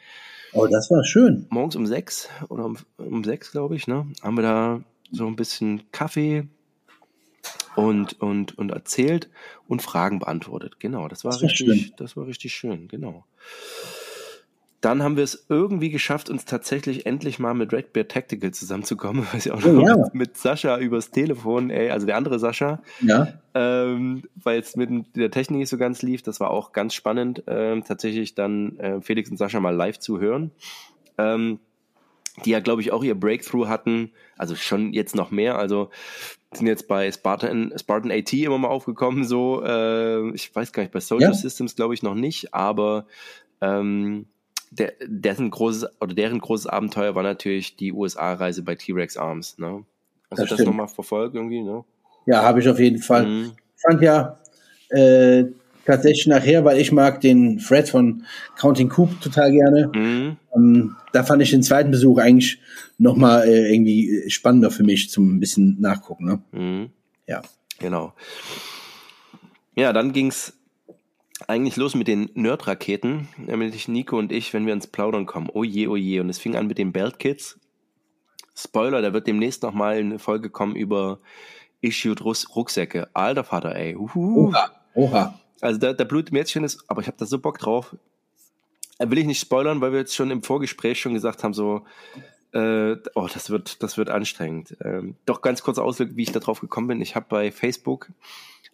Oh, 0.53 0.65
das 0.65 0.89
war 0.89 1.03
schön. 1.03 1.45
morgens 1.49 1.75
um 1.75 1.85
sechs 1.85 2.29
oder 2.47 2.63
um, 2.63 2.77
um 2.95 3.21
sechs, 3.25 3.51
glaube 3.51 3.75
ich, 3.75 3.85
ne, 3.85 4.07
haben 4.23 4.37
wir 4.37 4.43
da 4.43 4.81
so 5.11 5.27
ein 5.27 5.35
bisschen 5.35 5.91
Kaffee 5.91 6.47
und, 7.75 8.21
und, 8.21 8.57
und 8.57 8.69
erzählt 8.69 9.29
und 9.67 9.81
Fragen 9.81 10.19
beantwortet. 10.19 10.79
Genau, 10.79 11.09
das 11.09 11.25
war, 11.25 11.33
Das 11.33 11.41
war 11.41 11.49
richtig, 11.49 11.67
schön. 11.67 11.93
das 11.97 12.15
war 12.15 12.27
richtig 12.27 12.53
schön, 12.53 12.87
genau. 12.87 13.25
Dann 14.81 15.01
haben 15.01 15.15
wir 15.17 15.23
es 15.23 15.45
irgendwie 15.49 15.89
geschafft, 15.89 16.29
uns 16.29 16.45
tatsächlich 16.45 17.05
endlich 17.07 17.39
mal 17.39 17.53
mit 17.55 17.73
Red 17.73 17.91
Bear 17.93 18.07
Tactical 18.07 18.51
zusammenzukommen, 18.51 19.25
weil 19.31 19.39
ich 19.39 19.51
auch 19.51 19.63
Oh, 19.65 19.69
noch 19.69 19.87
ja. 19.87 20.09
mit, 20.13 20.37
Sascha 20.37 20.77
übers 20.77 21.09
Telefon, 21.11 21.69
ey, 21.71 21.89
also 21.89 22.05
der 22.05 22.17
andere 22.17 22.37
Sascha, 22.39 22.81
Ja. 23.01 23.27
ähm, 23.55 24.23
weil 24.35 24.59
es 24.59 24.75
mit 24.75 25.15
der 25.15 25.31
Technik 25.31 25.59
nicht 25.59 25.69
so 25.69 25.77
ganz 25.77 26.01
lief. 26.03 26.21
Das 26.21 26.39
war 26.39 26.51
auch 26.51 26.71
ganz 26.71 26.93
spannend, 26.93 27.43
ähm, 27.47 27.83
tatsächlich 27.83 28.35
dann 28.35 28.77
äh, 28.77 29.01
Felix 29.01 29.31
und 29.31 29.37
Sascha 29.37 29.59
mal 29.59 29.75
live 29.75 29.97
zu 29.99 30.19
hören. 30.19 30.51
Ähm, 31.17 31.59
die 32.43 32.49
ja, 32.49 32.59
glaube 32.59 32.81
ich, 32.81 32.91
auch 32.91 33.01
ihr 33.03 33.15
Breakthrough 33.15 33.67
hatten, 33.67 34.11
also 34.37 34.55
schon 34.55 34.91
jetzt 34.91 35.15
noch 35.15 35.31
mehr, 35.31 35.57
also 35.57 35.89
sind 36.53 36.67
jetzt 36.67 36.87
bei 36.89 37.09
Spartan, 37.09 37.73
Spartan 37.77 38.11
AT 38.11 38.33
immer 38.33 38.57
mal 38.57 38.67
aufgekommen, 38.67 39.23
so, 39.23 39.63
äh, 39.63 40.29
ich 40.31 40.53
weiß 40.53 40.73
gar 40.73 40.83
nicht, 40.83 40.91
bei 40.91 40.99
Social 40.99 41.29
Ja. 41.29 41.33
Systems 41.33 41.77
glaube 41.77 41.93
ich 41.93 42.03
noch 42.03 42.13
nicht, 42.13 42.53
aber 42.53 43.07
ähm, 43.61 44.25
der, 44.77 44.93
dessen 45.05 45.49
großes 45.51 46.01
oder 46.01 46.13
deren 46.13 46.39
großes 46.39 46.67
Abenteuer 46.67 47.15
war 47.15 47.23
natürlich 47.23 47.75
die 47.75 47.93
USA-Reise 47.93 48.63
bei 48.63 48.75
T-Rex 48.75 49.17
Arms, 49.17 49.57
ne? 49.57 49.83
Hast 50.31 50.39
Das 50.41 50.49
du 50.49 50.55
das 50.55 50.65
nochmal 50.65 50.87
verfolgt 50.87 51.35
irgendwie, 51.35 51.61
ne? 51.61 51.83
Ja, 52.25 52.43
habe 52.43 52.59
ich 52.59 52.67
auf 52.69 52.79
jeden 52.79 52.99
Fall. 52.99 53.25
Mhm. 53.25 53.51
Ich 53.75 53.81
fand 53.81 54.01
ja 54.01 54.39
äh, 54.89 55.45
tatsächlich 55.85 56.27
nachher, 56.27 56.65
weil 56.65 56.79
ich 56.79 56.91
mag 56.91 57.21
den 57.21 57.59
Fred 57.59 57.87
von 57.87 58.23
Counting 58.57 58.89
Coop 58.89 59.21
total 59.21 59.51
gerne. 59.51 59.91
Mhm. 59.93 60.37
Ähm, 60.55 60.95
da 61.13 61.23
fand 61.23 61.41
ich 61.41 61.51
den 61.51 61.63
zweiten 61.63 61.91
Besuch 61.91 62.17
eigentlich 62.17 62.59
nochmal 62.97 63.47
äh, 63.47 63.71
irgendwie 63.71 64.29
spannender 64.29 64.71
für 64.71 64.83
mich 64.83 65.09
zum 65.09 65.35
ein 65.35 65.39
bisschen 65.39 65.79
nachgucken. 65.79 66.25
Ne? 66.25 66.41
Mhm. 66.51 66.89
Ja. 67.27 67.41
Genau. 67.79 68.13
Ja, 69.75 69.91
dann 69.91 70.13
ging's 70.13 70.54
eigentlich 71.47 71.75
los 71.75 71.95
mit 71.95 72.07
den 72.07 72.29
Nerd-Raketen, 72.33 73.27
nämlich 73.37 73.87
Nico 73.87 74.17
und 74.17 74.31
ich, 74.31 74.53
wenn 74.53 74.65
wir 74.65 74.73
ins 74.73 74.87
Plaudern 74.87 75.25
kommen. 75.25 75.49
Oh 75.53 75.63
je, 75.63 75.87
oh 75.87 75.95
je. 75.95 76.19
Und 76.19 76.29
es 76.29 76.39
fing 76.39 76.55
an 76.55 76.67
mit 76.67 76.77
den 76.77 76.91
Belt 76.91 77.19
Kids. 77.19 77.59
Spoiler, 78.55 79.01
da 79.01 79.13
wird 79.13 79.27
demnächst 79.27 79.63
nochmal 79.63 79.97
eine 79.97 80.19
Folge 80.19 80.49
kommen 80.49 80.75
über 80.75 81.19
Issued 81.81 82.23
Rucksäcke. 82.23 83.09
Alter 83.13 83.43
Vater, 83.43 83.75
ey. 83.75 83.95
Oha. 83.95 84.71
Oha. 84.93 85.39
Also 85.61 85.79
da, 85.79 85.93
da 85.93 86.03
blutet 86.03 86.31
mir 86.31 86.39
jetzt 86.39 86.51
schon 86.51 86.63
das, 86.63 86.77
aber 86.87 87.01
ich 87.01 87.07
habe 87.07 87.17
da 87.17 87.25
so 87.25 87.39
Bock 87.39 87.59
drauf. 87.59 87.95
Äh, 88.97 89.09
Will 89.09 89.17
ich 89.17 89.25
nicht 89.25 89.39
spoilern, 89.39 89.81
weil 89.81 89.91
wir 89.91 89.99
jetzt 89.99 90.15
schon 90.15 90.31
im 90.31 90.43
Vorgespräch 90.43 90.99
schon 90.99 91.13
gesagt 91.13 91.43
haben, 91.43 91.53
so, 91.53 91.85
äh, 92.53 92.95
oh, 93.15 93.27
das 93.33 93.49
wird, 93.49 93.83
das 93.83 93.97
wird 93.97 94.09
anstrengend. 94.09 94.77
Ähm, 94.83 95.15
doch 95.25 95.41
ganz 95.41 95.61
kurz 95.61 95.77
Ausblick, 95.77 96.15
wie 96.15 96.23
ich 96.23 96.31
da 96.31 96.39
drauf 96.39 96.61
gekommen 96.61 96.87
bin. 96.87 97.01
Ich 97.01 97.15
habe 97.15 97.25
bei 97.29 97.51
Facebook 97.51 98.09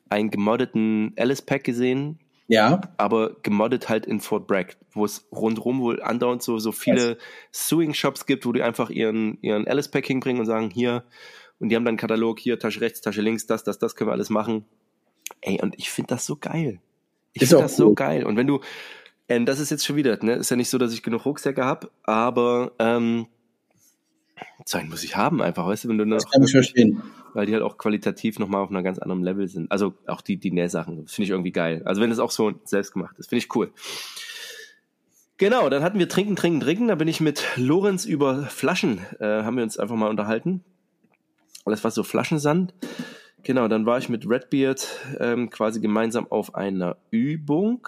einen 0.09 0.29
gemoddeten 0.29 1.13
Alice 1.17 1.41
Pack 1.41 1.63
gesehen, 1.63 2.19
Ja. 2.47 2.81
aber 2.97 3.37
gemoddet 3.43 3.87
halt 3.87 4.05
in 4.05 4.19
Fort 4.19 4.45
Bragg, 4.45 4.75
wo 4.91 5.05
es 5.05 5.27
rundrum 5.31 5.79
wohl 5.79 6.01
andauernd 6.01 6.43
so, 6.43 6.59
so 6.59 6.71
viele 6.73 7.17
Sewing-Shops 7.51 8.25
gibt, 8.25 8.45
wo 8.45 8.51
die 8.51 8.61
einfach 8.61 8.89
ihren, 8.89 9.37
ihren 9.41 9.67
Alice 9.67 9.89
Pack 9.89 10.05
hinbringen 10.05 10.41
und 10.41 10.45
sagen, 10.45 10.69
hier, 10.69 11.03
und 11.59 11.69
die 11.69 11.75
haben 11.75 11.85
dann 11.85 11.91
einen 11.91 11.97
Katalog, 11.97 12.39
hier, 12.39 12.59
Tasche 12.59 12.81
rechts, 12.81 13.01
Tasche 13.01 13.21
links, 13.21 13.45
das, 13.45 13.63
das, 13.63 13.79
das 13.79 13.95
können 13.95 14.09
wir 14.09 14.13
alles 14.13 14.29
machen. 14.29 14.65
Ey, 15.41 15.61
und 15.61 15.75
ich 15.77 15.89
finde 15.89 16.09
das 16.09 16.25
so 16.25 16.35
geil. 16.35 16.79
Ich 17.33 17.47
finde 17.47 17.63
das 17.63 17.77
so 17.77 17.89
cool. 17.89 17.95
geil. 17.95 18.25
Und 18.25 18.35
wenn 18.35 18.47
du, 18.47 18.59
ähm, 19.29 19.45
das 19.45 19.59
ist 19.59 19.69
jetzt 19.69 19.85
schon 19.85 19.95
wieder, 19.95 20.17
ne, 20.21 20.33
ist 20.33 20.51
ja 20.51 20.57
nicht 20.57 20.69
so, 20.69 20.77
dass 20.77 20.93
ich 20.93 21.03
genug 21.03 21.25
Rucksäcke 21.25 21.63
habe, 21.63 21.89
aber 22.03 22.73
ähm, 22.79 23.27
so 24.65 24.77
einen 24.77 24.89
muss 24.89 25.03
ich 25.03 25.15
haben 25.15 25.41
einfach, 25.41 25.65
weißt 25.65 25.85
du, 25.85 25.89
wenn 25.89 25.97
du 25.97 26.05
noch, 26.05 26.17
Das 26.17 26.29
kann 26.29 26.43
ich 26.43 26.51
verstehen. 26.51 27.01
Weil 27.33 27.45
die 27.45 27.53
halt 27.53 27.63
auch 27.63 27.77
qualitativ 27.77 28.39
nochmal 28.39 28.61
auf 28.61 28.69
einer 28.69 28.83
ganz 28.83 28.99
anderen 28.99 29.23
Level 29.23 29.47
sind. 29.47 29.71
Also 29.71 29.93
auch 30.07 30.21
die, 30.21 30.37
die 30.37 30.51
Nähsachen, 30.51 31.03
das 31.03 31.13
finde 31.13 31.25
ich 31.25 31.29
irgendwie 31.31 31.51
geil. 31.51 31.81
Also 31.85 32.01
wenn 32.01 32.11
es 32.11 32.19
auch 32.19 32.31
so 32.31 32.53
selbst 32.63 32.93
gemacht 32.93 33.17
ist, 33.19 33.29
finde 33.29 33.45
ich 33.45 33.55
cool. 33.55 33.71
Genau, 35.37 35.69
dann 35.69 35.83
hatten 35.83 35.97
wir 35.97 36.07
Trinken, 36.07 36.35
Trinken, 36.35 36.59
Trinken. 36.59 36.87
Da 36.87 36.95
bin 36.95 37.07
ich 37.07 37.19
mit 37.19 37.43
Lorenz 37.55 38.05
über 38.05 38.43
Flaschen, 38.43 38.99
äh, 39.19 39.25
haben 39.43 39.55
wir 39.57 39.63
uns 39.63 39.77
einfach 39.79 39.95
mal 39.95 40.09
unterhalten. 40.09 40.63
Alles 41.65 41.83
was 41.83 41.95
so 41.95 42.03
Flaschensand. 42.03 42.73
Genau, 43.43 43.67
dann 43.67 43.87
war 43.87 43.97
ich 43.97 44.07
mit 44.07 44.29
Redbeard 44.29 44.87
ähm, 45.19 45.49
quasi 45.49 45.79
gemeinsam 45.81 46.27
auf 46.31 46.53
einer 46.53 46.97
Übung. 47.09 47.87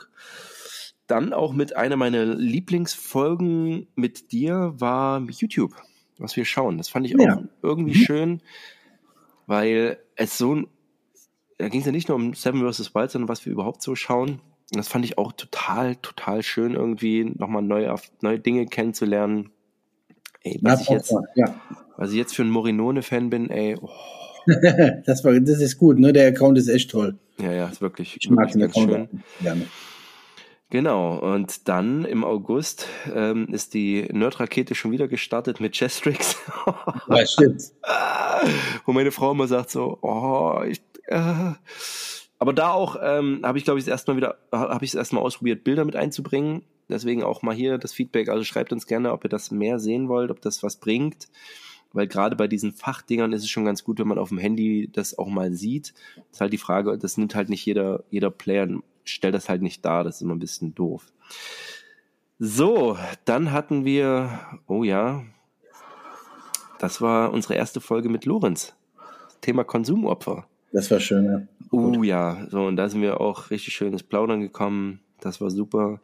Dann 1.05 1.31
auch 1.31 1.53
mit 1.53 1.75
einer 1.75 1.95
meiner 1.95 2.25
Lieblingsfolgen 2.25 3.87
mit 3.95 4.31
dir 4.31 4.73
war 4.77 5.21
YouTube, 5.29 5.75
was 6.17 6.35
wir 6.35 6.45
schauen. 6.45 6.77
Das 6.79 6.89
fand 6.89 7.05
ich 7.05 7.19
auch 7.19 7.23
Ja. 7.25 7.43
irgendwie 7.61 7.91
Mhm. 7.99 8.03
schön, 8.03 8.41
weil 9.47 9.97
es 10.15 10.37
so 10.37 10.55
ein, 10.55 10.67
da 11.57 11.69
ging 11.69 11.81
es 11.81 11.85
ja 11.85 11.91
nicht 11.91 12.07
nur 12.07 12.15
um 12.15 12.33
Seven 12.33 12.61
vs. 12.61 12.93
Wild, 12.95 13.11
sondern 13.11 13.29
was 13.29 13.45
wir 13.45 13.53
überhaupt 13.53 13.81
so 13.81 13.95
schauen. 13.95 14.41
Und 14.71 14.77
das 14.77 14.87
fand 14.87 15.05
ich 15.05 15.17
auch 15.17 15.33
total, 15.33 15.95
total 15.97 16.41
schön, 16.41 16.73
irgendwie 16.73 17.25
nochmal 17.25 17.61
neue, 17.61 17.93
neue 18.21 18.39
Dinge 18.39 18.65
kennenzulernen. 18.65 19.51
Ey, 20.41 20.59
was 20.61 20.81
ich 20.81 20.89
jetzt, 20.89 21.15
ja. 21.35 21.55
was 21.95 22.11
ich 22.11 22.17
jetzt 22.17 22.35
für 22.35 22.43
ein 22.43 22.49
Morinone-Fan 22.49 23.29
bin, 23.29 23.49
ey, 23.49 23.77
oh, 23.79 23.89
das, 25.05 25.23
war, 25.23 25.39
das 25.39 25.59
ist 25.59 25.77
gut, 25.77 25.99
ne? 25.99 26.11
Der 26.11 26.27
Account 26.27 26.57
ist 26.57 26.67
echt 26.67 26.91
toll. 26.91 27.17
ja, 27.37 27.51
ja, 27.51 27.67
ist 27.67 27.81
wirklich, 27.81 28.17
Ich 28.19 28.29
mag 28.29 28.53
wirklich 28.53 28.73
den 28.73 28.83
Account 28.85 29.09
schön. 29.11 29.23
gerne. 29.41 29.65
Genau, 30.73 31.19
und 31.19 31.67
dann 31.67 32.03
im 32.03 32.23
August 32.23 32.87
ähm, 33.13 33.47
ist 33.53 33.75
die 33.75 34.07
Nerd-Rakete 34.11 34.73
schon 34.73 34.91
wieder 34.91 35.07
gestartet 35.07 35.59
mit 35.59 35.75
Chestrix. 35.75 36.35
Ja, 37.09 37.27
stimmt. 37.27 37.61
Wo 38.83 38.91
meine 38.91 39.11
Frau 39.11 39.33
immer 39.33 39.45
sagt 39.45 39.69
so, 39.69 39.99
oh, 40.01 40.63
ich, 40.67 40.81
äh. 41.05 41.51
aber 42.39 42.53
da 42.53 42.71
auch 42.71 42.95
ähm, 42.99 43.41
habe 43.43 43.59
ich 43.59 43.65
glaube 43.65 43.79
ich 43.79 43.87
erstmal 43.87 44.17
wieder, 44.17 44.39
habe 44.51 44.83
ich 44.83 44.89
es 44.89 44.95
erstmal 44.95 45.21
ausprobiert, 45.21 45.63
Bilder 45.63 45.85
mit 45.85 45.95
einzubringen. 45.95 46.63
Deswegen 46.89 47.21
auch 47.21 47.43
mal 47.43 47.53
hier 47.53 47.77
das 47.77 47.93
Feedback. 47.93 48.29
Also 48.29 48.43
schreibt 48.43 48.73
uns 48.73 48.87
gerne, 48.87 49.11
ob 49.11 49.23
ihr 49.23 49.29
das 49.29 49.51
mehr 49.51 49.77
sehen 49.77 50.09
wollt, 50.09 50.31
ob 50.31 50.41
das 50.41 50.63
was 50.63 50.77
bringt. 50.77 51.27
Weil 51.91 52.07
gerade 52.07 52.35
bei 52.35 52.47
diesen 52.47 52.73
Fachdingern 52.73 53.31
ist 53.31 53.43
es 53.43 53.49
schon 53.51 53.65
ganz 53.65 53.83
gut, 53.83 53.99
wenn 53.99 54.07
man 54.07 54.17
auf 54.17 54.29
dem 54.29 54.39
Handy 54.39 54.89
das 54.91 55.19
auch 55.19 55.27
mal 55.27 55.53
sieht. 55.53 55.93
Das 56.15 56.25
ist 56.31 56.41
halt 56.41 56.53
die 56.53 56.57
Frage, 56.57 56.97
das 56.97 57.17
nimmt 57.17 57.35
halt 57.35 57.49
nicht 57.49 57.63
jeder, 57.63 58.03
jeder 58.09 58.31
Player, 58.31 58.67
stellt 59.03 59.35
das 59.35 59.49
halt 59.49 59.61
nicht 59.61 59.83
dar, 59.85 60.03
das 60.03 60.15
ist 60.15 60.21
immer 60.21 60.35
ein 60.35 60.39
bisschen 60.39 60.75
doof. 60.75 61.11
So, 62.39 62.97
dann 63.25 63.51
hatten 63.51 63.85
wir, 63.85 64.39
oh 64.67 64.83
ja, 64.83 65.23
das 66.79 67.01
war 67.01 67.31
unsere 67.31 67.55
erste 67.55 67.79
Folge 67.79 68.09
mit 68.09 68.25
Lorenz. 68.25 68.75
Thema 69.41 69.63
Konsumopfer. 69.63 70.47
Das 70.71 70.89
war 70.89 70.99
schön, 70.99 71.25
ja. 71.25 71.41
Oh 71.71 72.03
ja, 72.03 72.47
so 72.49 72.65
und 72.65 72.75
da 72.75 72.89
sind 72.89 73.01
wir 73.01 73.21
auch 73.21 73.51
richtig 73.51 73.73
schön 73.73 73.93
ins 73.93 74.03
Plaudern 74.03 74.41
gekommen. 74.41 74.99
Das 75.19 75.39
war 75.39 75.49
super. 75.49 76.01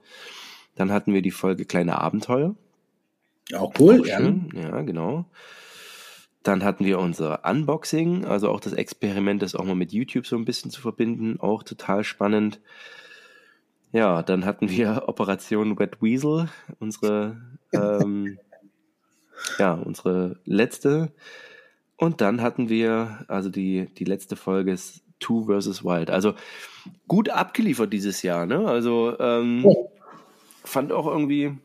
Dann 0.76 0.92
hatten 0.92 1.14
wir 1.14 1.22
die 1.22 1.32
Folge 1.32 1.66
Kleine 1.66 2.00
Abenteuer. 2.00 2.56
Auch 3.54 3.74
cool, 3.80 4.02
Auch 4.02 4.06
ja. 4.06 4.18
schön, 4.18 4.50
ja, 4.54 4.82
genau. 4.82 5.26
Dann 6.44 6.64
hatten 6.64 6.86
wir 6.86 7.00
unser 7.00 7.42
Unboxing, 7.46 8.26
also 8.26 8.50
auch 8.50 8.60
das 8.60 8.74
Experiment, 8.74 9.42
das 9.42 9.56
auch 9.56 9.66
mal 9.66 9.76
mit 9.76 9.92
YouTube 9.92 10.26
so 10.26 10.38
ein 10.38 10.46
bisschen 10.46 10.72
zu 10.72 10.82
verbinden, 10.82 11.40
auch 11.40 11.64
total 11.64 12.04
spannend. 12.04 12.62
Ja, 13.92 14.24
dann 14.24 14.46
hatten 14.46 14.70
wir 14.70 15.04
Operation 15.08 15.78
Wet 15.78 16.02
Weasel, 16.02 16.50
unsere, 16.80 17.42
ähm, 17.74 18.38
ja, 19.58 19.74
unsere 19.74 20.40
letzte. 20.46 21.12
Und 21.98 22.22
dann 22.22 22.42
hatten 22.42 22.70
wir, 22.70 23.26
also 23.28 23.50
die, 23.50 23.88
die 23.98 24.06
letzte 24.06 24.36
Folge 24.38 24.72
ist 24.72 25.04
Two 25.20 25.44
versus 25.44 25.84
Wild. 25.84 26.10
Also 26.10 26.34
gut 27.10 27.30
abgeliefert 27.30 27.92
dieses 27.92 28.22
Jahr, 28.22 28.46
ne? 28.46 28.66
Also 28.66 29.20
ähm, 29.20 29.66
fand 30.64 30.94
auch 30.94 31.08
irgendwie, 31.08 31.58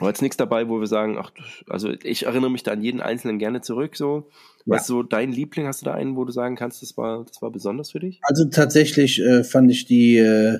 war 0.00 0.08
jetzt 0.08 0.22
nichts 0.22 0.36
dabei, 0.36 0.68
wo 0.68 0.80
wir 0.80 0.86
sagen, 0.86 1.16
ach, 1.18 1.30
also 1.68 1.90
ich 2.02 2.26
erinnere 2.26 2.50
mich 2.50 2.62
da 2.64 2.72
an 2.72 2.82
jeden 2.82 3.00
Einzelnen 3.00 3.38
gerne 3.38 3.60
zurück. 3.60 3.96
So, 3.96 4.28
was 4.66 4.82
ist 4.82 4.86
so 4.88 5.02
dein 5.02 5.30
Liebling? 5.30 5.66
Hast 5.66 5.82
du 5.82 5.84
da 5.86 5.94
einen, 5.94 6.16
wo 6.16 6.24
du 6.24 6.32
sagen 6.32 6.56
kannst, 6.56 6.82
das 6.82 6.96
war, 6.96 7.24
das 7.24 7.40
war 7.42 7.50
besonders 7.50 7.92
für 7.92 8.00
dich? 8.00 8.18
Also 8.22 8.46
tatsächlich 8.46 9.20
äh, 9.22 9.44
fand 9.44 9.70
ich 9.70 9.84
die 9.86 10.16
äh, 10.16 10.58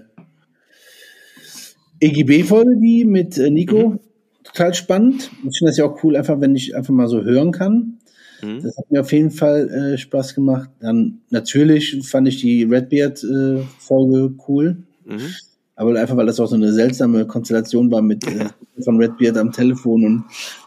EGB-Folge, 2.01 2.77
die 2.81 3.05
mit 3.05 3.39
äh, 3.39 3.51
Nico, 3.51 3.89
Mhm. 3.91 4.01
total 4.45 4.75
spannend. 4.75 5.31
Ich 5.49 5.59
finde 5.59 5.71
das 5.71 5.79
ja 5.79 5.85
auch 5.85 6.03
cool, 6.05 6.17
einfach 6.17 6.41
wenn 6.41 6.55
ich 6.55 6.77
einfach 6.77 6.93
mal 6.93 7.09
so 7.09 7.23
hören 7.23 7.51
kann. 7.53 7.99
Mhm. 8.43 8.63
Das 8.63 8.77
hat 8.77 8.91
mir 8.91 9.01
auf 9.01 9.13
jeden 9.13 9.31
Fall 9.31 9.69
äh, 9.71 9.99
Spaß 9.99 10.35
gemacht. 10.35 10.71
Dann 10.81 11.21
natürlich 11.31 11.97
fand 12.07 12.29
ich 12.29 12.41
die 12.41 12.65
Redbeard-Folge 12.65 14.35
cool. 14.49 14.77
Mhm. 15.05 15.35
Aber 15.77 15.99
einfach, 15.99 16.17
weil 16.17 16.27
das 16.27 16.39
auch 16.39 16.47
so 16.47 16.55
eine 16.55 16.73
seltsame 16.73 17.27
Konstellation 17.27 17.91
war 17.91 18.01
mit 18.03 18.27
äh, 18.27 18.49
von 18.85 18.97
Redbeard 18.97 19.37
am 19.39 19.51
Telefon 19.53 20.05
und 20.05 20.25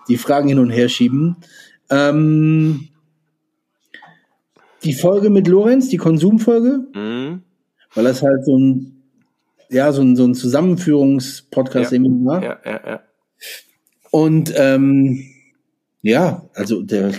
die 0.09 0.17
Fragen 0.17 0.49
hin 0.49 0.59
und 0.59 0.69
her 0.69 0.89
schieben. 0.89 1.37
Ähm, 1.89 2.89
die 4.83 4.93
Folge 4.93 5.29
mit 5.29 5.47
Lorenz, 5.47 5.89
die 5.89 5.97
Konsumfolge, 5.97 6.85
Mhm. 6.93 7.41
weil 7.95 8.03
das 8.03 8.21
halt 8.21 8.45
so 8.45 8.57
ein, 8.57 9.01
ja, 9.69 9.91
so 9.91 10.01
ein, 10.01 10.15
so 10.15 10.25
ein 10.25 10.35
Zusammenführungspodcast 10.35 11.91
Ja. 11.91 11.95
irgendwie 11.95 12.25
war. 12.25 12.43
Ja, 12.43 12.59
ja, 12.65 12.81
ja. 12.85 12.99
Und 14.11 14.53
ähm, 14.55 15.23
ja, 16.01 16.45
also 16.53 16.81
der 16.83 17.11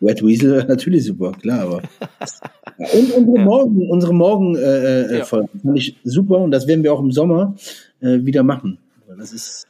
Red 0.00 0.22
Weasel 0.22 0.64
natürlich 0.68 1.04
super, 1.04 1.32
klar, 1.32 1.60
aber 1.60 1.82
und 2.92 3.12
unsere 3.12 3.38
Ja. 3.38 3.44
Morgen, 3.44 3.90
unsere 3.90 4.14
Morgen 4.14 4.56
äh, 4.56 5.02
äh, 5.02 5.18
Ja. 5.18 5.24
Folgen 5.24 5.60
fand 5.60 5.78
ich 5.78 5.96
super 6.04 6.38
und 6.38 6.50
das 6.50 6.66
werden 6.66 6.82
wir 6.82 6.92
auch 6.92 7.00
im 7.00 7.12
Sommer 7.12 7.54
äh, 8.00 8.24
wieder 8.24 8.42
machen. 8.42 8.78
Das 9.18 9.32
ist 9.32 9.66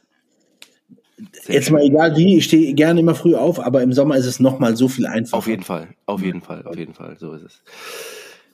Sehr 1.43 1.55
jetzt 1.55 1.65
schön. 1.65 1.73
mal 1.73 1.83
egal 1.83 2.15
wie, 2.17 2.37
ich 2.37 2.45
stehe 2.45 2.73
gerne 2.73 2.99
immer 2.99 3.15
früh 3.15 3.35
auf, 3.35 3.59
aber 3.59 3.81
im 3.81 3.93
Sommer 3.93 4.15
ist 4.17 4.25
es 4.25 4.39
noch 4.39 4.59
mal 4.59 4.75
so 4.75 4.87
viel 4.87 5.05
einfacher. 5.05 5.37
Auf 5.37 5.47
jeden 5.47 5.63
Fall, 5.63 5.89
auf 6.05 6.21
jeden 6.21 6.41
Fall, 6.41 6.63
auf 6.65 6.77
jeden 6.77 6.93
Fall, 6.93 7.17
so 7.19 7.33
ist 7.33 7.43
es. 7.43 7.63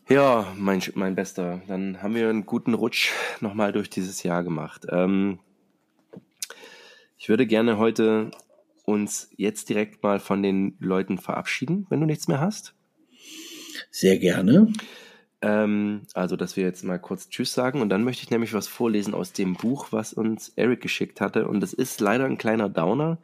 Ja, 0.10 0.48
mein, 0.58 0.82
mein 0.96 1.14
Bester, 1.14 1.62
dann 1.68 2.02
haben 2.02 2.16
wir 2.16 2.30
einen 2.30 2.48
guten 2.48 2.74
Rutsch 2.74 3.12
nochmal 3.42 3.72
durch 3.72 3.92
dieses 3.92 4.24
Jahr 4.24 4.44
gemacht. 4.44 4.88
Ähm, 4.90 5.38
ich 7.20 7.30
würde 7.30 7.46
gerne 7.46 7.78
heute 7.78 8.32
uns 8.86 9.30
jetzt 9.38 9.70
direkt 9.70 10.02
mal 10.02 10.20
von 10.20 10.42
den 10.42 10.76
Leuten 10.80 11.20
verabschieden, 11.20 11.86
wenn 11.90 12.00
du 12.00 12.08
nichts 12.08 12.28
mehr 12.28 12.40
hast. 12.40 12.74
Sehr 13.92 14.18
gerne. 14.18 14.72
Ähm, 15.42 16.02
also, 16.14 16.36
dass 16.36 16.58
wir 16.58 16.64
jetzt 16.64 16.84
mal 16.84 17.00
kurz 17.00 17.30
Tschüss 17.30 17.54
sagen 17.54 17.82
und 17.82 17.90
dann 17.90 18.04
möchte 18.04 18.24
ich 18.24 18.30
nämlich 18.30 18.54
was 18.54 18.68
vorlesen 18.68 19.14
aus 19.14 19.32
dem 19.32 19.56
Buch, 19.56 19.88
was 19.92 20.14
uns 20.14 20.50
Eric 20.56 20.82
geschickt 20.82 21.22
hatte. 21.22 21.48
Und 21.48 21.62
das 21.62 21.74
ist 21.74 22.02
leider 22.02 22.26
ein 22.26 22.38
kleiner 22.38 22.70
Downer. 22.70 23.20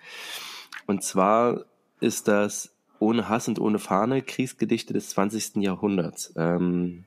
Und 0.87 1.03
zwar 1.03 1.65
ist 1.99 2.27
das 2.27 2.73
Ohne 2.99 3.27
Hass 3.27 3.47
und 3.47 3.59
ohne 3.59 3.79
Fahne, 3.79 4.21
Kriegsgedichte 4.21 4.93
des 4.93 5.09
20. 5.09 5.57
Jahrhunderts. 5.57 6.33
Ähm, 6.37 7.03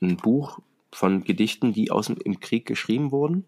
ein 0.00 0.16
Buch 0.16 0.60
von 0.92 1.24
Gedichten, 1.24 1.72
die 1.72 1.90
aus 1.90 2.06
dem 2.06 2.16
im 2.16 2.40
Krieg 2.40 2.66
geschrieben 2.66 3.12
wurden. 3.12 3.44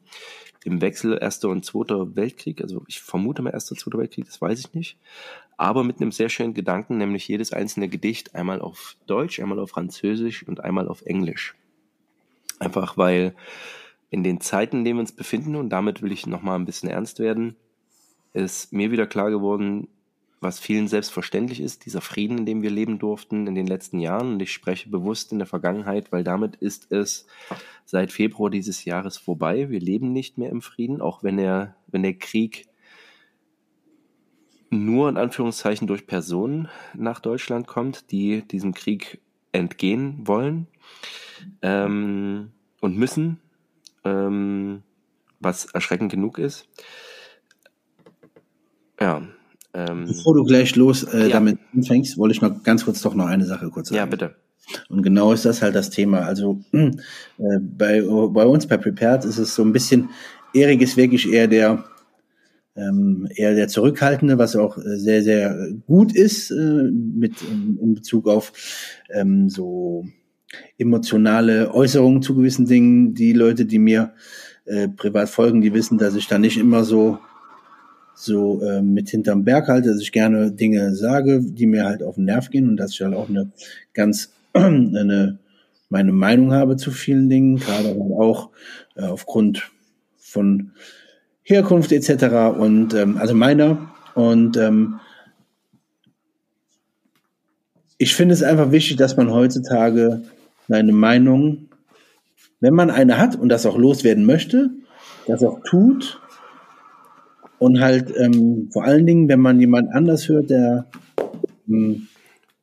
Im 0.65 0.81
Wechsel 0.81 1.19
Erster 1.21 1.49
und 1.49 1.65
Zweiter 1.65 2.15
Weltkrieg. 2.15 2.61
Also 2.61 2.85
ich 2.87 3.01
vermute 3.01 3.43
mal 3.43 3.51
Erster 3.51 3.75
Zweiter 3.75 3.99
Weltkrieg, 3.99 4.27
das 4.27 4.41
weiß 4.41 4.61
ich 4.61 4.75
nicht. 4.75 4.99
Aber 5.57 5.85
mit 5.85 6.01
einem 6.01 6.13
sehr 6.13 6.29
schönen 6.29 6.55
Gedanken, 6.55 6.99
nämlich 6.99 7.27
jedes 7.27 7.53
einzelne 7.53 7.89
Gedicht 7.89 8.35
einmal 8.35 8.61
auf 8.61 8.97
Deutsch, 9.07 9.41
einmal 9.41 9.59
auf 9.59 9.71
Französisch 9.71 10.47
und 10.47 10.61
einmal 10.61 10.89
auf 10.89 11.03
Englisch. 11.03 11.55
Einfach 12.59 12.97
weil 12.97 13.35
in 14.11 14.23
den 14.23 14.41
Zeiten, 14.41 14.79
in 14.79 14.85
denen 14.85 14.99
wir 14.99 15.03
uns 15.03 15.13
befinden, 15.13 15.57
und 15.57 15.71
damit 15.71 16.03
will 16.03 16.13
ich 16.13 16.27
nochmal 16.27 16.59
ein 16.59 16.65
bisschen 16.65 16.89
ernst 16.89 17.19
werden, 17.19 17.57
ist 18.35 18.73
mir 18.73 18.91
wieder 18.91 19.07
klar 19.07 19.31
geworden, 19.31 19.89
was 20.43 20.59
vielen 20.59 20.89
selbstverständlich 20.89 21.61
ist, 21.61 21.87
dieser 21.87 22.01
Frieden, 22.01 22.39
in 22.39 22.47
dem 22.47 22.63
wir 22.63 22.71
leben 22.71 22.99
durften 22.99 23.47
in 23.47 23.55
den 23.55 23.67
letzten 23.67 24.01
Jahren. 24.01 24.35
Und 24.35 24.43
ich 24.43 24.53
spreche 24.53 24.91
bewusst 24.91 25.33
in 25.33 25.39
der 25.39 25.47
Vergangenheit, 25.47 26.11
weil 26.11 26.25
damit 26.25 26.57
ist 26.57 26.91
es 26.91 27.27
seit 27.85 28.11
Februar 28.11 28.51
dieses 28.51 28.85
Jahres 28.85 29.17
vorbei. 29.17 29.71
Wir 29.71 29.81
leben 29.81 30.13
nicht 30.13 30.39
mehr 30.39 30.51
im 30.51 30.61
Frieden, 30.61 31.01
auch 31.01 31.23
wenn 31.23 31.39
er, 31.39 31.77
wenn 31.87 32.03
der 32.03 32.15
Krieg 32.15 32.67
nur 34.71 35.09
in 35.09 35.17
Anführungszeichen 35.17 35.87
durch 35.87 36.07
Personen 36.07 36.69
nach 36.95 37.21
Deutschland 37.21 37.67
kommt, 37.67 38.11
die 38.11 38.43
diesem 38.43 38.75
Krieg 38.75 39.21
entgehen 39.53 40.27
wollen 40.27 40.67
ähm, 41.61 42.53
und 42.81 42.97
müssen, 42.97 43.39
ähm, 44.05 44.83
was 45.39 45.67
erschreckend 45.67 46.11
genug 46.11 46.39
ist. 46.39 46.69
Ja. 48.99 49.23
Ähm, 49.75 50.05
Bevor 50.07 50.35
du 50.35 50.45
gleich 50.45 50.77
los 50.77 51.03
äh, 51.05 51.23
Ja. 51.25 51.29
damit 51.29 51.59
anfängst, 51.75 52.19
wollte 52.19 52.35
ich 52.35 52.43
mal 52.43 52.55
ganz 52.63 52.85
kurz 52.85 53.01
doch 53.03 53.15
noch 53.15 53.27
eine 53.27 53.47
Sache 53.47 53.69
kurz 53.71 53.89
sagen. 53.89 53.97
ja, 53.99 54.07
bitte. 54.07 54.35
Und 54.89 55.03
genau 55.03 55.33
ist 55.33 55.45
das 55.45 55.61
halt 55.63 55.75
das 55.75 55.91
Thema. 55.91 56.21
Also 56.21 56.61
äh, 56.73 56.91
bei, 57.61 58.01
bei 58.03 58.47
uns 58.47 58.67
bei 58.67 58.77
Prepared 58.77 59.25
ist 59.25 59.39
es 59.39 59.55
so 59.55 59.63
ein 59.63 59.73
bisschen, 59.73 60.11
Erik 60.55 60.83
ist 60.83 60.97
wirklich 60.97 61.31
eher 61.33 61.49
der 61.49 61.85
ähm, 62.75 63.29
eher 63.35 63.55
der 63.55 63.69
Zurückhaltende, 63.69 64.39
was 64.39 64.57
auch 64.57 64.79
äh, 64.79 64.97
sehr, 64.97 65.23
sehr 65.23 65.69
gut 65.87 66.13
ist 66.15 66.51
äh, 66.51 66.55
mit 66.55 67.35
ähm, 67.43 67.79
in 67.83 67.95
Bezug 67.95 68.29
auf 68.29 68.53
ähm, 69.11 69.51
so 69.51 70.07
emotionale 70.79 71.73
Äußerungen 71.75 72.23
zu 72.23 72.35
gewissen 72.35 72.67
Dingen. 72.67 73.15
Die 73.15 73.33
Leute, 73.35 73.67
die 73.67 73.79
mir 73.79 74.13
äh, 74.65 74.89
privat 74.89 75.29
folgen, 75.29 75.61
die 75.61 75.75
wissen, 75.75 75.99
dass 75.99 76.15
ich 76.15 76.29
da 76.29 76.39
nicht 76.39 76.57
immer 76.59 76.85
so 76.85 77.19
so 78.23 78.63
äh, 78.63 78.83
mit 78.83 79.11
hinterm 79.11 79.45
Berg 79.45 79.69
halte, 79.69 79.91
dass 79.91 80.01
ich 80.01 80.13
gerne 80.13 80.53
Dinge 80.53 80.95
sage, 80.95 81.41
die 81.43 81.67
mir 81.67 81.85
halt 81.85 82.03
auf 82.03 82.15
den 82.15 82.27
Nerv 82.27 82.51
gehen 82.51 82.69
und 82.69 82.77
dass 82.77 82.93
ich 82.93 83.01
halt 83.03 83.15
auch 83.15 83.29
eine 83.29 83.51
ganz 83.95 84.33
eine 84.53 85.39
meine 85.89 86.13
Meinung 86.13 86.53
habe 86.53 86.77
zu 86.77 86.91
vielen 86.91 87.29
Dingen, 87.29 87.57
gerade 87.57 87.91
auch 87.91 88.49
äh, 88.97 89.03
aufgrund 89.03 89.71
von 90.17 90.73
Herkunft 91.43 91.93
etc. 91.93 92.59
und 92.59 92.95
ähm, 92.95 93.19
also 93.19 93.35
meiner 93.35 93.93
und 94.15 94.57
ähm, 94.57 95.01
ich 97.99 98.15
finde 98.15 98.35
es 98.35 98.43
einfach 98.43 98.73
wichtig, 98.73 98.97
dass 98.97 99.17
man 99.17 99.31
heutzutage 99.31 100.23
seine 100.67 100.93
Meinung, 100.93 101.69
wenn 102.61 102.75
man 102.75 102.91
eine 102.91 103.19
hat 103.19 103.37
und 103.37 103.49
das 103.49 103.67
auch 103.67 103.77
loswerden 103.77 104.25
möchte, 104.25 104.71
das 105.27 105.43
auch 105.43 105.61
tut 105.65 106.21
und 107.63 107.81
halt 107.81 108.13
ähm, 108.19 108.69
vor 108.73 108.85
allen 108.85 109.07
Dingen, 109.07 109.29
wenn 109.29 109.41
man 109.41 109.61
jemand 109.61 109.93
anders 109.95 110.29
hört, 110.29 110.51
der 110.51 110.87
ähm, 111.69 112.09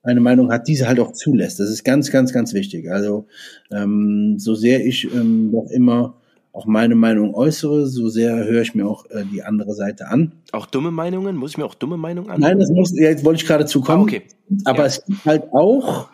eine 0.04 0.20
Meinung 0.20 0.52
hat, 0.52 0.68
diese 0.68 0.88
halt 0.88 1.00
auch 1.00 1.14
zulässt. 1.14 1.60
Das 1.60 1.70
ist 1.70 1.84
ganz, 1.84 2.12
ganz, 2.12 2.34
ganz 2.34 2.54
wichtig. 2.54 2.92
Also 2.92 3.26
ähm, 3.72 4.36
so 4.38 4.56
sehr 4.56 4.86
ich 4.86 5.06
ähm, 5.14 5.52
doch 5.52 5.70
immer 5.72 6.16
auch 6.52 6.66
meine 6.66 6.96
Meinung 6.96 7.36
äußere, 7.36 7.88
so 7.88 8.10
sehr 8.10 8.36
höre 8.46 8.62
ich 8.64 8.76
mir 8.76 8.86
auch 8.88 9.06
äh, 9.12 9.24
die 9.32 9.44
andere 9.44 9.74
Seite 9.74 10.08
an. 10.08 10.34
Auch 10.52 10.66
dumme 10.66 10.92
Meinungen? 10.92 11.36
Muss 11.36 11.52
ich 11.52 11.58
mir 11.58 11.66
auch 11.66 11.76
dumme 11.76 11.96
Meinungen 11.96 12.30
an? 12.30 12.40
Nein, 12.40 12.60
das 12.60 12.70
muss, 12.70 12.92
jetzt 12.98 13.24
wollte 13.24 13.42
ich 13.42 13.48
gerade 13.48 13.66
zu 13.66 13.82
kommen. 13.82 14.02
Ah, 14.02 14.04
okay. 14.04 14.22
Aber 14.66 14.80
Ja. 14.80 14.86
es 14.86 15.06
gibt 15.06 15.26
halt 15.26 15.44
auch, 15.54 16.10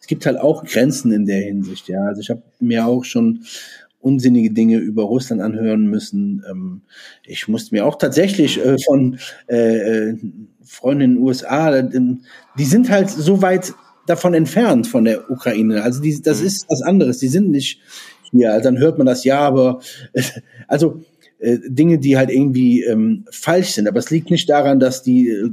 es 0.00 0.06
gibt 0.06 0.24
halt 0.26 0.38
auch 0.38 0.64
Grenzen 0.64 1.12
in 1.12 1.26
der 1.26 1.42
Hinsicht, 1.42 1.88
ja. 1.88 2.00
Also 2.02 2.20
ich 2.20 2.30
habe 2.30 2.42
mir 2.60 2.86
auch 2.86 3.04
schon 3.04 3.40
unsinnige 4.00 4.50
Dinge 4.50 4.78
über 4.78 5.02
Russland 5.04 5.42
anhören 5.42 5.86
müssen. 5.86 6.44
Ähm, 6.50 6.82
ich 7.24 7.48
musste 7.48 7.74
mir 7.74 7.84
auch 7.84 7.96
tatsächlich 7.98 8.64
äh, 8.64 8.76
von 8.86 9.18
äh, 9.48 10.10
äh, 10.10 10.18
Freunden 10.64 11.02
in 11.02 11.14
den 11.14 11.22
USA, 11.22 11.76
äh, 11.76 11.88
die 12.58 12.64
sind 12.64 12.90
halt 12.90 13.10
so 13.10 13.42
weit 13.42 13.74
davon 14.06 14.34
entfernt 14.34 14.86
von 14.86 15.04
der 15.04 15.30
Ukraine. 15.30 15.82
Also 15.82 16.00
die, 16.00 16.20
das 16.22 16.40
Mhm. 16.40 16.46
ist 16.46 16.66
was 16.68 16.82
anderes. 16.82 17.18
Die 17.18 17.28
sind 17.28 17.50
nicht 17.50 17.80
hier. 18.30 18.52
Also 18.52 18.64
dann 18.64 18.78
hört 18.78 18.98
man 18.98 19.06
das 19.06 19.24
ja, 19.24 19.40
aber 19.40 19.80
also 20.68 21.02
äh, 21.40 21.58
Dinge, 21.68 21.98
die 21.98 22.16
halt 22.16 22.30
irgendwie 22.30 22.82
ähm, 22.82 23.24
falsch 23.30 23.70
sind. 23.70 23.86
Aber 23.86 23.98
es 23.98 24.10
liegt 24.10 24.30
nicht 24.30 24.48
daran, 24.48 24.80
dass 24.80 25.02
die 25.02 25.28
äh, 25.28 25.48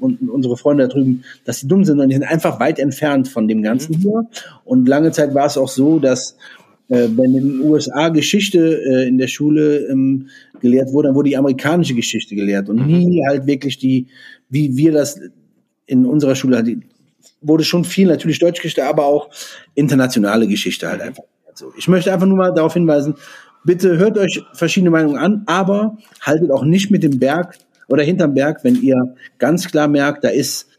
unsere 0.00 0.56
Freunde 0.56 0.88
da 0.88 0.92
drüben, 0.92 1.22
dass 1.44 1.60
die 1.60 1.68
dumm 1.68 1.84
sind, 1.84 1.92
sondern 1.92 2.08
die 2.08 2.16
sind 2.16 2.24
einfach 2.24 2.58
weit 2.58 2.78
entfernt 2.78 3.28
von 3.28 3.46
dem 3.46 3.62
Ganzen 3.62 3.96
hier. 3.96 4.26
Und 4.64 4.88
lange 4.88 5.12
Zeit 5.12 5.34
war 5.34 5.46
es 5.46 5.56
auch 5.56 5.68
so, 5.68 5.98
dass 5.98 6.36
wenn 7.16 7.34
in 7.34 7.48
den 7.48 7.60
USA 7.60 8.08
Geschichte 8.08 8.82
äh, 8.82 9.08
in 9.08 9.18
der 9.18 9.28
Schule 9.28 9.86
ähm, 9.86 10.28
gelehrt 10.60 10.92
wurde, 10.92 11.08
dann 11.08 11.14
wurde 11.14 11.30
die 11.30 11.36
amerikanische 11.36 11.94
Geschichte 11.94 12.34
gelehrt 12.34 12.68
und 12.68 12.86
nie 12.86 13.22
halt 13.28 13.46
wirklich 13.46 13.78
die, 13.78 14.08
wie 14.48 14.76
wir 14.76 14.92
das 14.92 15.20
in 15.86 16.04
unserer 16.04 16.34
Schule 16.34 16.56
halt, 16.56 16.66
die, 16.66 16.80
wurde 17.40 17.64
schon 17.64 17.84
viel 17.84 18.08
natürlich 18.08 18.38
Deutschgeschichte, 18.38 18.84
aber 18.84 19.04
auch 19.04 19.30
internationale 19.74 20.46
Geschichte 20.46 20.88
halt 20.88 21.00
einfach. 21.00 21.24
Also 21.48 21.72
ich 21.76 21.88
möchte 21.88 22.12
einfach 22.12 22.26
nur 22.26 22.36
mal 22.36 22.52
darauf 22.52 22.74
hinweisen, 22.74 23.14
bitte 23.64 23.96
hört 23.98 24.18
euch 24.18 24.42
verschiedene 24.52 24.90
Meinungen 24.90 25.16
an, 25.16 25.42
aber 25.46 25.96
haltet 26.20 26.50
auch 26.50 26.64
nicht 26.64 26.90
mit 26.90 27.02
dem 27.02 27.18
Berg 27.18 27.58
oder 27.88 28.02
hinterm 28.02 28.34
Berg, 28.34 28.64
wenn 28.64 28.80
ihr 28.82 29.14
ganz 29.38 29.68
klar 29.68 29.88
merkt, 29.88 30.24
da 30.24 30.28
ist 30.28 30.69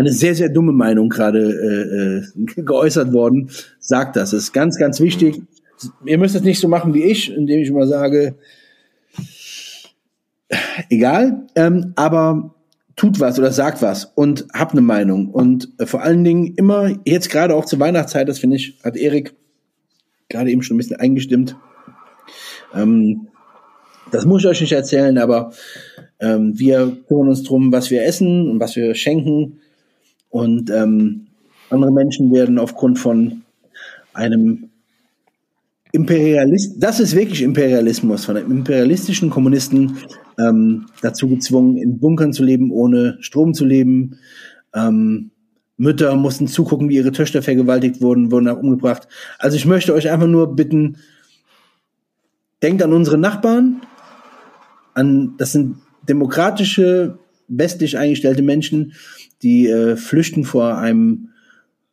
eine 0.00 0.12
sehr, 0.12 0.34
sehr 0.34 0.48
dumme 0.48 0.72
Meinung 0.72 1.08
gerade 1.08 2.24
äh, 2.36 2.40
äh, 2.40 2.62
geäußert 2.62 3.12
worden, 3.12 3.50
sagt 3.78 4.16
das. 4.16 4.30
Das 4.30 4.44
ist 4.44 4.52
ganz, 4.52 4.78
ganz 4.78 5.00
wichtig. 5.00 5.42
Ihr 6.04 6.18
müsst 6.18 6.34
es 6.34 6.42
nicht 6.42 6.60
so 6.60 6.68
machen 6.68 6.94
wie 6.94 7.04
ich, 7.04 7.32
indem 7.32 7.60
ich 7.60 7.68
immer 7.68 7.86
sage, 7.86 8.34
egal, 10.88 11.46
ähm, 11.54 11.92
aber 11.96 12.54
tut 12.96 13.20
was 13.20 13.38
oder 13.38 13.50
sagt 13.50 13.80
was 13.82 14.04
und 14.04 14.46
habt 14.52 14.72
eine 14.72 14.82
Meinung. 14.82 15.30
Und 15.30 15.70
äh, 15.78 15.86
vor 15.86 16.02
allen 16.02 16.24
Dingen 16.24 16.54
immer, 16.56 16.90
jetzt 17.06 17.30
gerade 17.30 17.54
auch 17.54 17.64
zur 17.64 17.80
Weihnachtszeit, 17.80 18.28
das 18.28 18.38
finde 18.38 18.56
ich, 18.56 18.78
hat 18.84 18.96
Erik 18.96 19.34
gerade 20.28 20.50
eben 20.50 20.62
schon 20.62 20.76
ein 20.76 20.78
bisschen 20.78 20.96
eingestimmt. 20.96 21.56
Ähm, 22.74 23.28
das 24.10 24.24
muss 24.24 24.42
ich 24.42 24.48
euch 24.48 24.60
nicht 24.60 24.72
erzählen, 24.72 25.18
aber 25.18 25.52
ähm, 26.20 26.58
wir 26.58 26.96
kümmern 27.08 27.28
uns 27.28 27.42
drum, 27.42 27.72
was 27.72 27.90
wir 27.90 28.04
essen 28.04 28.50
und 28.50 28.60
was 28.60 28.76
wir 28.76 28.94
schenken. 28.94 29.60
Und 30.30 30.70
ähm, 30.70 31.26
andere 31.68 31.92
Menschen 31.92 32.32
werden 32.32 32.58
aufgrund 32.58 32.98
von 32.98 33.42
einem 34.14 34.70
Imperialist, 35.92 36.76
das 36.78 37.00
ist 37.00 37.16
wirklich 37.16 37.42
Imperialismus, 37.42 38.24
von 38.24 38.36
einem 38.36 38.52
imperialistischen 38.52 39.28
Kommunisten 39.28 39.98
ähm, 40.38 40.86
dazu 41.02 41.28
gezwungen, 41.28 41.76
in 41.76 41.98
Bunkern 41.98 42.32
zu 42.32 42.44
leben, 42.44 42.70
ohne 42.70 43.18
Strom 43.20 43.54
zu 43.54 43.64
leben, 43.64 44.18
ähm, 44.74 45.30
Mütter 45.76 46.14
mussten 46.14 46.46
zugucken, 46.46 46.90
wie 46.90 46.96
ihre 46.96 47.10
Töchter 47.10 47.42
vergewaltigt 47.42 48.02
wurden, 48.02 48.30
wurden 48.30 48.48
umgebracht. 48.48 49.08
Also 49.38 49.56
ich 49.56 49.64
möchte 49.64 49.94
euch 49.94 50.10
einfach 50.10 50.26
nur 50.26 50.54
bitten, 50.54 50.98
denkt 52.62 52.82
an 52.82 52.92
unsere 52.92 53.16
Nachbarn, 53.16 53.80
an, 54.92 55.34
das 55.38 55.52
sind 55.52 55.76
demokratische, 56.06 57.18
westlich 57.48 57.96
eingestellte 57.96 58.42
Menschen, 58.42 58.92
die 59.42 59.68
äh, 59.68 59.96
flüchten 59.96 60.44
vor 60.44 60.76
einem 60.76 61.30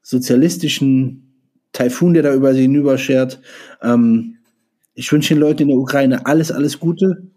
sozialistischen 0.02 1.34
Taifun, 1.74 2.14
der 2.14 2.24
da 2.24 2.34
über 2.34 2.54
sie 2.54 2.62
hinüberschert. 2.62 3.42
Ähm, 3.82 4.38
ich 4.94 5.12
wünsche 5.12 5.34
den 5.34 5.42
Leuten 5.42 5.64
in 5.64 5.68
der 5.68 5.78
Ukraine 5.78 6.26
alles, 6.26 6.52
alles 6.52 6.80
Gute. 6.80 7.28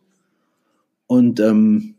Und 1.06 1.40
ähm, 1.40 1.94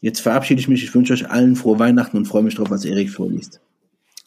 jetzt 0.00 0.20
verabschiede 0.20 0.60
ich 0.60 0.68
mich. 0.68 0.84
Ich 0.84 0.94
wünsche 0.94 1.12
euch 1.12 1.28
allen 1.28 1.56
frohe 1.56 1.78
Weihnachten 1.78 2.16
und 2.16 2.26
freue 2.26 2.42
mich 2.42 2.54
drauf, 2.54 2.70
was 2.70 2.84
Erik 2.84 3.10
vorliest. 3.10 3.60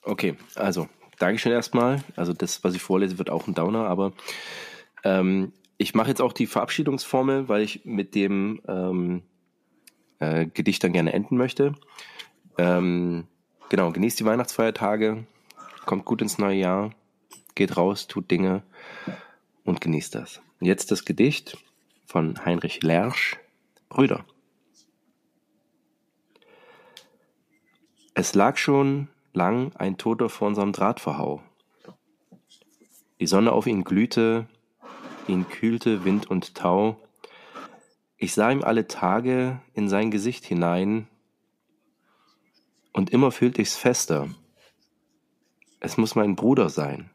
Okay, 0.03 0.35
also 0.55 0.87
Dankeschön 1.17 1.51
erstmal. 1.51 2.03
Also 2.15 2.33
das, 2.33 2.63
was 2.63 2.75
ich 2.75 2.81
vorlese, 2.81 3.17
wird 3.17 3.29
auch 3.29 3.47
ein 3.47 3.53
Downer, 3.53 3.85
aber 3.85 4.13
ähm, 5.03 5.51
ich 5.77 5.93
mache 5.93 6.09
jetzt 6.09 6.21
auch 6.21 6.33
die 6.33 6.47
Verabschiedungsformel, 6.47 7.47
weil 7.49 7.61
ich 7.61 7.85
mit 7.85 8.15
dem 8.15 8.61
ähm, 8.67 9.21
äh, 10.19 10.45
Gedicht 10.45 10.83
dann 10.83 10.93
gerne 10.93 11.13
enden 11.13 11.37
möchte. 11.37 11.73
Ähm, 12.59 13.25
genau, 13.69 13.93
genießt 13.93 14.19
die 14.19 14.25
Weihnachtsfeiertage, 14.25 15.25
kommt 15.85 16.03
gut 16.03 16.21
ins 16.21 16.39
neue 16.39 16.57
Jahr, 16.57 16.91
geht 17.55 17.77
raus, 17.77 18.07
tut 18.07 18.29
Dinge 18.29 18.63
und 19.63 19.79
genießt 19.79 20.13
das. 20.15 20.41
Jetzt 20.59 20.91
das 20.91 21.05
Gedicht 21.05 21.57
von 22.05 22.43
Heinrich 22.43 22.83
Lersch, 22.83 23.39
Brüder. 23.87 24.25
Es 28.13 28.35
lag 28.35 28.57
schon 28.57 29.07
lang 29.31 29.73
ein 29.77 29.97
Toter 29.97 30.27
vor 30.27 30.49
unserem 30.49 30.73
Drahtverhau. 30.73 31.41
Die 33.21 33.27
Sonne 33.27 33.53
auf 33.53 33.67
ihn 33.67 33.85
glühte, 33.85 34.49
ihn 35.29 35.47
kühlte 35.47 36.03
Wind 36.03 36.29
und 36.29 36.55
Tau. 36.55 36.99
Ich 38.17 38.33
sah 38.33 38.51
ihm 38.51 38.65
alle 38.65 38.85
Tage 38.89 39.61
in 39.73 39.87
sein 39.87 40.11
Gesicht 40.11 40.43
hinein, 40.43 41.07
und 42.93 43.09
immer 43.09 43.31
fühlte 43.31 43.61
ich's 43.61 43.75
fester. 43.75 44.29
Es 45.79 45.97
muss 45.97 46.15
mein 46.15 46.35
Bruder 46.35 46.69
sein. 46.69 47.09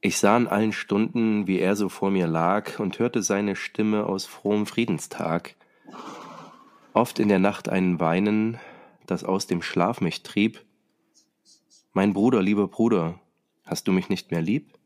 Ich 0.00 0.18
sah 0.18 0.36
in 0.36 0.46
allen 0.46 0.72
Stunden, 0.72 1.46
wie 1.46 1.58
er 1.58 1.76
so 1.76 1.88
vor 1.88 2.10
mir 2.10 2.26
lag 2.26 2.78
und 2.78 2.98
hörte 2.98 3.22
seine 3.22 3.56
Stimme 3.56 4.06
aus 4.06 4.26
frohem 4.26 4.66
Friedenstag. 4.66 5.56
Oft 6.92 7.18
in 7.18 7.28
der 7.28 7.40
Nacht 7.40 7.68
ein 7.68 8.00
Weinen, 8.00 8.58
das 9.06 9.24
aus 9.24 9.46
dem 9.46 9.62
Schlaf 9.62 10.00
mich 10.00 10.22
trieb. 10.22 10.64
Mein 11.92 12.12
Bruder, 12.12 12.42
lieber 12.42 12.68
Bruder, 12.68 13.20
Hast 13.68 13.86
du 13.86 13.92
mich 13.92 14.08
nicht 14.08 14.30
mehr 14.30 14.40
lieb? 14.40 14.78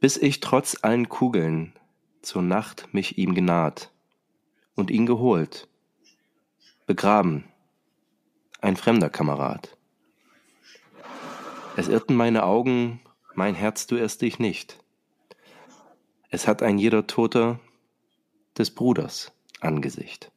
Bis 0.00 0.16
ich 0.16 0.40
trotz 0.40 0.78
allen 0.80 1.10
Kugeln 1.10 1.74
zur 2.22 2.42
Nacht 2.42 2.92
mich 2.94 3.18
ihm 3.18 3.34
genaht 3.34 3.90
und 4.74 4.90
ihn 4.90 5.06
geholt, 5.06 5.68
begraben, 6.86 7.44
ein 8.60 8.76
fremder 8.76 9.10
Kamerad. 9.10 9.76
Es 11.76 11.88
irrten 11.88 12.16
meine 12.16 12.44
Augen, 12.44 13.00
mein 13.34 13.54
Herz, 13.54 13.86
du 13.86 13.96
irrst 13.96 14.22
dich 14.22 14.38
nicht. 14.38 14.78
Es 16.30 16.46
hat 16.46 16.62
ein 16.62 16.78
jeder 16.78 17.06
Toter 17.06 17.60
des 18.56 18.74
Bruders 18.74 19.32
Angesicht. 19.60 20.30